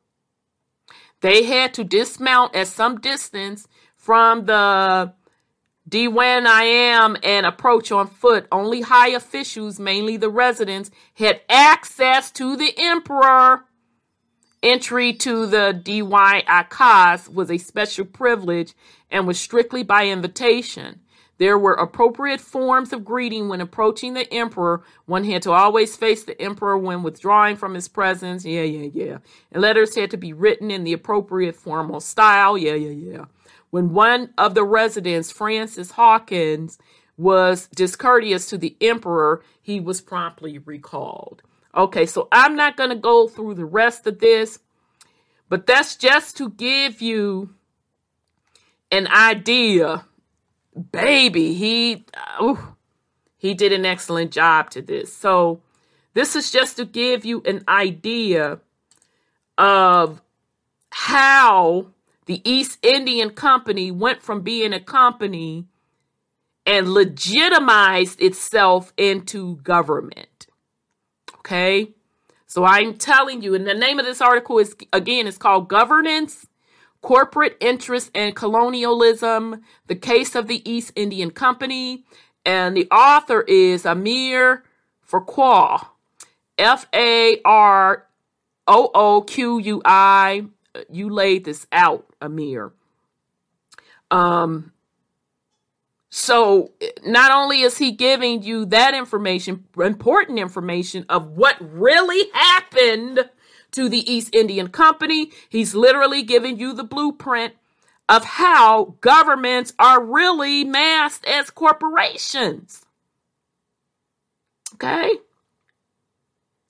They 1.21 1.43
had 1.43 1.73
to 1.73 1.83
dismount 1.83 2.55
at 2.55 2.67
some 2.67 3.01
distance 3.01 3.67
from 3.97 4.45
the 4.45 5.13
Diwan-i-Am 5.87 7.17
and 7.23 7.45
approach 7.45 7.91
on 7.91 8.07
foot. 8.07 8.47
Only 8.51 8.81
high 8.81 9.09
officials, 9.09 9.79
mainly 9.79 10.17
the 10.17 10.29
residents, 10.29 10.89
had 11.15 11.41
access 11.47 12.31
to 12.31 12.55
the 12.55 12.73
emperor. 12.77 13.65
Entry 14.63 15.13
to 15.13 15.45
the 15.45 15.79
Diwan-i-Khas 15.83 17.29
was 17.29 17.51
a 17.51 17.59
special 17.59 18.05
privilege 18.05 18.73
and 19.11 19.27
was 19.27 19.39
strictly 19.39 19.83
by 19.83 20.07
invitation. 20.07 21.01
There 21.37 21.57
were 21.59 21.73
appropriate 21.73 22.39
forms 22.39 22.93
of 22.93 23.03
greeting 23.03 23.49
when 23.49 23.59
approaching 23.61 24.13
the 24.13 24.33
emperor. 24.33 24.83
One 25.05 25.25
had 25.25 25.41
to 25.43 25.51
always 25.51 25.95
face 25.95 26.23
the 26.23 26.41
emperor 26.41 26.77
when 26.77 27.03
withdrawing 27.03 27.57
from 27.57 27.73
his 27.73 27.87
presence. 27.89 28.45
Yeah, 28.45 28.63
yeah, 28.63 28.89
yeah. 28.91 29.17
And 29.51 29.61
letters 29.61 29.95
had 29.95 30.11
to 30.11 30.17
be 30.17 30.33
written 30.33 30.71
in 30.71 30.83
the 30.83 30.93
appropriate 30.93 31.55
formal 31.55 31.99
style. 31.99 32.57
Yeah, 32.57 32.75
yeah, 32.75 32.89
yeah. 32.89 33.25
When 33.69 33.93
one 33.93 34.33
of 34.37 34.55
the 34.55 34.63
residents, 34.63 35.31
Francis 35.31 35.91
Hawkins, 35.91 36.77
was 37.17 37.67
discourteous 37.75 38.47
to 38.47 38.57
the 38.57 38.75
emperor, 38.81 39.43
he 39.61 39.79
was 39.79 40.01
promptly 40.01 40.57
recalled. 40.59 41.41
Okay, 41.75 42.05
so 42.05 42.27
I'm 42.31 42.55
not 42.55 42.77
going 42.77 42.89
to 42.89 42.95
go 42.95 43.27
through 43.27 43.55
the 43.55 43.65
rest 43.65 44.07
of 44.07 44.19
this, 44.19 44.59
but 45.49 45.65
that's 45.67 45.95
just 45.95 46.37
to 46.37 46.49
give 46.49 47.01
you 47.01 47.53
an 48.91 49.07
idea. 49.07 50.05
Baby, 50.91 51.53
he 51.53 52.05
uh, 52.15 52.43
ooh, 52.43 52.75
he 53.37 53.53
did 53.53 53.71
an 53.71 53.85
excellent 53.85 54.31
job 54.31 54.69
to 54.71 54.81
this. 54.81 55.13
So, 55.13 55.61
this 56.13 56.35
is 56.35 56.51
just 56.51 56.77
to 56.77 56.85
give 56.85 57.25
you 57.25 57.41
an 57.45 57.63
idea 57.67 58.59
of 59.57 60.21
how 60.89 61.87
the 62.25 62.41
East 62.49 62.79
Indian 62.83 63.29
Company 63.31 63.91
went 63.91 64.21
from 64.21 64.41
being 64.41 64.73
a 64.73 64.79
company 64.79 65.67
and 66.65 66.93
legitimized 66.93 68.19
itself 68.21 68.91
into 68.97 69.57
government. 69.57 70.47
Okay? 71.37 71.93
So 72.47 72.63
I'm 72.63 72.95
telling 72.97 73.41
you, 73.41 73.53
and 73.53 73.67
the 73.67 73.73
name 73.73 73.99
of 73.99 74.05
this 74.05 74.21
article 74.21 74.57
is 74.59 74.75
again, 74.93 75.27
it's 75.27 75.37
called 75.37 75.67
Governance, 75.67 76.47
Corporate 77.01 77.57
Interest 77.59 78.09
and 78.15 78.35
Colonialism, 78.35 79.61
the 79.87 79.95
Case 79.95 80.35
of 80.35 80.47
the 80.47 80.67
East 80.69 80.91
Indian 80.95 81.29
Company. 81.31 82.05
And 82.45 82.75
the 82.75 82.87
author 82.91 83.41
is 83.41 83.85
Amir 83.85 84.63
Farooqui, 85.07 85.85
F 86.57 86.87
A 86.93 87.41
R 87.43 88.07
O 88.67 88.89
O 88.93 89.21
Q 89.21 89.59
U 89.59 89.81
I 89.83 90.45
you 90.89 91.09
laid 91.09 91.45
this 91.45 91.67
out, 91.71 92.05
Amir. 92.21 92.73
Um, 94.11 94.71
so 96.09 96.71
not 97.03 97.31
only 97.31 97.61
is 97.61 97.77
he 97.77 97.91
giving 97.91 98.41
you 98.41 98.65
that 98.67 98.93
information, 98.93 99.65
important 99.77 100.39
information 100.39 101.05
of 101.09 101.31
what 101.31 101.57
really 101.59 102.29
happened 102.33 103.29
to 103.71 103.89
the 103.89 104.09
East 104.09 104.33
Indian 104.33 104.69
Company, 104.69 105.31
he's 105.49 105.75
literally 105.75 106.23
giving 106.23 106.57
you 106.57 106.73
the 106.73 106.85
blueprint 106.85 107.53
of 108.07 108.23
how 108.23 108.95
governments 109.01 109.73
are 109.77 110.01
really 110.01 110.63
masked 110.63 111.25
as 111.25 111.49
corporations. 111.49 112.85
Okay? 114.75 115.11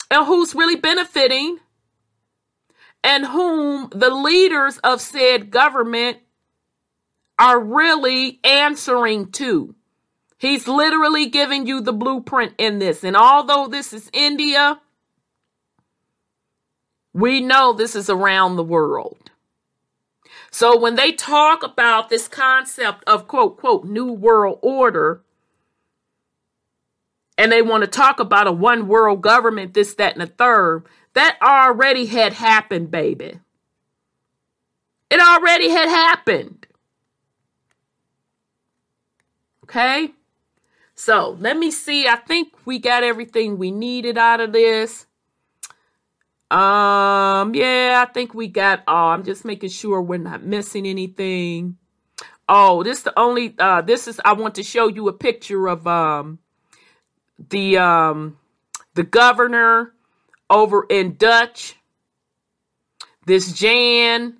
And 0.09 0.25
who's 0.25 0.55
really 0.55 0.75
benefiting 0.75 1.59
and 3.05 3.27
whom 3.27 3.87
the 3.91 4.09
leaders 4.09 4.79
of 4.79 4.99
said 4.99 5.51
government 5.51 6.17
are 7.37 7.59
really 7.59 8.39
answering 8.43 9.31
to. 9.31 9.75
He's 10.39 10.67
literally 10.67 11.27
giving 11.27 11.67
you 11.67 11.81
the 11.81 11.93
blueprint 11.93 12.55
in 12.57 12.79
this. 12.79 13.03
And 13.03 13.15
although 13.15 13.67
this 13.67 13.93
is 13.93 14.09
India, 14.11 14.81
we 17.13 17.41
know 17.41 17.73
this 17.73 17.95
is 17.95 18.09
around 18.09 18.55
the 18.55 18.63
world. 18.63 19.29
So 20.49 20.75
when 20.75 20.95
they 20.95 21.11
talk 21.11 21.61
about 21.61 22.09
this 22.09 22.27
concept 22.27 23.03
of 23.05 23.27
quote, 23.27 23.57
quote, 23.57 23.85
new 23.85 24.11
world 24.11 24.57
order, 24.63 25.21
and 27.37 27.51
they 27.51 27.61
want 27.61 27.83
to 27.83 27.87
talk 27.87 28.19
about 28.19 28.47
a 28.47 28.51
one 28.51 28.87
world 28.87 29.21
government, 29.21 29.75
this, 29.75 29.93
that, 29.95 30.13
and 30.13 30.21
the 30.21 30.33
third, 30.33 30.85
that 31.15 31.37
already 31.41 32.05
had 32.05 32.33
happened, 32.33 32.91
baby. 32.91 33.39
It 35.09 35.19
already 35.19 35.69
had 35.69 35.89
happened. 35.89 36.67
Okay? 39.63 40.11
So 40.93 41.37
let 41.39 41.57
me 41.57 41.71
see. 41.71 42.07
I 42.07 42.17
think 42.17 42.53
we 42.65 42.79
got 42.79 43.03
everything 43.03 43.57
we 43.57 43.71
needed 43.71 44.17
out 44.17 44.39
of 44.39 44.53
this. 44.53 45.07
Um, 46.51 47.55
yeah, 47.55 48.05
I 48.05 48.11
think 48.13 48.33
we 48.33 48.47
got 48.47 48.83
all. 48.87 49.11
I'm 49.11 49.23
just 49.23 49.45
making 49.45 49.69
sure 49.69 50.01
we're 50.01 50.17
not 50.17 50.43
missing 50.43 50.85
anything. 50.85 51.77
Oh, 52.47 52.83
this 52.83 52.99
is 52.99 53.03
the 53.05 53.19
only 53.19 53.55
uh 53.57 53.81
this 53.81 54.07
is 54.07 54.21
I 54.23 54.33
want 54.33 54.55
to 54.55 54.63
show 54.63 54.87
you 54.87 55.07
a 55.07 55.13
picture 55.13 55.67
of 55.67 55.87
um 55.87 56.37
the 57.49 57.77
um 57.79 58.37
the 58.93 59.03
governor 59.03 59.94
over 60.49 60.85
in 60.89 61.15
Dutch. 61.15 61.75
This 63.25 63.51
Jan 63.51 64.37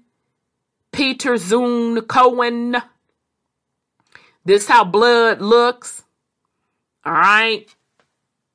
Pieterszoon 0.91 2.07
Cohen. 2.07 2.77
This 4.45 4.67
how 4.67 4.83
blood 4.83 5.41
looks. 5.41 6.03
All 7.03 7.13
right. 7.13 7.67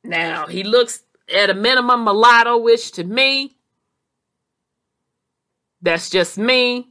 Now 0.04 0.46
he 0.46 0.62
looks 0.62 1.02
at 1.34 1.50
a 1.50 1.54
minimum 1.54 2.04
mulatto-ish 2.04 2.92
to 2.92 3.04
me. 3.04 3.56
That's 5.82 6.10
just 6.10 6.38
me. 6.38 6.88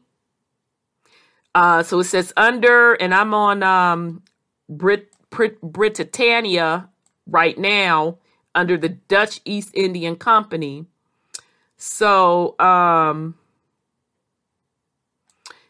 Uh, 1.56 1.84
so 1.84 1.99
it 1.99 2.06
says 2.06 2.34
under, 2.38 2.94
and 2.94 3.14
I'm 3.14 3.34
on 3.34 3.64
um, 3.64 4.23
Brit, 4.69 5.11
Brit 5.30 5.60
Britannica 5.61 6.90
right 7.26 7.57
now 7.57 8.18
under 8.55 8.77
the 8.77 8.89
Dutch 8.89 9.41
East 9.45 9.71
Indian 9.73 10.15
Company. 10.15 10.85
So 11.77 12.59
um, 12.59 13.35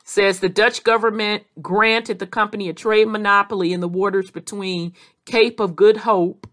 says 0.03 0.39
the 0.39 0.49
Dutch 0.49 0.84
government 0.84 1.43
granted 1.61 2.19
the 2.19 2.27
company 2.27 2.68
a 2.69 2.73
trade 2.73 3.07
monopoly 3.07 3.73
in 3.73 3.80
the 3.80 3.88
waters 3.88 4.31
between 4.31 4.93
Cape 5.26 5.60
of 5.60 5.76
Good 5.76 5.97
Hope 5.97 6.47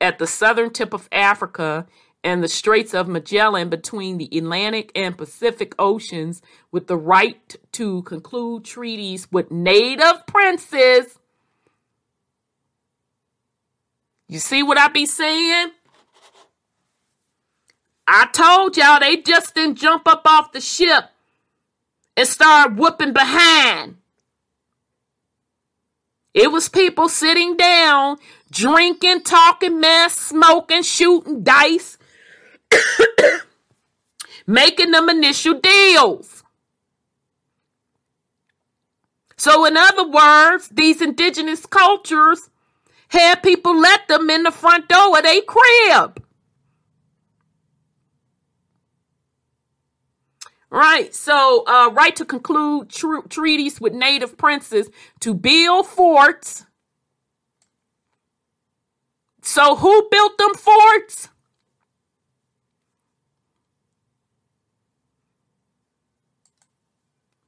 at 0.00 0.18
the 0.18 0.26
southern 0.26 0.70
tip 0.70 0.92
of 0.94 1.08
Africa 1.12 1.86
and 2.24 2.42
the 2.42 2.48
Straits 2.48 2.94
of 2.94 3.06
Magellan 3.06 3.68
between 3.68 4.18
the 4.18 4.28
Atlantic 4.36 4.90
and 4.94 5.16
Pacific 5.16 5.74
Oceans 5.78 6.42
with 6.72 6.86
the 6.86 6.96
right 6.96 7.56
to 7.72 8.02
conclude 8.02 8.64
treaties 8.64 9.30
with 9.30 9.50
native 9.50 10.26
princes. 10.26 11.17
You 14.28 14.38
see 14.38 14.62
what 14.62 14.78
I 14.78 14.88
be 14.88 15.06
saying? 15.06 15.70
I 18.06 18.26
told 18.32 18.76
y'all 18.76 19.00
they 19.00 19.16
just 19.18 19.54
didn't 19.54 19.76
jump 19.76 20.06
up 20.06 20.22
off 20.26 20.52
the 20.52 20.60
ship 20.60 21.04
and 22.16 22.28
start 22.28 22.76
whooping 22.76 23.12
behind. 23.12 23.96
It 26.34 26.52
was 26.52 26.68
people 26.68 27.08
sitting 27.08 27.56
down, 27.56 28.18
drinking, 28.50 29.22
talking 29.22 29.80
mess, 29.80 30.14
smoking, 30.14 30.82
shooting 30.82 31.42
dice, 31.42 31.98
making 34.46 34.90
them 34.90 35.08
initial 35.08 35.58
deals. 35.60 36.44
So, 39.36 39.64
in 39.64 39.76
other 39.76 40.08
words, 40.08 40.68
these 40.68 41.00
indigenous 41.00 41.64
cultures 41.64 42.50
had 43.08 43.42
people 43.42 43.76
let 43.78 44.08
them 44.08 44.30
in 44.30 44.44
the 44.44 44.52
front 44.52 44.88
door 44.88 45.18
of 45.18 45.22
their 45.24 45.42
crib. 45.42 46.22
Right. 50.70 51.14
So, 51.14 51.64
uh, 51.66 51.90
right 51.92 52.14
to 52.16 52.24
conclude 52.26 52.90
tr- 52.90 53.26
treaties 53.28 53.80
with 53.80 53.92
native 53.94 54.36
princes 54.38 54.90
to 55.20 55.32
build 55.34 55.86
forts. 55.86 56.64
So, 59.42 59.76
who 59.76 60.08
built 60.10 60.38
them 60.38 60.54
forts? 60.54 61.28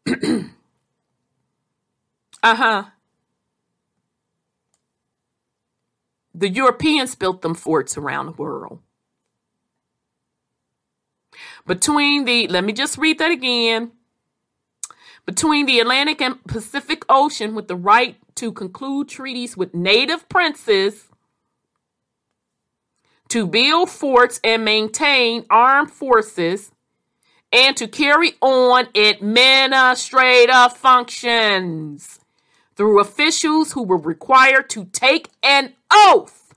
uh 2.43 2.57
huh. 2.57 2.85
The 6.41 6.49
Europeans 6.49 7.15
built 7.15 7.43
them 7.43 7.55
forts 7.55 7.99
around 7.99 8.25
the 8.25 8.33
world. 8.33 8.79
Between 11.67 12.25
the, 12.25 12.49
let 12.49 12.65
me 12.65 12.73
just 12.73 12.97
read 12.97 13.19
that 13.19 13.31
again, 13.31 13.93
between 15.27 15.67
the 15.67 15.81
Atlantic 15.81 16.23
and 16.23 16.43
Pacific 16.45 17.05
Ocean 17.11 17.55
with 17.55 17.69
the 17.69 17.77
right 17.77 18.17
to 18.37 18.53
conclude 18.53 19.11
treaties 19.11 19.55
with 19.55 19.75
native 19.75 20.31
princes 20.31 21.11
to 23.29 23.47
build 23.47 23.91
forts 23.91 24.41
and 24.43 24.65
maintain 24.65 25.45
armed 25.51 25.91
forces 25.91 26.73
and 27.53 27.77
to 27.77 27.87
carry 27.87 28.33
on 28.41 28.89
administrative 28.95 30.73
functions 30.75 32.19
through 32.77 32.99
officials 32.99 33.73
who 33.73 33.83
were 33.83 33.99
required 33.99 34.71
to 34.71 34.87
take 34.87 35.29
an 35.43 35.75
oath 35.93 36.55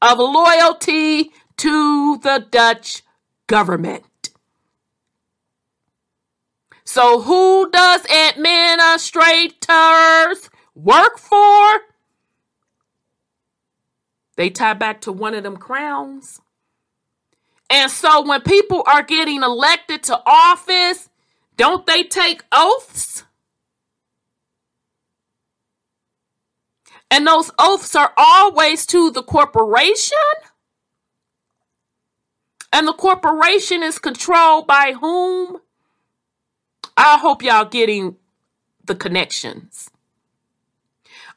of 0.00 0.18
loyalty 0.18 1.32
to 1.58 2.16
the 2.18 2.46
Dutch 2.50 3.02
government. 3.46 4.04
So, 6.84 7.20
who 7.20 7.70
does 7.70 8.06
administrators 8.06 10.48
work 10.74 11.18
for? 11.18 11.80
They 14.36 14.50
tie 14.50 14.74
back 14.74 15.00
to 15.02 15.12
one 15.12 15.34
of 15.34 15.42
them 15.42 15.58
crowns. 15.58 16.40
And 17.68 17.90
so, 17.90 18.26
when 18.26 18.40
people 18.40 18.82
are 18.86 19.02
getting 19.02 19.42
elected 19.42 20.02
to 20.04 20.18
office, 20.24 21.10
don't 21.56 21.84
they 21.86 22.04
take 22.04 22.42
oaths? 22.52 23.24
And 27.10 27.26
those 27.26 27.50
oaths 27.58 27.94
are 27.96 28.12
always 28.16 28.84
to 28.86 29.10
the 29.10 29.22
corporation? 29.22 30.18
And 32.72 32.86
the 32.86 32.92
corporation 32.92 33.82
is 33.82 33.98
controlled 33.98 34.66
by 34.66 34.94
whom? 35.00 35.58
I 36.96 37.18
hope 37.18 37.42
y'all 37.42 37.64
getting 37.64 38.16
the 38.84 38.94
connections. 38.94 39.90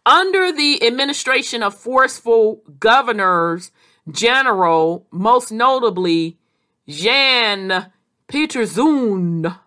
Under 0.05 0.51
the 0.51 0.85
administration 0.85 1.61
of 1.61 1.75
forceful 1.75 2.63
governors 2.79 3.71
general, 4.09 5.05
most 5.11 5.51
notably 5.51 6.37
Jan 6.87 7.91
Pieterszoon. 8.27 9.57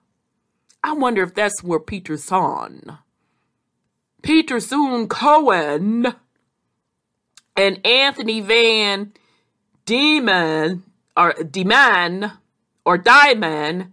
I 0.82 0.93
wonder 0.93 1.22
if 1.22 1.35
that's 1.35 1.62
where 1.62 1.78
Peterson. 1.81 2.98
Pieterszoon 4.25 5.07
Cohen 5.07 6.15
and 7.55 7.87
Anthony 7.87 8.41
Van 8.41 9.13
Diemen 9.85 10.83
or 11.15 11.35
Diemen 11.35 12.33
or 12.87 12.97
Diemen, 12.97 13.93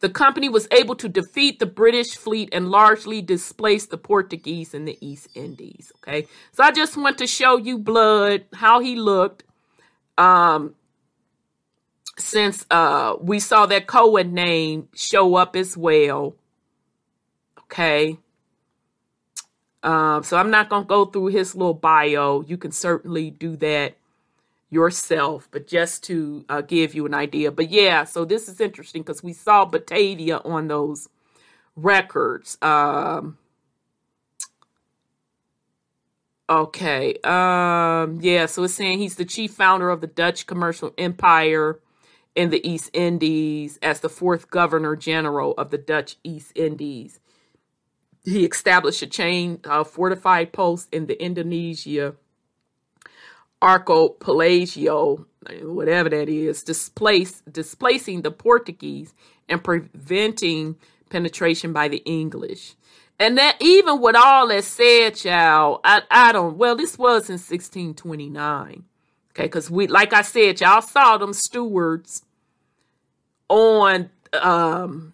the 0.00 0.10
company 0.10 0.50
was 0.50 0.68
able 0.70 0.94
to 0.96 1.08
defeat 1.08 1.60
the 1.60 1.66
British 1.66 2.14
fleet 2.14 2.50
and 2.52 2.70
largely 2.70 3.22
displace 3.22 3.86
the 3.86 3.96
Portuguese 3.96 4.74
in 4.74 4.84
the 4.84 4.98
East 5.00 5.28
Indies. 5.34 5.92
Okay, 5.96 6.26
so 6.52 6.62
I 6.62 6.72
just 6.72 6.98
want 6.98 7.16
to 7.16 7.26
show 7.26 7.56
you 7.56 7.78
blood 7.78 8.44
how 8.52 8.80
he 8.80 8.96
looked. 8.96 9.44
Um, 10.18 10.74
since 12.18 12.66
uh 12.70 13.16
we 13.18 13.40
saw 13.40 13.64
that 13.64 13.86
Cohen 13.86 14.34
name 14.34 14.88
show 14.94 15.36
up 15.36 15.56
as 15.56 15.74
well. 15.74 16.34
Okay. 17.60 18.18
Um, 19.82 20.22
so 20.22 20.36
I'm 20.36 20.50
not 20.50 20.68
gonna 20.68 20.84
go 20.84 21.06
through 21.06 21.28
his 21.28 21.54
little 21.54 21.74
bio. 21.74 22.42
You 22.42 22.56
can 22.58 22.72
certainly 22.72 23.30
do 23.30 23.56
that 23.56 23.96
yourself, 24.70 25.48
but 25.50 25.66
just 25.66 26.04
to 26.04 26.44
uh, 26.48 26.60
give 26.60 26.94
you 26.94 27.06
an 27.06 27.14
idea. 27.14 27.50
But 27.50 27.70
yeah, 27.70 28.04
so 28.04 28.24
this 28.24 28.48
is 28.48 28.60
interesting 28.60 29.02
because 29.02 29.22
we 29.22 29.32
saw 29.32 29.64
Batavia 29.64 30.38
on 30.44 30.68
those 30.68 31.08
records. 31.76 32.56
Um, 32.62 33.38
okay. 36.48 37.16
Um, 37.24 38.20
yeah, 38.22 38.46
so 38.46 38.62
it's 38.64 38.74
saying 38.74 38.98
he's 38.98 39.16
the 39.16 39.24
chief 39.24 39.52
founder 39.52 39.90
of 39.90 40.00
the 40.00 40.06
Dutch 40.06 40.46
commercial 40.46 40.94
empire 40.96 41.80
in 42.36 42.50
the 42.50 42.66
East 42.68 42.90
Indies 42.92 43.78
as 43.82 44.00
the 44.00 44.08
fourth 44.08 44.50
governor 44.50 44.94
general 44.94 45.52
of 45.54 45.70
the 45.70 45.78
Dutch 45.78 46.16
East 46.22 46.52
Indies. 46.54 47.18
He 48.24 48.44
established 48.44 49.02
a 49.02 49.06
chain 49.06 49.60
of 49.64 49.88
fortified 49.88 50.52
posts 50.52 50.88
in 50.92 51.06
the 51.06 51.22
Indonesia 51.22 52.14
archipelago, 53.62 55.26
whatever 55.62 56.08
that 56.08 56.28
is, 56.28 56.62
displace, 56.62 57.42
displacing 57.50 58.22
the 58.22 58.30
Portuguese 58.30 59.14
and 59.48 59.62
preventing 59.62 60.76
penetration 61.10 61.72
by 61.72 61.88
the 61.88 62.02
English. 62.04 62.74
And 63.18 63.36
that 63.36 63.56
even 63.60 64.00
with 64.00 64.16
all 64.16 64.48
that 64.48 64.64
said, 64.64 65.16
child, 65.16 65.80
I, 65.84 66.02
I 66.10 66.32
don't, 66.32 66.56
well, 66.56 66.74
this 66.74 66.96
was 66.96 67.28
in 67.28 67.34
1629. 67.34 68.84
Okay, 69.32 69.42
because 69.44 69.70
we, 69.70 69.86
like 69.86 70.12
I 70.12 70.22
said, 70.22 70.60
y'all 70.60 70.80
saw 70.80 71.18
them 71.18 71.32
stewards 71.32 72.24
on 73.48 74.10
um, 74.32 75.12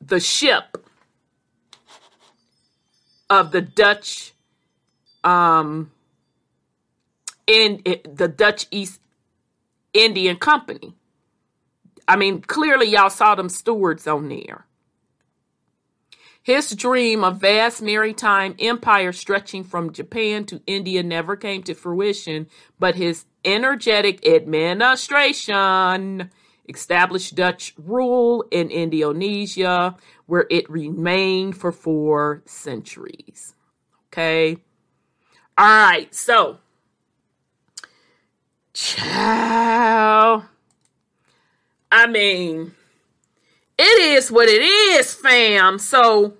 the 0.00 0.18
ship 0.18 0.84
of 3.32 3.50
the 3.50 3.62
Dutch 3.62 4.34
um, 5.24 5.90
in, 7.46 7.78
in 7.78 8.14
the 8.14 8.28
Dutch 8.28 8.66
East 8.70 9.00
Indian 9.94 10.36
Company. 10.36 10.94
I 12.06 12.16
mean, 12.16 12.42
clearly 12.42 12.88
y'all 12.88 13.08
saw 13.08 13.34
them 13.34 13.48
stewards 13.48 14.06
on 14.06 14.28
there. 14.28 14.66
His 16.42 16.76
dream 16.76 17.24
of 17.24 17.40
vast 17.40 17.80
maritime 17.80 18.54
empire 18.58 19.12
stretching 19.12 19.64
from 19.64 19.94
Japan 19.94 20.44
to 20.46 20.60
India 20.66 21.02
never 21.02 21.34
came 21.34 21.62
to 21.62 21.74
fruition, 21.74 22.48
but 22.78 22.96
his 22.96 23.24
energetic 23.46 24.26
administration 24.26 26.30
established 26.74 27.34
Dutch 27.34 27.74
rule 27.78 28.44
in 28.50 28.70
Indonesia, 28.70 29.96
where 30.26 30.46
it 30.50 30.68
remained 30.70 31.56
for 31.56 31.72
four 31.72 32.42
centuries. 32.46 33.54
Okay. 34.08 34.58
All 35.56 35.66
right. 35.66 36.14
So, 36.14 36.58
ciao. 38.72 40.44
I 41.90 42.06
mean, 42.06 42.72
it 43.78 44.16
is 44.16 44.30
what 44.30 44.48
it 44.48 44.62
is, 44.62 45.12
fam. 45.12 45.78
So 45.78 46.34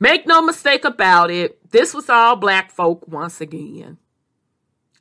make 0.00 0.26
no 0.26 0.40
mistake 0.40 0.84
about 0.84 1.30
it. 1.30 1.70
This 1.70 1.92
was 1.92 2.08
all 2.08 2.36
black 2.36 2.70
folk 2.70 3.06
once 3.08 3.40
again. 3.40 3.98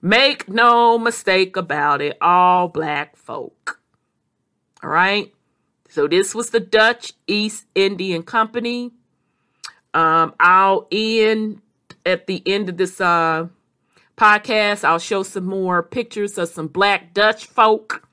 Make 0.01 0.49
no 0.49 0.97
mistake 0.97 1.55
about 1.55 2.01
it. 2.01 2.17
All 2.19 2.67
black 2.67 3.15
folk. 3.15 3.79
All 4.83 4.89
right. 4.89 5.33
So 5.89 6.07
this 6.07 6.35
was 6.35 6.49
the 6.49 6.59
Dutch 6.59 7.13
East 7.27 7.65
Indian 7.75 8.23
Company. 8.23 8.91
Um, 9.93 10.33
I'll 10.39 10.87
end 10.91 11.61
at 12.05 12.27
the 12.27 12.41
end 12.45 12.69
of 12.69 12.77
this 12.77 12.99
uh, 12.99 13.47
podcast. 14.17 14.83
I'll 14.83 14.99
show 14.99 15.23
some 15.23 15.45
more 15.45 15.83
pictures 15.83 16.37
of 16.37 16.49
some 16.49 16.67
black 16.67 17.13
Dutch 17.13 17.45
folk 17.45 18.07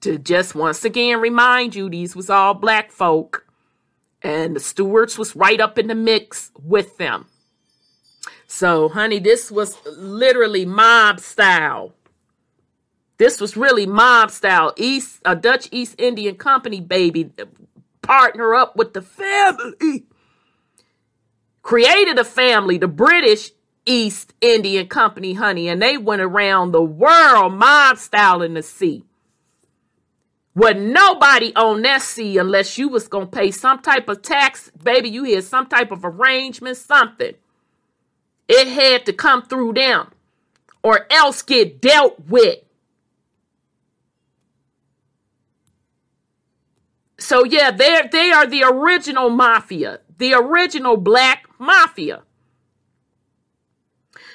to 0.00 0.18
just 0.18 0.54
once 0.54 0.84
again 0.84 1.20
remind 1.20 1.74
you 1.74 1.88
these 1.88 2.14
was 2.14 2.30
all 2.30 2.54
black 2.54 2.92
folk 2.92 3.46
and 4.22 4.56
the 4.56 4.60
stewards 4.60 5.18
was 5.18 5.34
right 5.34 5.60
up 5.60 5.78
in 5.78 5.88
the 5.88 5.94
mix 5.94 6.50
with 6.62 6.96
them 6.98 7.26
so 8.46 8.88
honey 8.88 9.18
this 9.18 9.50
was 9.50 9.76
literally 9.86 10.64
mob 10.64 11.18
style 11.20 11.92
this 13.18 13.40
was 13.40 13.56
really 13.56 13.86
mob 13.86 14.30
style 14.30 14.72
east 14.76 15.20
a 15.24 15.36
dutch 15.36 15.68
east 15.70 15.94
indian 15.98 16.34
company 16.34 16.80
baby 16.80 17.30
uh, 17.38 17.44
partner 18.02 18.54
up 18.54 18.76
with 18.76 18.94
the 18.94 19.02
family 19.02 20.06
created 21.62 22.18
a 22.18 22.24
family 22.24 22.78
the 22.78 22.88
british 22.88 23.50
east 23.84 24.34
indian 24.40 24.86
company 24.86 25.34
honey 25.34 25.68
and 25.68 25.82
they 25.82 25.96
went 25.96 26.22
around 26.22 26.72
the 26.72 26.82
world 26.82 27.52
mob 27.52 27.98
style 27.98 28.42
in 28.42 28.54
the 28.54 28.62
sea 28.62 29.04
with 30.58 30.76
nobody 30.76 31.54
on 31.54 31.82
that 31.82 32.02
sea 32.02 32.36
unless 32.36 32.76
you 32.76 32.88
was 32.88 33.06
to 33.06 33.26
pay 33.26 33.52
some 33.52 33.80
type 33.80 34.08
of 34.08 34.22
tax. 34.22 34.72
Baby, 34.82 35.08
you 35.08 35.22
had 35.22 35.44
some 35.44 35.68
type 35.68 35.92
of 35.92 36.04
arrangement, 36.04 36.76
something. 36.76 37.34
It 38.48 38.66
had 38.66 39.06
to 39.06 39.12
come 39.12 39.42
through 39.42 39.74
them 39.74 40.10
or 40.82 41.06
else 41.10 41.42
get 41.42 41.80
dealt 41.80 42.18
with. 42.28 42.58
So 47.18 47.44
yeah, 47.44 47.70
they 47.70 48.08
they 48.10 48.30
are 48.30 48.46
the 48.46 48.62
original 48.62 49.28
mafia, 49.28 50.00
the 50.18 50.34
original 50.34 50.96
black 50.96 51.46
mafia. 51.58 52.22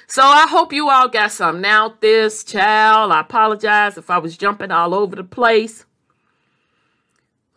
So 0.06 0.22
I 0.22 0.48
hope 0.48 0.74
you 0.74 0.90
all 0.90 1.08
got 1.08 1.32
something 1.32 1.66
out 1.66 2.02
this 2.02 2.44
child. 2.44 3.12
I 3.12 3.22
apologize 3.22 3.98
if 3.98 4.10
I 4.10 4.20
was 4.20 4.38
jumping 4.38 4.70
all 4.70 4.94
over 4.94 5.16
the 5.16 5.24
place. 5.24 5.86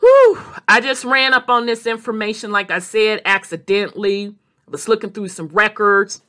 Whew, 0.00 0.38
I 0.68 0.80
just 0.80 1.04
ran 1.04 1.34
up 1.34 1.50
on 1.50 1.66
this 1.66 1.86
information, 1.86 2.52
like 2.52 2.70
I 2.70 2.78
said, 2.78 3.20
accidentally. 3.24 4.34
I 4.66 4.70
was 4.70 4.88
looking 4.88 5.10
through 5.10 5.28
some 5.28 5.48
records. 5.48 6.22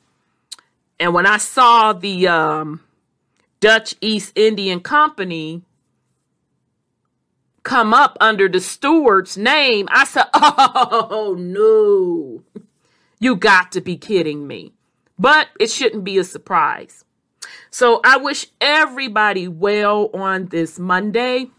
And 1.00 1.14
when 1.14 1.26
I 1.26 1.38
saw 1.38 1.92
the 1.92 2.26
um, 2.28 2.80
Dutch 3.60 3.94
East 4.00 4.32
Indian 4.36 4.80
Company 4.80 5.62
come 7.62 7.92
up 7.92 8.16
under 8.20 8.48
the 8.48 8.60
steward's 8.60 9.36
name, 9.36 9.88
I 9.90 10.04
said, 10.04 10.26
oh 10.34 11.36
no, 11.38 12.42
you 13.18 13.36
got 13.36 13.72
to 13.72 13.80
be 13.80 13.96
kidding 13.96 14.46
me. 14.46 14.72
But 15.18 15.48
it 15.58 15.70
shouldn't 15.70 16.04
be 16.04 16.18
a 16.18 16.24
surprise. 16.24 17.04
So 17.70 18.00
I 18.04 18.16
wish 18.16 18.46
everybody 18.60 19.48
well 19.48 20.10
on 20.14 20.46
this 20.46 20.78
Monday. 20.78 21.50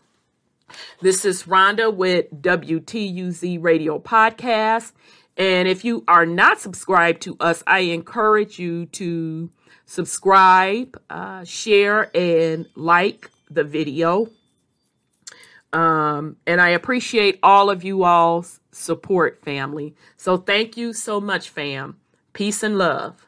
This 1.02 1.26
is 1.26 1.44
Rhonda 1.44 1.94
with 1.94 2.32
WTUZ 2.42 3.62
Radio 3.62 4.00
Podcast. 4.00 4.94
And 5.38 5.68
if 5.68 5.86
you 5.86 6.04
are 6.08 6.26
not 6.26 6.60
subscribed 6.60 7.22
to 7.24 7.38
us, 7.40 7.64
I 7.66 7.80
encourage 7.80 8.60
you 8.60 8.88
to 8.88 9.50
subscribe, 9.86 11.00
uh, 11.10 11.44
share, 11.44 12.16
and 12.16 12.68
like 12.76 13.30
the 13.50 13.64
video. 13.64 14.30
Um, 15.72 16.38
and 16.48 16.60
I 16.60 16.70
appreciate 16.70 17.40
all 17.44 17.70
of 17.70 17.84
you 17.84 18.04
all's 18.04 18.60
support, 18.72 19.44
family. 19.44 19.96
So 20.18 20.38
thank 20.38 20.78
you 20.78 20.94
so 20.94 21.22
much, 21.22 21.50
fam. 21.50 21.98
Peace 22.34 22.64
and 22.64 22.78
love. 22.78 23.26